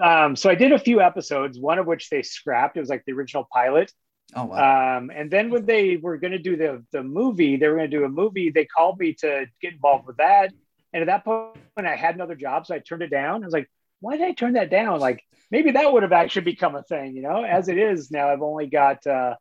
Um, 0.00 0.36
so 0.36 0.48
I 0.48 0.54
did 0.54 0.72
a 0.72 0.78
few 0.78 1.00
episodes, 1.00 1.58
one 1.58 1.78
of 1.78 1.86
which 1.86 2.08
they 2.08 2.22
scrapped. 2.22 2.76
It 2.76 2.80
was 2.80 2.88
like 2.88 3.04
the 3.04 3.12
original 3.12 3.46
pilot. 3.52 3.92
Oh 4.34 4.44
wow! 4.44 4.98
Um, 4.98 5.10
and 5.14 5.30
then 5.30 5.50
when 5.50 5.66
they 5.66 5.96
were 5.96 6.18
going 6.18 6.32
to 6.32 6.38
do 6.38 6.56
the 6.56 6.84
the 6.92 7.02
movie, 7.02 7.56
they 7.56 7.68
were 7.68 7.76
going 7.76 7.90
to 7.90 7.96
do 7.96 8.04
a 8.04 8.08
movie. 8.08 8.50
They 8.50 8.64
called 8.64 8.98
me 8.98 9.14
to 9.20 9.46
get 9.60 9.72
involved 9.72 10.06
with 10.06 10.16
that. 10.16 10.52
And 10.92 11.02
at 11.02 11.06
that 11.06 11.24
point, 11.24 11.58
when 11.74 11.86
I 11.86 11.94
had 11.94 12.14
another 12.14 12.34
job, 12.34 12.66
so 12.66 12.74
I 12.74 12.78
turned 12.78 13.02
it 13.02 13.10
down. 13.10 13.42
I 13.42 13.46
was 13.46 13.52
like, 13.52 13.70
why 14.00 14.16
did 14.16 14.26
I 14.26 14.32
turn 14.32 14.54
that 14.54 14.70
down? 14.70 14.98
Like 15.00 15.22
maybe 15.50 15.72
that 15.72 15.92
would 15.92 16.02
have 16.02 16.12
actually 16.12 16.42
become 16.42 16.74
a 16.74 16.82
thing, 16.82 17.14
you 17.14 17.22
know. 17.22 17.44
As 17.44 17.68
it 17.68 17.78
is 17.78 18.10
now, 18.10 18.28
I've 18.28 18.42
only 18.42 18.66
got 18.66 19.06
uh, 19.06 19.34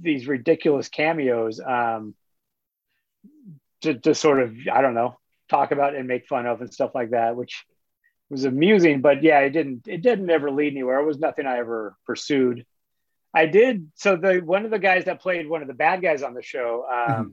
these 0.00 0.26
ridiculous 0.26 0.88
cameos 0.88 1.60
um, 1.60 2.14
to, 3.82 3.94
to 3.94 4.14
sort 4.14 4.40
of 4.40 4.56
I 4.72 4.80
don't 4.80 4.94
know 4.94 5.18
talk 5.48 5.70
about 5.70 5.94
and 5.94 6.08
make 6.08 6.26
fun 6.26 6.46
of 6.46 6.60
and 6.60 6.72
stuff 6.72 6.92
like 6.94 7.10
that, 7.10 7.36
which 7.36 7.64
was 8.30 8.44
amusing. 8.44 9.00
But 9.00 9.22
yeah, 9.22 9.40
it 9.40 9.50
didn't 9.50 9.86
it 9.86 10.02
didn't 10.02 10.30
ever 10.30 10.50
lead 10.50 10.72
anywhere. 10.72 11.00
It 11.00 11.06
was 11.06 11.18
nothing 11.18 11.46
I 11.46 11.58
ever 11.58 11.96
pursued. 12.06 12.64
I 13.34 13.46
did. 13.46 13.90
So 13.94 14.16
the 14.16 14.38
one 14.38 14.64
of 14.64 14.70
the 14.70 14.78
guys 14.78 15.04
that 15.04 15.20
played 15.20 15.48
one 15.48 15.62
of 15.62 15.68
the 15.68 15.74
bad 15.74 16.02
guys 16.02 16.22
on 16.22 16.34
the 16.34 16.42
show, 16.42 16.86
um, 16.90 17.12
mm-hmm. 17.12 17.28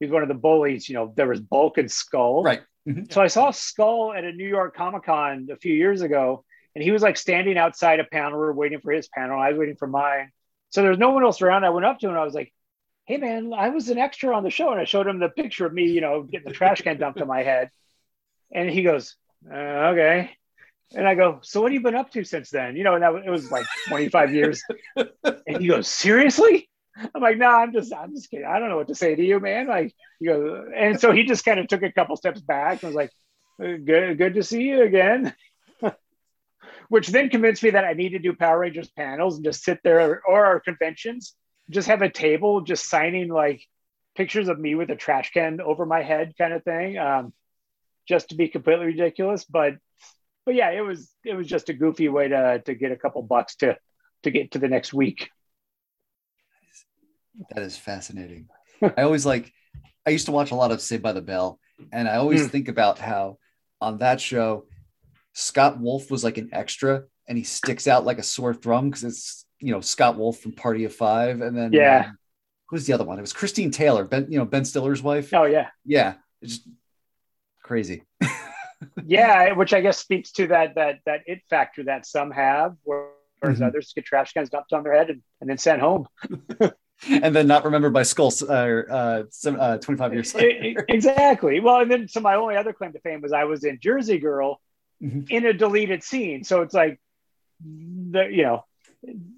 he's 0.00 0.10
one 0.10 0.22
of 0.22 0.28
the 0.28 0.34
bullies. 0.34 0.88
You 0.88 0.94
know, 0.94 1.12
there 1.16 1.28
was 1.28 1.40
Bulk 1.40 1.78
and 1.78 1.90
Skull. 1.90 2.42
Right. 2.42 2.62
Mm-hmm. 2.88 3.04
So 3.10 3.20
I 3.20 3.26
saw 3.26 3.50
Skull 3.50 4.12
at 4.16 4.24
a 4.24 4.32
New 4.32 4.48
York 4.48 4.76
Comic 4.76 5.04
Con 5.04 5.48
a 5.50 5.56
few 5.56 5.74
years 5.74 6.02
ago, 6.02 6.44
and 6.74 6.82
he 6.82 6.90
was 6.90 7.02
like 7.02 7.16
standing 7.16 7.58
outside 7.58 8.00
a 8.00 8.04
panel. 8.04 8.38
We 8.38 8.46
were 8.46 8.54
waiting 8.54 8.80
for 8.80 8.92
his 8.92 9.08
panel. 9.08 9.40
I 9.40 9.50
was 9.50 9.58
waiting 9.58 9.76
for 9.76 9.88
mine. 9.88 10.30
So 10.70 10.82
there 10.82 10.90
was 10.90 10.98
no 10.98 11.10
one 11.10 11.24
else 11.24 11.42
around. 11.42 11.64
I 11.64 11.70
went 11.70 11.86
up 11.86 11.98
to 12.00 12.06
him 12.06 12.10
and 12.10 12.20
I 12.20 12.24
was 12.24 12.34
like, 12.34 12.52
"Hey 13.06 13.16
man, 13.16 13.52
I 13.52 13.70
was 13.70 13.88
an 13.88 13.98
extra 13.98 14.36
on 14.36 14.42
the 14.42 14.50
show," 14.50 14.70
and 14.70 14.80
I 14.80 14.84
showed 14.84 15.06
him 15.06 15.18
the 15.18 15.28
picture 15.28 15.66
of 15.66 15.72
me, 15.72 15.84
you 15.84 16.00
know, 16.00 16.22
getting 16.22 16.48
the 16.48 16.54
trash 16.54 16.82
can 16.82 16.98
dumped 16.98 17.20
on 17.20 17.28
my 17.28 17.42
head. 17.42 17.70
And 18.52 18.70
he 18.70 18.82
goes, 18.82 19.16
uh, 19.50 19.54
"Okay." 19.92 20.30
And 20.94 21.06
I 21.06 21.14
go, 21.14 21.40
so 21.42 21.60
what 21.60 21.72
have 21.72 21.74
you 21.74 21.82
been 21.82 21.96
up 21.96 22.12
to 22.12 22.24
since 22.24 22.50
then? 22.50 22.76
You 22.76 22.84
know, 22.84 22.94
and 22.94 23.02
that 23.02 23.12
it 23.26 23.30
was 23.30 23.50
like 23.50 23.66
25 23.88 24.32
years. 24.32 24.62
And 24.94 25.60
he 25.60 25.66
goes, 25.66 25.88
seriously? 25.88 26.68
I'm 27.14 27.20
like, 27.20 27.38
no, 27.38 27.50
nah, 27.50 27.58
I'm 27.58 27.72
just, 27.72 27.92
I'm 27.92 28.14
just 28.14 28.30
kidding. 28.30 28.46
I 28.46 28.58
don't 28.58 28.68
know 28.68 28.76
what 28.76 28.88
to 28.88 28.94
say 28.94 29.14
to 29.14 29.24
you, 29.24 29.40
man. 29.40 29.66
Like, 29.66 29.94
you 30.20 30.30
go, 30.30 30.70
and 30.74 30.98
so 30.98 31.12
he 31.12 31.24
just 31.24 31.44
kind 31.44 31.60
of 31.60 31.68
took 31.68 31.82
a 31.82 31.92
couple 31.92 32.16
steps 32.16 32.40
back 32.40 32.82
and 32.82 32.94
was 32.94 32.96
like, 32.96 33.10
good, 33.58 34.16
good 34.16 34.34
to 34.34 34.42
see 34.42 34.62
you 34.62 34.82
again. 34.82 35.34
Which 36.88 37.08
then 37.08 37.28
convinced 37.28 37.62
me 37.62 37.70
that 37.70 37.84
I 37.84 37.92
need 37.92 38.10
to 38.10 38.18
do 38.18 38.34
Power 38.34 38.60
Rangers 38.60 38.88
panels 38.88 39.36
and 39.36 39.44
just 39.44 39.64
sit 39.64 39.80
there 39.82 40.22
or 40.26 40.46
our 40.46 40.60
conventions, 40.60 41.34
just 41.70 41.88
have 41.88 42.02
a 42.02 42.10
table, 42.10 42.60
just 42.60 42.88
signing 42.88 43.28
like 43.28 43.62
pictures 44.14 44.48
of 44.48 44.58
me 44.58 44.74
with 44.74 44.90
a 44.90 44.96
trash 44.96 45.32
can 45.32 45.60
over 45.60 45.84
my 45.86 46.02
head 46.02 46.34
kind 46.38 46.52
of 46.52 46.64
thing. 46.64 46.98
Um, 46.98 47.32
just 48.06 48.28
to 48.28 48.34
be 48.34 48.48
completely 48.48 48.86
ridiculous. 48.86 49.44
But 49.44 49.74
but 50.44 50.54
yeah, 50.54 50.70
it 50.70 50.80
was 50.80 51.10
it 51.24 51.34
was 51.34 51.46
just 51.46 51.68
a 51.68 51.74
goofy 51.74 52.08
way 52.08 52.28
to 52.28 52.62
to 52.64 52.74
get 52.74 52.92
a 52.92 52.96
couple 52.96 53.22
bucks 53.22 53.56
to 53.56 53.76
to 54.22 54.30
get 54.30 54.52
to 54.52 54.58
the 54.58 54.68
next 54.68 54.94
week. 54.94 55.30
That 57.50 57.62
is 57.62 57.76
fascinating. 57.76 58.48
I 58.82 59.02
always 59.02 59.26
like 59.26 59.52
I 60.06 60.10
used 60.10 60.26
to 60.26 60.32
watch 60.32 60.52
a 60.52 60.56
lot 60.56 60.70
of 60.70 60.80
Saved 60.80 61.02
by 61.02 61.12
the 61.12 61.22
Bell, 61.22 61.58
and 61.92 62.08
I 62.08 62.16
always 62.16 62.46
mm. 62.46 62.50
think 62.50 62.68
about 62.68 62.98
how 62.98 63.38
on 63.80 63.98
that 63.98 64.20
show 64.20 64.66
Scott 65.32 65.80
Wolf 65.80 66.10
was 66.10 66.24
like 66.24 66.38
an 66.38 66.50
extra, 66.52 67.04
and 67.28 67.36
he 67.36 67.44
sticks 67.44 67.86
out 67.86 68.06
like 68.06 68.18
a 68.18 68.22
sore 68.22 68.54
thumb 68.54 68.88
because 68.88 69.04
it's 69.04 69.45
you 69.60 69.72
know 69.72 69.80
Scott 69.80 70.16
Wolf 70.16 70.38
from 70.38 70.52
Party 70.52 70.84
of 70.84 70.94
Five, 70.94 71.40
and 71.40 71.56
then 71.56 71.72
yeah, 71.72 72.06
um, 72.08 72.18
who's 72.66 72.86
the 72.86 72.92
other 72.92 73.04
one? 73.04 73.18
It 73.18 73.22
was 73.22 73.32
Christine 73.32 73.70
Taylor, 73.70 74.04
Ben 74.04 74.26
you 74.30 74.38
know 74.38 74.44
Ben 74.44 74.64
Stiller's 74.64 75.02
wife. 75.02 75.32
Oh 75.34 75.44
yeah, 75.44 75.68
yeah, 75.84 76.14
it's 76.42 76.58
just 76.58 76.68
crazy. 77.62 78.02
yeah, 79.06 79.52
which 79.52 79.72
I 79.72 79.80
guess 79.80 79.98
speaks 79.98 80.32
to 80.32 80.48
that 80.48 80.74
that 80.74 81.00
that 81.06 81.22
it 81.26 81.42
factor 81.48 81.84
that 81.84 82.06
some 82.06 82.30
have, 82.30 82.76
whereas 82.84 83.10
mm-hmm. 83.42 83.64
others 83.64 83.92
get 83.94 84.04
trash 84.04 84.32
cans 84.32 84.50
dumped 84.50 84.72
on 84.72 84.82
their 84.82 84.94
head 84.94 85.10
and, 85.10 85.22
and 85.40 85.50
then 85.50 85.58
sent 85.58 85.80
home. 85.80 86.06
and 87.08 87.36
then 87.36 87.46
not 87.46 87.64
remembered 87.64 87.92
by 87.92 88.02
skulls 88.02 88.42
uh, 88.42 88.82
uh, 88.90 89.50
uh, 89.50 89.78
25 89.78 90.14
years 90.14 90.34
later. 90.34 90.84
exactly. 90.88 91.60
Well, 91.60 91.80
and 91.80 91.90
then 91.90 92.08
so 92.08 92.20
my 92.20 92.36
only 92.36 92.56
other 92.56 92.72
claim 92.72 92.92
to 92.92 93.00
fame 93.00 93.20
was 93.20 93.32
I 93.32 93.44
was 93.44 93.64
in 93.64 93.78
Jersey 93.80 94.18
Girl 94.18 94.60
mm-hmm. 95.02 95.22
in 95.28 95.46
a 95.46 95.52
deleted 95.52 96.02
scene. 96.02 96.44
So 96.44 96.62
it's 96.62 96.74
like, 96.74 97.00
the, 97.60 98.28
you 98.30 98.42
know, 98.42 98.64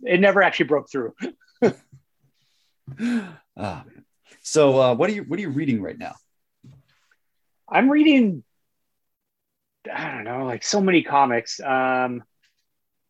it 0.02 0.20
never 0.20 0.42
actually 0.42 0.66
broke 0.66 0.90
through. 0.90 1.14
ah, 3.56 3.84
so 4.42 4.80
uh, 4.80 4.94
what 4.94 5.10
are 5.10 5.12
you 5.12 5.22
what 5.22 5.38
are 5.38 5.42
you 5.42 5.50
reading 5.50 5.82
right 5.82 5.98
now? 5.98 6.14
I'm 7.70 7.90
reading 7.90 8.44
I 9.92 10.10
don't 10.10 10.24
know, 10.24 10.44
like 10.44 10.64
so 10.64 10.80
many 10.80 11.02
comics. 11.02 11.60
Um, 11.60 12.22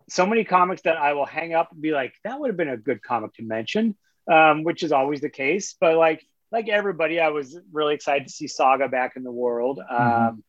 so 0.09 0.26
many 0.26 0.44
comics 0.44 0.82
that 0.82 0.97
I 0.97 1.12
will 1.12 1.26
hang 1.26 1.55
up 1.55 1.72
and 1.72 1.82
be 1.82 1.93
like, 1.93 2.14
that 2.24 2.39
would 2.39 2.48
have 2.48 2.56
been 2.56 2.68
a 2.68 2.76
good 2.76 3.02
comic 3.02 3.35
to 3.35 3.43
mention, 3.43 3.97
um, 4.30 4.64
which 4.64 4.82
is 4.82 4.93
always 4.93 5.20
the 5.20 5.28
case. 5.28 5.74
But 5.78 5.97
like, 5.97 6.24
like 6.51 6.68
everybody, 6.68 7.20
I 7.20 7.28
was 7.28 7.59
really 7.72 7.94
excited 7.94 8.26
to 8.26 8.32
see 8.32 8.48
Saga 8.48 8.89
back 8.89 9.14
in 9.16 9.22
the 9.22 9.32
world. 9.32 9.80
Mm-hmm. 9.80 10.28
Um, 10.28 10.44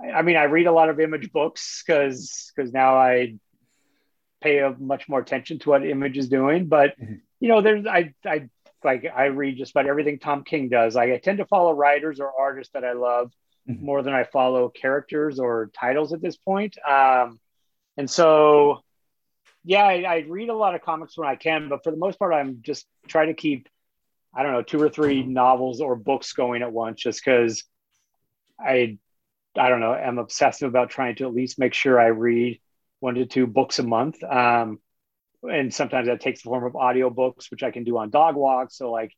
I, 0.00 0.18
I, 0.18 0.22
mean, 0.22 0.36
I 0.36 0.44
read 0.44 0.66
a 0.66 0.72
lot 0.72 0.88
of 0.88 1.00
Image 1.00 1.32
books 1.32 1.82
because 1.84 2.52
because 2.54 2.72
now 2.72 2.96
I 2.96 3.34
pay 4.40 4.58
a 4.58 4.74
much 4.78 5.08
more 5.08 5.20
attention 5.20 5.58
to 5.60 5.70
what 5.70 5.86
Image 5.86 6.18
is 6.18 6.28
doing. 6.28 6.66
But 6.66 6.98
mm-hmm. 7.00 7.14
you 7.40 7.48
know, 7.48 7.60
there's 7.60 7.86
I 7.86 8.14
I 8.24 8.48
like 8.84 9.06
I 9.14 9.26
read 9.26 9.58
just 9.58 9.72
about 9.72 9.86
everything 9.86 10.18
Tom 10.18 10.44
King 10.44 10.68
does. 10.68 10.94
Like 10.94 11.10
I 11.10 11.18
tend 11.18 11.38
to 11.38 11.46
follow 11.46 11.72
writers 11.72 12.20
or 12.20 12.32
artists 12.38 12.72
that 12.72 12.84
I 12.84 12.92
love 12.92 13.32
mm-hmm. 13.68 13.84
more 13.84 14.02
than 14.02 14.14
I 14.14 14.24
follow 14.24 14.68
characters 14.68 15.38
or 15.38 15.70
titles 15.78 16.12
at 16.12 16.22
this 16.22 16.36
point. 16.36 16.76
Um, 16.86 17.38
and 17.96 18.10
so, 18.10 18.82
yeah, 19.64 19.84
I, 19.84 20.02
I, 20.02 20.16
read 20.28 20.48
a 20.48 20.54
lot 20.54 20.74
of 20.74 20.82
comics 20.82 21.18
when 21.18 21.28
I 21.28 21.36
can, 21.36 21.68
but 21.68 21.84
for 21.84 21.90
the 21.90 21.96
most 21.96 22.18
part, 22.18 22.32
I'm 22.32 22.60
just 22.62 22.86
trying 23.08 23.28
to 23.28 23.34
keep, 23.34 23.68
I 24.34 24.42
don't 24.42 24.52
know, 24.52 24.62
two 24.62 24.80
or 24.80 24.88
three 24.88 25.22
novels 25.22 25.80
or 25.80 25.96
books 25.96 26.32
going 26.32 26.62
at 26.62 26.72
once, 26.72 27.02
just 27.02 27.22
because 27.22 27.64
I, 28.58 28.98
I 29.56 29.68
don't 29.68 29.80
know, 29.80 29.92
I'm 29.92 30.18
obsessive 30.18 30.68
about 30.68 30.90
trying 30.90 31.16
to 31.16 31.26
at 31.26 31.34
least 31.34 31.58
make 31.58 31.74
sure 31.74 32.00
I 32.00 32.06
read 32.06 32.60
one 33.00 33.14
to 33.16 33.26
two 33.26 33.46
books 33.46 33.78
a 33.78 33.82
month. 33.82 34.22
Um, 34.22 34.78
and 35.42 35.72
sometimes 35.72 36.06
that 36.06 36.20
takes 36.20 36.42
the 36.42 36.50
form 36.50 36.64
of 36.64 36.74
audiobooks, 36.74 37.50
which 37.50 37.62
I 37.62 37.70
can 37.70 37.84
do 37.84 37.98
on 37.98 38.10
dog 38.10 38.36
walks. 38.36 38.76
So 38.76 38.90
like 38.90 39.14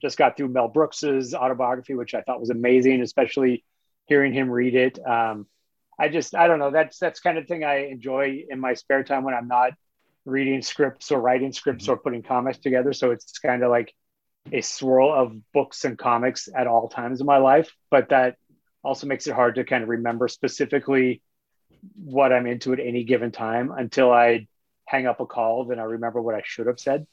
just 0.00 0.18
got 0.18 0.36
through 0.36 0.48
Mel 0.48 0.68
Brooks's 0.68 1.34
autobiography, 1.34 1.94
which 1.94 2.14
I 2.14 2.22
thought 2.22 2.40
was 2.40 2.50
amazing, 2.50 3.00
especially 3.00 3.64
hearing 4.06 4.32
him 4.32 4.50
read 4.50 4.74
it. 4.74 4.98
Um, 5.04 5.46
I 5.98 6.08
just 6.08 6.34
I 6.34 6.46
don't 6.46 6.58
know. 6.58 6.70
That's 6.70 6.98
that's 6.98 7.20
kind 7.20 7.38
of 7.38 7.46
thing 7.46 7.64
I 7.64 7.86
enjoy 7.86 8.44
in 8.48 8.60
my 8.60 8.74
spare 8.74 9.04
time 9.04 9.24
when 9.24 9.34
I'm 9.34 9.48
not 9.48 9.72
reading 10.24 10.62
scripts 10.62 11.10
or 11.10 11.20
writing 11.20 11.52
scripts 11.52 11.84
mm-hmm. 11.84 11.92
or 11.94 11.98
putting 11.98 12.22
comics 12.22 12.58
together. 12.58 12.92
So 12.92 13.10
it's 13.10 13.38
kind 13.38 13.62
of 13.62 13.70
like 13.70 13.94
a 14.50 14.60
swirl 14.60 15.12
of 15.12 15.32
books 15.52 15.84
and 15.84 15.96
comics 15.96 16.48
at 16.54 16.66
all 16.66 16.88
times 16.88 17.20
in 17.20 17.26
my 17.26 17.38
life. 17.38 17.72
But 17.90 18.08
that 18.08 18.36
also 18.82 19.06
makes 19.06 19.26
it 19.26 19.34
hard 19.34 19.54
to 19.54 19.64
kind 19.64 19.82
of 19.82 19.88
remember 19.88 20.28
specifically 20.28 21.22
what 21.96 22.32
I'm 22.32 22.46
into 22.46 22.72
at 22.72 22.80
any 22.80 23.04
given 23.04 23.32
time 23.32 23.70
until 23.70 24.12
I 24.12 24.46
hang 24.86 25.06
up 25.06 25.20
a 25.20 25.26
call. 25.26 25.64
Then 25.64 25.78
I 25.78 25.84
remember 25.84 26.20
what 26.20 26.34
I 26.34 26.42
should 26.44 26.66
have 26.66 26.78
said. 26.78 27.06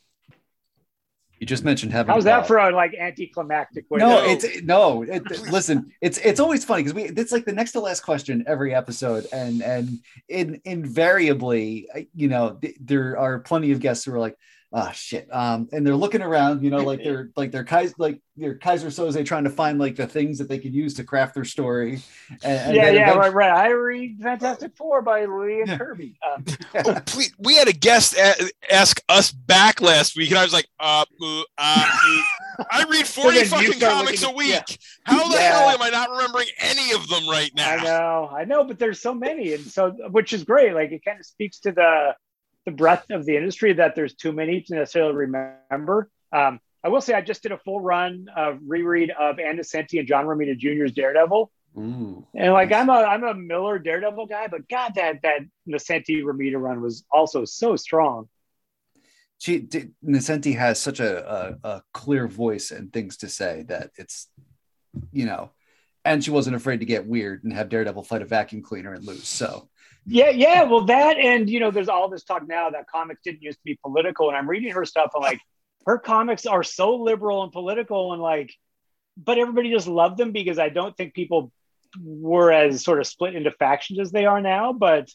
You 1.39 1.47
just 1.47 1.63
mentioned 1.63 1.93
having. 1.93 2.13
How's 2.13 2.25
that 2.25 2.47
for 2.47 2.57
a 2.57 2.75
like 2.75 2.93
anticlimactic 2.93 3.89
way? 3.89 3.99
No, 3.99 4.21
it's 4.25 4.61
no. 4.61 5.03
It, 5.03 5.23
listen, 5.49 5.93
it's 6.01 6.17
it's 6.17 6.41
always 6.41 6.65
funny 6.65 6.83
because 6.83 6.93
we 6.93 7.03
it's 7.03 7.31
like 7.31 7.45
the 7.45 7.53
next 7.53 7.71
to 7.73 7.79
last 7.79 8.01
question 8.01 8.43
every 8.45 8.75
episode, 8.75 9.25
and 9.31 9.63
and 9.63 9.99
in 10.27 10.59
invariably, 10.65 11.87
uh, 11.95 12.01
you 12.13 12.27
know, 12.27 12.57
th- 12.61 12.75
there 12.81 13.17
are 13.17 13.39
plenty 13.39 13.71
of 13.71 13.79
guests 13.79 14.03
who 14.03 14.13
are 14.13 14.19
like, 14.19 14.37
oh 14.71 14.91
shit. 14.93 15.27
Um 15.31 15.69
and 15.71 15.85
they're 15.85 15.95
looking 15.95 16.21
around 16.21 16.63
you 16.63 16.69
know 16.69 16.83
like 16.83 16.99
they're 17.03 17.29
like 17.35 17.51
they're 17.51 17.63
kaiser 17.63 17.93
like 17.97 18.21
they're 18.37 18.57
keyser 18.57 18.87
soze 18.87 19.25
trying 19.25 19.43
to 19.43 19.49
find 19.49 19.79
like 19.79 19.95
the 19.95 20.07
things 20.07 20.37
that 20.37 20.47
they 20.47 20.59
could 20.59 20.73
use 20.73 20.93
to 20.95 21.03
craft 21.03 21.35
their 21.35 21.45
story. 21.45 22.01
And, 22.43 22.43
and 22.43 22.75
yeah 22.75 22.89
yeah 22.89 23.13
right, 23.13 23.33
right. 23.33 23.51
I 23.51 23.69
read 23.71 24.19
fantastic 24.21 24.75
four 24.75 25.01
by 25.01 25.25
lee 25.25 25.61
and 25.61 25.69
yeah. 25.69 25.77
kirby. 25.77 26.15
Um, 26.29 26.43
oh, 26.85 27.01
please, 27.05 27.33
we 27.39 27.55
had 27.55 27.67
a 27.67 27.73
guest 27.73 28.13
a- 28.15 28.51
ask 28.69 29.01
us 29.09 29.31
back 29.31 29.81
last 29.81 30.15
week 30.15 30.29
and 30.29 30.37
i 30.37 30.43
was 30.43 30.53
like 30.53 30.67
uh, 30.79 31.03
uh, 31.21 31.43
uh 31.57 31.85
i 32.71 32.85
read 32.89 33.07
40 33.07 33.45
fucking 33.45 33.79
comics 33.79 34.23
a 34.23 34.31
week 34.31 34.49
yeah. 34.49 34.61
how 35.03 35.27
the 35.27 35.35
yeah. 35.35 35.57
hell 35.57 35.69
am 35.69 35.81
i 35.81 35.89
not 35.89 36.09
remembering 36.11 36.47
any 36.59 36.91
of 36.93 37.07
them 37.07 37.27
right 37.27 37.51
now? 37.55 37.77
i 37.77 37.83
know 37.83 38.29
i 38.31 38.45
know 38.45 38.63
but 38.63 38.77
there's 38.77 39.01
so 39.01 39.13
many 39.13 39.53
and 39.53 39.65
so 39.65 39.91
which 40.11 40.33
is 40.33 40.43
great 40.43 40.73
like 40.73 40.91
it 40.91 41.03
kind 41.03 41.19
of 41.19 41.25
speaks 41.25 41.59
to 41.59 41.71
the 41.71 42.13
the 42.69 42.75
breadth 42.75 43.09
of 43.09 43.25
the 43.25 43.35
industry 43.35 43.73
that 43.73 43.95
there's 43.95 44.13
too 44.13 44.31
many 44.31 44.61
to 44.61 44.75
necessarily 44.75 45.13
remember. 45.13 46.09
Um, 46.31 46.59
I 46.83 46.89
will 46.89 47.01
say 47.01 47.13
I 47.13 47.21
just 47.21 47.43
did 47.43 47.51
a 47.51 47.57
full 47.57 47.81
run 47.81 48.27
of 48.35 48.59
reread 48.65 49.11
of 49.11 49.39
Ann 49.39 49.57
Nocenti 49.57 49.99
and 49.99 50.07
John 50.07 50.25
Romita 50.25 50.57
Jr.'s 50.57 50.93
Daredevil, 50.93 51.51
Ooh. 51.77 52.25
And 52.35 52.53
like 52.53 52.71
I'm 52.71 52.89
a 52.89 52.93
I'm 52.93 53.23
a 53.23 53.33
Miller 53.33 53.79
Daredevil 53.79 54.25
guy, 54.25 54.47
but 54.47 54.67
God, 54.67 54.93
that 54.95 55.21
that 55.23 55.41
Nocenti 55.67 56.23
Romita 56.23 56.59
run 56.59 56.81
was 56.81 57.03
also 57.11 57.45
so 57.45 57.75
strong. 57.75 58.27
She 59.37 59.61
Nocenti 60.03 60.57
has 60.57 60.79
such 60.79 60.99
a, 60.99 61.57
a, 61.63 61.69
a 61.69 61.83
clear 61.93 62.27
voice 62.27 62.71
and 62.71 62.91
things 62.91 63.17
to 63.17 63.29
say 63.29 63.63
that 63.69 63.91
it's 63.97 64.27
you 65.11 65.25
know, 65.25 65.51
and 66.03 66.23
she 66.23 66.31
wasn't 66.31 66.55
afraid 66.55 66.79
to 66.79 66.85
get 66.85 67.05
weird 67.05 67.43
and 67.43 67.53
have 67.53 67.69
Daredevil 67.69 68.03
fight 68.03 68.23
a 68.23 68.25
vacuum 68.25 68.61
cleaner 68.61 68.93
and 68.93 69.05
lose. 69.05 69.27
So 69.27 69.69
yeah, 70.09 70.29
yeah. 70.29 70.63
Well, 70.63 70.85
that 70.85 71.17
and 71.17 71.49
you 71.49 71.59
know, 71.59 71.71
there's 71.71 71.89
all 71.89 72.09
this 72.09 72.23
talk 72.23 72.47
now 72.47 72.71
that 72.71 72.87
comics 72.87 73.21
didn't 73.23 73.41
used 73.41 73.59
to 73.59 73.63
be 73.65 73.77
political, 73.81 74.27
and 74.27 74.37
I'm 74.37 74.49
reading 74.49 74.71
her 74.71 74.85
stuff 74.85 75.11
and 75.13 75.23
like 75.23 75.39
her 75.85 75.97
comics 75.97 76.45
are 76.45 76.63
so 76.63 76.95
liberal 76.95 77.43
and 77.43 77.51
political 77.51 78.13
and 78.13 78.21
like, 78.21 78.53
but 79.17 79.37
everybody 79.37 79.71
just 79.71 79.87
loved 79.87 80.17
them 80.17 80.31
because 80.31 80.59
I 80.59 80.69
don't 80.69 80.95
think 80.95 81.13
people 81.13 81.51
were 82.01 82.51
as 82.51 82.83
sort 82.83 82.99
of 82.99 83.07
split 83.07 83.35
into 83.35 83.51
factions 83.51 83.99
as 83.99 84.11
they 84.11 84.25
are 84.25 84.41
now. 84.41 84.73
But 84.73 85.09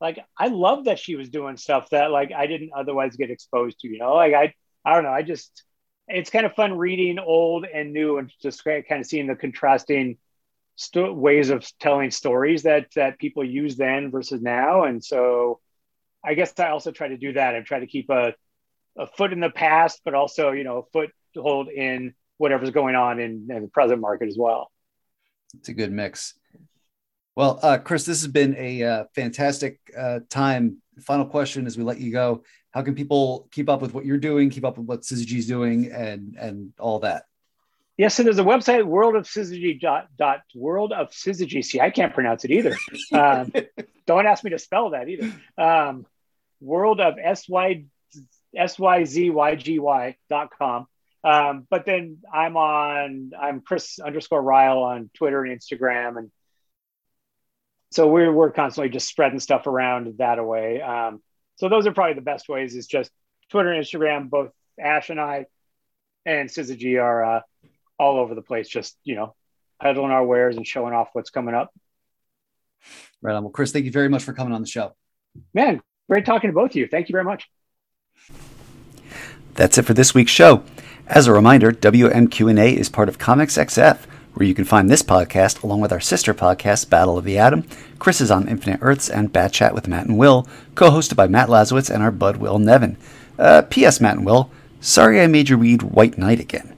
like, 0.00 0.18
I 0.38 0.48
love 0.48 0.84
that 0.84 0.98
she 0.98 1.16
was 1.16 1.28
doing 1.28 1.56
stuff 1.56 1.90
that 1.90 2.10
like 2.10 2.32
I 2.32 2.46
didn't 2.46 2.70
otherwise 2.76 3.16
get 3.16 3.30
exposed 3.30 3.80
to. 3.80 3.88
You 3.88 3.98
know, 3.98 4.14
like 4.14 4.34
I, 4.34 4.52
I 4.84 4.94
don't 4.94 5.04
know. 5.04 5.10
I 5.10 5.22
just, 5.22 5.64
it's 6.06 6.30
kind 6.30 6.44
of 6.44 6.54
fun 6.54 6.76
reading 6.76 7.18
old 7.18 7.64
and 7.64 7.92
new 7.92 8.18
and 8.18 8.30
just 8.42 8.64
kind 8.64 8.84
of 8.90 9.06
seeing 9.06 9.26
the 9.26 9.36
contrasting 9.36 10.18
st- 10.76 11.14
ways 11.14 11.50
of 11.50 11.66
telling 11.78 12.10
stories 12.10 12.64
that 12.64 12.86
that 12.96 13.18
people 13.18 13.44
use 13.44 13.76
then 13.76 14.10
versus 14.10 14.40
now. 14.42 14.84
And 14.84 15.02
so, 15.04 15.60
I 16.24 16.34
guess 16.34 16.52
I 16.58 16.70
also 16.70 16.90
try 16.90 17.08
to 17.08 17.16
do 17.16 17.32
that. 17.34 17.54
I 17.54 17.60
try 17.60 17.80
to 17.80 17.86
keep 17.86 18.10
a 18.10 18.34
a 18.96 19.06
foot 19.06 19.32
in 19.32 19.40
the 19.40 19.50
past, 19.50 20.00
but 20.04 20.14
also 20.14 20.52
you 20.52 20.64
know 20.64 20.78
a 20.78 21.08
foothold 21.32 21.68
in 21.68 22.14
whatever's 22.38 22.70
going 22.70 22.94
on 22.94 23.20
in, 23.20 23.48
in 23.50 23.62
the 23.62 23.68
present 23.68 24.00
market 24.00 24.28
as 24.28 24.36
well. 24.38 24.70
It's 25.58 25.68
a 25.68 25.74
good 25.74 25.92
mix. 25.92 26.34
Well, 27.36 27.58
uh, 27.62 27.78
Chris, 27.78 28.04
this 28.04 28.22
has 28.22 28.30
been 28.30 28.54
a 28.56 28.82
uh, 28.82 29.04
fantastic 29.14 29.78
uh, 29.96 30.20
time. 30.30 30.80
Final 31.00 31.26
question 31.26 31.66
as 31.66 31.76
we 31.76 31.82
let 31.82 31.98
you 31.98 32.12
go: 32.12 32.44
How 32.70 32.82
can 32.82 32.94
people 32.94 33.48
keep 33.50 33.68
up 33.68 33.82
with 33.82 33.92
what 33.92 34.04
you're 34.04 34.18
doing, 34.18 34.50
keep 34.50 34.64
up 34.64 34.78
with 34.78 34.86
what 34.86 35.02
Syzygy 35.02 35.38
is 35.38 35.46
doing, 35.46 35.90
and 35.90 36.36
and 36.38 36.72
all 36.78 37.00
that? 37.00 37.24
Yes, 37.96 38.14
so 38.14 38.24
there's 38.24 38.38
a 38.38 38.44
website, 38.44 38.84
World 38.84 39.14
of 39.14 39.24
Syzygy 39.24 39.80
dot, 39.80 40.08
dot 40.18 40.40
World 40.54 40.92
of 40.92 41.10
Syzygy. 41.10 41.64
See, 41.64 41.80
I 41.80 41.90
can't 41.90 42.12
pronounce 42.12 42.44
it 42.44 42.50
either. 42.50 42.76
Um, 43.12 43.52
don't 44.06 44.26
ask 44.26 44.42
me 44.42 44.50
to 44.50 44.58
spell 44.58 44.90
that 44.90 45.08
either. 45.08 45.32
Um, 45.56 46.04
world 46.60 47.00
of 47.00 47.14
S 47.22 47.48
Y 47.48 47.84
S 48.56 48.78
Y 48.78 49.04
Z 49.04 49.30
Y 49.30 49.54
G 49.54 49.78
Y 49.78 50.16
dot 50.28 50.50
com. 50.58 50.86
Um, 51.22 51.66
but 51.70 51.86
then 51.86 52.18
I'm 52.32 52.56
on, 52.56 53.30
I'm 53.40 53.60
Chris 53.60 53.98
underscore 53.98 54.42
Ryall 54.42 54.82
on 54.82 55.10
Twitter 55.14 55.44
and 55.44 55.58
Instagram. 55.58 56.18
And 56.18 56.30
so 57.92 58.08
we're, 58.08 58.32
we're 58.32 58.50
constantly 58.50 58.90
just 58.90 59.08
spreading 59.08 59.40
stuff 59.40 59.66
around 59.66 60.14
that 60.18 60.44
way. 60.44 60.82
Um, 60.82 61.22
so 61.56 61.68
those 61.68 61.86
are 61.86 61.92
probably 61.92 62.14
the 62.14 62.20
best 62.20 62.48
ways 62.48 62.74
is 62.74 62.86
just 62.86 63.10
Twitter 63.50 63.72
and 63.72 63.84
Instagram, 63.84 64.28
both 64.28 64.50
Ash 64.78 65.08
and 65.08 65.20
I 65.20 65.46
and 66.26 66.48
Syzygy 66.48 67.02
are 67.02 67.24
uh, 67.24 67.40
all 67.98 68.18
over 68.18 68.34
the 68.34 68.42
place, 68.42 68.68
just, 68.68 68.96
you 69.04 69.14
know, 69.14 69.34
peddling 69.80 70.10
our 70.10 70.24
wares 70.24 70.56
and 70.56 70.66
showing 70.66 70.94
off 70.94 71.08
what's 71.12 71.30
coming 71.30 71.54
up. 71.54 71.72
Right 73.22 73.34
on. 73.34 73.42
Well, 73.44 73.52
Chris, 73.52 73.72
thank 73.72 73.84
you 73.84 73.90
very 73.90 74.08
much 74.08 74.22
for 74.22 74.32
coming 74.32 74.52
on 74.52 74.60
the 74.60 74.66
show. 74.66 74.94
Man, 75.52 75.80
great 76.08 76.26
talking 76.26 76.50
to 76.50 76.54
both 76.54 76.70
of 76.70 76.76
you. 76.76 76.86
Thank 76.86 77.08
you 77.08 77.12
very 77.12 77.24
much. 77.24 77.48
That's 79.54 79.78
it 79.78 79.82
for 79.82 79.94
this 79.94 80.14
week's 80.14 80.32
show. 80.32 80.64
As 81.06 81.26
a 81.26 81.32
reminder, 81.32 81.70
WMQ&A 81.70 82.76
is 82.76 82.88
part 82.88 83.08
of 83.08 83.18
Comics 83.18 83.56
XF, 83.56 84.04
where 84.34 84.46
you 84.46 84.54
can 84.54 84.64
find 84.64 84.90
this 84.90 85.02
podcast 85.02 85.62
along 85.62 85.80
with 85.80 85.92
our 85.92 86.00
sister 86.00 86.34
podcast, 86.34 86.90
Battle 86.90 87.16
of 87.16 87.24
the 87.24 87.38
Atom, 87.38 87.64
Crisis 87.98 88.30
on 88.30 88.48
Infinite 88.48 88.80
Earths, 88.82 89.08
and 89.08 89.32
Bat 89.32 89.52
Chat 89.52 89.74
with 89.74 89.86
Matt 89.86 90.06
and 90.06 90.18
Will, 90.18 90.48
co-hosted 90.74 91.14
by 91.14 91.28
Matt 91.28 91.48
Lazorwitz 91.48 91.88
and 91.88 92.02
our 92.02 92.10
bud 92.10 92.38
Will 92.38 92.58
Nevin. 92.58 92.96
Uh, 93.38 93.62
P.S. 93.62 94.00
Matt 94.00 94.16
and 94.16 94.26
Will, 94.26 94.50
sorry 94.80 95.20
I 95.20 95.26
made 95.26 95.48
you 95.48 95.56
read 95.56 95.82
White 95.82 96.18
Knight 96.18 96.40
again. 96.40 96.73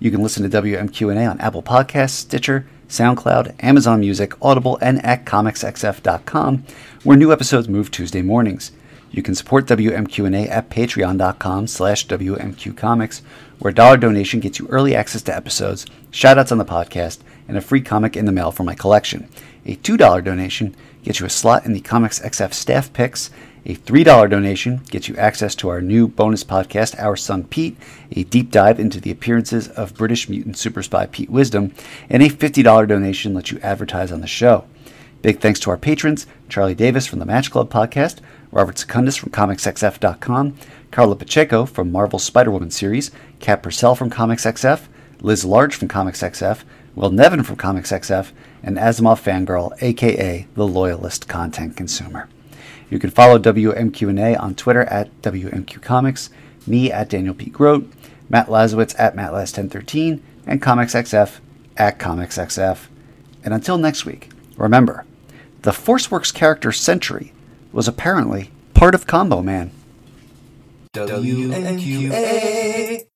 You 0.00 0.10
can 0.10 0.22
listen 0.22 0.48
to 0.48 0.62
WMQ&A 0.62 1.26
on 1.26 1.40
Apple 1.40 1.62
Podcasts, 1.62 2.10
Stitcher, 2.10 2.66
SoundCloud, 2.88 3.54
Amazon 3.62 4.00
Music, 4.00 4.32
Audible, 4.40 4.78
and 4.80 5.04
at 5.04 5.24
comicsxf.com, 5.24 6.64
where 7.04 7.16
new 7.16 7.32
episodes 7.32 7.68
move 7.68 7.90
Tuesday 7.90 8.22
mornings. 8.22 8.72
You 9.10 9.22
can 9.22 9.34
support 9.34 9.66
WMQ&A 9.66 10.48
at 10.48 10.70
patreon.com 10.70 11.66
slash 11.66 12.06
WMQcomics, 12.06 13.22
where 13.58 13.70
a 13.70 13.74
dollar 13.74 13.96
donation 13.96 14.40
gets 14.40 14.58
you 14.58 14.68
early 14.68 14.94
access 14.94 15.22
to 15.22 15.36
episodes, 15.36 15.86
shoutouts 16.12 16.52
on 16.52 16.58
the 16.58 16.64
podcast, 16.64 17.18
and 17.48 17.56
a 17.56 17.62
free 17.62 17.80
comic 17.80 18.16
in 18.16 18.26
the 18.26 18.32
mail 18.32 18.52
for 18.52 18.64
my 18.64 18.74
collection. 18.74 19.28
A 19.66 19.76
$2 19.76 20.24
donation 20.24 20.76
gets 21.02 21.20
you 21.20 21.26
a 21.26 21.30
slot 21.30 21.64
in 21.64 21.72
the 21.72 21.80
Comics 21.80 22.20
XF 22.20 22.52
staff 22.52 22.92
picks. 22.92 23.30
A 23.70 23.74
$3 23.74 24.30
donation 24.30 24.78
gets 24.88 25.10
you 25.10 25.16
access 25.18 25.54
to 25.56 25.68
our 25.68 25.82
new 25.82 26.08
bonus 26.08 26.42
podcast, 26.42 26.98
Our 26.98 27.16
Son 27.16 27.44
Pete, 27.44 27.76
a 28.10 28.24
deep 28.24 28.50
dive 28.50 28.80
into 28.80 28.98
the 28.98 29.10
appearances 29.10 29.68
of 29.68 29.94
British 29.94 30.26
mutant 30.26 30.56
super 30.56 30.82
spy 30.82 31.04
Pete 31.04 31.28
Wisdom, 31.28 31.74
and 32.08 32.22
a 32.22 32.30
$50 32.30 32.88
donation 32.88 33.34
lets 33.34 33.52
you 33.52 33.60
advertise 33.62 34.10
on 34.10 34.22
the 34.22 34.26
show. 34.26 34.64
Big 35.20 35.40
thanks 35.40 35.60
to 35.60 35.68
our 35.68 35.76
patrons, 35.76 36.26
Charlie 36.48 36.74
Davis 36.74 37.06
from 37.06 37.18
the 37.18 37.26
Match 37.26 37.50
Club 37.50 37.70
podcast, 37.70 38.20
Robert 38.50 38.78
Secundus 38.78 39.16
from 39.16 39.32
ComicsXF.com, 39.32 40.56
Karla 40.90 41.16
Pacheco 41.16 41.66
from 41.66 41.92
Marvel's 41.92 42.24
Spider 42.24 42.50
Woman 42.50 42.70
series, 42.70 43.10
Kat 43.38 43.62
Purcell 43.62 43.94
from 43.94 44.08
ComicsXF, 44.08 44.86
Liz 45.20 45.44
Large 45.44 45.74
from 45.74 45.88
ComicsXF, 45.88 46.62
Will 46.94 47.10
Nevin 47.10 47.42
from 47.42 47.56
ComicsXF, 47.56 48.32
and 48.62 48.78
Asimov 48.78 49.22
Fangirl, 49.22 49.76
aka 49.82 50.46
the 50.54 50.66
Loyalist 50.66 51.28
Content 51.28 51.76
Consumer. 51.76 52.30
You 52.90 52.98
can 52.98 53.10
follow 53.10 53.38
WMQ&A 53.38 54.36
on 54.36 54.54
Twitter 54.54 54.84
at 54.84 55.10
WMQComics, 55.22 56.30
me 56.66 56.90
at 56.90 57.08
Daniel 57.10 57.34
P. 57.34 57.50
Grote, 57.50 57.90
Matt 58.28 58.48
Lazorwitz 58.48 58.94
at 58.98 59.14
MattLaz1013, 59.14 60.20
and 60.46 60.62
ComicsXF 60.62 61.40
at 61.76 61.98
ComicsXF. 61.98 62.86
And 63.44 63.54
until 63.54 63.78
next 63.78 64.04
week, 64.04 64.30
remember, 64.56 65.04
the 65.62 65.70
ForceWorks 65.70 66.32
character 66.32 66.72
Sentry 66.72 67.32
was 67.72 67.88
apparently 67.88 68.50
part 68.74 68.94
of 68.94 69.06
Combo 69.06 69.42
Man. 69.42 69.70
WMQA. 70.94 72.12